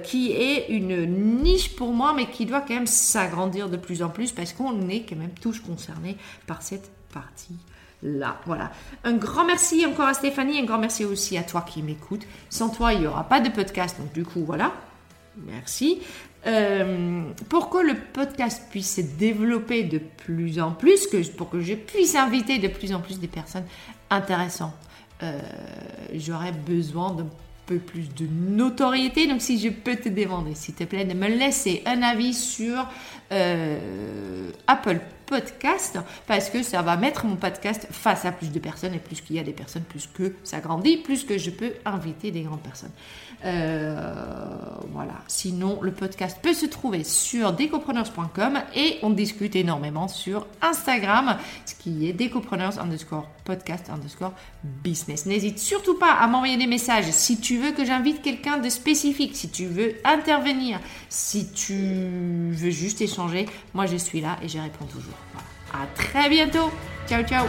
qui 0.04 0.32
est 0.32 0.68
une 0.70 1.42
niche 1.42 1.76
pour 1.76 1.92
moi, 1.92 2.14
mais 2.16 2.28
qui 2.28 2.46
doit 2.46 2.62
quand 2.62 2.74
même 2.74 2.88
s'agrandir 2.88 3.70
de 3.70 3.78
plus 3.78 4.04
en 4.04 4.10
plus 4.10 4.32
parce 4.32 4.54
qu'on 4.54 4.88
est 4.90 5.06
quand 5.08 5.16
même 5.16 5.36
tous 5.42 5.60
concernés 5.60 6.18
par 6.48 6.62
cette 6.62 6.92
partie 7.14 7.56
là. 8.06 8.38
Voilà. 8.46 8.72
Un 9.04 9.14
grand 9.14 9.46
merci 9.46 9.86
encore 9.86 10.08
à 10.08 10.14
Stéphanie, 10.14 10.60
un 10.60 10.66
grand 10.66 10.78
merci 10.78 11.04
aussi 11.04 11.38
à 11.38 11.44
toi 11.44 11.62
qui 11.62 11.82
m'écoutes. 11.82 12.26
Sans 12.50 12.70
toi, 12.70 12.94
il 12.94 13.02
n'y 13.02 13.08
aura 13.08 13.24
pas 13.26 13.42
de 13.42 13.50
podcast, 13.50 13.98
donc 14.00 14.14
du 14.14 14.24
coup, 14.24 14.46
voilà. 14.46 14.72
Merci. 15.38 16.02
Euh, 16.48 17.24
pour 17.50 17.70
que 17.70 17.80
le 17.80 17.96
podcast 18.14 18.64
puisse 18.70 18.96
se 18.96 19.02
développer 19.02 19.84
de 19.84 19.98
plus 19.98 20.60
en 20.60 20.72
plus, 20.72 21.08
que, 21.08 21.28
pour 21.32 21.50
que 21.50 21.60
je 21.60 21.74
puisse 21.74 22.16
inviter 22.16 22.60
de 22.60 22.68
plus 22.68 22.94
en 22.94 23.00
plus 23.00 23.20
des 23.20 23.28
personnes 23.28 23.66
intéressantes, 24.12 24.76
euh, 25.24 25.40
j'aurais 26.14 26.52
besoin 26.52 27.12
d'un 27.12 27.28
peu 27.66 27.78
plus 27.78 28.14
de 28.14 28.28
notoriété. 28.28 29.28
Donc 29.28 29.42
si 29.42 29.60
je 29.60 29.70
peux 29.70 29.96
te 29.96 30.10
demander, 30.10 30.56
s'il 30.56 30.76
te 30.76 30.84
plaît, 30.84 31.06
de 31.06 31.14
me 31.14 31.28
laisser 31.28 31.82
un 31.86 32.02
avis 32.02 32.34
sur 32.34 32.88
euh, 33.32 34.52
Apple 34.68 35.00
podcast 35.26 35.98
parce 36.28 36.50
que 36.50 36.62
ça 36.62 36.82
va 36.82 36.98
mettre 36.98 37.26
mon 37.26 37.36
podcast 37.36 37.88
face 37.90 38.26
à 38.26 38.32
plus 38.32 38.52
de 38.52 38.60
personnes 38.60 38.94
et 38.94 39.00
plus 39.00 39.22
qu'il 39.22 39.36
y 39.36 39.40
a 39.40 39.44
des 39.44 39.54
personnes, 39.54 39.84
plus 39.84 40.08
que 40.08 40.36
ça 40.44 40.60
grandit, 40.60 40.98
plus 40.98 41.24
que 41.24 41.38
je 41.38 41.50
peux 41.50 41.74
inviter 41.86 42.32
des 42.32 42.42
grandes 42.42 42.62
personnes. 42.62 42.92
Euh, 43.46 43.96
voilà. 44.92 45.14
Sinon, 45.28 45.80
le 45.82 45.92
podcast 45.92 46.40
peut 46.42 46.54
se 46.54 46.66
trouver 46.66 47.04
sur 47.04 47.54
decopreneurs.com 47.54 48.60
et 48.76 48.98
on 49.04 49.10
discute 49.10 49.56
énormément 49.56 50.08
sur 50.08 50.48
Instagram, 50.62 51.38
ce 51.66 51.76
qui 51.76 52.08
est 52.08 52.14
decopreneurs 52.14 52.80
underscore 52.80 53.28
podcast 53.44 53.90
underscore 53.90 54.34
business. 54.64 55.26
N'hésite 55.26 55.60
surtout 55.60 55.96
pas 55.96 56.14
à 56.14 56.28
m'envoyer 56.28 56.58
des 56.58 56.68
messages 56.68 57.12
si 57.12 57.40
tu 57.40 57.58
veux 57.58 57.72
que 57.72 57.86
j'invite 57.86 58.22
quelqu'un 58.22 58.58
de 58.58 58.70
spécifique, 58.70 59.36
si 59.36 59.50
tu 59.50 59.68
veux 59.68 59.96
intervenir, 60.04 60.80
si 61.10 61.52
tu 61.52 61.76
veux 62.52 62.72
juste 62.72 63.02
échanger. 63.02 63.46
Moi, 63.74 63.86
je 63.86 63.98
suis 63.98 64.22
là 64.22 64.38
et 64.42 64.48
je 64.48 64.58
réponds 64.58 64.86
toujours. 64.86 65.14
À 65.74 65.86
très 65.96 66.30
bientôt. 66.30 66.72
Ciao, 67.08 67.24
ciao. 67.24 67.46